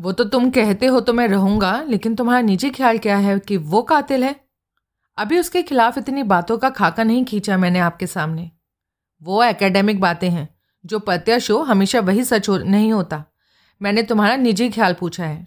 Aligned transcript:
वो 0.00 0.12
तो 0.12 0.24
तुम 0.24 0.50
कहते 0.50 0.86
हो 0.86 1.00
तो 1.00 1.12
मैं 1.12 1.28
रहूँगा, 1.28 1.82
लेकिन 1.82 2.14
तुम्हारा 2.14 2.40
निजी 2.40 2.70
ख्याल 2.70 2.98
क्या 2.98 3.16
है 3.16 3.38
कि 3.38 3.56
वो 3.56 3.82
कातिल 3.82 4.24
है? 4.24 4.40
अभी 5.18 5.38
उसके 5.38 5.62
खिलाफ 5.62 5.98
इतनी 5.98 6.22
बातों 6.22 6.58
का 6.58 6.70
खाका 6.70 7.04
नहीं 7.04 7.24
खींचा 7.24 7.56
मैंने 7.56 7.78
आपके 7.78 8.06
सामने। 8.06 8.50
वो 9.22 9.44
एकेडमिक 9.44 10.00
बातें 10.00 10.30
हैं, 10.30 10.48
जो 10.86 10.98
प्रत्यक्ष 10.98 11.50
हो, 11.50 11.58
हमेशा 11.58 12.00
वही 12.00 12.24
सच 12.24 12.48
हो, 12.48 12.58
नहीं 12.58 12.92
होता। 12.92 13.24
मैंने 13.82 14.02
तुम्हारा 14.02 14.36
निजी 14.36 14.70
ख्याल 14.70 14.94
पूछा 14.94 15.24
है। 15.24 15.46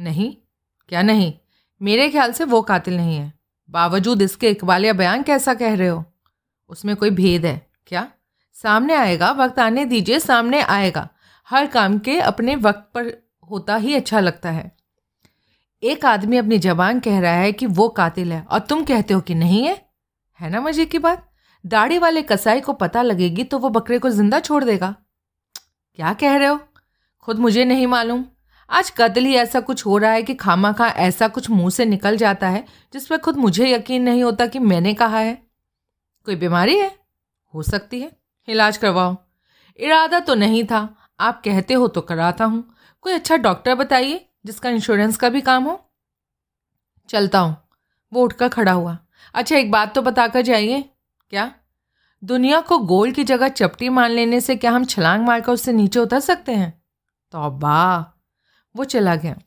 नहीं? 0.00 0.36
क्या 0.88 1.02
नहीं? 1.02 1.32
मेरे 1.82 2.08
ख्याल 2.08 2.32
से 2.32 2.44
वो 2.44 2.62
कातिल 2.62 2.96
नहीं 2.96 3.16
है। 3.16 3.32
बावजूद 3.70 4.22
इसके 4.22 4.50
इकबालिया 4.50 4.92
बयान 4.92 5.22
कैसा 5.22 5.54
कह 5.54 5.74
रहे 5.74 5.88
हो? 5.88 6.04
उसमें 6.68 6.96
कोई 6.96 7.10
भेद 7.10 7.46
है, 7.46 7.66
क्या? 7.86 8.10
सामने 8.54 8.94
आएगा, 8.94 9.30
वक्त 9.30 9.58
आने 9.58 9.84
दीजिए, 9.84 10.18
सामने 10.18 10.60
आएगा। 10.60 11.08
हर 11.48 11.66
काम 11.66 11.98
के 11.98 12.20
अपने 12.20 12.56
वक्त 12.56 12.90
पर 12.94 13.29
होता 13.50 13.76
ही 13.76 13.94
अच्छा 13.94 14.20
लगता 14.20 14.50
है। 14.50 14.70
एक 15.82 16.04
आदमी 16.04 16.36
अपनी 16.36 16.58
जबान 16.58 17.00
कह 17.00 17.20
रहा 17.20 17.32
है 17.32 17.52
कि 17.52 17.66
वो 17.66 17.88
कातिल 17.88 18.32
है 18.32 18.42
और 18.42 18.58
तुम 18.60 18.84
कहते 18.84 19.14
हो 19.14 19.20
कि 19.20 19.34
नहीं 19.34 19.62
है? 19.64 19.76
है 20.40 20.50
ना 20.50 20.60
मज़े 20.60 20.86
की 20.86 20.98
बात? 20.98 21.28
दाढ़ी 21.64 21.98
वाले 21.98 22.22
कसाई 22.22 22.60
को 22.60 22.72
पता 22.72 23.02
लगेगी 23.02 23.44
तो 23.44 23.58
वो 23.58 23.68
बकरे 23.68 23.98
को 23.98 24.10
ज़िंदा 24.10 24.40
छोड़ 24.40 24.62
देगा। 24.64 24.94
क्या 25.98 26.12
कह 26.12 26.36
रहे 26.36 26.48
हो? 26.48 26.58
खुद 27.20 27.38
मुझे 27.38 27.64
नहीं 27.64 27.86
मालूम। 27.86 28.24
आज 28.70 28.90
कत्ल 28.90 29.24
ही 29.24 29.34
ऐसा 29.34 29.60
कुछ 29.60 29.84
हो 29.86 29.96
रहा 29.98 30.12
है 30.12 30.22
कि 30.22 30.34
खामा 30.34 30.72
खा 30.72 30.88
ऐसा 30.88 31.28
कुछ 31.28 31.50
मुँह 31.50 31.70
से 31.70 31.84
निकल 31.84 32.16
जाता 32.16 32.48
है 32.48 32.64
जिस 32.92 33.06
पर 33.06 33.18
खुद 33.18 33.36
मुझे 33.36 33.70
यकीन 33.70 34.02
नहीं 34.02 34.22
होता 34.24 34.46
कि 34.46 34.58
मैंने 34.58 34.94
कहा 34.94 35.18
है। 35.18 35.34
कोई 36.26 36.36
बीमारी 36.36 36.76
है? 36.78 36.90
हो 37.54 37.62
सकती 37.62 38.00
है। 38.00 38.10
इलाज 38.48 38.76
करवाओ। 38.76 39.16
इरादा 39.78 40.20
तो 40.20 40.34
नहीं 40.34 40.64
था। 40.64 40.88
आप 41.20 41.40
कहते 41.44 41.74
हो 41.74 41.88
तो 41.88 42.00
कराता 42.00 42.44
हूँ। 42.44 42.64
कोई 43.02 43.12
अच्छा 43.12 43.36
डॉक्टर 43.36 43.74
बताइए 43.74 44.28
जिसका 44.46 44.70
इंश्योरेंस 44.70 45.16
का 45.16 45.28
भी 45.28 45.40
काम 45.40 45.64
हो? 45.64 45.90
चलता 47.08 47.38
हूँ। 47.38 47.56
वो 48.12 48.22
उठकर 48.22 48.48
खड़ा 48.48 48.72
हुआ। 48.72 48.98
अच्छा 49.34 49.56
एक 49.56 49.70
बात 49.70 49.94
तो 49.94 50.02
बताकर 50.02 50.42
जाइए। 50.42 50.84
क्या? 51.30 51.52
दुनिया 52.24 52.60
को 52.60 52.78
गोल 52.78 53.12
की 53.12 53.24
जगह 53.24 53.48
चपटी 53.48 53.88
मान 53.88 54.10
लेने 54.10 54.40
से 54.40 54.56
क्या 54.56 54.70
हम 54.70 54.84
छलांग 54.84 55.26
मारकर 55.26 55.52
उससे 55.52 55.72
नीचे 55.72 56.00
उतर 56.00 56.20
सकते 56.20 56.52
हैं? 56.52 56.82
तो 57.32 57.38
वो 58.76 58.84
चला 58.84 59.16
गया। 59.16 59.38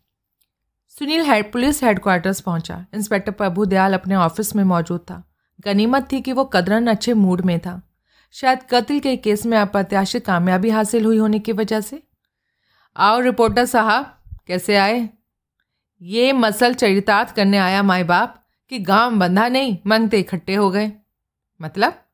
सुनील 0.89 1.21
हेड, 1.21 1.51
पुलिस 1.51 1.83
हेडक्वार्टर्स 1.83 2.41
पहुँचा। 2.41 2.85
इंस्पेक्टर 2.93 3.31
प्रभु 3.31 3.65
दयाल 3.65 3.93
अपने 3.93 4.15
ऑफ़िस 4.15 4.55
में 4.55 4.63
मौजूद 4.63 4.99
था। 4.99 5.23
गनीमत 5.65 6.07
थी 6.11 6.21
कि 6.21 6.31
वो 6.31 6.45
कदरन 6.45 6.87
अच्छे 6.87 7.13
मूड 7.13 7.41
में 7.41 7.59
था। 7.59 7.81
शायद 8.31 8.59
कत्ल 8.69 8.99
के 8.99 9.17
केस 9.17 9.45
में 9.45 9.57
अप्रत्याशित 9.57 10.25
कामयाबी 10.25 10.69
हासिल 10.69 11.05
हुई 11.05 11.17
होने 11.17 11.39
की 11.39 11.51
वजह 11.51 11.81
से। 11.81 12.03
आओ 12.97 13.19
रिपोर्टर 13.19 13.65
साहब, 13.65 14.21
कैसे 14.47 14.75
आए? 14.75 15.09
ये 16.01 16.33
मसल 16.33 16.73
चरितार्थ 16.73 17.35
करने 17.35 17.57
आया 17.57 17.83
माए 17.83 18.03
बाप 18.03 18.43
कि 18.69 18.79
गाँव 18.79 19.15
बंधा 19.15 19.47
नहीं, 19.47 19.77
मंगते 19.87 20.19
इकट्ठे 20.19 20.55
हो 20.55 20.71
गए। 20.71 20.91
मतलब? 21.61 22.05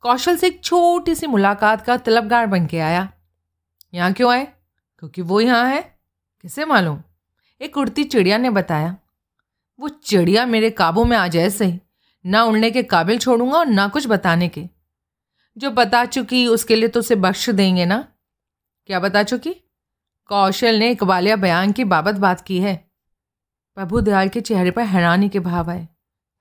कौशल 0.00 0.36
से 0.36 0.46
एक 0.46 0.64
छोटी 0.64 1.14
सी 1.14 1.26
मुलाकात 1.26 1.82
का 1.82 1.96
तलबगार 1.96 2.46
बन 2.46 2.66
के 2.66 2.78
आया। 2.78 3.12
यहाँ 3.94 4.12
क्यों 4.12 4.32
आए? 4.32 4.44
क्योंकि 4.98 5.22
वो 5.22 5.40
यहाँ 5.40 5.68
है। 5.68 5.98
कैसे 6.42 6.64
मालूम? 6.64 7.02
एक 7.60 7.76
उड़ती 7.76 8.04
चिड़िया 8.04 8.38
ने 8.38 8.50
बताया। 8.50 8.96
वो 9.80 9.88
चिड़िया 9.88 10.46
मेरे 10.46 10.70
काबू 10.70 11.04
में 11.04 11.16
आ 11.16 11.28
जाए 11.28 11.50
सही, 11.50 11.80
ना 12.26 12.44
उड़ने 12.44 12.70
के 12.70 12.82
काबिल 12.82 13.18
छोड़ूँगा 13.18 13.58
और 13.58 13.66
ना 13.66 13.88
कुछ 13.88 14.06
बताने 14.06 14.48
के। 14.48 14.64
जो 15.58 15.70
बता 15.70 16.04
चुकी, 16.04 16.46
उसके 16.46 16.76
लिए 16.76 16.88
तो 16.88 17.00
उसे 17.00 17.14
बख्श 17.14 17.50
देंगे 17.50 17.84
ना? 17.84 18.08
क्या 18.86 19.00
बता 19.00 19.22
चुकी? 19.22 19.54
कौशल 20.30 20.74
ने 20.74 20.90
इकबालिया 20.90 21.36
बयान 21.36 21.72
की 21.72 21.84
बाबत 21.84 22.14
बात 22.14 22.40
की 22.40 22.60
है। 22.60 22.90
प्रभु 23.74 24.00
दयाल 24.00 24.28
के 24.28 24.40
चेहरे 24.40 24.70
पर 24.70 24.82
हैरानी 24.82 25.28
के 25.28 25.40
भाव 25.40 25.70
आए। 25.70 25.88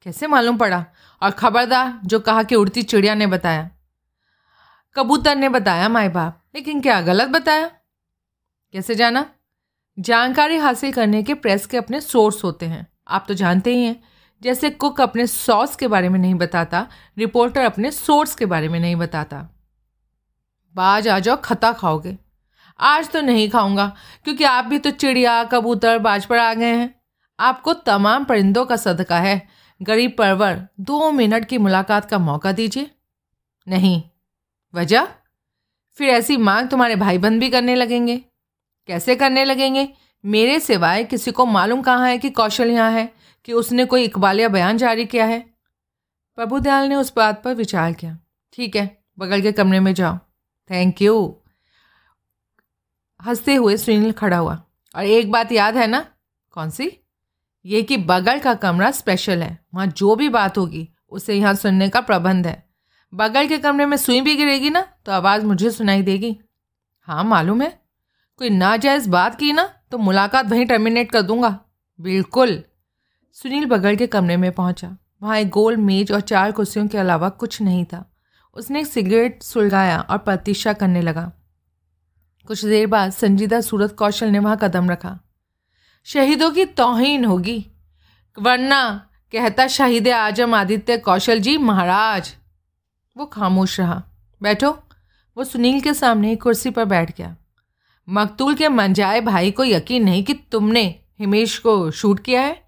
कैसे 0.02 0.28
मालूम 0.28 0.58
पड़ा? 0.58 0.86
और 1.23 1.32
खबरदार 1.32 2.00
जो 2.06 2.20
कहा 2.20 2.44
कि 2.44 2.55
उड़ती 2.55 2.83
चिड़िया 2.83 3.16
ने 3.16 3.28
बताया। 3.28 3.70
कबूतर 4.95 5.36
ने 5.36 5.49
बताया 5.49 5.89
माए 5.89 6.10
बाप, 6.10 6.44
लेकिन 6.55 6.82
क्या 6.82 7.02
गलत 7.02 7.28
बताया? 7.28 7.67
कैसे 8.72 8.95
जाना? 8.95 9.30
जानकारी 9.99 10.58
हासिल 10.58 10.94
करने 10.94 11.23
के 11.23 11.33
प्रेस 11.33 11.66
के 11.66 11.78
अपने 11.78 12.02
सोर्स 12.02 12.44
होते 12.44 12.66
हैं। 12.66 12.88
आप 13.08 13.26
तो 13.28 13.33
जानते 13.33 13.76
ही 13.76 13.86
हैं। 13.86 14.04
जैसे 14.42 14.70
कुक 14.70 15.02
अपने 15.02 15.28
सॉस 15.28 15.76
के 15.76 15.88
बारे 15.88 16.10
में 16.10 16.20
नहीं 16.20 16.36
बताता, 16.36 16.88
रिपोर्टर 17.17 17.61
अपने 17.61 17.92
सोर्स 17.92 18.36
के 18.36 18.45
बारे 18.45 18.70
में 18.70 18.80
नहीं 18.80 18.95
बताता। 18.95 19.49
बाज 20.76 21.08
आ 21.08 21.20
जाओ, 21.20 21.38
खता 21.38 21.72
खाओगे। 21.72 22.29
आज 22.80 23.10
तो 23.10 23.22
नहीं 23.22 23.50
खाऊँगा, 23.50 23.95
क्योंकि 24.23 24.44
आप 24.44 24.66
भी 24.66 24.78
तो 24.78 24.90
चिड़िया, 24.92 25.44
कबूतर 25.44 26.00
बाज 26.00 26.26
पर 26.26 26.38
आ 26.38 26.54
गए 26.54 26.76
हैं। 26.76 27.02
आपको 27.40 27.73
तमाम 27.73 28.23
परिंदों 28.23 28.66
का 28.66 28.76
सदका 28.76 29.20
है। 29.20 29.48
गरीब 29.82 30.16
परवर, 30.17 30.67
दो 30.80 31.12
मिनट 31.12 31.45
की 31.45 31.58
मुलाकात 31.58 32.06
का 32.06 32.17
मौका 32.17 32.52
दीजिए। 32.52 32.92
नहीं। 33.67 34.04
वजह? 34.73 35.08
फिर 35.94 36.10
ऐसी 36.10 36.38
मांग 36.38 36.70
तुम्हारे 36.70 36.95
भाई 36.95 37.17
बंद 37.17 37.40
भी 37.40 37.50
करने 37.50 37.76
लगेंगे। 37.76 38.17
कैसे 38.88 39.16
करने 39.16 39.46
लगेंगे? 39.46 39.90
मेरे 40.26 40.60
सिवाय 40.60 41.04
किसी 41.04 41.32
को 41.32 41.46
मालूम 41.46 41.82
कहाँ 41.82 42.08
है 42.08 42.17
कि 42.17 42.30
कौशल 42.30 42.72
यहाँ 42.72 42.92
है, 42.92 43.14
कि 43.46 43.54
उसने 43.54 43.86
कोई 43.86 44.04
इकबालिया 44.04 44.50
बयान 44.50 44.78
जारी 44.78 45.06
किया 45.06 45.26
है। 45.26 45.40
प्रभुदयाल 46.36 46.88
ने 46.88 46.96
उस 46.96 47.14
बात 47.16 47.44
पर 47.44 47.54
विचार 47.54 47.94
किया। 47.94 48.17
ठीक 48.54 48.76
है, 48.76 48.98
बगल 49.20 49.42
के 49.42 49.52
कमरे 49.52 49.80
में 49.80 49.94
जाओ। 49.94 50.17
Thank 50.70 51.02
you. 51.02 51.42
हँसते 53.25 53.55
हुए 53.55 53.77
सुनील 53.77 54.11
खड़ा 54.11 54.37
हुआ। 54.37 54.63
और 54.95 55.03
एक 55.03 55.31
बात 55.31 55.52
याद 55.52 55.77
है 55.77 55.87
ना? 55.87 56.05
कौन 56.52 56.69
सी? 56.69 56.91
ये 57.65 57.81
कि 57.81 57.97
बगल 57.97 58.39
का 58.39 58.53
कमरा 58.53 58.91
स्पेशल 58.91 59.43
है। 59.43 59.59
वहाँ 59.75 59.87
जो 59.87 60.15
भी 60.15 60.30
बात 60.30 60.57
होगी, 60.57 60.89
उसे 61.09 61.33
यहाँ 61.33 61.53
सुनने 61.53 61.89
का 61.89 62.02
प्रबंध 62.02 62.47
है। 62.47 62.69
बगल 63.13 63.47
के 63.47 63.57
कमरे 63.57 63.85
में 63.85 63.97
सुई 63.97 64.21
भी 64.21 64.35
गिरेगी 64.35 64.69
ना 64.69 64.81
तो 65.05 65.11
आवाज़ 65.11 65.45
मुझे 65.45 65.71
सुनाई 65.71 66.02
देगी। 66.02 66.39
हाँ 67.02 67.23
मालूम 67.23 67.61
है। 67.61 67.80
कोई 68.37 68.49
नाजायज़ 68.49 69.09
बात 69.09 69.36
की 69.36 69.53
ना 69.53 69.73
तो 69.91 69.97
मुलाकात 69.97 70.45
वहीं 70.45 70.65
टर्मिनेट 70.65 71.11
कर 71.11 71.21
दूँगा। 71.21 71.59
बिल्कुल। 72.01 72.63
सुनील 73.33 73.65
बगल 73.65 73.95
के 73.95 74.07
कमरे 74.07 74.37
में 74.37 74.51
पहुँचा। 74.51 74.97
वहाँ 75.23 75.37
एक 75.37 75.49
गोल 75.49 75.77
मेज 75.77 76.11
और 76.11 76.21
चार 76.21 76.51
कुर्सियों 76.51 76.87
के 76.87 76.97
अलावा 76.97 77.30
कुछ 77.30 77.61
नहीं 77.61 77.86
था। 77.86 78.13
उसने 78.53 78.80
एक 78.80 78.87
सिगरेट 78.87 79.43
सुलगाया 79.43 79.99
और 80.01 80.17
प्रतीक्षा 80.17 80.73
करने 80.73 81.01
लगा। 81.01 81.31
कुछ 82.49 82.65
देर 82.65 82.87
बाद 82.87 83.11
संजीदा 83.11 83.61
सूरत 83.61 83.95
कौशल 83.95 84.27
ने 84.27 84.39
वहाँ 84.39 84.58
कदम 84.61 84.89
रखा। 84.89 85.20
शहीदों 86.04 86.52
की 86.52 86.65
तोहीन 86.65 87.26
होगी, 87.26 87.71
वरना 88.42 89.10
कहता 89.32 89.67
शहीद 89.67 90.08
आज़म 90.08 90.55
आदित्य 90.55 90.98
कौशल 90.98 91.39
जी 91.39 91.58
महाराज। 91.58 92.36
वो 93.17 93.26
खामोश 93.26 93.80
रहा। 93.80 94.04
बैठो। 94.42 94.71
वो 95.37 95.43
सुनील 95.43 95.82
के 95.82 95.93
सामने 95.93 96.32
एक 96.32 96.43
कुर्सी 96.43 96.70
पर 96.70 96.86
बैठ 96.86 97.17
गया। 97.17 97.36
मकतूल 98.10 98.55
के 98.55 98.70
मंजाए 98.70 99.21
भाई 99.21 99.52
को 99.52 99.64
यकीन 99.64 100.04
नहीं 100.04 100.23
कि 100.23 100.33
तुमने 100.33 100.99
हिमेश 101.20 101.58
को 101.58 101.92
शूट 101.92 102.20
किया 102.20 102.42
है? 102.42 102.64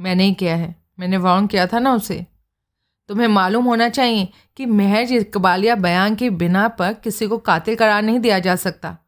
मैंने 0.00 0.24
ही 0.24 0.34
किया 0.34 0.56
है। 0.56 0.76
मैंने 0.98 1.16
वार्न 1.16 1.46
किया 1.46 1.66
था 1.66 1.78
ना 1.78 1.94
उसे। 1.94 2.26
तुम्हें 3.08 3.28
मालूम 3.28 3.64
होना 3.64 3.88
चाहिए 3.88 4.28
कि 4.56 4.66
महज 4.66 5.12
इकबालिया 5.12 5.74
बयान 5.74 6.14
के 6.14 6.30
बिना 6.30 6.68
पर 6.68 6.92
किसी 6.92 7.26
को 7.26 7.38
कातिल 7.38 7.76
करार 7.76 8.02
नहीं 8.02 8.20
दिया 8.20 8.38
जा 8.38 8.56
सकता। 8.56 8.98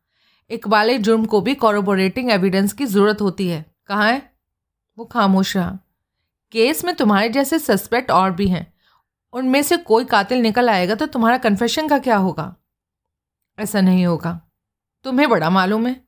इकबाल 0.51 0.97
जुर्म 0.99 1.25
को 1.25 1.41
भी 1.41 1.55
कॉरबोरेटिंग 1.55 2.31
एविडेंस 2.31 2.73
की 2.73 2.87
ज़रूरत 2.87 3.21
होती 3.21 3.49
है। 3.49 3.67
कहाँ 3.87 4.13
है? 4.13 4.33
वो 4.99 5.05
खामोश 5.05 5.57
रहा। 5.57 5.79
केस 6.53 6.85
में 6.85 6.95
तुम्हारे 6.95 7.29
जैसे 7.29 7.59
सस्पेक्ट 7.59 8.11
और 8.11 8.31
भी 8.31 8.49
हैं। 8.49 8.75
उनमें 9.33 9.63
से 9.63 9.77
कोई 9.77 10.05
कातिल 10.05 10.39
निकल 10.39 10.71
आएगा 10.71 10.95
तो 10.95 11.07
तुम्हारा 11.07 11.39
कन्फेशन 11.39 11.89
का 11.89 11.99
क्या 11.99 12.17
होगा? 12.17 12.57
ऐसा 13.59 13.81
नहीं 13.81 14.07
होगा। 14.07 14.41
तुम्हें 15.05 15.29
बड़ा 15.29 15.51
मालूम 15.51 15.87
है। 15.87 16.05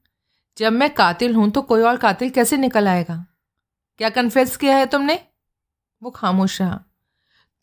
जब 0.58 0.72
मैं 0.72 0.94
कातिल 0.94 1.34
हूँ 1.34 1.50
तो 1.50 1.62
कोई 1.62 1.82
और 1.82 1.96
कातिल 1.96 2.31
कैसे 2.31 2.56
निकल 2.56 2.88
आएगा? 2.88 3.26
क्या 3.99 4.11
कन्फेस 4.11 4.56
किया 4.56 4.76
है 4.76 4.87
तुमने? 4.87 5.20
वो 6.02 6.11
खामोश 6.11 6.61
रहा। 6.62 6.84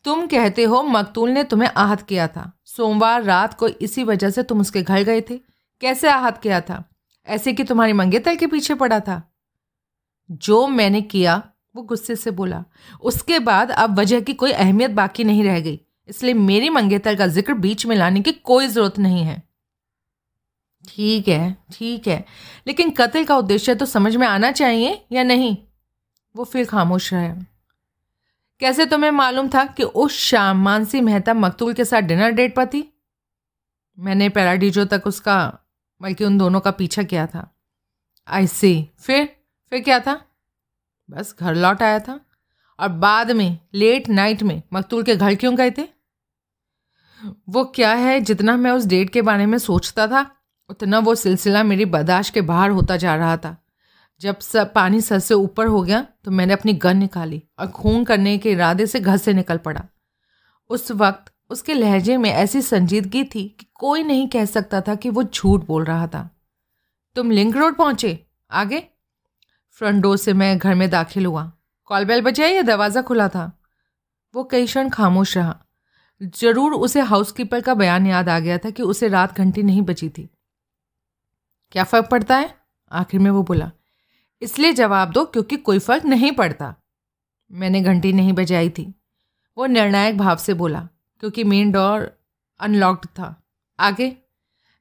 तुम 0.04 0.26
कहते 0.26 0.64
हो 0.64 0.82
मकतूल 0.82 1.30
ने 1.30 1.44
तुम्हें 1.44 1.70
आहत 1.76 2.02
किया 2.02 2.28
था। 2.28 2.58
सोमवार 2.64 3.22
रात 3.22 3.54
को 3.54 3.68
इसी 3.68 4.04
वजह 4.04 4.30
से 4.30 4.42
तुम 4.42 4.60
उसके 4.60 4.82
घर 4.82 5.02
गए 5.02 5.20
थे। 5.20 5.40
कैसे 5.80 6.08
आहत 6.08 6.38
किया 6.38 6.60
था? 6.60 6.84
ऐसे 7.26 7.52
कि 7.52 7.64
तुम्हारी 7.64 7.92
मंगेतर 7.92 8.34
के 8.34 8.46
पीछे 8.46 8.74
पड़ा 8.74 9.00
था। 9.00 9.32
जो 10.30 10.66
मैंने 10.66 11.02
किया, 11.02 11.42
वो 11.76 11.82
गुस्से 11.82 12.16
से 12.16 12.30
बोला। 12.30 12.64
उसके 13.00 13.38
बाद 13.38 13.70
अब 13.70 13.98
वजह 13.98 14.20
की 14.20 14.34
कोई 14.34 14.52
अहमियत 14.52 14.90
बाकी 14.90 15.24
नहीं 15.24 15.44
रह 15.44 15.60
गई। 15.60 15.80
इसलिए 16.08 16.34
मेरी 16.34 16.68
मंगेतर 16.70 17.14
का 17.14 17.26
ज़िक्र 17.26 17.54
बीच 17.54 17.86
में 17.86 17.96
लाने 17.96 18.20
की 18.20 18.32
कोई 18.32 18.66
ज़रूरत 18.66 18.98
नहीं 18.98 19.22
है। 19.22 19.42
ठीक 20.88 21.28
है 21.28 21.56
ठीक 21.72 22.08
है। 22.08 22.24
लेकिन 22.66 22.90
कत्ल 22.90 23.24
का 23.24 23.36
उद्देश्य 23.36 23.74
तो 23.74 23.86
समझ 23.86 24.16
में 24.16 24.26
आना 24.26 24.50
चाहिए 24.52 25.06
या 25.12 25.22
नहीं? 25.22 25.56
वो 26.36 26.44
फिर 26.44 26.66
खामोश 26.66 27.14
रहे। 27.14 27.49
कैसे 28.60 28.86
तुम्हें 28.86 29.10
मालूम 29.10 29.48
था 29.48 29.64
कि 29.64 29.82
उस 29.82 30.12
शाम 30.12 30.62
मानसी 30.62 31.00
मेहता 31.00 31.34
मकतूल 31.34 31.72
के 31.72 31.84
साथ 31.84 32.00
डिनर 32.00 32.30
डेट 32.30 32.54
पर 32.54 32.66
थी? 32.66 33.02
मैंने 33.98 34.28
पैराडीजो 34.28 34.84
तक 34.84 35.02
उसका, 35.06 35.58
बल्कि 36.02 36.24
उन 36.24 36.38
दोनों 36.38 36.60
का 36.60 36.70
पीछा 36.70 37.02
किया 37.02 37.26
था। 37.26 37.56
आई 38.28 38.46
सी 38.46 38.90
फिर? 38.98 39.36
फिर 39.70 39.80
क्या 39.80 40.00
था? 40.00 40.22
बस 41.10 41.36
घर 41.40 41.54
लौट 41.54 41.82
आया 41.82 41.98
था। 41.98 42.20
और 42.80 42.88
बाद 42.88 43.30
में 43.30 43.58
लेट 43.74 44.08
नाइट 44.08 44.42
में, 44.42 44.62
मकतूल 44.72 45.02
के 45.02 45.16
घर 45.16 45.34
क्यों 45.34 45.56
गए 45.56 45.70
थे? 45.70 45.88
वो 47.48 47.64
क्या 47.64 47.92
है 47.92 48.20
जितना 48.20 48.56
मैं 48.56 48.70
उस 48.70 48.86
डेट 48.86 49.10
के 49.10 49.22
बारे 49.22 49.46
में 49.46 49.58
सोचता 49.58 50.06
था, 50.06 50.36
उतना 50.68 50.98
वो 50.98 51.14
सिलसिला 51.14 51.62
मेरी 51.62 51.84
बर्दाश्त 51.84 52.34
के 52.34 52.40
बाहर 52.40 52.70
होता 52.70 52.96
जा 52.96 53.14
रहा 53.14 53.36
था। 53.36 53.64
जब 54.20 54.38
सब 54.38 54.72
पानी 54.72 55.00
सर 55.00 55.18
से 55.18 55.34
ऊपर 55.34 55.66
हो 55.66 55.82
गया 55.82 56.00
तो 56.24 56.30
मैंने 56.30 56.52
अपनी 56.52 56.72
गन 56.74 56.96
निकाली 56.96 57.42
और 57.58 57.66
खून 57.66 58.04
करने 58.04 58.36
के 58.38 58.50
इरादे 58.52 58.86
से 58.86 59.00
घर 59.00 59.16
से 59.16 59.32
निकल 59.32 59.58
पड़ा। 59.58 59.84
उस 60.70 60.90
वक्त 60.92 61.32
उसके 61.50 61.74
लहजे 61.74 62.16
में 62.16 62.30
ऐसी 62.30 62.62
संजीदगी 62.62 63.22
थी 63.24 63.48
कि 63.60 63.66
कोई 63.74 64.02
नहीं 64.02 64.28
कह 64.28 64.44
सकता 64.44 64.80
था 64.80 64.94
कि 64.94 65.10
वो 65.10 65.22
झूठ 65.22 65.64
बोल 65.66 65.84
रहा 65.84 66.06
था। 66.06 66.28
तुम 67.16 67.30
लिंक 67.30 67.56
रोड 67.56 67.76
पहुँचे? 67.76 68.18
आगे? 68.50 68.82
फ्रंट 69.80 70.02
डोर 70.02 70.16
से 70.16 70.32
मैं 70.32 70.56
घर 70.58 70.74
में 70.74 70.88
दाखिल 70.90 71.26
हुआ। 71.26 71.50
कॉल 71.90 72.04
बेल 72.04 72.20
बजाया 72.22 72.50
या 72.50 72.62
दरवाज़ा 72.62 73.02
खुला 73.02 73.28
था? 73.28 73.50
वो 74.34 74.44
कई 74.44 74.66
क्षण 74.66 74.88
खामोश 74.88 75.36
रहा। 75.36 75.58
ज़रूर 76.20 76.72
उसे 76.74 77.00
हाउसकीपर 77.00 77.60
का 77.60 77.74
बयान 77.74 78.06
याद 78.06 78.28
आ 78.28 78.38
गया 78.38 78.58
था 78.58 78.70
कि 78.70 78.82
उसे 78.82 79.08
रात 79.08 79.38
घंटी 79.38 79.62
नहीं 79.62 79.82
बची 79.82 80.08
थी। 80.08 80.28
क्या 81.72 81.84
फ़र्क 81.84 82.08
पड़ता 82.10 82.36
है? 82.36 82.54
आखिर 82.90 83.20
में 83.20 83.30
वो 83.30 83.42
बोला। 83.42 83.70
इसलिए 84.42 84.72
जवाब 84.72 85.10
दो 85.10 85.24
क्योंकि 85.24 85.56
कोई 85.56 85.78
फ़र्क 85.78 86.04
नहीं 86.04 86.32
पड़ता। 86.32 86.74
मैंने 87.52 87.80
घंटी 87.80 88.12
नहीं 88.12 88.32
बजाई 88.32 88.70
थी। 88.70 88.94
वो 89.58 89.66
निर्णायक 89.66 90.18
भाव 90.18 90.36
से 90.36 90.54
बोला, 90.54 90.88
क्योंकि 91.20 91.44
मेन 91.44 91.72
डोर 91.72 92.18
अनलॉक्ड 92.60 93.08
था। 93.08 93.42
आगे, 93.80 94.16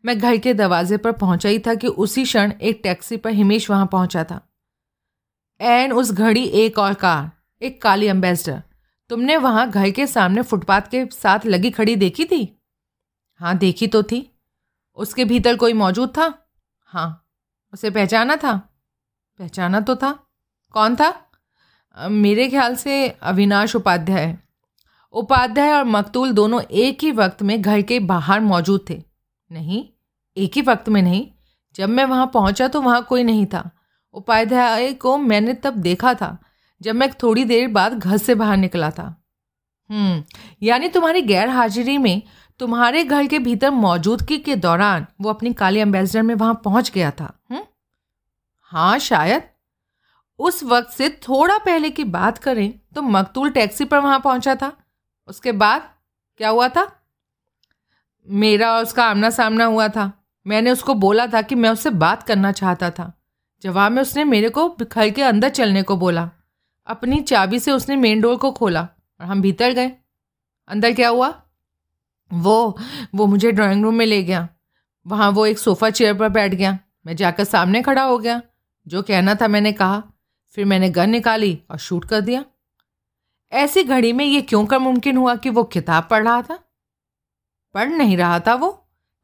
मैं 0.06 0.20
घर 0.20 0.38
के 0.38 0.54
दरवाजे 0.54 0.98
पर 0.98 1.12
पहुँचा 1.12 1.50
ही 1.50 1.60
था 1.60 1.74
कि 1.74 1.88
उसी 1.88 2.24
क्षण 2.24 2.52
एक 2.52 2.80
टैक्सी 2.84 3.18
पर 3.18 3.30
हिमेश 3.30 3.70
वहाँ 3.70 3.86
पहुँचा 3.86 4.24
था। 4.24 4.50
एन, 5.62 5.94
उस 5.94 6.12
घड़ी, 6.12 6.44
एक 6.44 6.80
और 6.80 6.94
कार, 6.94 7.32
एक 7.62 7.82
काली 7.82 8.06
एम्बेसडर। 8.06 8.64
तुमने 9.10 9.38
वहाँ 9.38 9.70
घर 9.70 9.90
के 9.90 10.08
सामने 10.08 10.42
फुटपाथ 10.42 10.82
के 10.82 11.06
साथ 11.06 11.40
लगी 11.46 11.72
खड़ी 11.72 11.96
देखी 11.96 12.26
थी? 12.26 12.62
हाँ 13.36 13.58
देखी 13.58 13.88
तो 13.88 14.04
थी। 14.04 14.40
उसके 14.96 15.26
भीतर 15.26 15.56
कोई 15.56 15.74
मौजूद 15.74 16.10
था? 16.10 16.48
हाँ 16.80 17.30
उसे 17.74 17.90
पहचाना 17.90 18.36
था? 18.36 18.69
पहचाना 19.40 19.80
तो 19.80 19.96
था। 19.96 20.12
कौन 20.74 20.96
था? 20.96 21.14
मेरे 21.98 22.48
ख्याल 22.50 22.76
से 22.76 23.08
अविनाश 23.10 23.76
उपाध्याय। 23.76 24.38
उपाध्याय 25.14 25.72
और 25.72 25.84
मकतूल 25.84 26.32
दोनों 26.32 26.62
एक 26.62 27.04
ही 27.04 27.12
वक्त 27.12 27.42
में 27.44 27.62
घर 27.62 27.82
के 27.82 28.00
बाहर 28.00 28.40
मौजूद 28.40 28.86
थे। 28.90 29.02
नहीं, 29.50 29.84
एक 30.38 30.56
ही 30.56 30.62
वक्त 30.62 30.90
में 30.90 31.02
नहीं। 31.02 31.28
जब 31.76 31.90
मैं 31.90 32.06
वहाँ 32.06 32.30
पहुँचा 32.34 32.68
तो 32.68 32.82
वहाँ 32.82 33.02
कोई 33.04 33.24
नहीं 33.24 33.46
था। 33.46 33.70
उपाध्याय 34.14 34.94
को 34.94 35.18
मैंने 35.18 35.54
तब 35.54 35.74
देखा 35.74 36.14
था, 36.14 36.38
जब 36.82 36.96
मैं 36.96 37.12
थोड़ी 37.14 37.44
देर 37.46 37.68
बाद 37.68 37.94
घर 37.94 38.18
से 38.18 38.36
बाहर 38.36 38.58
निकला 38.58 38.92
था। 38.92 39.16
हम्म 39.90 40.24
यानी 40.64 40.88
तुम्हारी 40.88 41.22
गैर 41.22 41.50
हाजिरी 41.50 41.98
में 41.98 42.22
तुम्हारे 42.60 43.04
घर 43.04 43.28
के 43.28 43.40
भीतर 43.40 43.70
मौजूदगी 43.70 44.38
के 44.38 44.56
दौरान 44.56 45.06
वो 45.22 45.30
अपनी 45.30 45.54
काली 45.54 45.80
एम्बेसडर 45.80 46.22
में 46.22 46.36
वहाँ 46.36 46.62
पहुँच 46.64 46.92
गया 46.92 47.12
था। 47.12 47.34
हुँ? 47.52 47.66
हाँ 48.72 48.98
शायद। 49.00 49.44
उस 50.40 50.64
वक्त 50.64 50.92
से 50.92 51.10
थोड़ा 51.10 51.58
पहले 51.58 51.90
की 51.90 52.04
बात 52.04 52.38
करें 52.38 52.72
तो 52.96 53.02
मकतूल 53.02 53.50
टैक्सी 53.50 53.86
पर 53.86 54.00
वहाँ 54.00 54.20
पहुँचा 54.20 54.56
था। 54.56 54.72
उसके 55.28 55.52
बाद 55.52 55.90
क्या 56.40 56.50
हुआ 56.50 56.68
था? 56.68 56.88
मेरा 58.28 58.72
और 58.74 58.84
उसका 58.84 59.06
आमना 59.06 59.30
सामना 59.30 59.66
हुआ 59.66 59.88
था। 59.88 60.12
मैंने 60.46 60.72
उसको 60.72 60.94
बोला 60.94 61.28
था 61.28 61.42
कि 61.42 61.56
मैं 61.56 61.70
उससे 61.70 61.90
बात 61.90 62.24
करना 62.24 62.52
चाहता 62.52 62.90
था। 62.90 63.12
जवाब 63.64 63.92
में 63.92 64.02
उसने 64.02 64.24
मेरे 64.24 64.50
को 64.50 64.70
घर 64.70 65.10
के 65.10 65.22
अंदर 65.22 65.50
चलने 65.50 65.84
को 65.84 65.98
बोला। 65.98 66.30
अपनी 66.88 67.20
चाबी 67.22 67.60
से 67.60 67.72
उसने 67.72 67.96
मेन 67.96 68.22
डोर 68.22 68.36
को 68.38 68.52
खोला 68.52 68.82
और 69.20 69.26
हम 69.28 69.42
भीतर 69.42 69.72
गए। 69.72 69.92
अंदर 70.68 70.94
क्या 70.94 71.10
हुआ? 71.10 71.34
वो 72.32 72.78
वो 73.16 73.26
मुझे 73.26 73.52
ड्राइंग 73.52 73.84
रूम 73.84 73.96
में 73.96 74.06
ले 74.06 74.24
गया। 74.24 74.48
वहाँ 75.06 75.30
वो 75.32 75.46
एक 75.46 75.60
सोफ़ा 75.60 75.90
चेयर 75.90 76.14
पर 76.14 76.30
बैठ 76.30 76.54
गया। 76.54 76.78
मैं 77.06 77.16
जाकर 77.16 77.44
सामने 77.44 77.82
खड़ा 77.82 78.04
हो 78.04 78.18
गया। 78.18 78.42
जो 78.90 79.02
कहना 79.02 79.36
था 79.36 79.48
मैंने 79.48 79.72
कहा। 79.72 80.04
फिर 80.58 80.66
मैंने 80.66 80.90
गन 80.90 81.10
निकाली 81.10 81.58
और 81.72 81.78
शूट 81.78 82.06
कर 82.06 82.22
दिया। 82.22 82.44
ऐसी 83.52 83.84
घड़ी 83.84 84.14
में 84.14 84.26
ये 84.26 84.42
क्यों 84.42 84.66
कर 84.66 84.80
मुमकिन 84.80 85.18
हुआ 85.18 85.36
कि 85.36 85.50
वो 85.50 85.64
किताब 85.64 86.08
पढ़ 86.12 86.24
रहा 86.24 86.42
था? 86.42 86.60
पढ़ 87.76 87.90
नहीं 87.90 88.18
रहा 88.18 88.40
था 88.40 88.54
वो। 88.54 88.72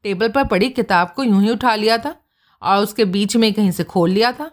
टेबल 0.04 0.28
पर 0.28 0.44
पड़ी 0.44 0.68
किताब 0.70 1.12
को 1.16 1.24
यूँ 1.24 1.42
ही 1.42 1.50
उठा 1.50 1.74
लिया 1.74 1.98
था 1.98 2.14
और 2.62 2.82
उसके 2.82 3.04
बीच 3.04 3.36
में 3.36 3.52
कहीं 3.52 3.70
से 3.70 3.84
खोल 3.84 4.10
लिया 4.10 4.32
था। 4.32 4.50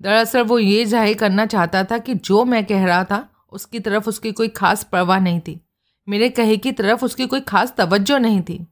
दरअसल 0.00 0.42
वो 0.42 0.58
ये 0.58 0.84
ज़ाहिर 0.84 1.16
करना 1.18 1.46
चाहता 1.46 1.82
था 1.84 1.98
कि 1.98 2.14
जो 2.14 2.44
मैं 2.44 2.64
कह 2.64 2.84
रहा 2.86 3.04
था, 3.04 3.28
उसकी 3.52 3.80
तरफ़ 3.80 4.08
उसकी 4.08 4.32
कोई 4.32 4.48
खास 4.48 4.84
परवाह 4.84 5.18
नहीं 5.18 5.40
थी। 5.40 5.60
मेरे 6.08 6.28
कहे 6.28 6.56
की 6.56 6.72
तरफ़ 6.72 7.04
उसकी 7.04 7.26
कोई 7.26 7.40
खास 7.40 7.74
तवज्जो 7.78 8.18
नहीं 8.18 8.40
थी। 8.42 8.66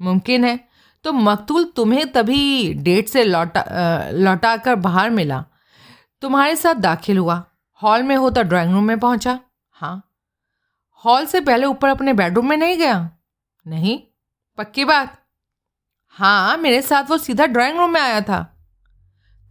मुमकिन 0.00 0.44
है 0.44 0.58
तो 1.04 1.12
मकतूल 1.12 1.64
तुम्हें 1.76 2.12
तभी 2.12 2.74
डेट 2.74 3.08
से 3.08 3.24
लौटा 3.24 3.64
लौटा 4.10 4.56
कर 4.56 4.74
बाहर 4.74 5.10
मिला। 5.10 5.44
तुम्हारे 6.22 6.56
साथ 6.56 6.74
दाखिल 6.74 7.18
हुआ। 7.18 7.42
हॉल 7.82 8.02
में 8.02 8.16
हो 8.16 8.30
तो 8.30 8.42
ड्राइंग 8.42 8.72
रूम 8.72 8.84
में 8.84 8.98
पहुँचा। 8.98 9.40
हाँ। 9.70 10.10
हॉल 11.04 11.26
से 11.26 11.40
पहले 11.40 11.66
ऊपर 11.66 11.88
अपने 11.88 12.12
बेडरूम 12.12 12.48
में 12.48 12.56
नहीं 12.56 12.78
गया? 12.78 13.10
नहीं? 13.66 14.00
पक्की 14.58 14.84
बात। 14.84 15.18
हाँ 16.06 16.56
मेरे 16.56 16.82
साथ 16.82 17.04
वो 17.10 17.18
सीधा 17.18 17.46
ड्राइंग 17.46 17.78
रूम 17.78 17.90
में 17.90 18.00
आया 18.00 18.20
था। 18.20 18.56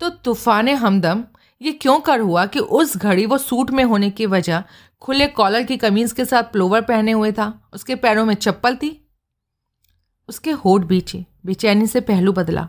तो 0.01 0.09
तूफ़ान 0.09 0.69
हमदम, 0.69 1.24
ये 1.62 1.71
क्यों 1.71 2.00
कर 2.00 2.19
हुआ 2.19 2.45
कि 2.45 2.59
उस 2.59 2.98
घड़ी 2.98 3.25
वो 3.25 3.38
सूट 3.38 3.71
में 3.71 3.83
होने 3.83 4.09
की 4.09 4.25
वजह 4.25 4.63
खुले 5.01 5.27
कॉलर 5.27 5.63
की 5.63 5.77
कमीज 5.77 6.12
के 6.12 6.25
साथ 6.25 6.44
प्लोवर 6.44 6.81
पहने 6.81 7.12
हुए 7.12 7.31
था? 7.31 7.69
उसके 7.74 7.95
पैरों 7.95 8.25
में 8.25 8.33
चप्पल 8.36 8.75
थी? 8.75 9.00
उसके 10.31 10.51
होठ 10.54 10.81
बीचे, 10.83 11.25
बेचैनी 11.45 11.88
से 11.88 12.01
पहलू 12.01 12.33
बदला। 12.33 12.68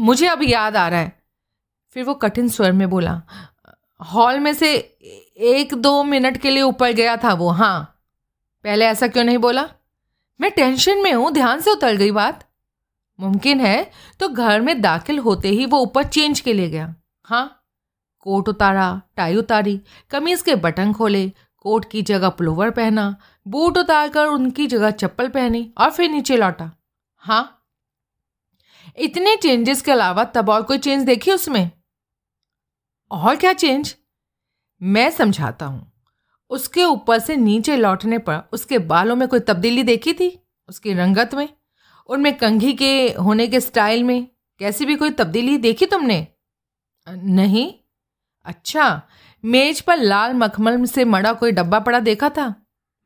मुझे 0.00 0.26
अब 0.26 0.42
याद 0.42 0.76
आ 0.76 0.86
रहा 0.88 1.00
है। 1.00 1.20
फिर 1.96 2.04
वो 2.04 2.14
कठिन 2.16 2.48
स्वर 2.48 2.72
में 2.72 2.88
बोला, 2.90 3.20
हॉल 4.00 4.38
में 4.38 4.52
से 4.54 4.74
एक 5.48 5.74
दो 5.76 6.02
मिनट 6.04 6.36
के 6.36 6.50
लिए 6.50 6.62
ऊपर 6.64 6.92
गया 6.92 7.16
था 7.16 7.32
वो 7.34 7.48
हाँ। 7.50 7.82
पहले 8.64 8.86
ऐसा 8.86 9.06
क्यों 9.08 9.24
नहीं 9.24 9.38
बोला? 9.38 9.68
मैं 10.40 10.50
टेंशन 10.50 11.02
में 11.02 11.12
हूँ, 11.12 11.30
ध्यान 11.32 11.60
से 11.60 11.70
उतर 11.70 11.96
गई 11.96 12.10
बात। 12.12 12.48
मुमकिन 13.18 13.60
है 13.60 13.90
तो 14.20 14.28
घर 14.28 14.60
में 14.60 14.80
दाखिल 14.80 15.18
होते 15.18 15.48
ही 15.48 15.66
वो 15.66 15.78
ऊपर 15.80 16.04
चेंज 16.04 16.40
के 16.40 16.52
लिए 16.52 16.68
गया। 16.70 16.94
हाँ 17.24 17.58
कोट 18.20 18.48
उतारा, 18.48 19.00
टाई 19.16 19.36
उतारी, 19.36 19.80
कमीज 20.10 20.42
के 20.42 20.54
बटन 20.56 20.92
खोले 20.92 21.30
कोट 21.62 21.90
की 21.90 22.02
जगह 22.02 22.28
प्लोवर 22.28 22.70
पहना, 22.70 23.16
बूट 23.48 23.78
उतार 23.78 24.08
कर 24.08 24.26
उनकी 24.26 24.66
जगह 24.66 24.90
चप्पल 24.90 25.28
पहनी 25.28 25.72
और 25.78 25.90
फिर 25.90 26.10
नीचे 26.10 26.36
लौटा। 26.36 26.70
हाँ। 27.16 27.58
इतने 28.98 29.36
चेंजेस 29.36 29.82
के 29.82 29.92
अलावा 29.92 30.24
तब 30.24 30.48
और 30.48 30.62
कोई 30.62 30.78
चेंज 30.78 31.04
देखी 31.04 31.32
उसमें? 31.32 31.70
और 33.10 33.36
क्या 33.36 33.52
चेंज 33.52 33.96
मैं 34.82 35.10
समझाता 35.10 35.66
हूँ। 35.66 35.92
उसके 36.50 36.84
ऊपर 36.84 37.18
से 37.18 37.36
नीचे 37.36 37.76
लौटने 37.76 38.18
पर 38.18 38.40
उसके 38.52 38.78
बालों 38.78 39.16
में 39.16 39.28
कोई 39.28 39.40
तब्दीली 39.40 39.82
देखी 39.82 40.12
थी? 40.12 40.46
उसकी 40.68 40.92
रंगत 40.92 41.34
में? 41.34 41.48
उनमें 42.06 42.38
कंघी 42.38 42.72
के 42.72 43.08
होने 43.12 43.46
के 43.46 43.60
स्टाइल 43.60 44.04
में 44.04 44.28
कैसी 44.58 44.86
भी 44.86 44.96
कोई 44.96 45.10
तब्दीली 45.10 45.58
देखी 45.58 45.86
तुमने? 45.86 46.26
नहीं। 47.08 47.74
अच्छा 48.44 49.02
मेज 49.44 49.80
पर 49.80 49.96
लाल 49.96 50.34
मखमल 50.34 50.84
से 50.86 51.04
मड़ा 51.04 51.32
कोई 51.32 51.52
डब्बा 51.52 51.78
पड़ा 51.80 52.00
देखा 52.00 52.28
था? 52.28 52.54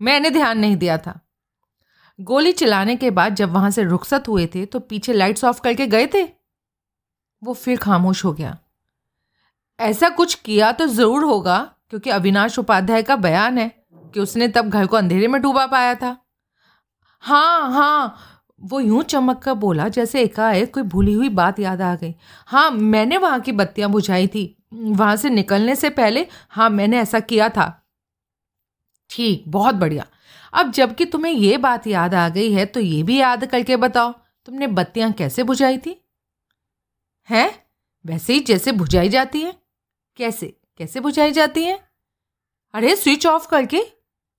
मैंने 0.00 0.30
ध्यान 0.30 0.58
नहीं 0.58 0.76
दिया 0.76 0.98
था। 0.98 1.20
गोली 2.18 2.52
चलाने 2.52 2.96
के 2.96 3.10
बाद 3.10 3.34
जब 3.34 3.52
वहाँ 3.52 3.70
से 3.70 3.82
रुखसत 3.84 4.28
हुए 4.28 4.46
थे 4.46 4.64
तो 4.66 4.80
पीछे 4.80 5.12
लाइट्स 5.12 5.44
ऑफ़ 5.44 5.60
करके 5.60 5.86
गए 5.86 6.06
थे? 6.06 6.22
वो 7.42 7.54
फिर 7.54 7.78
खामोश 7.78 8.24
हो 8.24 8.32
गया। 8.32 8.56
ऐसा 9.78 10.08
कुछ 10.08 10.34
किया 10.34 10.70
तो 10.72 10.86
ज़रूर 10.86 11.24
होगा, 11.24 11.58
क्योंकि 11.90 12.10
अविनाश 12.10 12.58
उपाध्याय 12.58 13.02
का 13.02 13.16
बयान 13.16 13.58
है 13.58 13.68
कि 14.14 14.20
उसने 14.20 14.48
तब 14.48 14.68
घर 14.68 14.86
को 14.86 14.96
अंधेरे 14.96 15.28
में 15.28 15.40
डूबा 15.42 15.66
पाया 15.66 15.94
था। 15.94 16.16
हाँ 17.22 17.70
हाँ 17.72 18.16
वो 18.60 18.80
यूँ 18.80 19.02
चमक 19.02 19.38
कर 19.38 19.54
बोला 19.54 19.88
जैसे 19.88 20.22
एकाएक 20.22 20.72
कोई 20.74 20.82
भूली 20.84 21.12
हुई 21.12 21.28
बात 21.30 21.58
याद 21.60 21.82
आ 21.82 21.94
गई। 21.94 22.14
हाँ 22.48 22.70
मैंने 22.70 23.16
वहाँ 23.18 23.40
की 23.40 23.52
बत्तियाँ 23.52 23.90
बुझाई 23.90 24.26
थी। 24.26 24.55
वहाँ 24.74 25.16
से 25.16 25.30
निकलने 25.30 25.76
से 25.76 25.90
पहले 25.90 26.26
हाँ 26.50 26.70
मैंने 26.70 26.98
ऐसा 26.98 27.20
किया 27.20 27.48
था। 27.48 27.82
ठीक, 29.10 29.44
बहुत 29.48 29.74
बढ़िया। 29.74 30.06
अब 30.52 30.70
जबकि 30.72 31.04
तुम्हें 31.04 31.32
ये 31.32 31.56
बात 31.56 31.86
याद 31.86 32.14
आ 32.14 32.28
गई 32.28 32.52
है 32.52 32.66
तो 32.66 32.80
ये 32.80 33.02
भी 33.02 33.20
याद 33.20 33.46
करके 33.46 33.76
बताओ, 33.76 34.12
तुमने 34.46 34.66
बत्तियाँ 34.66 35.12
कैसे 35.12 35.42
बुझाई 35.42 35.78
थी? 35.78 36.04
हैं? 37.30 37.64
वैसे 38.06 38.32
ही 38.32 38.40
जैसे 38.40 38.72
बुझाई 38.72 39.08
जाती 39.08 39.40
है। 39.40 39.54
कैसे? 40.16 40.56
कैसे 40.78 41.00
बुझाई 41.00 41.32
जाती 41.32 41.64
है? 41.64 41.88
अरे, 42.74 42.96
स्विच 42.96 43.26
ऑफ़ 43.26 43.48
करके। 43.48 43.82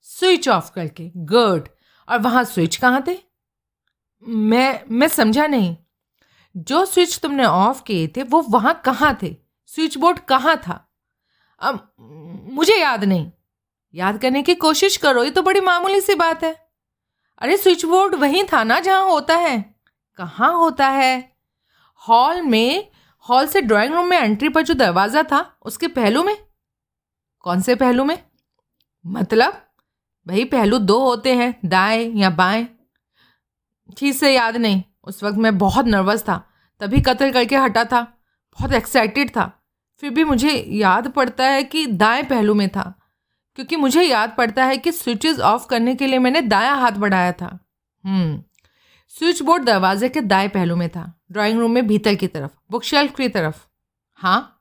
स्विच 0.02 0.50
ऑफ़ 0.50 0.72
करके, 0.72 1.12
गुड। 1.18 1.70
और 2.10 2.20
वहाँ 2.20 2.44
स्विच 2.44 2.76
कहाँ 2.76 3.04
थे? 3.08 3.18
मैं 4.28 4.82
मैं 4.92 5.08
समझा 5.08 5.48
नहीं। 5.48 5.78
जो 6.58 6.86
स्विच 6.86 7.20
तुमने 7.20 7.46
ऑफ़ 7.46 7.84
किए 7.84 8.08
थे, 8.08 8.24
वो 8.24 8.42
वहाँ 8.42 8.82
कहाँ 8.86 9.20
थे? 9.24 9.47
स्विच 9.68 9.98
बोर्ड 9.98 10.20
कहाँ 10.20 10.58
था? 10.58 10.90
अब 11.60 11.94
मुझे 12.52 12.76
याद 12.76 13.04
नहीं। 13.04 13.32
याद 13.94 14.18
करने 14.18 14.44
की 14.44 14.56
कोशिश 14.56 14.98
करो, 14.98 15.24
ये 15.24 15.30
तो 15.30 15.42
बड़ी 15.42 15.60
मामूली 15.60 16.02
सी 16.02 16.16
बात 16.16 16.44
है। 16.44 16.70
अरे, 17.38 17.58
स्विच 17.58 17.86
बोर्ड 17.86 18.16
वहीं 18.16 18.44
था 18.54 18.64
ना 18.64 18.80
जहाँ 18.80 19.04
होता 19.04 19.36
है? 19.36 19.76
कहाँ 20.16 20.54
होता 20.54 20.88
है? 20.88 21.38
हॉल 21.96 22.42
में, 22.42 22.92
हॉल 23.30 23.48
से 23.48 23.62
ड्राइंग 23.62 23.94
रूम 23.94 24.06
में 24.06 24.18
एंट्री 24.18 24.50
पर 24.50 24.62
जो 24.62 24.74
दरवाज़ा 24.74 25.24
था, 25.24 25.58
उसके 25.62 25.88
पहलू 25.88 26.24
में? 26.24 26.38
कौन 27.40 27.62
से 27.62 27.76
पहलू 27.76 28.04
में? 28.04 28.24
मतलब 29.08 29.66
भाई 30.28 30.46
पहलू 30.46 30.78
दो 30.78 31.00
होते 31.00 31.36
हैं, 31.36 31.60
दाएँ 31.66 32.14
या 32.16 32.30
बाएँ। 32.30 32.68
ठीक 33.98 34.16
से 34.16 34.36
याद 34.36 34.58
नहीं, 34.58 34.84
उस 35.04 35.24
वक्त 35.24 35.38
मैं 35.38 35.58
बहुत 35.58 35.86
नर्वस 35.86 36.24
था, 36.24 36.50
तभी 36.80 37.02
कत्ल 37.02 37.32
करके 37.32 37.56
हटा 37.56 37.84
था, 37.84 38.02
बहुत 38.52 38.74
एक्साइटेड 38.74 39.30
था। 39.30 39.57
फिर 40.04 40.10
भी 40.10 40.24
मुझे 40.24 40.52
याद 40.72 41.08
पड़ता 41.08 41.46
है 41.46 41.64
कि 41.64 41.86
दाएँ 41.88 42.24
पहलू 42.24 42.54
में 42.54 42.68
था, 42.70 42.94
क्योंकि 43.58 43.76
मुझे 43.76 44.04
याद 44.04 44.34
पड़ता 44.38 44.66
है 44.66 44.78
कि 44.78 44.92
स्विचेस 44.92 45.40
ऑफ़ 45.40 45.68
करने 45.68 45.96
के 45.96 46.08
लिए 46.08 46.20
मैंने 46.20 46.42
दाया 46.42 46.74
हाथ 46.74 46.92
बढ़ाया 46.92 47.32
था। 47.32 47.58
हम्म 48.04 48.44
स्विच 49.14 49.42
बोर्ड 49.42 49.64
दरवाजे 49.64 50.10
के 50.10 50.22
दाएँ 50.22 50.48
पहलू 50.50 50.76
में 50.76 50.90
था, 50.90 51.14
ड्राइंग 51.32 51.60
रूम 51.60 51.72
में 51.72 51.88
भीतर 51.88 52.16
की 52.16 52.28
तरफ़ 52.28 52.52
बुक 52.72 52.84
शेल्फ 52.84 53.16
की 53.16 53.30
तरफ़। 53.30 53.66
हाँ 54.20 54.54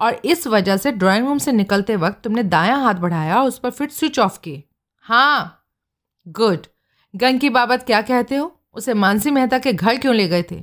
और 0.00 0.20
इस 0.24 0.46
वजह 0.46 0.76
से 0.76 0.92
ड्राइंग 0.92 1.26
रूम 1.26 1.38
से 1.38 1.52
निकलते 1.52 1.96
वक्त 1.96 2.22
तुमने 2.24 2.42
दायां 2.42 2.80
हाथ 2.82 2.94
बढ़ाया 2.94 3.40
और 3.40 3.48
उस 3.48 3.58
पर 3.58 3.70
फिर 3.70 3.88
स्विच 3.88 4.18
ऑफ़ 4.18 4.38
किए। 4.40 4.62
हाँ 5.06 5.60
गुड। 6.26 6.66
गन 7.14 7.38
की 7.38 7.50
बाबत 7.50 7.82
क्या 7.82 8.00
कहते 8.02 8.36
हो? 8.36 8.60
उसे 8.74 8.94
मानसी 8.94 9.30
मेहता 9.30 9.58
के 9.58 9.72
घर 9.72 9.96
क्यों 9.96 10.14
ले 10.14 10.26
गए 10.28 10.42
थे? 10.42 10.60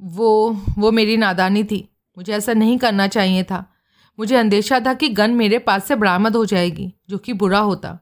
वो 0.00 0.56
वो 0.78 0.90
मेरी 0.92 1.16
नादानी 1.16 1.64
थी। 1.64 1.88
मुझे 2.16 2.32
ऐसा 2.32 2.52
नहीं 2.52 2.78
करना 2.78 3.06
चाहिए 3.08 3.42
था। 3.42 3.64
मुझे 4.18 4.36
अंदेशा 4.36 4.80
था 4.80 4.94
कि 4.94 5.08
गन 5.08 5.30
मेरे 5.30 5.58
पास 5.58 5.84
से 5.84 5.96
बरामद 5.96 6.36
हो 6.36 6.44
जाएगी 6.44 6.92
जो 7.10 7.18
कि 7.18 7.32
बुरा 7.32 7.58
होता। 7.58 7.98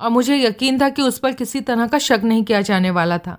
और 0.00 0.10
मुझे 0.10 0.36
यकीन 0.36 0.80
था 0.80 0.88
कि 0.88 1.02
उस 1.02 1.18
पर 1.18 1.32
किसी 1.32 1.60
तरह 1.60 1.86
का 1.86 1.98
शक 1.98 2.20
नहीं 2.24 2.44
किया 2.44 2.60
जाने 2.60 2.90
वाला 2.90 3.18
था। 3.18 3.38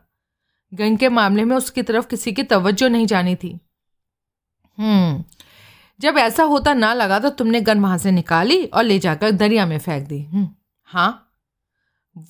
गन 0.72 0.96
के 0.96 1.10
मामले 1.10 1.44
में 1.44 1.56
उसकी 1.56 1.82
तरफ़ 1.84 2.08
किसी 2.08 2.32
की 2.34 2.44
तवज्जो 2.44 2.88
नहीं 2.88 3.06
जानी 3.06 3.36
थी। 3.36 3.60
हम्म 4.78 5.24
जब 6.00 6.18
ऐसा 6.18 6.44
होता 6.44 6.74
ना 6.74 6.94
लगा 6.94 7.20
तो 7.20 7.30
तुमने 7.30 7.62
गन 7.62 7.80
वहाँ 7.80 7.98
से 7.98 8.12
निकाली 8.12 8.64
और 8.66 8.84
ले 8.84 8.98
जाकर 9.00 9.32
दरिया 9.32 9.66
में 9.66 9.78
फेंक 9.80 10.08
दी। 10.08 10.22
हम्म, 10.24 10.48
हाँ 10.90 11.22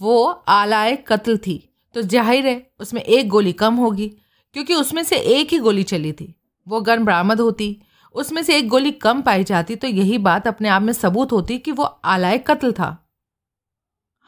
वो 0.01 0.25
आलाए 0.25 0.95
कत्ल 1.07 1.37
थी। 1.37 1.57
तो 1.95 2.01
ज़ाहिर 2.01 2.47
है 2.47 2.71
उसमें 2.79 3.01
एक 3.01 3.29
गोली 3.29 3.53
कम 3.53 3.75
होगी 3.75 4.07
क्योंकि 4.55 4.73
उसमें 4.73 5.03
से 5.03 5.17
एक 5.17 5.53
ही 5.53 5.59
गोली 5.59 5.83
चली 5.83 6.11
थी। 6.13 6.33
वो 6.67 6.81
गन 6.81 7.03
बरामद 7.03 7.39
होती। 7.39 7.81
उसमें 8.15 8.41
से 8.43 8.57
एक 8.57 8.67
गोली 8.67 8.91
कम 8.91 9.22
पाई 9.22 9.43
जाती 9.43 9.75
तो 9.75 9.88
यही 9.88 10.17
बात 10.17 10.48
अपने 10.48 10.69
आप 10.69 10.81
में 10.81 10.93
सबूत 10.93 11.31
होती 11.31 11.57
कि 11.57 11.72
वो 11.72 11.84
आलाय 11.84 12.38
कत्ल 12.38 12.72
था। 12.72 13.07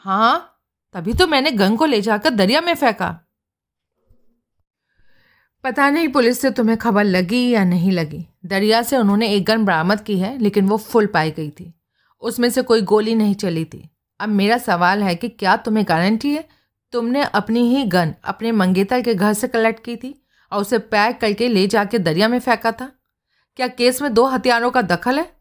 हाँ 0.05 0.63
तभी 0.95 1.13
तो 1.13 1.27
मैंने 1.27 1.51
गन 1.51 1.75
को 1.75 1.85
ले 1.85 2.01
जाकर 2.01 2.29
दरिया 2.29 2.61
में 2.61 2.73
फेंका। 2.75 3.09
पता 5.63 5.89
नहीं 5.89 6.07
पुलिस 6.07 6.39
से 6.39 6.51
तुम्हें 6.51 6.77
खबर 6.77 7.03
लगी 7.03 7.49
या 7.49 7.63
नहीं 7.63 7.91
लगी। 7.91 8.25
दरिया 8.45 8.81
से 8.81 8.97
उन्होंने 8.97 9.29
एक 9.29 9.45
गन 9.45 9.65
बरामद 9.65 10.01
की 10.01 10.17
है, 10.19 10.37
लेकिन 10.37 10.67
वो 10.67 10.77
फुल 10.77 11.05
पाई 11.05 11.31
गई 11.31 11.49
थी। 11.49 11.73
उसमें 12.23 12.49
से 12.49 12.61
कोई 12.61 12.81
गोली 12.81 13.15
नहीं 13.15 13.35
चली 13.35 13.65
थी। 13.65 13.89
अब 14.19 14.29
मेरा 14.29 14.57
सवाल 14.57 15.03
है 15.03 15.15
कि 15.15 15.29
क्या 15.29 15.55
तुम्हें 15.57 15.85
गारंटी 15.87 16.35
है? 16.35 16.47
तुमने 16.93 17.23
अपनी 17.23 17.67
ही 17.69 17.83
गन 17.83 18.13
अपने 18.23 18.51
मंगेतर 18.51 19.01
के 19.01 19.15
घर 19.15 19.33
से 19.33 19.47
कलेक्ट 19.47 19.83
की 19.85 19.95
थी? 19.95 20.26
और 20.51 20.61
उसे 20.61 20.77
पैक 20.77 21.19
करके 21.21 21.47
ले 21.47 21.65
जाके 21.67 21.99
दरिया 21.99 22.27
में 22.27 22.39
फेंका 22.39 22.71
था। 22.71 22.91
क्या 23.59 23.67
केस 23.67 24.01
में 24.01 24.13
दो 24.13 24.25
हथियारों 24.25 24.71
का 24.71 24.81
दखल 24.81 25.19
है? 25.19 25.31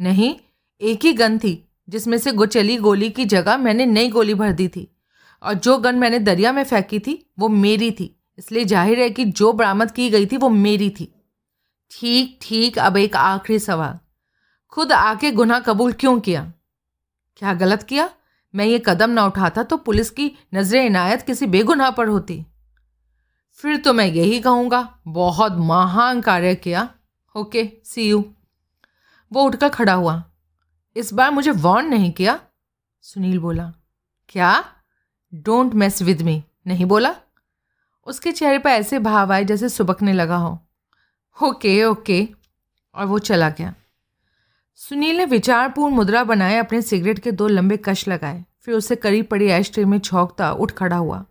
नहीं, 0.00 0.34
एक 0.80 1.04
ही 1.04 1.12
गन 1.12 1.38
थी, 1.38 1.68
जिसमें 1.88 2.18
से 2.18 2.32
गुचली 2.32 2.76
गोली 2.76 3.10
की 3.10 3.24
जगह 3.24 3.56
मैंने 3.56 3.86
नई 3.86 4.08
गोली 4.08 4.34
भर 4.34 4.52
दी 4.52 4.68
थी। 4.68 4.86
और 5.42 5.54
जो 5.54 5.76
गन 5.78 5.94
मैंने 5.94 6.18
दरिया 6.18 6.52
में 6.52 6.64
फेंकी 6.64 6.98
थी, 6.98 7.24
वो 7.38 7.48
मेरी 7.48 7.90
थी। 7.90 8.14
इसलिए 8.38 8.64
ज़ाहिर 8.64 9.00
है 9.00 9.08
कि 9.10 9.24
जो 9.24 9.52
बरामद 9.52 9.90
की 9.90 10.10
गई 10.10 10.26
थी, 10.26 10.36
वो 10.36 10.48
मेरी 10.48 10.90
थी। 10.90 11.12
ठीक 11.90 12.38
ठीक, 12.42 12.78
अब 12.78 12.96
एक 12.96 13.16
आखिरी 13.16 13.58
सवाल। 13.58 13.98
खुद 14.72 14.92
आके 14.92 15.30
गुनाह 15.32 15.60
कबूल 15.60 15.92
क्यों 15.92 16.18
किया? 16.20 16.52
क्या 17.36 17.54
गलत 17.54 17.82
किया? 17.82 18.08
मैं 18.54 18.64
ये 18.66 18.82
कदम 18.86 19.10
ना 19.10 19.24
उठाता 19.26 19.62
तो 19.62 19.76
पुलिस 19.76 20.10
की 20.10 20.30
नज़र 20.54 20.78
इनायत 20.78 21.22
किसी 21.22 21.46
बेगुनाह 21.46 21.90
पर 21.90 22.08
होती। 22.08 22.44
फिर 23.58 23.76
तो 23.76 23.92
मैं 23.92 24.06
यही 24.06 24.40
कहूँगा, 24.40 24.98
बहुत 25.08 25.52
महान 25.52 26.20
कार्य 26.20 26.54
किया। 26.54 26.88
ओके 27.34 27.68
सी 27.84 28.08
यू 28.08 28.24
वो 29.32 29.42
उठकर 29.42 29.68
खड़ा 29.68 29.92
हुआ। 29.92 30.22
इस 30.96 31.12
बार 31.12 31.30
मुझे 31.30 31.50
वॉर्न 31.50 31.86
नहीं 31.86 32.12
किया। 32.12 32.38
सुनील 33.02 33.38
बोला, 33.38 33.72
क्या? 34.28 34.64
डोंट 35.34 35.74
मेस 35.74 36.02
विद 36.02 36.22
मी 36.22 36.42
नहीं 36.66 36.86
बोला? 36.86 37.14
उसके 38.06 38.32
चेहरे 38.32 38.58
पर 38.58 38.70
ऐसे 38.70 38.98
भाव 38.98 39.32
आए 39.32 39.44
जैसे 39.44 39.68
सुबकने 39.68 40.12
लगा 40.12 40.36
हो। 40.36 40.58
ओके 41.36 41.84
ओके 41.84 42.28
और 42.94 43.06
वो 43.06 43.18
चला 43.18 43.48
गया। 43.50 43.74
सुनील 44.74 45.16
ने 45.16 45.24
विचारपूर्ण 45.24 45.94
मुद्रा 45.94 46.24
बनाए, 46.24 46.56
अपने 46.56 46.82
सिगरेट 46.82 47.18
के 47.18 47.32
दो 47.32 47.48
लंबे 47.48 47.76
कश 47.76 48.08
लगाए। 48.08 48.44
फिर 48.60 48.74
उसे 48.74 48.96
करीब 48.96 49.26
पड़ी 49.26 49.62
ट्रे 49.62 49.84
में 49.84 49.98
छौंकता, 49.98 50.52
उठ 50.52 50.72
खड़ा 50.72 50.96
हुआ। 50.96 51.24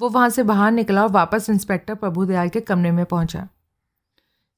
वो 0.00 0.08
वहाँ 0.08 0.28
से 0.28 0.42
बाहर 0.42 0.72
निकला 0.72 1.02
और 1.02 1.08
वापस 1.08 1.50
इंस्पेक्टर 1.50 1.94
प्रभुदयाल 1.94 2.48
के 2.48 2.60
कमरे 2.60 2.90
में 2.90 3.04
पहुँचा। 3.04 3.48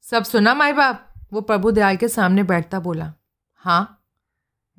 सब 0.02 0.24
सुना, 0.24 0.54
माई 0.54 0.72
बाप? 0.72 1.14
वो 1.32 1.40
प्रभुदयाल 1.40 1.96
के 1.96 2.08
सामने 2.08 2.42
बैठता 2.42 2.80
बोला 2.80 3.12
हाँ। 3.54 4.04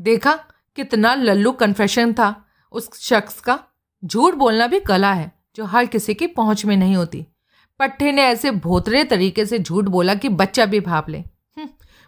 देखा, 0.02 0.34
कितना 0.76 1.16
लल्लू 1.16 1.52
कन्फेशन 1.52 2.14
था। 2.14 2.46
उस 2.72 3.02
शख्स 3.02 3.40
का 3.40 3.60
झूठ 4.06 4.34
बोलना 4.34 4.68
भी 4.68 4.80
कला 4.80 5.14
है, 5.14 5.32
जो 5.56 5.66
हर 5.66 5.86
किसी 5.86 6.14
की 6.14 6.28
पहुँच 6.28 6.66
में 6.66 6.78
नहीं 6.78 6.96
होती। 6.96 7.28
पट्टे 7.80 8.12
ने 8.12 8.22
ऐसे 8.22 8.52
भोतरे 8.52 9.04
तरीके 9.04 9.46
से 9.46 9.60
झूठ 9.60 9.86
बोला 9.86 10.16
कि 10.16 10.30
बच्चा 10.30 10.66
भी 10.66 10.80
भाप 10.80 11.10
ले। 11.10 11.24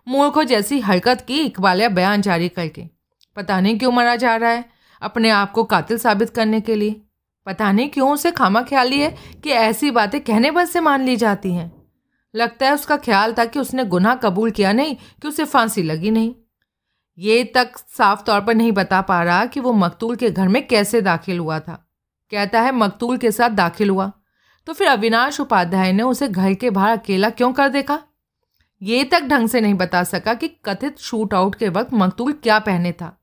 मूर्खों 0.08 0.44
जैसी 0.44 0.80
हरकत 0.80 1.26
की 1.28 1.40
इकबालिया 1.40 1.90
बयान 1.90 2.22
जारी 2.22 2.50
करके। 2.50 2.90
पता 3.36 3.62
नहीं 3.62 3.80
क्यों 3.80 3.92
मरा 3.92 4.16
जा 4.16 4.36
रहा 4.36 4.50
है 4.50 4.66
अपने 5.02 5.30
आप 5.30 5.52
को 5.52 5.64
कातिल 5.64 5.98
साबित 5.98 6.30
करने 6.30 6.62
के 6.62 6.76
लिए। 6.76 7.05
पता 7.46 7.72
नहीं 7.72 7.90
क्यों 7.90 8.14
उसे 8.14 8.32
खामा 8.32 8.62
ख्याली 8.62 9.00
है 9.00 9.18
कि 9.44 9.50
ऐसी 9.50 9.92
बातें 9.92 10.22
कहने 10.22 10.52
बस 10.52 10.72
से 10.72 10.80
मान 10.80 11.02
ली 11.02 11.16
जाती 11.16 11.54
हैं। 11.54 11.90
लगता 12.36 12.66
है 12.66 12.74
उसका 12.74 12.98
ख्याल 12.98 13.34
था 13.34 13.46
कि 13.46 13.60
उसने 13.60 13.86
गुनाह 13.86 14.16
कबूल 14.16 14.52
किया 14.52 14.74
नहीं, 14.74 14.96
कि 14.96 15.28
उसे 15.28 15.46
फांसी 15.46 15.84
लगी 15.84 16.12
नहीं। 16.12 16.36
ये 17.18 17.44
तक 17.44 17.78
साफ़ 17.78 18.24
तौर 18.24 18.42
पर 18.42 18.56
नहीं 18.56 18.72
बता 18.72 19.02
पा 19.02 19.24
रहा 19.24 19.46
कि 19.46 19.60
वो 19.60 19.74
मकतूल 19.74 20.16
के 20.16 20.32
घर 20.32 20.48
में 20.48 20.68
कैसे 20.68 21.02
दाखिल 21.02 21.40
हुआ 21.40 21.60
था। 21.60 21.90
कहता 22.32 22.62
है, 22.62 22.72
मकतूल 22.72 23.18
के 23.18 23.32
साथ 23.32 23.50
दाखिल 23.50 23.90
हुआ। 23.90 24.12
तो 24.66 24.74
फिर 24.74 24.88
अविनाश 24.88 25.40
उपाध्याय 25.40 25.94
ने 25.94 26.04
उसे 26.04 26.28
घर 26.28 26.54
के 26.54 26.70
बाहर 26.70 26.98
अकेला 26.98 27.30
क्यों 27.30 27.54
कर 27.54 27.70
देखा? 27.70 28.00
ये 28.82 29.04
तक 29.04 29.24
ढंग 29.24 29.50
से 29.50 29.62
नहीं 29.62 29.74
बता 29.74 30.04
सका 30.04 30.34
कि 30.34 30.48
कथित 30.48 31.00
शूट 31.00 31.34
आउट 31.34 31.56
के 31.56 31.70
वक्त 31.70 31.94
मकतूल 31.94 32.32
क्या 32.32 32.60
पहने 32.60 32.92
था। 32.92 33.22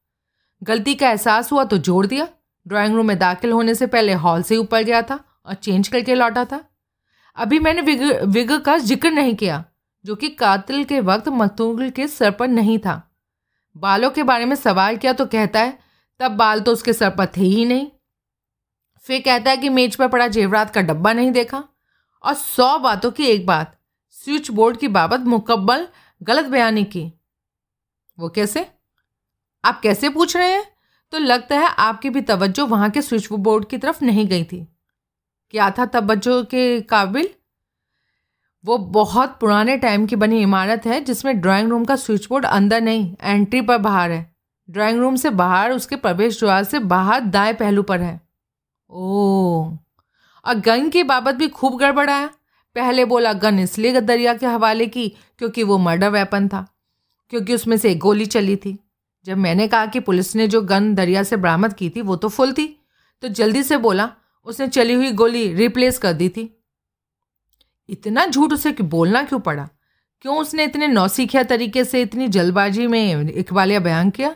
गलती 0.62 0.95
का 0.95 1.11
एहसास 1.11 1.52
हुआ 1.52 1.64
तो 1.64 1.79
जोड़ 1.79 2.07
दिया। 2.07 2.29
ड्राइंग 2.66 2.95
रूम 2.95 3.07
में 3.07 3.19
दाखिल 3.19 3.52
होने 3.52 3.75
से 3.75 3.87
पहले 3.87 4.12
हॉल 4.14 4.42
से 4.42 4.57
ऊपर 4.57 4.83
गया 4.83 5.02
था 5.02 5.19
और 5.47 5.54
चेंज 5.54 5.88
करके 5.88 6.14
लौटा 6.14 6.45
था। 6.45 6.64
अभी 7.37 7.59
मैंने 7.59 7.83
विग 7.83 8.02
विग 8.26 8.52
का 8.59 8.76
ज़िक्र 8.78 9.11
नहीं 9.11 9.35
किया, 9.35 9.64
जो 10.04 10.14
कि 10.14 10.28
कातिल 10.31 10.85
के 10.85 11.00
वक्त 11.00 11.28
मकतूल 11.31 11.88
के 11.90 12.07
सर 12.09 12.31
पर 12.31 12.49
नहीं 12.49 12.78
था। 12.78 13.02
बालों 13.76 14.11
के 14.11 14.23
बारे 14.23 14.45
में 14.45 14.54
सवाल 14.57 14.97
किया 14.97 15.12
तो 15.12 15.26
कहता 15.26 15.61
है, 15.61 15.78
तब 16.21 16.33
बाल 16.33 16.61
तो 16.61 16.73
उसके 16.73 16.92
सर 16.92 17.11
पर 17.11 17.26
थे 17.26 17.40
ही 17.40 17.64
नहीं। 17.64 17.87
फिर 19.07 19.21
कहता 19.21 19.50
है 19.50 19.57
कि 19.57 19.69
मेज 19.69 19.97
पर 19.97 20.09
पड़ा 20.09 20.26
जेवरात 20.28 20.75
का 20.75 20.81
डब्बा 20.81 21.12
नहीं 21.12 21.31
देखा। 21.33 21.62
और 22.25 22.35
सौ 22.35 22.78
बातों 22.78 23.11
की 23.11 23.25
एक 23.25 23.47
बात, 23.47 23.76
स्विच 24.16 24.50
बोर्ड 24.50 24.76
की 24.76 24.88
बाबत 24.88 25.21
मुकम्मल 25.21 25.87
गलत 26.21 26.45
बयानी 26.45 26.85
की। 26.85 27.12
वो 28.19 28.28
कैसे? 28.28 28.66
आप 29.64 29.81
कैसे 29.81 30.09
पूछ 30.09 30.37
रहे 30.37 30.52
हैं? 30.52 30.64
तो 31.12 31.19
लगता 31.19 31.59
है 31.59 31.66
आपकी 31.66 32.11
भी 32.11 32.21
तवज्जो 32.21 32.66
वहाँ 32.66 32.90
के 32.90 33.02
स्विच 33.02 33.28
बोर्ड 33.33 33.64
की 33.64 33.78
तरफ़ 33.78 34.04
नहीं 34.04 34.26
गई 34.26 34.45
थी। 34.45 34.66
क्या 35.50 35.71
था 35.71 35.87
तवज्जो 35.87 36.42
के 36.45 36.81
काबिल? 36.81 37.28
वो 38.64 38.76
बहुत 38.78 39.37
पुराने 39.40 39.76
टाइम 39.76 40.07
की 40.07 40.16
बनी 40.16 40.40
इमारत 40.42 40.87
है, 40.87 41.00
जिसमें 41.00 41.40
ड्राइंग 41.40 41.71
रूम 41.71 41.85
का 41.85 41.97
स्विच 41.97 42.26
बोर्ड 42.28 42.45
अंदर 42.47 42.81
नहीं 42.81 43.14
एंट्री 43.23 43.61
पर 43.61 43.78
बाहर 43.78 44.11
है। 44.11 44.31
ड्राइंग 44.69 45.00
रूम 45.00 45.16
से 45.16 45.31
बाहर, 45.31 45.73
उसके 45.73 45.97
प्रवेश 45.97 46.38
द्वार 46.40 46.64
से 46.64 46.78
बाहर 46.78 47.21
दाएँ 47.21 47.52
पहलू 47.54 47.83
पर 47.83 48.00
है। 48.00 48.21
ओ 48.90 49.71
और 50.45 50.54
गन 50.57 50.88
की 50.90 51.02
बाबत 51.02 51.35
भी 51.35 51.49
खूब 51.49 51.76
गड़बड़ाया। 51.78 52.26
पहले 52.76 53.04
बोला 53.04 53.33
गन 53.33 53.59
इसलिए 53.59 54.00
दरिया 54.00 54.35
के 54.35 54.47
हवाले 54.47 54.87
की 54.87 55.09
क्योंकि 55.38 55.62
वो 55.62 55.78
मर्डर 55.78 56.11
वेपन 56.11 56.49
था, 56.49 56.66
क्योंकि 57.33 57.54
उसमें 57.54 57.76
से 57.76 57.90
एक 57.90 57.99
गोली 57.99 58.26
चली 58.26 58.57
थी। 58.57 58.78
जब 59.26 59.37
मैंने 59.37 59.67
कहा 59.69 59.87
कि 59.87 60.00
पुलिस 60.00 60.35
ने 60.37 60.47
जो 60.49 60.61
गन 60.62 60.95
दरिया 60.95 61.23
से 61.23 61.37
बरामद 61.37 61.73
की 61.73 61.91
थी, 61.91 62.00
वो 62.00 62.17
तो 62.17 62.29
फुल 62.29 62.52
थी 62.52 62.67
तो 63.23 63.29
जल्दी 63.29 63.62
से 63.62 63.76
बोला, 63.76 64.11
उसने 64.47 64.67
चली 64.69 64.95
हुई 64.95 65.11
गोली 65.12 65.52
रिप्लेस 65.55 65.99
कर 65.99 66.12
दी 66.12 66.29
थी। 66.29 66.43
इतना 67.88 68.26
झूठ 68.26 68.52
उसे 68.52 68.73
बोलना 68.73 69.23
क्यों 69.23 69.41
पड़ा? 69.41 69.69
क्यों 70.21 70.38
उसने 70.38 70.64
इतने 70.64 70.87
नौसिखिया 70.87 71.43
तरीके 71.43 71.85
से 71.85 72.02
इतनी 72.02 72.29
जल्दबाजी 72.29 72.87
में 72.87 73.31
इकबालिया 73.31 73.81
बयान 73.81 74.11
किया? 74.11 74.35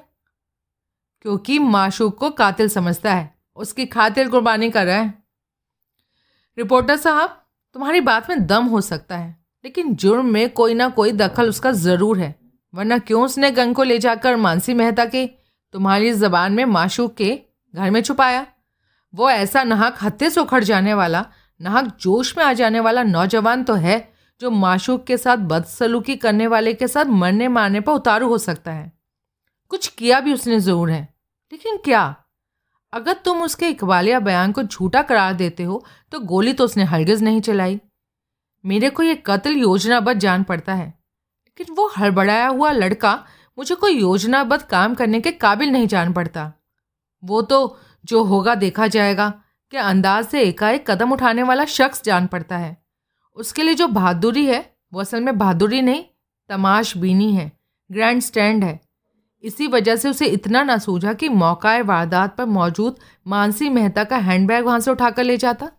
क्योंकि 1.22 1.58
माशूक 1.58 2.18
को 2.18 2.30
कातिल 2.30 2.68
समझता 2.68 3.14
है, 3.14 3.34
उसकी 3.56 3.86
खातिर 3.86 4.28
कुर्बानी 4.28 4.70
कर 4.70 4.86
रहा 4.86 4.96
है। 4.96 5.12
रिपोर्टर 6.58 6.96
साहब, 6.96 7.42
तुम्हारी 7.76 8.00
बात 8.00 8.30
में 8.30 8.46
दम 8.46 8.64
हो 8.64 8.80
सकता 8.80 9.16
है, 9.16 9.36
लेकिन 9.64 9.94
जुर्म 9.94 10.26
में 10.26 10.48
कोई 10.50 10.74
ना 10.74 10.88
कोई 10.88 11.12
दखल 11.12 11.48
उसका 11.48 11.72
ज़रूर 11.72 12.18
है। 12.18 12.34
वरना 12.76 12.98
क्यों 12.98 13.24
उसने 13.24 13.50
गन 13.50 13.72
को 13.72 13.82
ले 13.82 13.98
जाकर 13.98 14.36
मानसी 14.36 14.74
मेहता 14.74 15.04
के, 15.04 15.26
तुम्हारी 15.72 16.12
ज़बान 16.12 16.52
में 16.52 16.64
माशूक 16.64 17.14
के, 17.14 17.40
घर 17.74 17.90
में 17.90 18.02
छुपाया? 18.02 18.46
वो 19.14 19.30
ऐसा 19.30 19.62
नाहक 19.64 19.96
हत्ते 20.02 20.30
से 20.30 20.40
उखड़ 20.40 20.64
जाने 20.64 20.94
वाला, 20.94 21.24
नाहक 21.60 21.96
जोश 22.00 22.38
में 22.38 22.44
आ 22.44 22.52
जाने 22.52 22.80
वाला 22.80 23.02
नौजवान 23.02 23.64
तो 23.64 23.74
है, 23.74 24.12
जो 24.40 24.50
माशूक 24.50 25.04
के 25.04 25.16
साथ 25.16 25.36
बदसलूकी 25.36 26.16
करने 26.16 26.46
वाले 26.46 26.74
के 26.74 26.88
साथ 26.88 27.04
मरने 27.04 27.48
मारने 27.48 27.80
पर 27.80 27.92
उतारू 27.92 28.28
हो 28.28 28.38
सकता 28.38 28.72
है। 28.72 28.92
कुछ 29.68 29.86
किया 29.88 30.20
भी 30.20 30.32
उसने 30.32 30.60
ज़रूर 30.60 30.90
है। 30.90 31.08
लेकिन 31.52 31.76
क्या? 31.76 32.16
अगर 32.92 33.12
तुम 33.12 33.42
उसके 33.42 33.68
इकबालिया 33.68 34.20
बयान 34.20 34.52
को 34.52 34.62
झूठा 34.62 35.02
करार 35.02 35.32
देते 35.32 35.62
हो 35.62 35.84
तो 36.12 36.20
गोली 36.20 36.52
तो 36.52 36.64
उसने 36.64 36.84
हरगिज 36.84 37.22
नहीं 37.22 37.40
चलाई। 37.40 37.80
मेरे 38.64 38.90
को 38.90 39.02
ये 39.02 39.14
कत्ल 39.26 39.50
योजनाबद्ध 39.50 40.20
जान 40.20 40.42
पड़ता 40.42 40.74
है। 40.74 40.95
लेकिन 41.60 41.74
वो 41.74 41.86
हड़बड़ाया 41.96 42.46
हुआ 42.48 42.70
लड़का 42.70 43.12
मुझे 43.58 43.74
कोई 43.74 43.92
योजनाबद्ध 43.92 44.62
काम 44.62 44.94
करने 44.94 45.20
के 45.20 45.30
काबिल 45.32 45.70
नहीं 45.70 45.86
जान 45.86 46.12
पड़ता। 46.12 46.52
वो 47.22 47.42
तो 47.42 47.78
जो 48.04 48.22
होगा 48.24 48.54
देखा 48.54 48.86
जाएगा 48.86 49.28
कि 49.72 49.76
अंदाज 49.76 50.26
से 50.26 50.42
एकाएक 50.42 50.90
कदम 50.90 51.12
उठाने 51.12 51.42
वाला 51.42 51.64
शख्स 51.64 52.02
जान 52.04 52.26
पड़ता 52.26 52.56
है। 52.56 52.76
उसके 53.36 53.62
लिए 53.62 53.74
जो 53.74 53.86
बहादुरी 53.88 54.46
है 54.46 54.60
वो 54.92 55.00
असल 55.00 55.20
में 55.20 55.38
बहादुरी 55.38 55.80
नहीं 55.82 56.04
तमाश 56.50 56.96
बीनी 56.96 57.34
है 57.34 57.50
ग्रैंड 57.90 58.22
स्टैंड 58.22 58.64
है। 58.64 58.80
इसी 59.44 59.66
वजह 59.66 59.96
से 59.96 60.08
उसे 60.08 60.26
इतना 60.26 60.62
ना 60.62 60.76
सूझा 60.78 61.12
कि 61.12 61.28
मौका 61.28 61.76
वारदात 61.82 62.36
पर 62.36 62.44
मौजूद 62.44 62.98
मानसी 63.26 63.68
मेहता 63.68 64.04
का 64.04 64.16
हैंडबैग 64.18 64.64
वहाँ 64.64 64.80
से 64.80 64.90
उठाकर 64.90 65.24
ले 65.24 65.36
जाता। 65.36 65.70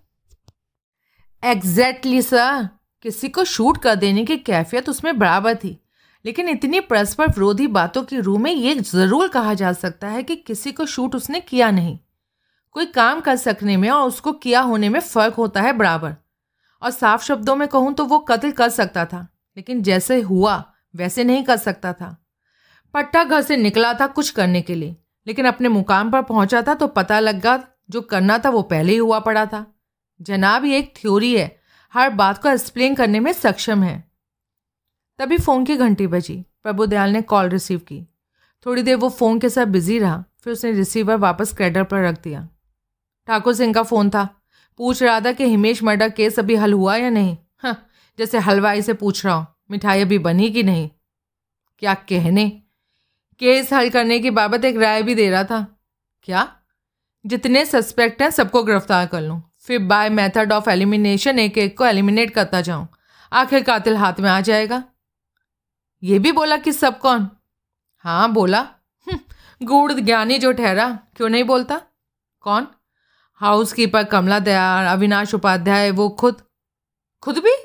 एग्जैक्टली 1.43 2.11
exactly, 2.11 2.29
सर 2.29 2.67
किसी 3.05 3.29
को 3.29 3.43
शूट 3.45 3.77
कर 3.77 3.95
देने 3.95 4.25
की 4.25 4.37
कैफियत 4.37 4.89
उसमें 4.89 5.17
बराबर 5.19 5.55
थी। 5.55 5.77
लेकिन 6.25 6.49
इतनी 6.49 6.79
परस्पर 6.79 7.27
विरोधी 7.27 7.67
बातों 7.69 8.03
की 8.03 8.19
रूह 8.19 8.39
में 8.39 8.51
ये 8.51 8.73
ज़रूर 8.75 9.27
कहा 9.27 9.53
जा 9.53 9.71
सकता 9.73 10.07
है 10.07 10.23
कि 10.23 10.35
किसी 10.37 10.71
को 10.71 10.85
शूट 10.85 11.15
उसने 11.15 11.39
किया 11.39 11.69
नहीं। 11.71 11.97
कोई 12.75 12.85
काम 12.85 13.19
कर 13.19 13.35
सकने 13.35 13.77
में 13.77 13.89
और 13.89 14.07
उसको 14.07 14.31
किया 14.33 14.61
होने 14.61 14.89
में 14.89 14.99
फ़र्क 14.99 15.33
होता 15.33 15.61
है 15.61 15.73
बराबर। 15.73 16.15
और 16.81 16.91
साफ़ 16.91 17.23
शब्दों 17.23 17.55
में 17.55 17.67
कहूँ 17.67 17.93
तो 17.93 18.05
वो 18.05 18.19
कत्ल 18.19 18.51
कर 18.51 18.69
सकता 18.69 19.05
था, 19.05 19.27
लेकिन 19.57 19.81
जैसे 19.83 20.19
हुआ, 20.21 20.63
वैसे 20.93 21.23
नहीं 21.23 21.43
कर 21.43 21.57
सकता 21.57 21.93
था। 21.93 22.15
पट्टा 22.93 23.23
घर 23.23 23.41
से 23.41 23.57
निकला 23.57 23.93
था 23.93 24.07
कुछ 24.07 24.29
करने 24.29 24.61
के 24.61 24.75
लिए, 24.75 24.95
लेकिन 25.27 25.45
अपने 25.45 25.69
मुकाम 25.69 26.11
पर 26.11 26.21
पहुँचा 26.21 26.61
था 26.61 26.73
तो 26.73 26.87
पता 26.89 27.19
लगा 27.19 27.59
जो 27.89 28.01
करना 28.03 28.37
था 28.37 28.49
वो 28.49 28.61
पहले 28.63 28.91
ही 28.91 28.97
हुआ 28.97 29.19
पड़ा 29.19 29.45
था। 29.45 29.65
जनाब, 30.19 30.65
ये 30.65 30.77
एक 30.79 30.93
थ्योरी 30.95 31.35
है 31.35 31.56
हर 31.97 32.09
बात 32.09 32.41
को 32.41 32.49
एक्सप्लेन 32.49 32.95
करने 32.95 33.19
में 33.19 33.33
सक्षम 33.33 33.83
है। 33.83 34.11
तभी 35.19 35.37
फ़ोन 35.37 35.65
की 35.65 35.75
घंटी 35.75 36.07
बजी। 36.07 36.45
प्रभुदयाल 36.63 37.09
ने 37.09 37.21
कॉल 37.21 37.49
रिसीव 37.49 37.79
की। 37.79 38.07
थोड़ी 38.65 38.83
देर 38.83 38.95
वो 38.95 39.09
फ़ोन 39.09 39.39
के 39.39 39.49
साथ 39.49 39.65
बिज़ी 39.65 39.99
रहा, 39.99 40.23
फिर 40.43 40.53
उसने 40.53 40.71
रिसीवर 40.71 41.15
वापस 41.15 41.53
क्रेडर 41.53 41.83
पर 41.83 42.03
रख 42.03 42.23
दिया। 42.23 42.49
ठाकुर 43.27 43.53
सिंह 43.53 43.73
का 43.73 43.83
फ़ोन 43.83 44.09
था। 44.09 44.41
पूछ 44.77 45.03
रहा 45.03 45.21
था 45.21 45.31
कि 45.31 45.43
हिमेश 45.43 45.83
मर्डर 45.83 46.09
केस 46.09 46.39
अभी 46.39 46.55
हल 46.55 46.73
हुआ 46.73 46.95
या 46.95 47.09
नहीं? 47.09 47.37
हाँ 47.57 47.89
जैसे 48.19 48.37
हलवाई 48.37 48.81
से 48.81 48.93
पूछ 48.93 49.25
रहा 49.25 49.35
हूँ, 49.35 49.47
मिठाई 49.71 50.01
अभी 50.01 50.19
बनी 50.19 50.51
कि 50.51 50.63
नहीं? 50.63 50.89
क्या 51.79 51.93
कहने? 51.93 52.49
केस 53.39 53.73
हल 53.73 53.89
करने 53.89 54.19
की 54.19 54.29
बाबत 54.29 54.65
एक 54.65 54.77
राय 54.77 55.03
भी 55.03 55.15
दे 55.15 55.29
रहा 55.29 55.43
था। 55.43 55.81
क्या? 56.23 56.55
जितने 57.25 57.65
सस्पेक्ट 57.65 58.21
हैं, 58.21 58.29
सबको 58.29 58.63
गिरफ़्तार 58.63 59.07
कर 59.07 59.21
लूँ। 59.21 59.46
फिर 59.67 59.79
बाय 59.79 60.09
मेथड 60.09 60.51
ऑफ़ 60.51 60.69
एलिमिनेशन 60.69 61.39
एक 61.39 61.57
एक 61.57 61.77
को 61.77 61.85
एलिमिनेट 61.85 62.33
करता 62.33 62.61
जाऊँ। 62.61 62.87
आखिर 63.33 63.63
कातिल 63.63 63.95
हाथ 63.95 64.13
में 64.19 64.29
आ 64.29 64.41
जाएगा। 64.41 64.83
ये 66.03 66.19
भी 66.19 66.31
बोला 66.31 66.57
कि 66.57 66.71
सब 66.71 66.99
कौन? 66.99 67.29
हाँ 67.97 68.33
बोला। 68.33 68.59
हम्म, 69.07 69.19
गूढ़ 69.65 69.91
ज्ञानी 69.91 70.37
जो 70.37 70.51
ठहरा 70.51 70.99
क्यों 71.15 71.29
नहीं 71.29 71.43
बोलता? 71.43 71.81
कौन? 72.41 72.67
हाउस 73.33 73.73
कीपर 73.73 74.03
कमला 74.03 74.39
दयाल 74.39 74.85
अविनाश 74.85 75.33
उपाध्याय 75.33 75.91
वो 75.91 76.09
खुद। 76.09 76.41
खुद 77.21 77.37
भी? 77.37 77.55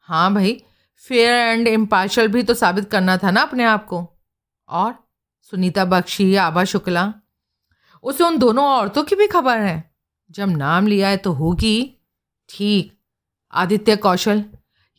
हाँ 0.00 0.34
भाई 0.34 0.64
फेयर 0.96 1.32
एंड 1.32 1.68
इम्पार्शल 1.68 2.28
भी 2.28 2.42
तो 2.42 2.54
साबित 2.54 2.90
करना 2.90 3.16
था 3.16 3.30
ना 3.30 3.42
अपने 3.42 3.64
आप 3.64 3.86
को। 3.86 4.12
और? 4.68 5.08
सुनीता 5.42 5.84
बख्शी 5.84 6.36
आभा 6.36 6.64
शुक्ला। 6.64 7.14
उसे 8.02 8.24
उन 8.24 8.38
दोनों 8.38 8.64
औरतों 8.64 9.04
की 9.04 9.16
भी 9.16 9.26
खबर 9.26 9.58
है। 9.58 9.93
जब 10.34 10.48
नाम 10.48 10.86
लिया 10.86 11.08
है 11.08 11.16
तो 11.16 11.32
होगी। 11.32 11.96
ठीक। 12.48 12.98
आदित्य 13.52 13.96
कौशल 13.96 14.44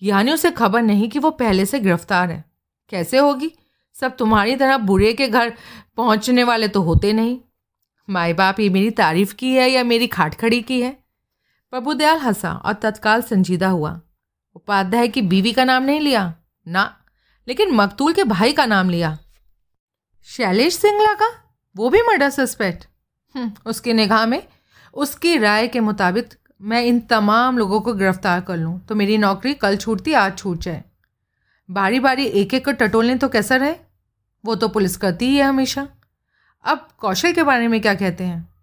यानी 0.04 0.32
उसे 0.32 0.52
खबर 0.52 0.82
नहीं 0.82 1.10
कि 1.10 1.20
वो 1.20 1.32
पहले 1.32 1.66
से 1.66 1.80
गिरफ़्तार 1.80 2.32
है। 2.32 2.46
कैसे 2.90 3.18
होगी? 3.18 3.52
सब 3.94 4.16
तुम्हारी 4.16 4.56
तरह 4.56 4.78
बुरे 4.78 5.14
के 5.14 5.28
घर 5.28 5.54
पहुँचने 5.98 6.44
वाले 6.44 6.68
तो 6.68 6.82
होते 6.82 7.14
नहीं। 7.14 7.40
माए 8.10 8.34
बाप 8.34 8.60
ये 8.60 8.70
मेरी 8.70 8.92
तारीफ़ 8.92 9.36
की 9.36 9.54
है 9.54 9.70
या 9.70 9.84
मेरी 9.84 10.08
खाटखड़ी 10.08 10.62
की 10.62 10.82
है? 10.82 11.04
प्रभुदयाल 11.72 12.18
हंसा 12.18 12.54
और 12.54 12.74
तत्काल 12.74 13.22
संजीदा 13.22 13.70
हुआ। 13.70 14.02
उपाध्याय 14.56 15.08
की 15.08 15.22
बीवी 15.22 15.54
का 15.54 15.64
नाम 15.64 15.84
नहीं 15.84 16.00
लिया? 16.00 16.36
ना। 16.68 16.98
लेकिन 17.48 17.72
मकतूल 17.72 18.14
के 18.14 18.24
भाई 18.24 18.54
का 18.54 18.66
नाम 18.66 18.90
लिया। 18.90 19.18
शैलेश 20.24 20.76
सिंगला 20.76 21.14
का? 21.14 21.58
वो 21.76 21.90
भी 21.90 22.02
मर्डर 22.02 22.30
सस्पेक्ट। 22.30 22.88
हम्म, 23.36 23.52
उसकी 23.66 23.94
निगाह 23.94 24.26
में 24.26 24.48
उसकी 24.96 25.38
राय 25.38 25.68
के 25.68 25.80
मुताबिक 25.80 26.34
मैं 26.62 26.84
इन 26.84 27.00
तमाम 27.00 27.58
लोगों 27.58 27.82
को 27.82 27.94
गिरफ़्तार 27.94 28.42
कर 28.42 28.58
लूँ। 28.58 28.86
तो 28.86 28.96
मेरी 28.96 29.18
नौकरी 29.18 29.54
कल 29.54 29.78
छूटती, 29.78 30.14
आज 30.14 30.38
छूट 30.38 30.60
जाए। 30.60 30.84
बारी 31.72 32.00
बारी 32.00 32.26
एक 32.26 32.54
एक 32.54 32.66
को 32.66 32.72
टटोलने 32.72 33.16
तो 33.16 33.30
कैसा 33.30 33.56
रहे? 33.56 33.76
वो 34.46 34.56
तो 34.56 34.68
पुलिस 34.68 34.98
करती 34.98 35.26
ही 35.26 35.38
है 35.38 35.44
हमेशा। 35.44 35.88
अब 36.64 36.88
कौशल 36.98 37.32
के 37.32 37.44
बारे 37.44 37.68
में 37.68 37.82
क्या 37.82 37.94
कहते 37.94 38.24
हैं? 38.24 38.56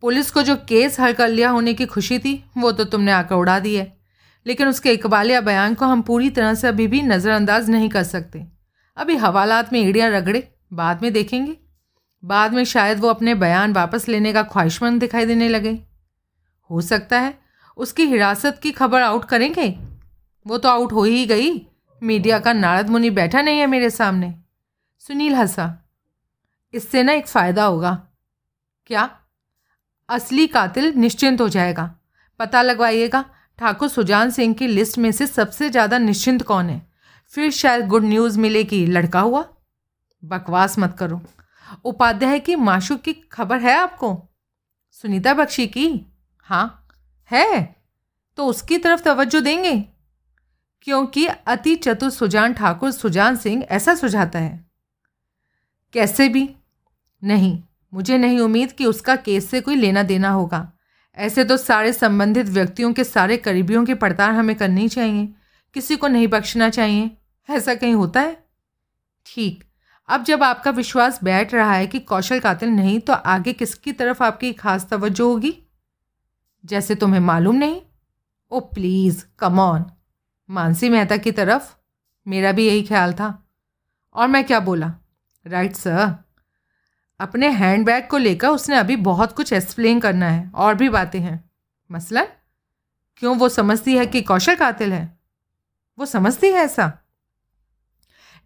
पुलिस 0.00 0.30
को 0.30 0.42
जो 0.42 0.56
केस 0.56 1.00
हल 1.00 1.12
कर 1.12 1.28
लिया 1.28 1.50
होने 1.50 1.74
की 1.74 1.86
खुशी 1.86 2.18
थी, 2.18 2.44
वो 2.58 2.72
तो 2.72 2.84
तुमने 2.84 3.12
आकर 3.12 3.34
उड़ा 3.34 3.58
दी 3.58 3.74
है। 3.74 3.96
लेकिन 4.46 4.68
उसके 4.68 4.92
इकबालिया 4.92 5.40
बयान 5.40 5.74
को 5.74 5.84
हम 5.84 6.02
पूरी 6.02 6.30
तरह 6.30 6.54
से 6.54 6.68
अभी 6.68 6.86
भी 6.86 7.02
नज़रअंदाज 7.02 7.70
नहीं 7.70 7.88
कर 7.88 8.02
सकते। 8.02 8.46
अभी 8.96 9.16
हवालात 9.16 9.72
में 9.72 9.80
एड़ियाँ 9.80 10.10
रगड़े, 10.10 10.48
बाद 10.72 11.02
में 11.02 11.12
देखेंगे। 11.12 11.56
बाद 12.22 12.52
में 12.52 12.64
शायद 12.64 12.98
वो 13.00 13.08
अपने 13.08 13.34
बयान 13.34 13.72
वापस 13.72 14.08
लेने 14.08 14.32
का 14.32 14.42
ख्वाहिशमंद 14.42 15.00
दिखाई 15.00 15.26
देने 15.26 15.48
लगे। 15.48 15.78
हो 16.70 16.80
सकता 16.80 17.20
है 17.20 17.38
उसकी 17.76 18.04
हिरासत 18.04 18.58
की 18.62 18.70
खबर 18.72 19.02
आउट 19.02 19.24
करेंगे। 19.24 19.68
वो 20.46 20.58
तो 20.58 20.68
आउट 20.68 20.92
हो 20.92 21.04
ही 21.04 21.24
गई। 21.26 21.50
मीडिया 22.02 22.38
का 22.38 22.52
नारद 22.52 22.88
मुनि 22.88 23.10
बैठा 23.10 23.42
नहीं 23.42 23.58
है 23.58 23.66
मेरे 23.66 23.90
सामने। 23.90 24.34
सुनील 24.98 25.34
हंसा। 25.34 25.66
इससे 26.74 27.02
ना 27.02 27.12
एक 27.12 27.26
फ़ायदा 27.26 27.64
होगा। 27.64 27.92
क्या? 28.86 29.08
असली 30.08 30.46
कातिल 30.46 30.92
निश्चिंत 30.96 31.40
हो 31.40 31.48
जाएगा। 31.48 31.94
पता 32.40 32.62
लगवाइएगा, 32.62 33.24
ठाकुर 33.58 33.88
सुजान 33.88 34.30
सिंह 34.30 34.54
की 34.54 34.66
लिस्ट 34.66 34.98
में 34.98 35.10
से 35.12 35.26
सबसे 35.26 35.70
ज़्यादा 35.70 35.98
निश्चिंत 35.98 36.42
कौन 36.42 36.70
है? 36.70 36.80
फिर 37.32 37.50
शायद 37.50 37.86
गुड 37.86 38.04
न्यूज़ 38.04 38.38
मिले 38.38 38.64
कि 38.64 38.86
लड़का 38.86 39.20
हुआ? 39.20 39.44
बकवास 40.22 40.78
मत 40.78 40.96
करो। 40.98 41.20
उपाध्याय 41.84 42.40
की 42.40 42.56
माशु 42.56 42.96
की 42.96 43.12
खबर 43.12 43.60
है 43.60 43.76
आपको? 43.76 44.28
सुनीता 44.90 45.34
बख्शी 45.34 45.66
की? 45.66 46.12
हाँ 46.38 46.88
है। 47.30 47.76
तो 48.36 48.46
उसकी 48.46 48.78
तरफ़ 48.78 49.02
तवज्जो 49.02 49.40
देंगे? 49.40 49.84
क्योंकि 50.82 51.26
अति 51.26 51.74
चतुर 51.74 52.10
सुजान 52.10 52.52
ठाकुर 52.52 52.90
सुजान 52.90 53.36
सिंह 53.36 53.62
ऐसा 53.62 53.94
सुझाता 53.94 54.38
है। 54.38 54.70
कैसे 55.92 56.28
भी? 56.28 56.56
नहीं, 57.24 57.62
मुझे 57.94 58.18
नहीं 58.18 58.38
उम्मीद 58.38 58.72
कि 58.72 58.86
उसका 58.86 59.16
केस 59.16 59.50
से 59.50 59.60
कोई 59.60 59.74
लेना 59.74 60.02
देना 60.02 60.30
होगा। 60.30 60.72
ऐसे 61.16 61.44
तो 61.44 61.56
सारे 61.56 61.92
संबंधित 61.92 62.46
व्यक्तियों 62.46 62.92
के 62.92 63.04
सारे 63.04 63.36
करीबियों 63.36 63.84
की 63.84 63.94
पड़ताल 63.94 64.30
हमें 64.30 64.56
करनी 64.56 64.88
चाहिए। 64.88 65.34
किसी 65.74 65.96
को 65.96 66.08
नहीं 66.08 66.28
बख्शना 66.28 66.70
चाहिए। 66.70 67.10
ऐसा 67.50 67.74
कहीं 67.74 67.94
होता 67.94 68.20
है? 68.20 68.44
ठीक। 69.26 69.69
अब 70.10 70.24
जब 70.24 70.42
आपका 70.42 70.70
विश्वास 70.70 71.24
बैठ 71.24 71.54
रहा 71.54 71.72
है 71.72 71.86
कि 71.86 71.98
कौशल 72.00 72.40
कातिल 72.40 72.68
नहीं 72.68 73.00
तो 73.00 73.12
आगे 73.12 73.52
किसकी 73.52 73.92
तरफ़ 73.92 74.22
आपकी 74.22 74.52
खास 74.52 74.86
तवज्जो 74.90 75.28
होगी? 75.28 75.62
जैसे 76.64 76.94
तुम्हें 76.94 77.20
मालूम 77.20 77.56
नहीं? 77.56 77.82
ओ 78.50 78.60
please 78.60 79.24
come 79.38 79.60
on 79.60 79.84
Mansi 80.50 80.88
Mehta 80.88 81.16
की 81.16 81.32
तरफ़ 81.32 81.74
मेरा 82.28 82.52
भी 82.52 82.66
यही 82.66 82.82
ख्याल 82.82 83.12
था। 83.12 83.48
और 84.14 84.28
मैं 84.28 84.44
क्या 84.44 84.60
बोला? 84.60 84.94
राइट 85.46 85.76
सर 85.76 86.14
अपने 87.20 87.48
हैंडबैग 87.48 88.08
को 88.08 88.18
लेकर 88.18 88.48
उसने 88.48 88.76
अभी 88.76 88.96
बहुत 88.96 89.32
कुछ 89.32 89.52
एक्सप्लेन 89.52 90.00
करना 90.00 90.26
है, 90.26 90.50
और 90.54 90.74
भी 90.74 90.88
बातें 90.88 91.20
हैं। 91.20 91.50
मसलन? 91.92 92.26
क्यों 93.16 93.36
वो 93.36 93.48
समझती 93.48 93.96
है 93.96 94.06
कि 94.06 94.22
कौशल 94.22 94.54
कातिल 94.54 94.92
है? 94.92 95.18
वो 95.98 96.06
समझती 96.06 96.46
है 96.46 96.54
ऐसा? 96.54 96.99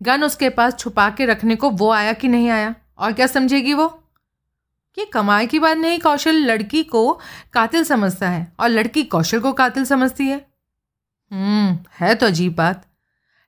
गन 0.05 0.25
उसके 0.25 0.49
पास 0.49 0.79
छुपा 0.79 1.11
के 1.11 1.27
रखने 1.27 1.57
को 1.57 1.71
वो 1.71 1.91
आया 1.91 2.13
कि 2.13 2.29
नहीं 2.29 2.49
आया? 2.51 2.75
और 2.99 3.13
क्या 3.13 3.27
समझेगी 3.27 3.75
वो? 3.75 4.03
ये 4.99 5.05
कमाई 5.05 5.47
की 5.47 5.59
बात 5.59 5.77
नहीं, 5.77 5.99
कौशल 5.99 6.35
लड़की 6.35 6.83
को 6.85 7.21
कातिल 7.53 7.85
समझता 7.85 8.29
है 8.29 8.53
और 8.61 8.69
लड़की 8.69 9.05
कौशल 9.05 9.41
को 9.41 9.53
कातिल 9.53 9.85
समझती 9.85 10.27
है। 10.27 10.47
हम्म 11.31 11.79
है 12.01 12.15
तो 12.15 12.27
अजीब 12.27 12.55
बात। 12.55 12.87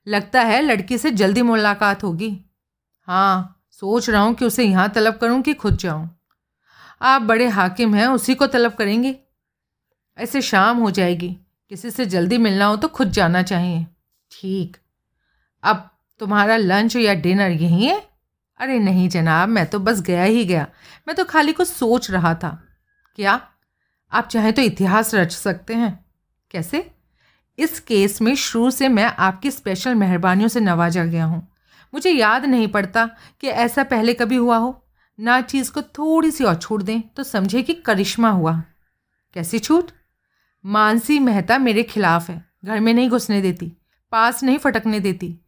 लगता 0.07 0.41
है 0.41 0.61
लड़की 0.63 0.99
से 0.99 1.11
जल्दी 1.11 1.43
मुलाकात 1.43 2.05
होगी। 2.05 2.45
हाँ 3.09 3.63
सोच 3.71 4.11
रहा 4.11 4.23
हूँ 4.23 4.35
कि 4.35 4.45
उसे 4.45 4.65
यहाँ 4.65 4.89
तलब 4.89 5.17
करूँ 5.17 5.43
कि 5.43 5.55
खुद 5.55 5.77
जाऊँ। 5.77 6.11
आप 7.03 7.23
बड़े 7.23 7.49
हाकिम 7.49 7.95
हैं, 7.95 8.07
उसी 8.07 8.35
को 8.35 8.47
तलब 8.47 8.75
करेंगे। 8.75 9.17
ऐसे 10.19 10.43
शाम 10.43 10.77
हो 10.77 10.91
जाएगी। 10.91 11.37
किसी 11.71 11.91
से 11.91 12.07
जल्दी 12.07 12.39
मिलना 12.39 12.67
हो 12.67 12.77
तो 12.77 12.89
खुद 12.89 13.11
जाना 13.11 13.43
चाहिए। 13.43 13.87
ठीक। 14.31 14.77
अब 15.63 15.91
तुम्हारा 16.21 16.57
लंच 16.57 16.97
या 16.97 17.15
डिनर 17.15 17.51
यहीं 17.51 17.87
है? 17.87 18.03
अरे 18.59 18.79
नहीं 18.79 19.09
जनाब, 19.09 19.49
मैं 19.49 19.67
तो 19.67 19.79
बस 19.79 20.01
गया 20.01 20.23
ही 20.23 20.45
गया। 20.45 20.67
मैं 21.09 21.17
तो 21.17 21.25
खाली 21.25 21.53
कुछ 21.53 21.69
सोच 21.69 22.11
रहा 22.11 22.35
था। 22.35 22.63
क्या? 23.17 23.41
आप 24.13 24.29
चाहें 24.29 24.53
तो 24.53 24.63
इतिहास 24.63 25.15
रच 25.15 25.33
सकते 25.33 25.75
हैं। 25.75 26.05
कैसे? 26.51 26.91
इस 27.59 27.81
केस 27.81 28.23
में 28.23 28.35
शुरू 28.35 28.71
से 28.71 28.89
मैं 28.89 29.05
आपकी 29.05 29.51
स्पेशल 29.51 29.95
मेहरबानियों 29.95 30.49
से 30.49 30.61
नवाजा 30.61 31.05
गया 31.05 31.25
हूँ। 31.25 31.49
मुझे 31.95 32.11
याद 32.11 32.45
नहीं 32.45 32.69
पड़ता 32.69 33.07
कि 33.41 33.49
ऐसा 33.49 33.85
पहले 33.85 34.15
कभी 34.15 34.37
हुआ 34.37 34.57
हो। 34.57 34.87
ना 35.21 35.41
चीज़ 35.41 35.73
को 35.73 35.83
थोड़ी 35.83 36.31
सी 36.31 36.45
और 36.45 36.55
छूट 36.55 36.83
दें 36.83 37.01
तो 37.01 37.23
समझे 37.23 37.63
कि 37.63 37.75
करिश्मा 37.75 38.31
हुआ। 38.31 38.63
कैसी 39.35 39.59
छूट? 39.59 39.91
मानसी 40.65 41.19
मेहता 41.19 41.59
मेरे 41.59 41.83
खिलाफ 41.83 42.31
है। 42.31 42.45
घर 42.65 42.81
में 42.81 42.95
नहीं 42.95 43.09
घुसने 43.09 43.41
देती, 43.43 43.73
पास 44.13 44.43
नहीं 44.43 44.59
फटकने 44.59 45.01
देती। 45.01 45.39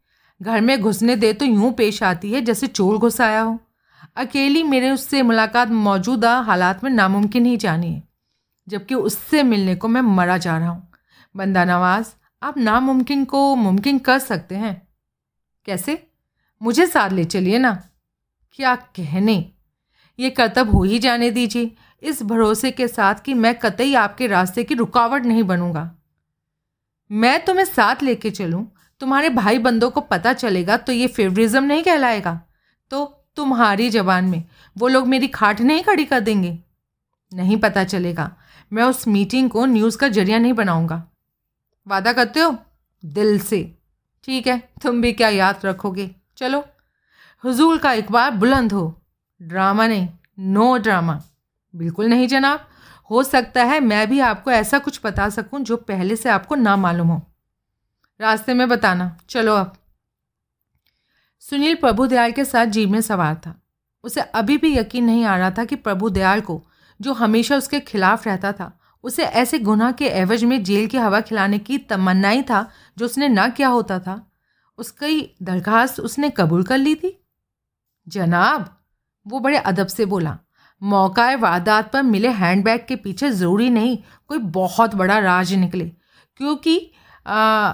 घर 0.40 0.60
में 0.60 0.80
घुसने 0.80 1.16
दे 1.16 1.32
तो 1.32 1.44
यूँ 1.44 1.72
पेश 1.72 2.02
आती 2.02 2.32
है 2.32 2.40
जैसे 2.40 2.66
चोर 2.66 2.98
घुस 2.98 3.20
आया 3.20 3.40
हो। 3.40 3.58
अकेली 4.16 4.62
मेरे 4.62 4.90
उससे 4.90 5.22
मुलाकात 5.22 5.68
मौजूदा 5.68 6.38
हालात 6.40 6.84
में 6.84 6.90
नामुमकिन 6.90 7.46
ही 7.46 7.56
जानी 7.56 7.92
है, 7.92 8.02
जबकि 8.68 8.94
उससे 8.94 9.42
मिलने 9.42 9.74
को 9.76 9.88
मैं 9.88 10.00
मरा 10.00 10.38
जा 10.38 10.56
रहा 10.58 10.68
हूँ। 10.68 10.88
बंदा 11.34 11.64
नवाज़, 11.64 12.06
आप 12.42 12.58
नामुमकिन 12.58 13.24
को 13.24 13.54
मुमकिन 13.56 13.98
कर 13.98 14.18
सकते 14.18 14.54
हैं। 14.54 14.88
कैसे? 15.66 16.02
मुझे 16.60 16.86
साथ 16.86 17.10
ले 17.10 17.24
चलिए 17.24 17.58
ना। 17.58 17.72
क्या 18.52 18.74
कहने? 18.76 19.52
ये 20.18 20.30
कर्तव्य 20.30 20.70
हो 20.70 20.82
ही 20.82 20.98
जाने 20.98 21.30
दीजिए। 21.30 21.70
इस 22.02 22.22
भरोसे 22.22 22.70
के 22.70 22.88
साथ 22.88 23.14
कि 23.14 23.34
मैं 23.34 23.54
कतई 23.54 23.94
आपके 23.94 24.26
रास्ते 24.26 24.64
की 24.64 24.74
रुकावट 24.74 25.26
नहीं 25.26 25.42
बनूँगा। 25.42 25.90
मैं 27.10 27.44
तुम्हें 27.44 27.64
साथ 27.64 28.02
लेके 28.02 28.30
चलूँ 28.30 28.66
तुम्हारे 29.00 29.28
भाई 29.28 29.58
बंदों 29.58 29.90
को 29.90 30.00
पता 30.00 30.32
चलेगा 30.32 30.76
तो 30.76 30.92
ये 30.92 31.06
फेवरिज्म 31.06 31.64
नहीं 31.64 31.82
कहलाएगा। 31.82 32.40
तो 32.90 33.26
तुम्हारी 33.36 33.90
जबान 33.90 34.24
में 34.24 34.44
वो 34.78 34.88
लोग 34.88 35.06
मेरी 35.06 35.28
खाट 35.28 35.60
नहीं 35.60 35.82
खड़ी 35.82 36.04
कर 36.04 36.20
देंगे? 36.20 36.58
नहीं 37.34 37.56
पता 37.56 37.84
चलेगा। 37.84 38.36
मैं 38.72 38.82
उस 38.82 39.08
मीटिंग 39.08 39.50
को 39.50 39.66
न्यूज़ 39.66 39.98
का 39.98 40.08
ज़रिया 40.08 40.38
नहीं 40.38 40.52
बनाऊँगा। 40.52 41.10
वादा 41.86 42.12
करते 42.12 42.40
हो? 42.40 42.56
दिल 43.04 43.38
से। 43.38 43.78
ठीक 44.24 44.46
है, 44.46 44.68
तुम 44.82 45.02
भी 45.02 45.12
क्या 45.12 45.28
याद 45.28 45.60
रखोगे? 45.64 46.10
चलो। 46.36 46.64
हुजूर 47.44 47.78
का 47.78 47.92
एक 47.92 48.12
बार 48.12 48.30
बुलंद 48.30 48.72
हो। 48.72 49.02
ड्रामा 49.42 49.86
नहीं, 49.86 50.08
नो 50.38 50.76
ड्रामा। 50.76 51.22
बिल्कुल 51.76 52.06
नहीं 52.06 52.28
जनाब। 52.28 52.68
हो 53.10 53.22
सकता 53.22 53.64
है 53.64 53.80
मैं 53.80 54.10
भी 54.10 54.20
आपको 54.20 54.50
ऐसा 54.50 54.78
कुछ 54.78 55.00
बता 55.04 55.28
सकूँ 55.28 55.60
जो 55.60 55.76
पहले 55.76 56.16
से 56.16 56.28
आपको 56.28 56.54
ना 56.54 56.76
मालूम 56.76 57.08
हो। 57.08 57.27
रास्ते 58.20 58.54
में 58.54 58.68
बताना। 58.68 59.16
चलो 59.28 59.54
अब। 59.54 59.76
सुनील 61.40 61.74
प्रभु 61.74 62.06
दयाल 62.06 62.32
के 62.32 62.44
साथ 62.44 62.66
जीप 62.66 62.88
में 62.88 63.00
सवार 63.00 63.34
था। 63.34 63.62
उसे 64.04 64.20
अभी 64.20 64.56
भी 64.58 64.76
यकीन 64.78 65.04
नहीं 65.04 65.24
आ 65.24 65.36
रहा 65.36 65.50
था 65.50 65.64
कि 65.64 65.76
प्रभु 65.76 66.10
दयाल 66.10 66.40
को 66.40 66.66
जो 67.00 67.12
हमेशा 67.12 67.56
उसके 67.56 67.80
खिलाफ 67.80 68.26
रहता 68.26 68.52
था 68.52 68.80
उसे 69.02 69.24
ऐसे 69.24 69.58
गुनाह 69.58 69.92
के 69.92 70.06
एवज 70.06 70.44
में 70.44 70.62
जेल 70.64 70.86
की 70.86 70.96
हवा 70.96 71.20
खिलाने 71.20 71.58
की 71.58 71.78
तमन्ना 71.78 72.28
ही 72.28 72.42
था 72.42 72.70
जो 72.98 73.04
उसने 73.04 73.28
ना 73.28 73.48
किया 73.48 73.68
होता 73.68 73.98
था 73.98 74.30
उसकी 74.78 75.36
दरखास्त 75.42 76.00
उसने 76.00 76.30
कबूल 76.30 76.62
कर 76.62 76.78
ली 76.78 76.94
थी? 76.94 77.26
जनाब 78.08 78.78
वो 79.26 79.40
बड़े 79.40 79.58
अदब 79.58 79.86
से 79.86 80.04
बोला 80.04 80.38
मौका 80.82 81.34
वारदात 81.36 81.92
पर 81.92 82.02
मिले 82.02 82.28
हैंडबैग 82.28 82.86
के 82.88 82.96
पीछे 82.96 83.30
ज़रूरी 83.30 83.70
नहीं 83.70 83.98
कोई 84.28 84.38
बहुत 84.38 84.94
बड़ा 84.94 85.18
राज 85.18 85.52
निकले 85.54 85.92
क्योंकि 86.36 86.92
आ, 87.26 87.72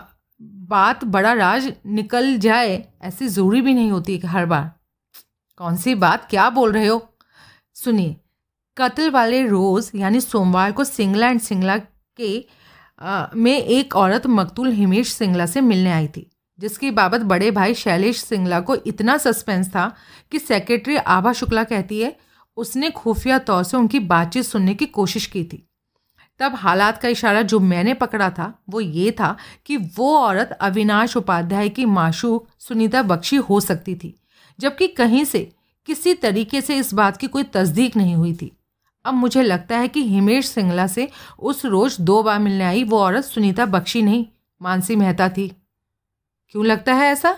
बात 0.70 1.04
बड़ा 1.04 1.32
राज 1.32 1.72
निकल 1.86 2.36
जाए 2.38 2.82
ऐसी 3.02 3.28
ज़रूरी 3.28 3.60
भी 3.60 3.74
नहीं 3.74 3.90
होती 3.90 4.18
हर 4.18 4.46
बार। 4.46 4.70
कौन 5.58 5.76
सी 5.76 5.94
बात? 5.94 6.26
क्या 6.30 6.48
बोल 6.50 6.72
रहे 6.72 6.86
हो? 6.86 7.08
सुनिए 7.74 8.16
कत्ल 8.76 9.10
वाले 9.10 9.46
रोज़ 9.46 9.90
यानी 9.96 10.20
सोमवार 10.20 10.72
को 10.72 10.84
सिंगला 10.84 11.28
एंड 11.28 11.40
सिंगला 11.40 11.76
के 11.78 12.44
आ, 13.00 13.26
में 13.36 13.58
एक 13.58 13.96
औरत 13.96 14.26
मकतूल 14.26 14.70
हिमेश 14.72 15.12
सिंगला 15.12 15.46
से 15.46 15.60
मिलने 15.60 15.92
आई 15.92 16.08
थी 16.08 16.30
जिसकी 16.58 16.90
बाबत 16.90 17.20
बड़े 17.20 17.50
भाई 17.50 17.74
शैलेश 17.74 18.22
सिंगला 18.24 18.60
को 18.60 18.74
इतना 18.86 19.16
सस्पेंस 19.16 19.68
था 19.68 19.86
कि 20.30 20.38
सेक्रेटरी 20.38 20.96
आभा 20.96 21.32
शुक्ला 21.32 21.64
कहती 21.64 22.00
है 22.00 22.16
उसने 22.56 22.90
खुफिया 22.90 23.38
तौर 23.38 23.62
से 23.64 23.76
उनकी 23.76 23.98
बातचीत 23.98 24.44
सुनने 24.44 24.74
की 24.74 24.86
कोशिश 24.86 25.26
की 25.26 25.44
थी। 25.44 25.68
तब 26.38 26.54
हालात 26.54 26.98
का 26.98 27.08
इशारा 27.08 27.42
जो 27.42 27.58
मैंने 27.60 27.94
पकड़ा 27.94 28.30
था, 28.30 28.52
वो 28.68 28.80
ये 28.80 29.10
था 29.10 29.36
कि 29.66 29.76
वो 29.76 30.16
औरत 30.18 30.52
अविनाश 30.52 31.16
उपाध्याय 31.16 31.68
की 31.68 31.84
माशूक 31.84 32.46
सुनीता 32.58 33.02
बख्शी 33.02 33.36
हो 33.36 33.60
सकती 33.60 33.94
थी, 33.94 34.14
जबकि 34.58 34.88
कहीं 34.88 35.24
से 35.24 35.50
किसी 35.86 36.14
तरीके 36.14 36.60
से 36.60 36.76
इस 36.76 36.92
बात 36.94 37.16
की 37.16 37.26
कोई 37.26 37.42
तस्दीक 37.44 37.96
नहीं 37.96 38.14
हुई 38.14 38.32
थी। 38.34 38.50
अब 39.04 39.14
मुझे 39.14 39.42
लगता 39.42 39.78
है 39.78 39.88
कि 39.88 40.02
हिमेश 40.02 40.46
सिंगला 40.46 40.86
से 40.86 41.08
उस 41.38 41.64
रोज़ 41.64 42.00
दो 42.02 42.22
बार 42.22 42.38
मिलने 42.38 42.64
आई 42.64 42.84
वो 42.84 42.98
औरत 42.98 43.24
सुनीता 43.24 43.66
बख्शी 43.66 44.02
नहीं, 44.02 44.24
मानसी 44.60 44.96
मेहता 44.96 45.28
थी। 45.28 45.48
क्यों 46.48 46.64
लगता 46.66 46.94
है 46.94 47.10
ऐसा? 47.12 47.32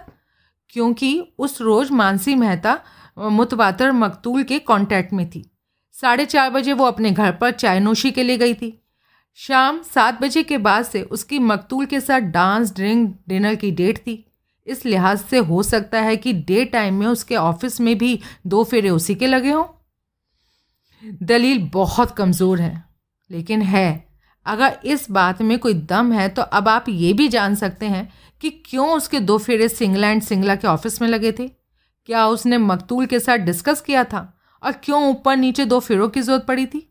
क्योंकि 0.68 1.35
उस 1.38 1.61
रोज़ 1.61 1.92
मानसी 1.92 2.35
मेहता 2.35 2.78
मुतवातर 3.18 3.92
मकतूल 3.92 4.42
के 4.42 4.59
कांटेक्ट 4.59 5.12
में 5.12 5.28
थी। 5.30 5.44
साढ़े 5.94 6.24
चार 6.24 6.50
बजे 6.50 6.72
वो 6.72 6.85
अपने 6.85 7.11
घर 7.11 7.32
पर 7.32 7.50
चाय 7.50 7.80
नोशी 7.80 8.11
के 8.11 8.22
लिए 8.22 8.37
गई 8.38 8.54
थी। 8.54 8.82
शाम 9.38 9.81
सात 9.85 10.20
बजे 10.22 10.42
के 10.42 10.59
बाद 10.59 10.85
से 10.85 11.03
उसकी 11.03 11.38
मकतूल 11.38 11.87
के 11.87 12.01
साथ 12.01 12.20
डांस, 12.20 12.72
ड्रिंक, 12.75 13.16
डिनर 13.29 13.55
की 13.55 13.70
डेट 13.70 13.99
थी। 13.99 14.22
इस 14.66 14.85
लिहाज 14.87 15.18
से 15.20 15.38
हो 15.38 15.62
सकता 15.62 16.01
है 16.01 16.16
कि 16.16 16.33
डे 16.33 16.64
टाइम 16.64 16.94
में 16.94 17.07
उसके 17.07 17.37
ऑफ़िस 17.37 17.81
में 17.81 17.96
भी 17.99 18.18
दो 18.46 18.62
फेरे 18.64 18.90
उसी 18.90 19.14
के 19.14 19.27
लगे 19.27 19.51
हों। 19.51 19.64
दलील 21.22 21.68
बहुत 21.72 22.16
कमज़ोर 22.16 22.61
है, 22.61 22.85
लेकिन 23.31 23.62
है। 23.62 24.05
अगर 24.46 24.79
इस 24.85 25.11
बात 25.11 25.42
में 25.42 25.59
कोई 25.59 25.75
दम 25.85 26.12
है 26.12 26.29
तो 26.29 26.42
अब 26.42 26.68
आप 26.68 26.88
ये 26.88 27.12
भी 27.12 27.29
जान 27.29 27.55
सकते 27.55 27.87
हैं 27.87 28.09
कि 28.42 28.51
क्यों 28.66 28.88
उसके 28.90 29.20
दो 29.20 29.38
फेरे 29.38 29.68
सिंगला 29.68 30.11
एंड 30.11 30.22
सिंगला 30.22 30.55
के 30.57 30.68
ऑफ़िस 30.68 31.01
में 31.03 31.09
लगे 31.09 31.33
थे। 31.33 31.49
क्या 31.49 32.27
उसने 32.29 32.59
मकतूल 32.59 33.07
के 33.07 33.20
साथ 33.20 33.38
डिस्कस 33.38 33.81
किया 33.81 34.05
था? 34.05 34.33
और 34.62 34.72
क्यों 34.75 35.09
ऊपर 35.11 35.37
नीचे 35.37 35.64
दो 35.64 35.81
फेरों 35.81 36.09
की 36.09 36.20
ज़रूरत 36.22 36.44
पड़ी 36.49 36.66
थी? 36.66 36.88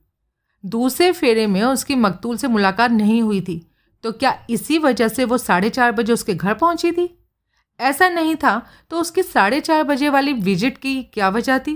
दूसरे 0.66 1.12
फेरे 1.12 1.48
में 1.48 1.62
उसकी 1.64 1.96
मकतूल 1.96 2.38
से 2.38 2.48
मुलाकात 2.48 2.92
नहीं 2.92 3.22
हुई 3.22 3.42
थी। 3.42 3.72
तो 4.04 4.12
क्या 4.12 4.34
इसी 4.50 4.78
वजह 4.78 5.08
से 5.08 5.26
वो 5.26 5.38
साढ़े 5.38 5.70
चार 5.70 5.92
बजे 5.92 6.14
उसके 6.14 6.34
घर 6.36 6.54
पहुँची 6.54 6.92
थी? 6.92 7.10
ऐसा 7.80 8.10
नहीं 8.10 8.36
था 8.36 8.62
तो 8.90 9.00
उसकी 9.02 9.24
साढ़े 9.24 9.60
चार 9.60 9.84
बजे 9.84 10.10
वाली 10.10 10.34
विज़िट 10.34 10.78
की 10.78 11.04
क्या 11.04 11.30
वजह 11.30 11.60
थी? 11.60 11.76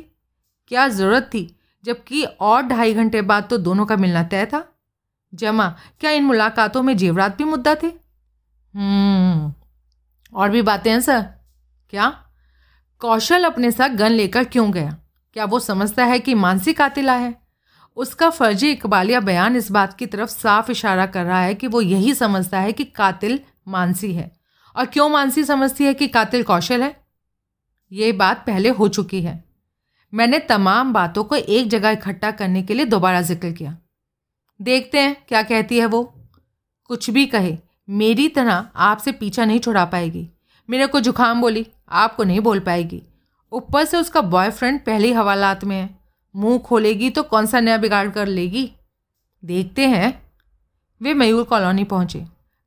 क्या 0.67 0.88
ज़रूरत 0.88 1.30
थी 1.34 1.56
जबकि 1.84 2.23
और 2.23 2.62
ढाई 2.62 2.93
घंटे 2.93 3.21
बाद 3.21 3.47
तो 3.49 3.58
दोनों 3.58 3.86
का 3.86 3.97
मिलना 3.97 4.23
तय 4.23 4.45
था? 4.45 4.63
जमा 5.34 5.67
क्या 5.99 6.12
इन 6.12 6.23
मुलाकातों 6.23 6.84
में 6.84 6.95
जेवरात 6.97 7.38
भी 7.38 7.43
मुद्दा 7.43 7.75
थे? 7.75 7.88
हम्म, 7.88 9.54
और 10.34 10.49
भी 10.49 10.62
बातें 10.62 10.91
हैं 10.91 11.02
सर। 11.02 11.21
क्या? 11.89 12.10
कौशल 13.02 13.43
अपने 13.43 13.71
साथ 13.71 13.89
गन 13.89 14.12
लेकर 14.12 14.43
क्यों 14.43 14.71
गया? 14.71 14.97
क्या 15.34 15.45
वो 15.45 15.60
समझता 15.60 16.06
है 16.06 16.19
कि 16.19 16.34
मानसी 16.34 16.73
कातिला 16.73 17.13
है? 17.13 17.38
उसका 18.00 18.30
फर्जी 18.30 18.72
इकबालिया 18.72 19.20
बयान 19.20 19.56
इस 19.56 19.72
बात 19.72 19.94
की 19.94 20.06
तरफ़ 20.06 20.30
साफ़ 20.30 20.72
इशारा 20.72 21.06
कर 21.06 21.26
रहा 21.26 21.42
है 21.42 21.56
कि 21.56 21.68
वो 21.68 21.82
यही 21.82 22.14
समझता 22.14 22.60
है 22.60 22.74
कि 22.74 22.84
कातिल 22.84 23.40
मानसी 23.68 24.14
है। 24.14 24.32
और 24.76 24.86
क्यों 24.86 25.10
मानसी 25.10 25.44
समझती 25.44 25.84
है 25.84 25.94
कि 25.94 26.08
कातिल 26.08 26.44
कौशल 26.44 26.84
है? 26.84 27.02
ये 27.92 28.12
बात 28.12 28.38
पहले 28.48 28.70
हो 28.70 28.88
चुकी 28.88 29.22
है। 29.22 29.44
मैंने 30.14 30.40
तमाम 30.40 30.94
बातों 30.94 31.24
को 31.24 31.36
एक 31.36 31.70
जगह 31.70 31.90
इकट्ठा 31.90 32.32
करने 32.32 32.64
के 32.64 32.74
लिए 32.74 32.86
दोबारा 32.86 33.22
ज़िक्र 33.22 33.52
किया। 33.52 33.78
देखते 34.62 35.00
हैं 35.00 35.26
क्या 35.28 35.44
कहती 35.44 35.80
है 35.80 35.86
वो। 35.86 36.04
कुछ 36.86 37.10
भी 37.10 37.26
कहे, 37.26 37.58
मेरी 37.90 38.30
तरह 38.30 38.70
आपसे 38.76 39.12
पीछा 39.12 39.46
नहीं 39.46 39.60
छुड़ा 39.60 39.86
पाएगी। 39.86 40.30
मेरे 40.70 40.88
को 40.88 41.00
जुकाम 41.00 41.42
बोली, 41.42 41.68
आपको 41.90 42.24
नहीं 42.24 42.40
बोल 42.40 42.60
पाएगी। 42.60 43.04
ऊपर 43.52 43.86
से 43.86 43.98
उसका 43.98 44.22
बॉयफ्रेंड 44.22 44.86
पहले 44.86 45.08
ही 45.08 45.14
हवालात 45.14 45.64
में 45.64 45.76
है। 45.76 45.99
मुँह 46.36 46.58
खोलेगी 46.60 47.10
तो 47.10 47.24
कौन 47.24 47.46
सा 47.46 47.60
नया 47.60 47.78
बिगाड़ 47.78 48.10
कर 48.10 48.28
लेगी? 48.28 48.72
देखते 49.44 49.88
हैं। 49.88 50.22
वे 51.02 51.13
मयूर 51.13 51.44
कॉलोनी 51.44 51.84
पहुँचे। 51.86 52.26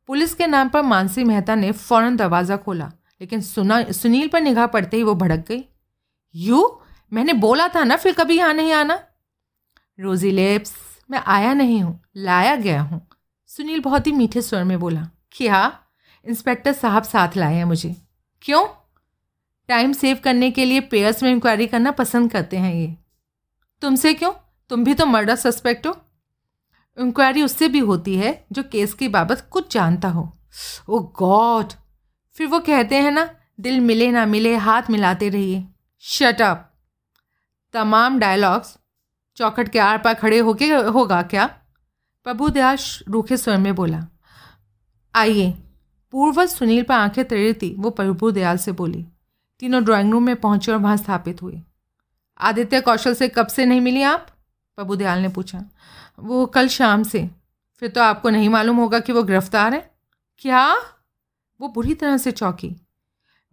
पुलिस 0.08 0.34
के 0.34 0.46
नाम 0.46 0.68
पर 0.68 0.82
मानसी 0.82 1.24
मेहता 1.24 1.54
ने 1.54 1.72
फ़ौरन 1.72 2.16
दरवाज़ा 2.16 2.56
खोला, 2.56 2.90
लेकिन 3.20 3.40
सुना, 3.40 3.82
सुनील 3.84 4.28
पर 4.28 4.40
निगाह 4.40 4.66
पड़ते 4.66 4.96
ही 4.96 5.02
वो 5.02 5.14
भड़क 5.14 5.44
गई। 5.48 5.64
यू? 6.34 6.78
मैंने 7.12 7.32
बोला 7.34 7.68
था 7.68 7.84
ना 7.84 7.96
फिर 7.96 8.12
कभी 8.12 8.36
यहाँ 8.38 8.54
नहीं 8.54 8.72
आना? 8.72 8.98
रोजी 9.98 10.30
लेप्स, 10.30 10.72
मैं 11.10 11.22
आया 11.26 11.52
नहीं 11.54 11.82
हूँ, 11.82 12.00
लाया 12.16 12.54
गया 12.56 12.80
हूँ, 12.82 13.00
सुनील 13.50 13.80
बहुत 13.80 14.06
ही 14.06 14.12
मीठे 14.12 14.42
स्वर 14.42 14.64
में 14.64 14.78
बोला। 14.80 15.08
क्या? 15.32 15.78
इंस्पेक्टर 16.26 16.72
साहब 16.72 17.02
साथ 17.02 17.36
लाए 17.36 17.54
हैं 17.54 17.64
मुझे। 17.64 17.94
क्यों? 18.42 18.64
टाइम 19.68 19.92
सेव 19.92 20.18
करने 20.24 20.50
के 20.50 20.64
लिए 20.64 20.80
पेयर्स 20.82 21.22
में 21.22 21.30
इंक्वायरी 21.30 21.66
करना 21.66 21.90
पसंद 21.92 22.30
करते 22.32 22.56
हैं 22.56 22.74
ये। 22.74 22.96
तुमसे 23.82 24.12
क्यों? 24.14 24.32
तुम 24.70 24.84
भी 24.84 24.94
तो 24.94 25.06
मर्डर 25.06 25.36
सस्पेक्ट 25.36 25.86
हो। 25.86 25.96
इंक्वायरी 26.98 27.42
उससे 27.42 27.68
भी 27.68 27.78
होती 27.80 28.16
है 28.16 28.44
जो 28.52 28.62
केस 28.62 28.92
की 28.94 29.08
बाबत 29.08 29.46
कुछ 29.50 29.72
जानता 29.74 30.08
हो। 30.08 30.22
Oh 30.88 30.98
God! 31.18 31.72
फिर 32.36 32.46
वो 32.46 32.58
कहते 32.60 32.96
हैं 32.96 33.10
ना, 33.10 33.28
दिल 33.60 33.80
मिले 33.80 34.10
ना 34.10 34.26
मिले, 34.26 34.54
हाथ 34.56 34.90
मिलाते 34.90 35.28
रहिए। 35.28 35.64
शट 36.04 36.42
अप 36.42 36.68
तमाम 37.74 38.18
डायलॉग्स 38.18 38.76
चौखट 39.36 39.68
के 39.68 39.78
आर 39.78 39.98
पार 39.98 40.14
खड़े 40.14 40.38
होके 40.38 40.68
होगा 40.68 41.22
क्या? 41.24 41.46
प्रभु 42.26 42.48
दयाल 42.48 42.78
रूखे 43.08 43.36
स्वर 43.36 43.58
में 43.58 43.74
बोला, 43.74 44.06
आइए। 45.14 45.50
पूर्वज 46.12 46.48
सुनील 46.48 46.82
पर 46.82 46.94
आँखें 46.94 47.24
तेरी 47.24 47.52
थी 47.52 47.74
वो 47.78 47.90
प्रभु 47.90 48.30
दयाल 48.30 48.56
से 48.58 48.72
बोली, 48.72 49.06
तीनों 49.62 49.84
ड्राइंग 49.84 50.12
रूम 50.12 50.26
में 50.26 50.36
पहुँचे 50.36 50.72
और 50.72 50.78
वहाँ 50.78 50.96
स्थापित 50.96 51.42
हुए। 51.42 51.60
आदित्य 52.42 52.80
कौशल 52.80 53.14
से 53.14 53.28
कब 53.28 53.46
से 53.46 53.64
नहीं 53.64 53.80
मिली 53.80 54.02
आप? 54.02 54.26
प्रभु 54.76 54.96
दयाल 54.96 55.18
ने 55.18 55.28
पूछा। 55.28 55.64
वो 56.20 56.46
कल 56.46 56.68
शाम 56.68 57.02
से। 57.02 57.30
फिर 57.80 57.88
तो 57.88 58.00
आपको 58.00 58.30
नहीं 58.30 58.48
मालूम 58.48 58.76
होगा 58.76 59.00
कि 59.00 59.12
वो 59.12 59.22
गिरफ़्तार 59.22 59.74
है। 59.74 59.94
क्या? 60.38 60.76
वो 61.60 61.68
बुरी 61.68 61.94
तरह 61.94 62.16
से 62.16 62.30
चौंकी। 62.30 62.76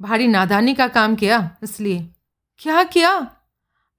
भारी 0.02 0.28
नादानी 0.28 0.74
का 0.74 0.88
काम 0.88 1.16
किया, 1.16 1.58
इसलिए। 1.64 2.10
क्या 2.60 2.84
किया? 2.84 3.32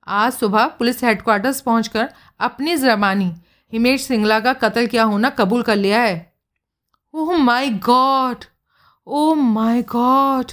आज 0.07 0.33
सुबह 0.33 0.67
पुलिस 0.67 1.05
हेडक्वार्टर्स 1.05 1.61
पहुंचकर 1.61 2.09
अपनी 2.41 2.77
जबानी, 2.77 3.33
हिमेश 3.73 4.07
सिंगला 4.07 4.41
का 4.41 4.53
कत्ल 4.53 4.87
किया 4.87 5.05
होना 5.05 5.31
कबूल 5.31 5.63
कर 5.63 5.77
लिया 5.77 6.01
है। 6.01 6.33
Oh 7.15 7.37
my 7.37 7.71
God! 7.71 8.45
Oh 9.07 9.35
my 9.35 9.83
God! 9.83 10.53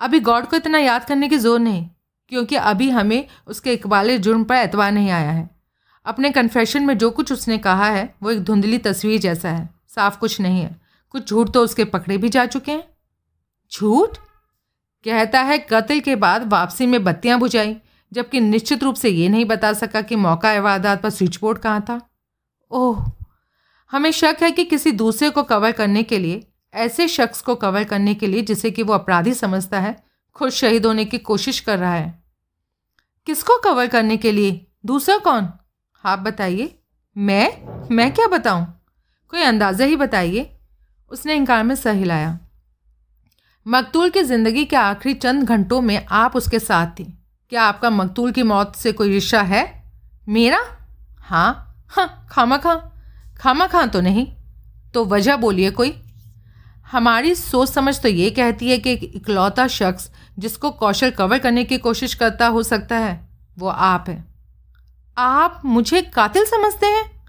अभी 0.00 0.20
गॉड 0.20 0.46
को 0.46 0.56
इतना 0.56 0.78
याद 0.78 1.04
करने 1.04 1.28
की 1.28 1.38
ज़ोर 1.38 1.60
नहीं। 1.60 1.90
क्योंकि 2.28 2.56
अभी 2.56 2.90
हमें 2.90 3.28
उसके 3.46 3.72
इकबाल 3.72 4.18
जुर्म 4.18 4.44
पर 4.44 4.54
एतवार 4.54 4.92
नहीं 4.92 5.10
आया 5.10 5.30
है। 5.30 5.50
अपने 6.06 6.30
कन्फेशन 6.30 6.82
में 6.82 6.98
जो 6.98 7.10
कुछ 7.10 7.32
उसने 7.32 7.58
कहा 7.58 7.86
है, 7.86 8.14
वो 8.22 8.30
एक 8.30 8.44
धुंधली 8.44 8.78
तस्वीर 8.78 9.20
जैसा 9.20 9.50
है। 9.50 9.70
साफ़ 9.88 10.18
कुछ 10.18 10.40
नहीं 10.40 10.60
है। 10.60 10.80
कुछ 11.10 11.28
झूठ 11.28 11.50
तो 11.50 11.62
उसके 11.62 11.84
पकड़े 11.84 12.18
भी 12.18 12.28
जा 12.28 12.46
चुके 12.46 12.72
हैं। 12.72 12.84
झूठ? 13.72 14.16
कहता 15.04 15.40
है 15.40 15.58
कत्ल 15.58 16.00
के 16.00 16.16
बाद 16.16 16.48
वापसी 16.48 16.86
में 16.86 17.04
बत्तियाँ 17.04 17.38
बुझाई, 17.38 17.76
जबकि 18.12 18.40
निश्चित 18.40 18.82
रूप 18.82 18.94
से 18.94 19.08
ये 19.08 19.28
नहीं 19.28 19.44
बता 19.44 19.72
सका 19.72 20.02
कि 20.02 20.16
मौका 20.16 20.60
वारदात 20.60 21.02
पर 21.02 21.10
स्विच 21.10 21.38
बोर्ड 21.40 21.58
कहाँ 21.58 21.80
था। 21.80 22.10
ओह! 22.70 23.10
हमें 23.90 24.10
शक 24.10 24.36
है 24.42 24.50
कि 24.50 24.64
किसी 24.64 24.92
दूसरे 24.92 25.30
को 25.30 25.42
कवर 25.42 25.72
करने 25.72 26.02
के 26.02 26.18
लिए, 26.18 26.48
ऐसे 26.74 27.08
शख्स 27.08 27.42
को 27.42 27.54
कवर 27.54 27.84
करने 27.84 28.14
के 28.14 28.26
लिए 28.26 28.42
जिसे 28.42 28.70
कि 28.70 28.82
वो 28.82 28.92
अपराधी 28.92 29.34
समझता 29.34 29.80
है 29.80 30.13
खुद 30.34 30.50
शहीद 30.50 30.86
होने 30.86 31.04
की 31.04 31.18
कोशिश 31.18 31.60
कर 31.60 31.78
रहा 31.78 31.94
है। 31.94 32.24
किसको 33.26 33.58
कवर 33.58 33.86
करने 33.86 34.16
के 34.16 34.32
लिए? 34.32 34.66
दूसरा 34.86 35.18
कौन? 35.18 35.48
आप 36.04 36.18
बताइए। 36.18 36.78
मैं? 37.18 37.50
मैं 37.94 38.14
क्या 38.14 38.26
बताऊँ? 38.26 38.84
कोई 39.28 39.42
अंदाज़ा 39.42 39.84
ही 39.84 39.96
बताइए। 39.96 40.58
उसने 41.10 41.34
इनकार 41.34 41.64
में 41.64 41.74
सह 41.74 41.92
हिलाया। 41.92 42.38
मकतूल 43.66 44.10
की 44.10 44.22
ज़िंदगी 44.22 44.64
के 44.64 44.76
आखिरी 44.76 45.14
चंद 45.14 45.48
घंटों 45.48 45.80
में 45.80 46.06
आप 46.10 46.36
उसके 46.36 46.58
साथ 46.58 46.86
थी। 46.86 47.18
क्या 47.50 47.62
आपका 47.62 47.90
मकतूल 47.90 48.32
की 48.32 48.42
मौत 48.42 48.76
से 48.76 48.92
कोई 48.92 49.08
रिश्ता 49.08 49.42
है? 49.42 49.84
मेरा? 50.28 50.58
हाँ। 51.18 51.84
हाँ 51.88 52.26
खामा 52.30 52.56
खां। 52.56 52.76
खामा 53.36 53.66
खां 53.66 53.88
तो 53.88 54.00
नहीं। 54.00 54.26
तो 54.94 55.04
वजह 55.04 55.36
बोलिए 55.36 55.70
कोई। 55.70 56.00
हमारी 56.92 57.34
सोच 57.34 57.68
समझ 57.68 58.00
तो 58.00 58.08
ये 58.08 58.30
कहती 58.30 58.70
है 58.70 58.78
कि 58.78 58.92
एक 58.92 59.04
इकलौता 59.04 59.68
शख्स 59.68 60.10
जिसको 60.38 60.70
कौशल 60.70 61.10
कवर 61.10 61.38
करने 61.38 61.64
की 61.64 61.78
कोशिश 61.78 62.14
करता 62.14 62.46
हो 62.46 62.62
सकता 62.62 62.98
है, 62.98 63.28
वो 63.58 63.68
आप 63.68 64.04
है। 64.08 64.24
आप 65.18 65.62
मुझे 65.64 66.02
कातिल 66.02 66.44
समझते 66.44 66.86
हैं? 66.86 67.24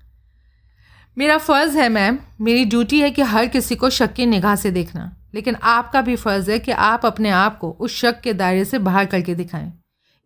मेरा 1.17 1.37
फ़र्ज़ 1.37 1.77
है 1.77 1.89
मैम 1.89 2.19
मेरी 2.41 2.65
ड्यूटी 2.65 3.01
है 3.01 3.11
कि 3.11 3.21
हर 3.21 3.47
किसी 3.47 3.75
को 3.75 3.89
शक 3.89 4.13
की 4.13 4.25
निगाह 4.25 4.55
से 4.55 4.71
देखना। 4.71 5.17
लेकिन 5.33 5.55
आपका 5.55 6.01
भी 6.01 6.15
फ़र्ज़ 6.15 6.51
है 6.51 6.59
कि 6.59 6.71
आप 6.71 7.05
अपने 7.05 7.29
आप 7.29 7.57
को 7.57 7.71
उस 7.71 7.95
शक 7.95 8.21
के 8.21 8.33
दायरे 8.33 8.65
से 8.65 8.79
बाहर 8.79 9.05
करके 9.05 9.35
दिखाएँ। 9.35 9.73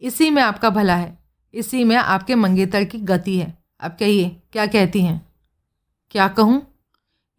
इसी 0.02 0.30
में 0.30 0.42
आपका 0.42 0.70
भला 0.70 0.96
है। 0.96 1.20
इसी 1.54 1.84
में 1.84 1.96
आपके 1.96 2.36
मंगेतर 2.36 2.84
की 2.84 2.98
गति 2.98 3.38
है। 3.38 3.58
अब 3.80 3.92
कहिए, 3.92 4.42
क्या 4.52 4.66
कहती 4.66 5.02
हैं? 5.02 5.30
क्या 6.12 6.28
कहूँ? 6.28 6.76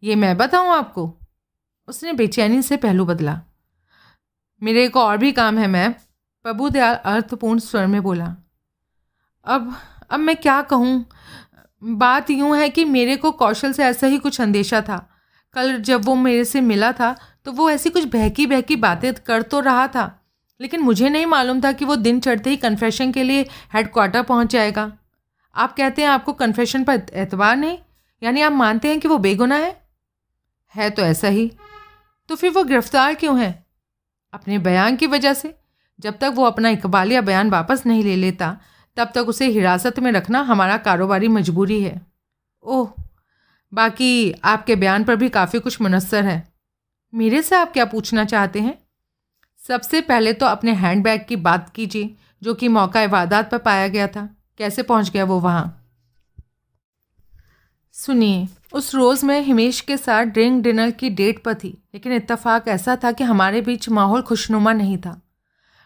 ये 0.03 0.15
मैं 0.15 0.37
बताऊँ 0.37 0.69
आपको? 0.69 1.17
उसने 1.87 2.13
बेचैनी 2.13 2.61
से 2.61 2.77
पहलू 2.77 3.05
बदला। 3.05 3.41
मेरे 4.61 4.87
को 4.87 5.01
और 5.01 5.17
भी 5.17 5.31
काम 5.31 5.57
है 5.57 5.67
मैम 5.67 5.93
प्रभु 6.45 6.69
दयाल 6.69 6.95
अर्थपूर्ण 6.95 7.59
स्वर 7.59 7.87
में 7.87 8.01
बोला। 8.03 8.35
अब 9.45 9.75
अब 10.11 10.19
मैं 10.19 10.35
क्या 10.35 10.61
कहूँ? 10.61 11.05
बात 11.81 12.29
यूँ 12.29 12.55
है 12.57 12.69
कि 12.69 12.85
मेरे 12.85 13.15
को 13.17 13.31
कौशल 13.31 13.71
से 13.73 13.83
ऐसा 13.83 14.07
ही 14.07 14.17
कुछ 14.17 14.39
अंदेशा 14.41 14.81
था। 14.81 15.07
कल 15.55 15.77
जब 15.77 16.05
वो 16.05 16.15
मेरे 16.15 16.45
से 16.45 16.61
मिला 16.61 16.91
था 16.91 17.15
तो 17.45 17.51
वो 17.51 17.69
ऐसी 17.69 17.89
कुछ 17.89 18.05
बहकी 18.05 18.45
बहकी 18.47 18.75
बातें 18.75 19.13
कर 19.15 19.41
तो 19.41 19.59
रहा 19.59 19.87
था, 19.87 20.19
लेकिन 20.59 20.81
मुझे 20.81 21.09
नहीं 21.09 21.25
मालूम 21.25 21.61
था 21.61 21.71
कि 21.71 21.85
वो 21.85 21.95
दिन 21.95 22.19
चढ़ते 22.19 22.49
ही 22.49 22.57
कन्फेशन 22.57 23.11
के 23.11 23.23
लिए 23.23 23.45
हेडक्वार्टर 23.73 24.23
पहुँच 24.23 24.51
जाएगा। 24.51 24.91
आप 25.55 25.75
कहते 25.75 26.01
हैं 26.01 26.09
आपको 26.09 26.33
कन्फेशन 26.33 26.83
पर 26.83 27.01
एतबार 27.13 27.55
नहीं? 27.55 27.77
यानी 28.21 28.41
आप 28.41 28.51
मानते 28.51 28.87
हैं 28.87 28.99
कि 28.99 29.07
वो 29.07 29.17
बेगुना 29.17 29.55
है? 29.55 29.81
है 30.75 30.89
तो 30.89 31.01
ऐसा 31.01 31.27
ही। 31.27 31.51
तो 32.29 32.35
फिर 32.35 32.51
वो 32.51 32.63
गिरफ़्तार 32.63 33.13
क्यों 33.15 33.39
है? 33.39 33.60
अपने 34.33 34.59
बयान 34.59 34.95
की 34.95 35.07
वजह 35.07 35.33
से। 35.33 35.57
जब 35.99 36.17
तक 36.17 36.31
वो 36.35 36.43
अपना 36.43 36.69
इकबालिया 36.69 37.21
बयान 37.21 37.49
वापस 37.49 37.85
नहीं 37.85 38.03
ले 38.03 38.15
लेता, 38.15 38.57
तब 38.97 39.11
तक 39.15 39.21
उसे 39.21 39.47
हिरासत 39.47 39.99
में 39.99 40.11
रखना 40.11 40.39
हमारा 40.39 40.77
कारोबारी 40.77 41.27
मजबूरी 41.27 41.83
है। 41.83 42.01
ओह, 42.63 42.93
बाकी 43.73 44.31
आपके 44.31 44.75
बयान 44.75 45.03
पर 45.03 45.15
भी 45.15 45.29
काफ़ी 45.29 45.59
कुछ 45.59 45.81
मुनसर 45.81 46.25
है। 46.25 46.53
मेरे 47.13 47.41
से 47.41 47.55
आप 47.55 47.73
क्या 47.73 47.85
पूछना 47.85 48.25
चाहते 48.25 48.59
हैं? 48.59 48.79
सबसे 49.67 50.01
पहले 50.01 50.33
तो 50.33 50.45
अपने 50.45 50.73
हैंडबैग 50.73 51.25
की 51.27 51.35
बात 51.35 51.69
कीजिए, 51.69 52.15
जो 52.43 52.53
कि 52.53 52.67
मौका 52.67 53.05
वारदात 53.05 53.51
पर 53.51 53.57
पाया 53.57 53.87
गया 53.87 54.07
था। 54.07 54.29
कैसे 54.57 54.83
पहुँच 54.83 55.09
गया 55.09 55.23
वो 55.23 55.39
वहाँ? 55.39 55.77
सुनिए। 57.93 58.47
उस 58.73 58.93
रोज़ 58.95 59.25
मैं 59.25 59.41
हिमेश 59.41 59.79
के 59.81 59.95
साथ 59.97 60.25
ड्रिंक 60.25 60.61
डिनर 60.63 60.91
की 60.91 61.09
डेट 61.09 61.43
पर 61.43 61.53
थी, 61.53 61.69
लेकिन 61.93 62.13
इत्तेफाक 62.13 62.67
ऐसा 62.67 62.95
था 62.95 63.11
कि 63.11 63.23
हमारे 63.23 63.61
बीच 63.61 63.89
माहौल 63.89 64.21
खुशनुमा 64.21 64.73
नहीं 64.73 64.97
था। 64.97 65.19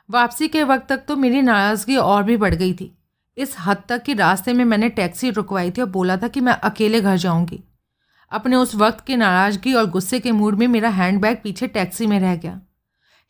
वापसी 0.10 0.48
के 0.48 0.64
वक्त 0.64 0.88
तक 0.90 1.06
तो 1.08 1.16
मेरी 1.16 1.42
नाराज़गी 1.42 1.96
और 1.96 2.24
भी 2.24 2.38
बढ़ 2.38 2.56
गई 2.56 2.74
थी। 2.74 2.92
इस 3.38 3.56
हद 3.60 3.82
तक 3.90 4.04
कि 4.04 4.14
रास्ते 4.14 4.54
में 4.54 4.64
मैंने 4.66 4.90
टैक्सी 4.90 5.30
रुकवाई 5.30 5.72
थी 5.72 5.82
और 5.82 5.88
बोला 5.88 6.18
था 6.18 6.28
कि 6.28 6.42
मैं 6.42 6.54
अकेले 6.54 7.02
घर 7.02 7.18
जाऊँगी। 7.18 7.64
अपने 8.32 8.56
उस 8.56 8.76
वक्त 8.76 9.06
की 9.06 9.16
नाराज़गी 9.16 9.74
और 9.74 9.90
गुस्से 9.90 10.20
के 10.20 10.32
मूड 10.32 10.56
में 10.56 10.68
मेरा 10.68 10.90
हैंडबैग 10.90 11.38
पीछे 11.44 11.68
टैक्सी 11.68 12.08
में 12.08 12.20
रह 12.20 12.36
गया। 12.36 12.60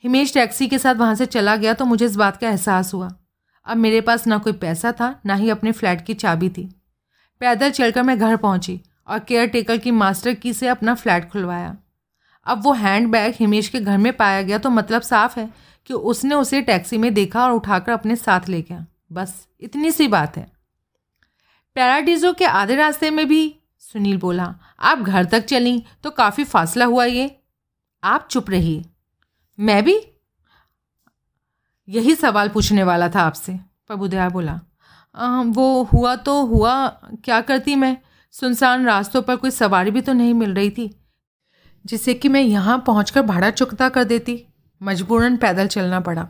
हिमेश 0.03 0.33
टैक्सी 0.33 0.67
के 0.67 0.79
साथ 0.79 0.95
वहाँ 0.95 1.15
से 1.15 1.25
चला 1.25 1.55
गया 1.55 1.73
तो 1.73 1.85
मुझे 1.85 2.05
इस 2.05 2.15
बात 2.15 2.37
का 2.37 2.49
एहसास 2.49 2.93
हुआ। 2.93 3.09
अब 3.65 3.77
मेरे 3.77 4.01
पास 4.01 4.27
ना 4.27 4.37
कोई 4.37 4.53
पैसा 4.53 4.91
था, 4.91 5.19
ना 5.25 5.35
ही 5.35 5.49
अपने 5.49 5.71
फ्लैट 5.71 6.05
की 6.05 6.13
चाबी 6.13 6.49
थी। 6.49 6.69
पैदल 7.41 7.69
चलकर 7.69 8.03
मैं 8.03 8.17
घर 8.19 8.35
पहुँची। 8.35 8.79
और 9.07 9.19
केयर 9.19 9.47
टेकर 9.47 9.77
की 9.77 9.91
मास्टर 9.91 10.33
की 10.33 10.53
से 10.53 10.67
अपना 10.67 10.95
फ्लैट 10.95 11.29
खुलवाया। 11.29 11.75
अब 12.45 12.63
वो 12.63 12.73
हैंड 12.73 13.07
बैग 13.11 13.33
हिमेश 13.39 13.69
के 13.69 13.79
घर 13.79 13.97
में 13.97 14.11
पाया 14.17 14.41
गया 14.41 14.57
तो 14.57 14.69
मतलब 14.69 15.01
साफ़ 15.01 15.39
है 15.39 15.53
कि 15.85 15.93
उसने 15.93 16.35
उसे 16.35 16.61
टैक्सी 16.61 16.97
में 16.97 17.13
देखा 17.13 17.43
और 17.43 17.51
उठाकर 17.51 17.91
अपने 17.91 18.15
साथ 18.15 18.49
ले 18.49 18.61
गया। 18.61 18.85
बस 19.11 19.47
इतनी 19.59 19.91
सी 19.91 20.07
बात 20.07 20.37
है। 20.37 20.51
पैराडीजो 21.75 22.33
के 22.33 22.45
आधे 22.45 22.75
रास्ते 22.75 23.09
में 23.11 23.27
भी 23.27 23.55
सुनील 23.79 24.17
बोला 24.17 24.53
आप 24.79 24.99
घर 24.99 25.25
तक 25.25 25.45
चली 25.45 25.83
तो 26.03 26.11
काफ़ी 26.11 26.43
फासला 26.43 26.85
हुआ 26.85 27.05
ये। 27.05 27.35
आप 28.03 28.27
चुप 28.31 28.49
रहिए। 28.49 28.85
मैं 29.59 29.83
भी? 29.83 29.99
यही 31.87 32.15
सवाल 32.15 32.49
पूछने 32.49 32.83
वाला 32.83 33.09
था 33.09 33.21
आपसे 33.21 33.59
प्रभुदया 33.87 34.29
बोला। 34.29 34.59
आ, 35.15 35.41
वो 35.41 35.83
हुआ 35.83 36.15
तो 36.15 36.41
हुआ 36.45 36.87
क्या 37.23 37.41
करती 37.41 37.75
मैं? 37.75 37.97
सुनसान 38.35 38.85
रास्तों 38.85 39.21
पर 39.21 39.35
कोई 39.35 39.51
सवारी 39.51 39.91
भी 39.91 40.01
तो 40.01 40.13
नहीं 40.13 40.33
मिल 40.33 40.53
रही 40.53 40.69
थी, 40.69 40.89
जिससे 41.85 42.13
कि 42.13 42.29
मैं 42.29 42.41
यहाँ 42.41 42.77
पहुँच 42.87 43.17
भाड़ा 43.17 43.49
चुकता 43.51 43.89
कर 43.89 44.03
देती। 44.03 44.43
मजबूरन 44.81 45.37
पैदल 45.37 45.67
चलना 45.67 45.99
पड़ा। 45.99 46.27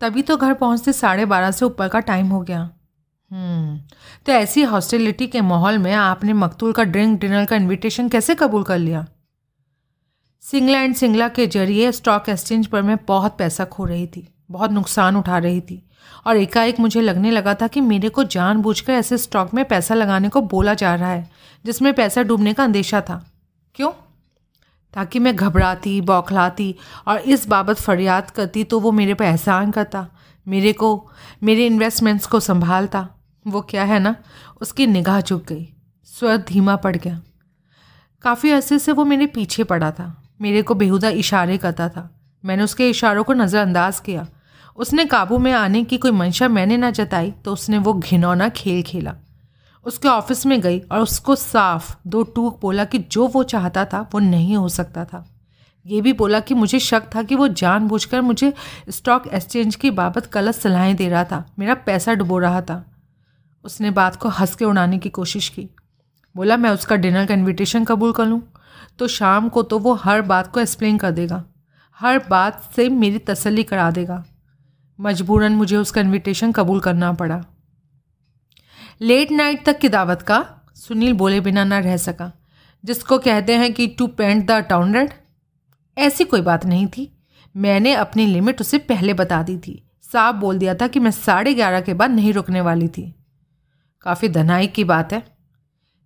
तभी 0.00 0.22
तो 0.22 0.36
घर 0.36 0.54
पहुँचते 0.54 0.92
साढ़े 0.92 1.24
बारह 1.24 1.50
से 1.50 1.64
ऊपर 1.64 1.88
का 1.88 2.00
टाइम 2.00 2.28
हो 2.28 2.40
गया। 2.40 2.60
हम्म 3.30 3.78
तो 4.26 4.32
ऐसी 4.32 4.62
हॉस्टेलिटी 4.62 5.26
के 5.26 5.40
माहौल 5.40 5.78
में 5.78 5.92
आपने 5.92 6.32
मकतूल 6.32 6.72
का 6.72 6.84
ड्रिंक 6.84 7.20
डिनर 7.20 7.44
का 7.44 7.56
इनविटेशन 7.56 8.08
कैसे 8.08 8.34
कबूल 8.34 8.62
कर 8.62 8.78
लिया? 8.78 9.06
सिंगला 10.42 10.80
एंड 10.80 10.94
सिंगला 10.94 11.28
के 11.28 11.46
ज़रिए 11.46 11.92
स्टॉक 11.92 12.28
एक्सचेंज 12.28 12.66
पर 12.66 12.82
मैं 12.82 12.98
बहुत 13.08 13.38
पैसा 13.38 13.64
खो 13.64 13.84
रही 13.84 14.06
थी, 14.06 14.28
बहुत 14.50 14.70
नुकसान 14.72 15.16
उठा 15.16 15.38
रही 15.38 15.60
थी। 15.60 15.85
और 16.26 16.36
एकाएक 16.36 16.80
मुझे 16.80 17.00
लगने 17.00 17.30
लगा 17.30 17.54
था 17.54 17.66
कि 17.66 17.80
मेरे 17.80 18.08
को 18.08 18.24
जानबूझकर 18.24 18.92
ऐसे 18.92 19.18
स्टॉक 19.18 19.54
में 19.54 19.64
पैसा 19.64 19.94
लगाने 19.94 20.28
को 20.28 20.40
बोला 20.42 20.74
जा 20.74 20.94
रहा 20.94 21.10
है, 21.10 21.28
जिसमें 21.64 21.92
पैसा 21.94 22.22
डूबने 22.22 22.52
का 22.52 22.64
अंदेशा 22.64 23.00
था। 23.00 23.24
क्यों? 23.74 23.90
ताकि 24.94 25.18
मैं 25.18 25.34
घबराती, 25.36 26.00
बौखलाती 26.00 26.74
और 27.08 27.18
इस 27.18 27.46
बाबत 27.48 27.76
फरियाद 27.76 28.30
करती 28.30 28.64
तो 28.64 28.80
वो 28.80 28.92
मेरे 28.92 29.14
पर 29.14 29.24
एहसान 29.24 29.70
करता, 29.70 30.06
मेरे 30.46 30.72
को, 30.72 31.10
मेरे 31.42 31.66
इन्वेस्टमेंट्स 31.66 32.26
को 32.26 32.40
संभालता। 32.40 33.08
वो 33.46 33.60
क्या 33.60 33.84
है 33.84 33.98
ना? 33.98 34.14
उसकी 34.60 34.86
निगाह 34.86 35.20
चुक 35.20 35.44
गई, 35.44 35.68
स्वर 36.08 36.36
धीमा 36.38 36.76
पड़ 36.76 36.96
गया। 36.96 37.20
काफ़ी 38.24 38.50
अरसे 38.50 38.78
से 38.78 38.92
वो 38.92 39.04
मेरे 39.04 39.26
पीछे 39.26 39.64
पड़ा 39.64 39.90
था, 39.90 40.14
मेरे 40.40 40.62
को 40.62 40.74
बेहुदा 40.74 41.08
इशारे 41.10 41.58
करता 41.58 41.88
था। 41.88 42.10
मैंने 42.44 42.62
उसके 42.62 42.88
इशारों 42.90 43.24
को 43.24 43.32
नज़रअंदाज 43.32 44.00
किया 44.00 44.26
उसने 44.78 45.04
काबू 45.04 45.38
में 45.38 45.52
आने 45.52 45.82
की 45.84 45.96
कोई 45.98 46.10
मंशा 46.10 46.48
मैंने 46.48 46.76
ना 46.76 46.90
जताई 46.90 47.30
तो 47.44 47.52
उसने 47.52 47.78
वो 47.78 47.92
घिनौना 47.94 48.48
खेल 48.48 48.82
खेला। 48.82 49.14
उसके 49.86 50.08
ऑफ़िस 50.08 50.44
में 50.46 50.60
गई 50.60 50.78
और 50.80 51.00
उसको 51.00 51.34
साफ़ 51.34 51.94
दो 52.06 52.22
टूक 52.24 52.58
बोला 52.60 52.84
कि 52.84 52.98
जो 52.98 53.26
वो 53.26 53.42
चाहता 53.44 53.84
था, 53.84 54.00
वो 54.04 54.18
नहीं 54.20 54.56
हो 54.56 54.68
सकता 54.68 55.04
था। 55.04 55.24
ये 55.86 56.00
भी 56.00 56.12
बोला 56.12 56.40
कि 56.40 56.54
मुझे 56.54 56.78
शक 56.80 57.02
था 57.14 57.22
कि 57.22 57.34
वो 57.34 57.48
जानबूझकर 57.50 58.20
मुझे 58.20 58.52
स्टॉक 58.90 59.26
एक्सचेंज 59.26 59.76
की 59.76 59.90
बाबत 59.92 60.30
गलत 60.32 60.54
सलाहें 60.54 60.94
दे 60.96 61.08
रहा 61.08 61.24
था, 61.24 61.44
मेरा 61.58 61.74
पैसा 61.76 62.14
डुबो 62.14 62.38
रहा 62.38 62.60
था। 62.60 62.84
उसने 63.64 63.90
बात 63.92 64.16
को 64.16 64.28
हंस 64.30 64.54
के 64.54 64.64
उड़ाने 64.64 64.98
की 64.98 65.08
कोशिश 65.10 65.48
की। 65.48 65.68
बोला, 66.34 66.56
मैं 66.56 66.70
उसका 66.70 66.96
डिनर 66.96 67.26
का 67.26 67.34
इनविटेशन 67.34 67.84
कबूल 67.84 68.12
कर 68.12 68.26
लूँ 68.26 68.42
तो 68.98 69.08
शाम 69.08 69.48
को 69.48 69.62
तो 69.62 69.78
वो 69.78 69.92
हर 69.94 70.22
बात 70.24 70.52
को 70.52 70.60
एक्सप्लेन 70.60 70.98
कर 70.98 71.10
देगा। 71.12 71.44
हर 72.00 72.18
बात 72.30 72.70
से 72.76 72.88
मेरी 72.90 73.18
तसल्ली 73.20 73.62
करा 73.64 73.90
देगा। 73.90 74.24
मजबूरन 75.00 75.52
मुझे 75.52 75.76
उसका 75.76 76.00
इनविटेशन 76.00 76.52
कबूल 76.52 76.80
करना 76.80 77.12
पड़ा। 77.12 77.44
लेट 79.00 79.30
नाइट 79.30 79.64
तक 79.66 79.78
की 79.78 79.88
दावत 79.88 80.22
का 80.22 80.44
सुनील 80.74 81.12
बोले 81.12 81.40
बिना 81.40 81.64
ना 81.64 81.78
रह 81.78 81.96
सका। 81.96 82.32
जिसको 82.84 83.18
कहते 83.18 83.56
हैं 83.56 83.72
कि 83.72 83.86
टू 83.86 84.06
पेंट 84.06 84.46
द 84.46 84.50
टाउन 84.50 85.08
ऐसी 85.98 86.24
कोई 86.24 86.40
बात 86.40 86.66
नहीं 86.66 86.86
थी। 86.86 87.18
मैंने 87.56 87.92
अपनी 87.92 88.26
लिमिट 88.26 88.60
उसे 88.60 88.78
पहले 88.78 89.14
बता 89.14 89.42
दी 89.42 89.58
थी। 89.58 89.90
साफ़ 90.02 90.36
बोल 90.36 90.58
दिया 90.58 90.74
था 90.74 90.88
कि 90.88 91.00
मैं 91.00 91.10
साढ़े 91.10 91.54
ग्यारह 91.54 91.80
के 91.80 91.94
बाद 91.94 92.10
नहीं 92.10 92.32
रुकने 92.32 92.60
वाली 92.60 92.88
थी। 92.88 93.14
काफ़ी 94.02 94.28
धनाई 94.28 94.66
की 94.66 94.84
बात 94.84 95.12
है। 95.12 95.36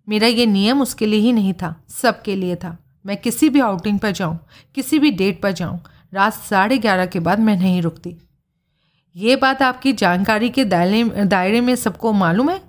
मेरा 0.09 0.27
ये 0.27 0.45
नियम 0.45 0.81
उसके 0.81 1.05
लिए 1.05 1.19
ही 1.19 1.33
नहीं 1.33 1.53
था, 1.53 1.83
सबके 1.89 2.35
लिए 2.35 2.55
था। 2.55 2.77
मैं 3.05 3.17
किसी 3.17 3.49
भी 3.49 3.59
आउटिंग 3.59 3.99
पर 3.99 4.11
जाऊँ, 4.11 4.39
किसी 4.75 4.99
भी 4.99 5.11
डेट 5.11 5.41
पर 5.41 5.51
जाऊँ, 5.51 5.79
रात 6.13 6.33
साढ़े 6.33 6.77
ग्यारह 6.77 7.05
के 7.05 7.19
बाद 7.19 7.39
मैं 7.39 7.57
नहीं 7.57 7.81
रुकती। 7.81 8.17
ये 9.15 9.35
बात 9.35 9.61
आपकी 9.61 9.93
जानकारी 9.93 10.49
के 10.49 10.65
दायरे 10.65 11.25
दायरे 11.25 11.61
में 11.61 11.75
सबको 11.75 12.11
मालूम 12.13 12.49
है? 12.49 12.61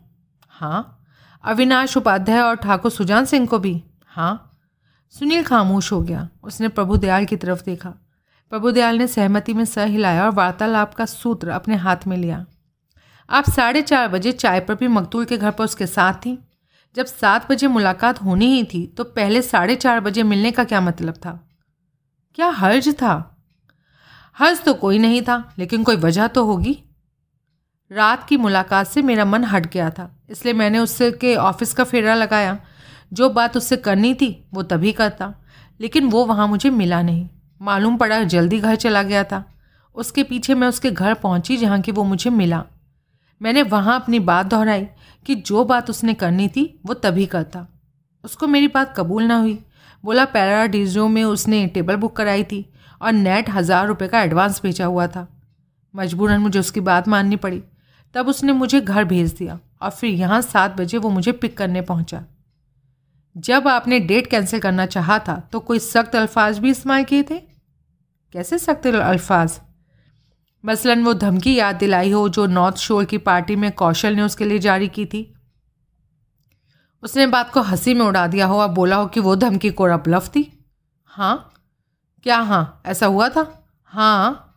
हाँ। 0.48 1.05
अविनाश 1.44 1.96
उपाध्याय 1.96 2.40
और 2.40 2.57
ठाकुर 2.57 2.90
सुजान 2.90 3.24
सिंह 3.24 3.46
को 3.46 3.59
भी? 3.59 3.85
हाँ। 4.07 4.50
सुनील 5.11 5.44
खामोश 5.44 5.92
हो 5.92 6.00
गया। 6.00 6.28
उसने 6.42 6.68
प्रभुदयाल 6.68 7.24
की 7.24 7.37
तरफ़ 7.37 7.64
देखा। 7.64 7.90
प्रभुदयाल 8.50 8.98
ने 8.98 9.07
सहमति 9.07 9.55
में 9.55 9.64
सर 9.64 9.87
हिलाया 9.87 10.24
और 10.24 10.31
वार्तालाप 10.31 10.94
का 10.94 11.05
सूत्र 11.05 11.48
अपने 11.48 11.76
हाथ 11.76 11.96
में 12.07 12.16
लिया। 12.16 12.46
आप 13.31 13.50
साढ़े 13.50 13.83
चार 13.83 14.09
बजे 14.09 14.33
चाय 14.33 14.61
पर 14.61 14.74
भी 14.74 14.88
मकतूल 14.88 15.24
के 15.24 15.38
घर 15.38 15.50
पर 15.50 15.64
उसके 15.64 15.87
साथ 15.87 16.14
थी। 16.14 16.38
जब 16.96 17.07
सात 17.07 17.52
बजे 17.52 17.66
मुलाकात 17.66 18.22
होनी 18.22 18.46
ही 18.46 18.64
थी 18.64 18.87
तो 18.87 19.05
पहले 19.05 19.42
साढ़े 19.42 19.76
चार 19.76 20.00
बजे 20.00 20.22
मिलने 20.22 20.50
का 20.50 20.64
क्या 20.64 20.81
मतलब 20.81 21.14
था? 21.14 21.48
क्या 22.35 22.48
हर्ज 22.48 22.88
था? 22.88 23.32
हर्ज 24.42 24.62
तो 24.64 24.72
कोई 24.74 24.98
नहीं 24.98 25.20
था, 25.22 25.55
लेकिन 25.59 25.83
कोई 25.85 25.96
वजह 25.96 26.26
तो 26.26 26.44
होगी। 26.44 26.76
रात 27.90 28.26
की 28.28 28.37
मुलाकात 28.37 28.87
से 28.87 29.02
मेरा 29.02 29.24
मन 29.24 29.44
हट 29.44 29.66
गया 29.66 29.90
था, 29.90 30.09
इसलिए 30.31 30.55
मैंने 30.55 30.78
उससे 30.78 31.11
के 31.12 31.35
ऑफ़िस 31.37 31.74
का 31.74 31.85
फेरा 31.85 32.14
लगाया। 32.14 32.59
जो 33.12 33.28
बात 33.31 33.57
उससे 33.57 33.76
करनी 33.76 34.14
थी, 34.14 34.44
वो 34.55 34.62
तभी 34.62 34.92
करता, 34.92 35.33
लेकिन 35.81 36.09
वो 36.09 36.24
वहाँ 36.26 36.46
मुझे 36.48 36.70
मिला 36.70 37.02
नहीं। 37.02 37.28
मालूम 37.61 37.96
पड़ा 37.96 38.22
जल्दी 38.24 38.59
घर 38.59 38.76
चला 38.76 39.02
गया 39.02 39.24
था। 39.24 39.44
उसके 39.96 40.22
पीछे 40.22 40.55
मैं 40.55 40.68
उसके 40.68 40.90
घर 40.90 41.14
पहुँची 41.14 41.57
जहाँ 41.57 41.81
की 41.81 41.92
वो 41.92 42.05
मुझे 42.05 42.31
मिला। 42.31 42.64
मैंने 43.40 43.62
वहाँ 43.62 44.00
अपनी 44.00 44.18
बात 44.18 44.46
दोहराई 44.46 44.87
कि 45.26 45.35
जो 45.35 45.64
बात 45.64 45.90
उसने 45.90 46.14
करनी 46.14 46.48
थी, 46.48 46.81
वो 46.87 46.94
तभी 46.94 47.26
करता। 47.26 47.66
उसको 48.24 48.46
मेरी 48.46 48.68
बात 48.68 48.94
कबूल 48.96 49.22
ना 49.22 49.37
हुई। 49.37 49.59
बोला 50.05 50.24
पैराडीजो 50.24 51.09
में 51.09 51.24
उसने 51.24 51.66
टेबल 51.66 51.96
बुक 51.96 52.16
कराई 52.16 52.44
थी। 52.44 52.71
और 53.02 53.12
नेट 53.12 53.50
हज़ार 53.50 53.86
रुपये 53.86 54.08
का 54.08 54.20
एडवांस 54.22 54.60
भेजा 54.62 54.86
हुआ 54.86 55.06
था। 55.06 55.26
मजबूरन 55.94 56.40
मुझे 56.40 56.58
उसकी 56.58 56.80
बात 56.82 57.08
माननी 57.08 57.36
पड़ी। 57.38 57.62
तब 58.14 58.28
उसने 58.28 58.52
मुझे 58.52 58.80
घर 58.80 59.04
भेज 59.04 59.32
दिया 59.34 59.58
और 59.82 59.90
फिर 59.90 60.10
यहाँ 60.10 60.40
सात 60.42 60.76
बजे 60.76 60.98
वो 60.98 61.10
मुझे 61.10 61.32
पिक 61.34 61.56
करने 61.56 61.80
पहुँचा। 61.82 62.24
जब 63.36 63.68
आपने 63.68 63.98
डेट 64.00 64.26
कैंसिल 64.26 64.60
करना 64.60 64.86
चाहा 64.86 65.18
था 65.18 65.38
तो 65.52 65.60
कोई 65.60 65.78
सख्त 65.80 66.16
अल्फाज 66.16 66.58
भी 66.58 66.70
इस्तेमाल 66.70 67.04
किए 67.04 67.22
थे? 67.22 67.38
कैसे 68.34 68.58
सख्त 68.58 68.86
अल्फाज? 68.86 69.60
मसलन 70.64 71.02
वो 71.04 71.14
धमकी 71.14 71.54
याद 71.54 71.76
दिलाई 71.76 72.10
हो 72.10 72.28
जो 72.28 72.46
नॉर्थ 72.48 72.76
शोर 72.78 73.04
की 73.04 73.18
पार्टी 73.20 73.56
में 73.56 73.70
कौशल 73.72 74.14
ने 74.14 74.22
उसके 74.22 74.44
लिए 74.44 74.58
जारी 74.60 74.88
की 74.88 75.06
थी। 75.06 75.28
उसने 77.02 77.26
बात 77.26 77.50
को 77.50 77.60
हँसी 77.62 77.94
में 77.94 78.04
उड़ा 78.06 78.26
दिया 78.26 78.46
हो 78.46 78.60
और 78.60 78.68
बोला 78.70 78.96
हो 78.96 79.06
कि 79.06 79.20
वो 79.20 79.34
धमकी 79.36 79.70
कोरा 79.72 79.96
ब्लफ 79.98 80.28
थी 80.28 80.46
हाँ 81.10 81.51
क्या? 82.22 82.37
हाँ 82.37 82.82
ऐसा 82.87 83.06
हुआ 83.06 83.28
था? 83.28 83.66
हाँ। 83.85 84.48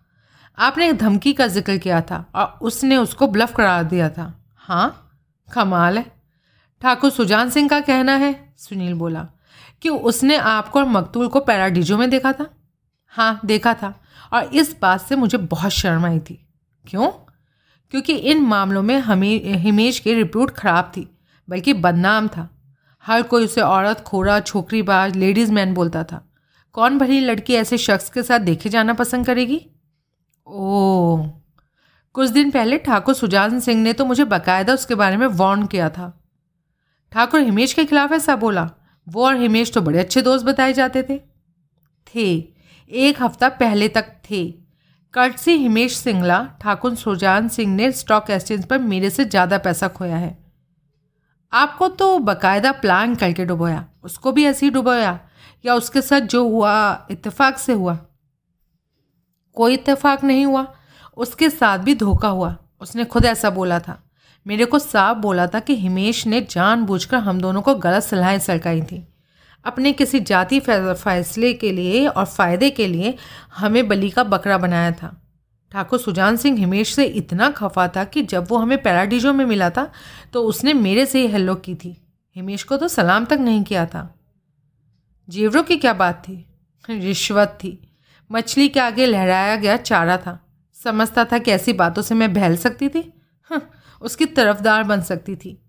आपने 0.58 0.89
एक 0.89 0.97
धमकी 0.97 1.34
का 1.34 1.47
ज़िक्र 1.47 1.78
किया 1.78 2.01
था 2.01 2.25
और 2.36 2.58
उसने 2.62 2.97
उसको 2.97 3.28
ब्लफ 3.28 3.56
करार 3.56 3.84
दिया 3.84 4.10
था। 4.10 4.34
हाँ 4.56 5.12
कमाल 5.54 5.97
है। 5.97 6.06
ठाकुर 6.82 7.10
सुजान 7.10 7.49
सिंह 7.49 7.69
का 7.69 7.80
कहना 7.80 8.15
है, 8.15 8.54
सुनील 8.58 8.93
बोला, 8.93 9.28
कि 9.82 9.89
उसने 9.89 10.36
आपको 10.36 10.80
और 10.80 10.86
मकतूल 10.86 11.28
को 11.28 11.39
पैराडीजो 11.39 11.97
में 11.97 12.10
देखा 12.10 12.32
था? 12.32 12.49
हाँ 13.08 13.39
देखा 13.45 13.73
था 13.73 13.93
और 14.34 14.43
इस 14.43 14.75
बात 14.82 15.01
से 15.01 15.15
मुझे 15.15 15.38
बहुत 15.38 15.71
शर्म 15.71 16.06
आई 16.06 16.19
थी। 16.19 16.47
क्यों? 16.86 17.08
क्योंकि 17.89 18.13
इन 18.13 18.41
मामलों 18.41 18.84
में 18.84 18.99
हमें, 18.99 19.56
हिमेश 19.56 19.99
की 19.99 20.13
रिप्यूट 20.13 20.51
ख़राब 20.51 20.91
थी, 20.97 21.17
बल्कि 21.49 21.73
बदनाम 21.73 22.28
था। 22.28 22.49
हर 23.06 23.23
कोई 23.23 23.45
उसे 23.45 23.62
औरत, 23.62 23.99
खोरा, 23.99 24.39
छोकरीबाज, 24.39 25.15
लेडीज़ 25.15 25.51
मैन 25.51 25.73
बोलता 25.73 26.04
था। 26.04 26.25
कौन 26.76 26.98
भली 26.98 27.20
लड़की 27.20 27.54
ऐसे 27.54 27.78
शख्स 27.78 28.10
के 28.10 28.24
साथ 28.24 28.40
देखे 28.40 28.70
जाना 28.70 28.94
पसंद 28.94 29.26
करेगी? 29.26 29.66
ओ, 30.48 31.26
कुछ 32.14 32.30
दिन 32.30 32.52
पहले 32.52 32.78
ठाकुर 32.78 33.16
सुजान 33.16 33.60
सिंह 33.60 33.82
ने 33.82 33.94
तो 33.94 34.06
मुझे 34.06 34.24
बाकायदा 34.24 34.74
उसके 34.74 34.96
बारे 34.96 35.18
में 35.18 35.28
वार्न 35.28 35.66
किया 35.66 35.90
था। 35.90 36.22
ठाकुर 37.12 37.40
हिमेश 37.40 37.74
के 37.74 37.86
खिलाफ 37.86 38.12
ऐसा 38.12 38.36
बोला। 38.36 38.70
वो 39.08 39.26
और 39.26 39.36
हिमेश 39.36 39.74
तो 39.74 39.82
बड़े 39.82 40.00
अच्छे 40.00 40.22
दोस्त 40.22 40.46
बताए 40.46 40.74
जाते 40.74 41.04
थे। 41.04 41.18
थे। 42.08 42.54
एक 42.92 43.22
हफ़्ता 43.22 43.50
पहले 43.50 43.88
तक 43.88 44.06
थे। 44.32 44.46
कर्टसी 45.14 45.52
हिमेश 45.52 45.96
सिंगला, 45.98 46.48
ठाकुर 46.62 46.96
सुजान 46.96 47.48
सिंह 47.48 47.76
ने 47.76 47.92
स्टॉक 47.92 48.30
एक्सचेंज 48.30 48.66
पर 48.66 48.80
मेरे 48.80 49.10
से 49.10 49.26
ज़्यादा 49.26 49.58
पैसा 49.58 49.88
खोया 49.88 50.18
है। 50.18 50.38
आपको 51.54 51.88
तो 51.88 52.20
बकायदा 52.20 52.72
प्लान 52.72 53.16
करके 53.16 53.46
डुबोया। 53.46 53.86
उसको 54.04 54.32
भी 54.32 54.46
ऐसे 54.46 54.66
ही 54.66 54.70
डुबोया। 54.72 55.20
या 55.65 55.75
उसके 55.75 56.01
साथ 56.01 56.21
जो 56.21 56.47
हुआ, 56.49 57.08
इत्तेफाक 57.12 57.58
से 57.58 57.73
हुआ। 57.73 57.97
कोई 59.54 59.73
इत्तेफाक 59.73 60.23
नहीं 60.23 60.45
हुआ। 60.45 60.75
उसके 61.17 61.49
साथ 61.49 61.80
भी 61.80 61.95
धोखा 61.95 62.28
हुआ। 62.28 62.58
उसने 62.82 63.06
खुद 63.06 63.25
ऐसा 63.25 63.49
बोला 63.49 63.80
था। 63.80 64.04
मेरे 64.47 64.65
को 64.65 64.80
साफ़ 64.80 65.17
बोला 65.17 65.47
था 65.47 65.60
कि 65.60 65.75
हिमेश 65.75 66.28
ने 66.28 66.41
जानबूझकर 66.41 67.17
हम 67.17 67.42
दोनों 67.42 67.62
को 67.62 67.75
गलत 67.75 68.04
सलाहें 68.04 68.40
सरकाई 68.40 68.81
थी। 68.81 69.08
अपने 69.65 69.94
किसी 69.94 70.19
जाति 70.19 70.60
फैसले 70.60 71.54
के 71.54 71.71
लिए 71.71 72.08
और 72.08 72.25
फ़ायदे 72.25 72.69
के 72.69 72.87
लिए 72.87 73.15
हमें 73.56 73.87
बली 73.87 74.10
का 74.10 74.23
बकरा 74.23 74.58
बनाया 74.58 74.92
था। 74.92 75.21
ठाकुर 75.71 76.00
सुजान 76.00 76.37
सिंह 76.37 76.60
हिमेश 76.60 76.94
से 76.94 77.06
इतना 77.06 77.50
खफा 77.50 77.87
था 77.87 78.04
कि 78.04 78.21
जब 78.21 78.48
वो 78.50 78.58
हमें 78.58 78.81
पैराडीजो 78.83 79.33
में 79.33 79.46
मिला 79.46 79.69
था 79.69 79.92
तो 80.33 80.44
उसने 80.44 80.73
मेरे 80.73 81.06
से 81.06 81.21
ही 81.21 81.27
हेलो 81.27 81.56
की 81.56 81.75
थी। 81.75 82.06
हिमेश 82.35 82.63
को 82.63 82.77
तो 82.77 82.87
सलाम 82.87 83.25
तक 83.25 83.37
नहीं 83.42 83.63
किया 83.63 83.85
था। 83.85 84.15
जेवरों 85.30 85.63
की 85.63 85.78
क्या 85.78 85.94
बात 85.94 86.23
थी? 86.23 86.46
रिश्वत 86.90 87.58
थी। 87.63 87.92
मछली 88.32 88.67
के 88.69 88.80
आगे 88.80 89.06
लहराया 89.06 89.56
गया 89.56 89.78
चारा 89.78 90.17
था। 90.17 90.40
समझता 90.84 91.26
था 91.26 91.38
कि 91.38 91.52
ऐसी 91.52 91.73
बातों 91.73 92.02
से 92.02 92.15
मैं 92.15 92.34
बहल 92.34 92.58
सकती 92.58 92.90
थी? 92.90 93.13
उसकी 94.02 94.26
तरफदार 94.26 94.84
बन 94.84 95.02
सकती 95.02 95.36
थी। 95.36 95.62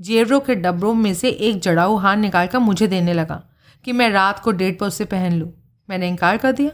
जेवरों 0.00 0.40
के 0.40 0.54
डब्बों 0.54 0.94
में 0.94 1.14
से 1.14 1.28
एक 1.28 1.60
जड़ाऊ 1.60 1.96
हार 1.96 2.16
निकाल 2.16 2.46
कर 2.46 2.58
मुझे 2.58 2.86
देने 2.86 3.12
लगा 3.12 3.42
कि 3.84 3.92
मैं 3.92 4.10
रात 4.10 4.38
को 4.38 4.50
डेट 4.50 4.78
पर 4.78 4.86
उसे 4.86 5.04
पहन 5.04 5.32
लूँ। 5.32 5.52
मैंने 5.90 6.08
इनकार 6.08 6.36
कर 6.36 6.52
दिया। 6.52 6.70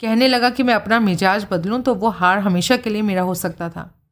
कहने 0.00 0.28
लगा 0.28 0.50
कि 0.50 0.62
मैं 0.62 0.74
अपना 0.74 1.00
मिजाज 1.00 1.46
बदलूँ 1.50 1.82
तो 1.82 1.94
वो 1.94 2.08
हार 2.08 2.38
हमेशा 2.38 2.76
के 2.76 2.90
लिए 2.90 3.02
मेरा 3.02 3.22
हो 3.22 3.34
सकता 3.34 3.68
था। 3.68 4.02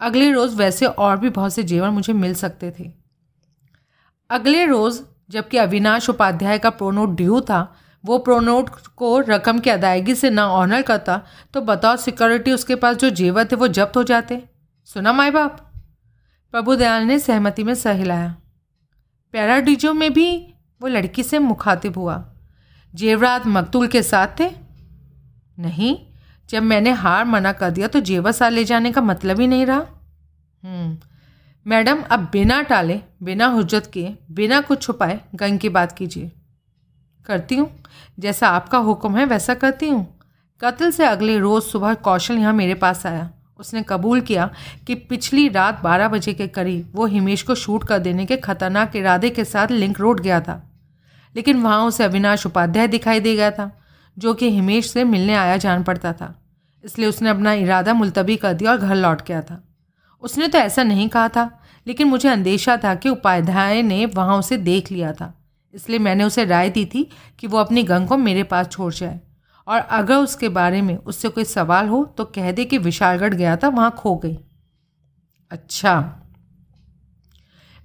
अगले 0.00 0.32
रोज़ 0.32 0.56
वैसे 0.56 0.86
और 0.86 1.16
भी 1.16 1.30
बहुत 1.30 1.54
से 1.54 1.62
जेवर 1.62 1.90
मुझे 1.90 2.12
मिल 2.12 2.34
सकते 2.34 2.74
थे। 2.80 2.92
अगले 4.30 4.66
रोज़ 4.66 5.02
जबकि 5.30 5.56
अविनाश 5.56 6.08
उपाध्याय 6.10 6.58
का 6.58 6.70
प्रोनोट 6.70 7.08
ड्यू 7.08 7.40
था 7.40 7.76
वो 8.04 8.18
प्रोनोट 8.18 8.70
को 8.96 9.18
रकम 9.20 9.58
की 9.58 9.70
अदायगी 9.70 10.14
से 10.14 10.30
ना 10.30 10.46
ऑनर 10.46 10.82
करता 10.82 11.20
तो 11.54 11.60
बताओ 11.60 11.96
सिक्योरिटी 11.96 12.52
उसके 12.52 12.74
पास 12.74 12.96
जो 12.96 13.10
जेवर 13.10 13.44
थे 13.44 13.56
वो 13.56 13.68
जब्त 13.68 13.96
हो 13.96 14.02
जाते। 14.02 14.42
सुना 14.84 15.12
माए 15.12 15.30
बाप? 15.30 15.72
प्रभुदयाल 16.52 17.02
ने 17.02 17.18
सहमति 17.18 17.64
में 17.64 17.74
सह 17.74 17.92
हिलाया। 17.92 18.36
पैराडीजो 19.32 19.92
में 19.92 20.12
भी 20.12 20.54
वो 20.80 20.88
लड़की 20.88 21.22
से 21.22 21.38
मुखातिब 21.38 21.98
हुआ। 21.98 22.24
जेवरात 22.94 23.46
मकतूल 23.46 23.86
के 23.86 24.02
साथ 24.02 24.26
थे? 24.40 24.50
नहीं 25.58 25.96
जब 26.48 26.62
मैंने 26.62 26.90
हार 26.90 27.24
मना 27.24 27.52
कर 27.52 27.70
दिया 27.70 27.88
तो 27.88 28.00
जेवर 28.00 28.32
साथ 28.32 28.50
ले 28.50 28.64
जाने 28.64 28.92
का 28.92 29.00
मतलब 29.00 29.40
ही 29.40 29.46
नहीं 29.46 29.66
रहा। 29.66 29.86
हम्म, 30.62 30.96
मैडम 31.66 32.02
अब 32.02 32.28
बिना 32.32 32.62
टाले, 32.62 33.00
बिना 33.22 33.46
हुज्जत 33.46 33.86
किए, 33.86 34.18
बिना 34.30 34.60
कुछ 34.60 34.82
छुपाए 34.82 35.20
गंग 35.34 35.58
की 35.58 35.68
बात 35.68 35.92
कीजिए। 35.92 36.32
करती 37.26 37.54
हूँ। 37.54 37.82
जैसा 38.18 38.48
आपका 38.48 38.78
हुक्म 38.78 39.16
है, 39.16 39.24
वैसा 39.24 39.54
करती 39.54 39.88
हूँ। 39.88 40.18
कत्ल 40.60 40.90
से 40.90 41.04
अगले 41.04 41.38
रोज़ 41.38 41.64
सुबह 41.64 41.94
कौशल 41.94 42.38
यहाँ 42.38 42.52
मेरे 42.52 42.74
पास 42.74 43.06
आया। 43.06 43.30
उसने 43.58 43.84
कबूल 43.88 44.20
किया 44.20 44.50
कि 44.86 44.94
पिछली 44.94 45.48
रात 45.48 45.82
12 45.82 46.08
बजे 46.08 46.34
के 46.34 46.48
करीब 46.48 46.92
वो 46.94 47.06
हिमेश 47.06 47.42
को 47.42 47.54
शूट 47.54 47.84
कर 47.84 47.98
देने 47.98 48.26
के 48.26 48.36
खतरनाक 48.36 48.96
इरादे 48.96 49.30
के 49.30 49.44
साथ 49.44 49.68
लिंक 49.70 50.00
रोड 50.00 50.20
गया 50.20 50.40
था। 50.40 50.70
लेकिन 51.36 51.62
वहाँ 51.62 51.84
उसे 51.84 52.04
अविनाश 52.04 52.46
उपाध्याय 52.46 52.88
दिखाई 52.88 53.20
दे 53.20 53.36
गया 53.36 53.50
था, 53.50 53.80
जो 54.18 54.34
कि 54.34 54.50
हिमेश 54.50 54.90
से 54.90 55.04
मिलने 55.04 55.34
आया 55.34 55.56
जान 55.56 55.82
पड़ता 55.82 56.12
था। 56.12 56.42
इसलिए 56.84 57.08
उसने 57.08 57.30
अपना 57.30 57.52
इरादा 57.52 57.94
मुलतवी 57.94 58.36
कर 58.36 58.52
दिया 58.52 58.70
और 58.70 58.78
घर 58.78 58.94
लौट 58.94 59.26
गया 59.26 59.42
था। 59.42 59.67
उसने 60.22 60.48
तो 60.48 60.58
ऐसा 60.58 60.82
नहीं 60.82 61.08
कहा 61.08 61.28
था, 61.28 61.50
लेकिन 61.86 62.08
मुझे 62.08 62.28
अंदेशा 62.28 62.76
था 62.76 62.94
कि 62.94 63.08
उपाध्याय 63.08 63.82
ने 63.82 64.04
वहाँ 64.06 64.38
उसे 64.38 64.56
देख 64.58 64.90
लिया 64.92 65.12
था। 65.12 65.32
इसलिए 65.74 65.98
मैंने 65.98 66.24
उसे 66.24 66.44
राय 66.44 66.70
दी 66.70 66.84
थी 66.86 67.08
कि 67.38 67.46
वो 67.46 67.58
अपनी 67.58 67.82
गंग 67.82 68.08
को 68.08 68.16
मेरे 68.16 68.42
पास 68.42 68.68
छोड़ 68.68 68.92
जाए। 68.94 69.20
और 69.66 69.80
अगर 69.80 70.16
उसके 70.16 70.48
बारे 70.48 70.80
में 70.82 70.96
उससे 70.96 71.28
कोई 71.28 71.44
सवाल 71.44 71.88
हो 71.88 72.04
तो 72.18 72.24
कह 72.26 72.50
दे 72.52 72.64
कि 72.64 72.78
विशालगढ़ 72.78 73.34
गया 73.34 73.56
था, 73.56 73.68
वहाँ 73.68 73.90
खो 73.98 74.14
गई। 74.16 74.38
अच्छा। 75.50 76.24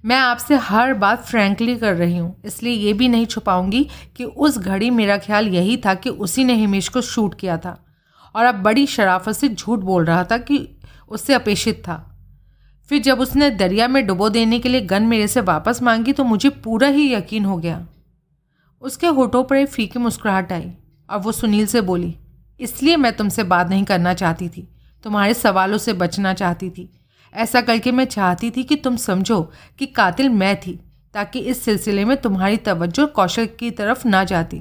मैं 0.04 0.16
आपसे 0.16 0.56
हर 0.56 0.92
बात 0.94 1.24
फ्रैंकली 1.24 1.76
कर 1.76 1.94
रही 1.94 2.16
हूँ, 2.16 2.40
इसलिए 2.44 2.72
ये 2.72 2.92
भी 2.92 3.08
नहीं 3.08 3.26
छुपाऊँगी 3.26 3.86
कि 4.16 4.24
उस 4.24 4.58
घड़ी 4.58 4.90
मेरा 4.90 5.16
ख्याल 5.18 5.48
यही 5.48 5.76
था 5.76 5.94
कि 5.94 6.10
उसी 6.10 6.44
ने 6.44 6.54
हिमेश 6.54 6.88
को 6.88 7.00
शूट 7.02 7.34
किया 7.34 7.56
था। 7.58 7.78
और 8.34 8.44
अब 8.44 8.54
बड़ी 8.54 8.86
शराफत 8.86 9.32
से 9.32 9.48
झूठ 9.48 9.78
बोल 9.80 10.04
रहा 10.04 10.24
था 10.24 10.38
कि 10.38 10.68
उससे 11.08 11.34
अपेक्षित 11.34 11.82
था। 11.88 11.96
फिर 12.88 13.02
जब 13.02 13.20
उसने 13.20 13.50
दरिया 13.50 13.88
में 13.88 14.06
डुबो 14.06 14.28
देने 14.28 14.58
के 14.58 14.68
लिए 14.68 14.80
गन 14.80 15.02
मेरे 15.02 15.28
से 15.28 15.40
वापस 15.40 15.82
मांगी 15.82 16.12
तो 16.12 16.24
मुझे 16.24 16.48
पूरा 16.48 16.88
ही 16.88 17.14
यकीन 17.14 17.44
हो 17.44 17.56
गया। 17.56 17.86
उसके 18.80 19.06
होठों 19.06 19.44
पर 19.44 19.56
एक 19.56 19.68
फीकी 19.68 19.98
मुस्कुराहट 19.98 20.52
आई। 20.52 20.72
और 21.10 21.18
वो 21.18 21.32
सुनील 21.32 21.66
से 21.66 21.80
बोली, 21.80 22.16
इसलिए 22.60 22.96
मैं 22.96 23.16
तुमसे 23.16 23.42
बात 23.44 23.68
नहीं 23.68 23.84
करना 23.84 24.14
चाहती 24.14 24.48
थी। 24.48 24.68
तुम्हारे 25.04 25.34
सवालों 25.34 25.78
से 25.78 25.92
बचना 25.92 26.34
चाहती 26.34 26.70
थी। 26.70 26.90
ऐसा 27.34 27.60
करके 27.60 27.92
मैं 27.92 28.04
चाहती 28.04 28.50
थी 28.50 28.62
कि 28.62 28.76
तुम 28.76 28.96
समझो 28.96 29.52
कि 29.78 29.86
कातिल 29.86 30.28
मैं 30.28 30.60
थी, 30.60 30.80
ताकि 31.14 31.38
इस 31.38 31.62
सिलसिले 31.62 32.04
में 32.04 32.16
तुम्हारी 32.16 32.56
तवज्जो 32.56 33.06
कौशल 33.06 33.46
की 33.46 33.70
तरफ़ 33.70 34.08
ना 34.08 34.24
जाती। 34.24 34.60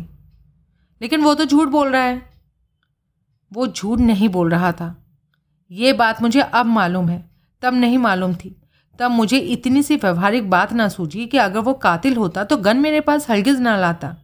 लेकिन 1.02 1.22
वो 1.22 1.34
तो 1.34 1.46
झूठ 1.46 1.68
बोल 1.68 1.90
रहा 1.90 2.04
है। 2.04 2.22
वो 3.54 3.68
झूठ 3.68 4.00
नहीं 4.00 4.30
बोल 4.30 4.52
रहा 4.52 4.72
था। 4.72 5.06
ये 5.72 5.94
बात 5.94 6.22
मुझे 6.22 6.42
अब 6.42 6.66
मालूम 6.66 7.10
है। 7.10 7.33
तब 7.64 7.74
नहीं 7.74 7.98
मालूम 7.98 8.34
थी। 8.36 8.56
तब 9.00 9.12
मुझे 9.12 9.38
इतनी 9.38 9.84
सी 9.84 9.96
व्यवहारिक 9.96 10.50
बात 10.50 10.74
ना 10.74 10.88
सूझी 10.88 11.26
कि 11.26 11.38
अगर 11.38 11.60
वो 11.60 11.74
कातिल 11.74 12.16
होता 12.16 12.44
तो 12.44 12.58
गन 12.58 12.78
मेरे 12.78 13.00
पास 13.02 13.30
हरगिज़ 13.30 13.62
ना 13.62 13.76
लाता। 13.78 14.16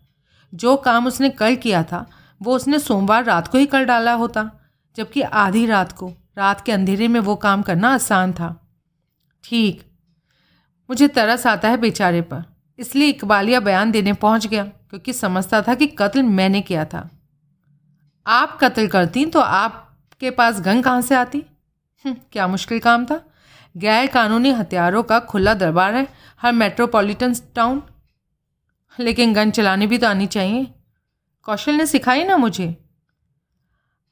जो 0.53 0.75
काम 0.77 1.07
उसने 1.07 1.29
कल 1.29 1.55
किया 1.55 1.83
था 1.83 2.05
वो 2.41 2.55
उसने 2.55 2.79
सोमवार 2.79 3.23
रात 3.23 3.47
को 3.47 3.57
ही 3.57 3.65
कर 3.65 3.83
डाला 3.83 4.13
होता 4.13 4.49
जबकि 4.97 5.21
आधी 5.21 5.65
रात 5.65 5.91
को 5.91 6.11
रात 6.37 6.61
के 6.61 6.71
अंधेरे 6.71 7.07
में 7.07 7.19
वो 7.19 7.35
काम 7.35 7.61
करना 7.61 7.93
आसान 7.93 8.33
था। 8.33 8.55
ठीक। 9.43 9.83
मुझे 10.89 11.07
तरस 11.07 11.47
आता 11.47 11.69
है 11.69 11.77
बेचारे 11.77 12.21
पर 12.21 12.43
इसलिए 12.79 13.09
इकबालिया 13.09 13.59
बयान 13.59 13.91
देने 13.91 14.13
पहुँच 14.13 14.47
गया 14.47 14.63
क्योंकि 14.63 15.13
समझता 15.13 15.61
था 15.61 15.75
कि 15.75 15.87
कत्ल 15.87 16.23
मैंने 16.23 16.61
किया 16.61 16.85
था। 16.85 17.09
आप 18.25 18.57
कत्ल 18.61 18.87
करती 18.87 19.25
तो 19.25 19.39
आपके 19.39 20.31
पास 20.31 20.61
गन 20.61 20.81
कहाँ 20.81 21.01
से 21.01 21.15
आती? 21.15 21.43
हम्म, 22.05 22.15
क्या 22.31 22.47
मुश्किल 22.47 22.79
काम 22.79 23.05
था? 23.05 23.21
गैर 23.77 24.07
कानूनी 24.07 24.51
हथियारों 24.51 25.03
का 25.03 25.19
खुला 25.19 25.53
दरबार 25.53 25.95
है। 25.95 26.07
हर 26.41 26.51
मेट्रोपॉलिटन 26.51 27.33
टाउन 27.55 27.81
लेकिन 28.99 29.33
गन 29.33 29.51
चलानी 29.51 29.87
भी 29.87 29.97
तो 29.97 30.07
आनी 30.07 30.27
चाहिए। 30.27 30.67
कौशल 31.43 31.73
ने 31.73 31.85
सिखाई 31.85 32.23
ना 32.23 32.37
मुझे। 32.37 32.75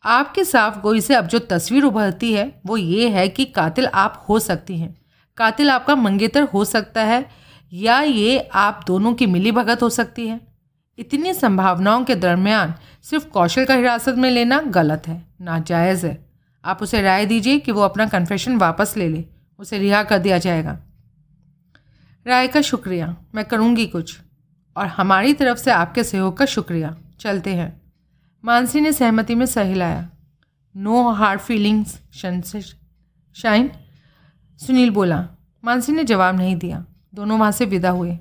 आपके 0.04 0.44
साफ़ 0.44 0.80
गोई 0.80 1.02
से 1.02 1.16
अब 1.16 1.28
जो 1.28 1.40
तस्वीर 1.40 1.84
उभरती 1.84 2.34
है, 2.34 2.62
वो 2.66 2.78
ये 2.78 3.10
है 3.10 3.28
कि 3.30 3.46
कातिल 3.46 3.88
आप 3.88 4.26
हो 4.30 4.40
सकती 4.40 4.78
हैं। 4.78 4.96
कातिल 5.38 5.70
आपका 5.70 5.96
मंगेतर 5.96 6.44
हो 6.44 6.66
सकता 6.66 7.02
है, 7.02 7.26
या 7.74 8.02
ये 8.02 8.40
आप 8.40 8.84
दोनों 8.88 9.14
की 9.14 9.26
मिली 9.26 9.52
भगत 9.52 9.82
हो 9.82 9.90
सकती 9.90 10.28
है। 10.28 10.40
इतनी 10.98 11.34
संभावनाओं 11.34 12.04
के 12.04 12.16
दरमियान 12.16 12.74
सिर्फ़ 13.04 13.28
कौशल 13.28 13.66
का 13.66 13.74
हिरासत 13.74 14.16
में 14.16 14.30
लेना 14.32 14.60
गलत 14.60 15.08
है, 15.08 15.22
नाजायज़ 15.42 16.06
है। 16.06 16.26
आप 16.66 16.84
उसे 16.84 17.02
राय 17.02 17.26
दीजिए 17.26 17.60
कि 17.60 17.72
वो 17.72 17.82
अपना 17.82 18.08
कन्फेशन 18.08 18.58
वापस 18.58 18.94
ले 18.98 19.08
ले। 19.10 19.26
उसे 19.60 19.78
रिहा 19.78 20.04
कर 20.04 20.20
दिया 20.20 20.38
जाएगा। 20.38 20.80
राय 22.28 22.48
का 22.48 22.62
शुक्रिया। 22.62 23.18
मैं 23.36 23.46
करूँगी 23.46 23.88
कुछ। 23.88 24.20
और 24.78 24.88
हमारी 24.88 25.34
तरफ़ 25.34 25.58
से 25.58 25.72
आपके 25.72 26.04
सहयोग 26.04 26.38
का 26.38 26.46
शुक्रिया। 26.46 26.98
चलते 27.20 27.56
हैं। 27.56 27.82
मानसी 28.46 28.82
ने 28.82 28.94
सहमति 28.94 29.36
में 29.36 29.46
सहिलाया। 29.46 30.10
No 30.78 31.10
hard 31.10 31.40
feelings 31.40 32.02
shine. 33.36 33.72
Sunil 34.58 34.90
बोला, 34.90 35.28
मानसी 35.64 35.92
ने 35.92 36.04
जवाब 36.04 36.36
नहीं 36.36 36.56
दिया। 36.56 36.86
दोनों 37.16 37.40
वहाँ 37.40 37.52
से 37.52 37.66
विदा 37.66 37.90
हुए। 37.90 38.20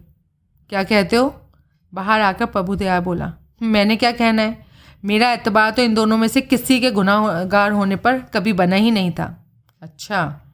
क्या 0.68 0.84
कहते 0.84 1.16
हो? 1.16 1.50
बाहर 1.94 2.20
आकर 2.20 2.46
प्रभु 2.46 2.76
दया 2.76 3.00
बोला, 3.00 3.34
मैंने 3.62 3.96
क्या 3.96 4.12
कहना 4.12 4.42
है? 4.42 4.66
मेरा 5.04 5.30
एतबार 5.32 5.70
तो 5.70 5.82
इन 5.82 5.94
दोनों 5.94 6.16
में 6.18 6.28
से 6.28 6.40
किसी 6.40 6.80
के 6.80 6.90
गुनाहगार 6.90 7.72
होने 7.72 7.96
पर 7.96 8.18
कभी 8.18 8.52
बना 8.52 8.76
ही 8.76 8.90
नहीं 8.90 9.10
था। 9.10 9.46
अच्छा। 9.82 10.45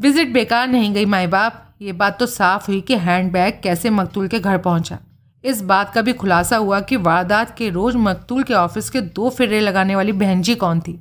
विज़िट 0.00 0.32
बेकार 0.32 0.68
नहीं 0.68 0.92
गई 0.94 1.04
माए 1.04 1.26
बाप। 1.26 1.74
ये 1.82 1.92
बात 1.92 2.18
तो 2.18 2.26
साफ़ 2.26 2.66
हुई 2.66 2.80
कि 2.80 2.96
हैंडबैग 2.96 3.60
कैसे 3.62 3.90
मकतूल 3.90 4.28
के 4.28 4.38
घर 4.40 4.58
पहुँचा। 4.58 4.98
इस 5.44 5.62
बात 5.62 5.92
का 5.94 6.02
भी 6.02 6.12
खुलासा 6.12 6.56
हुआ 6.56 6.80
कि 6.80 6.96
वारदात 6.96 7.56
के 7.56 7.68
रोज़ 7.70 7.96
मकतूल 7.96 8.42
के 8.42 8.54
ऑफ़िस 8.54 8.90
के 8.90 9.00
दो 9.00 9.30
फेरे 9.30 9.60
लगाने 9.60 9.96
वाली 9.96 10.12
बहन 10.12 10.42
जी 10.42 10.54
कौन 10.54 10.80
थी? 10.80 10.98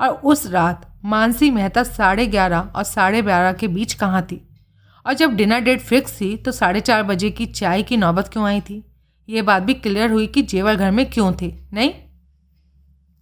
और 0.00 0.08
उस 0.08 0.46
रात 0.46 0.86
मानसी 1.04 1.50
मेहता 1.50 1.82
साढ़े 1.82 2.26
ग्यारह 2.26 2.68
और 2.76 2.82
साढ़े 2.82 3.22
बारह 3.22 3.52
के 3.52 3.68
बीच 3.68 3.94
कहाँ 3.94 4.22
थी? 4.22 4.40
और 5.06 5.14
जब 5.14 5.34
डिनर 5.36 5.60
डेट 5.60 5.80
फिक्स 5.80 6.20
थी 6.20 6.36
तो 6.36 6.52
साढ़े 6.52 6.80
चार 6.80 7.02
बजे 7.02 7.30
की 7.30 7.46
चाय 7.46 7.82
की 7.82 7.96
नौबत 7.96 8.28
क्यों 8.28 8.46
आई 8.46 8.60
थी? 8.60 8.84
ये 9.28 9.42
बात 9.42 9.62
भी 9.62 9.74
क्लियर 9.74 10.10
हुई 10.10 10.26
कि 10.26 10.42
जेवर 10.42 10.76
घर 10.76 10.90
में 10.90 11.04
क्यों 11.10 11.32
थे, 11.42 11.52
नहीं? 11.72 11.92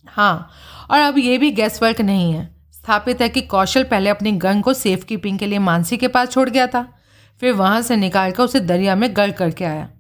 हाँ 0.07 0.51
और 0.91 0.99
अब 0.99 1.19
ये 1.19 1.39
भी 1.39 1.51
गैस 1.53 1.83
वर्क 1.83 2.01
नहीं 2.01 2.33
है। 2.33 2.56
स्थापित 2.87 3.23
है 3.23 3.29
कि 3.29 3.41
कौशल 3.43 3.85
पहले 3.85 4.11
अपनी 4.11 4.33
गन 4.33 4.61
को 4.61 4.75
सेफ़ 4.75 5.05
कीपिंग 5.05 5.39
के 5.39 5.47
लिए 5.47 5.59
मानसी 5.59 5.97
के 5.97 6.09
पास 6.09 6.29
छोड़ 6.29 6.51
गया 6.51 6.67
था। 6.67 6.99
फिर 7.41 7.53
वहाँ 7.53 7.81
से 7.81 7.97
निकाल 7.97 8.31
कर 8.31 8.43
उसे 8.43 8.61
दरिया 8.61 8.97
में 8.97 9.17
गड़ 9.17 9.31
करके 9.31 9.65
आया। 9.65 9.91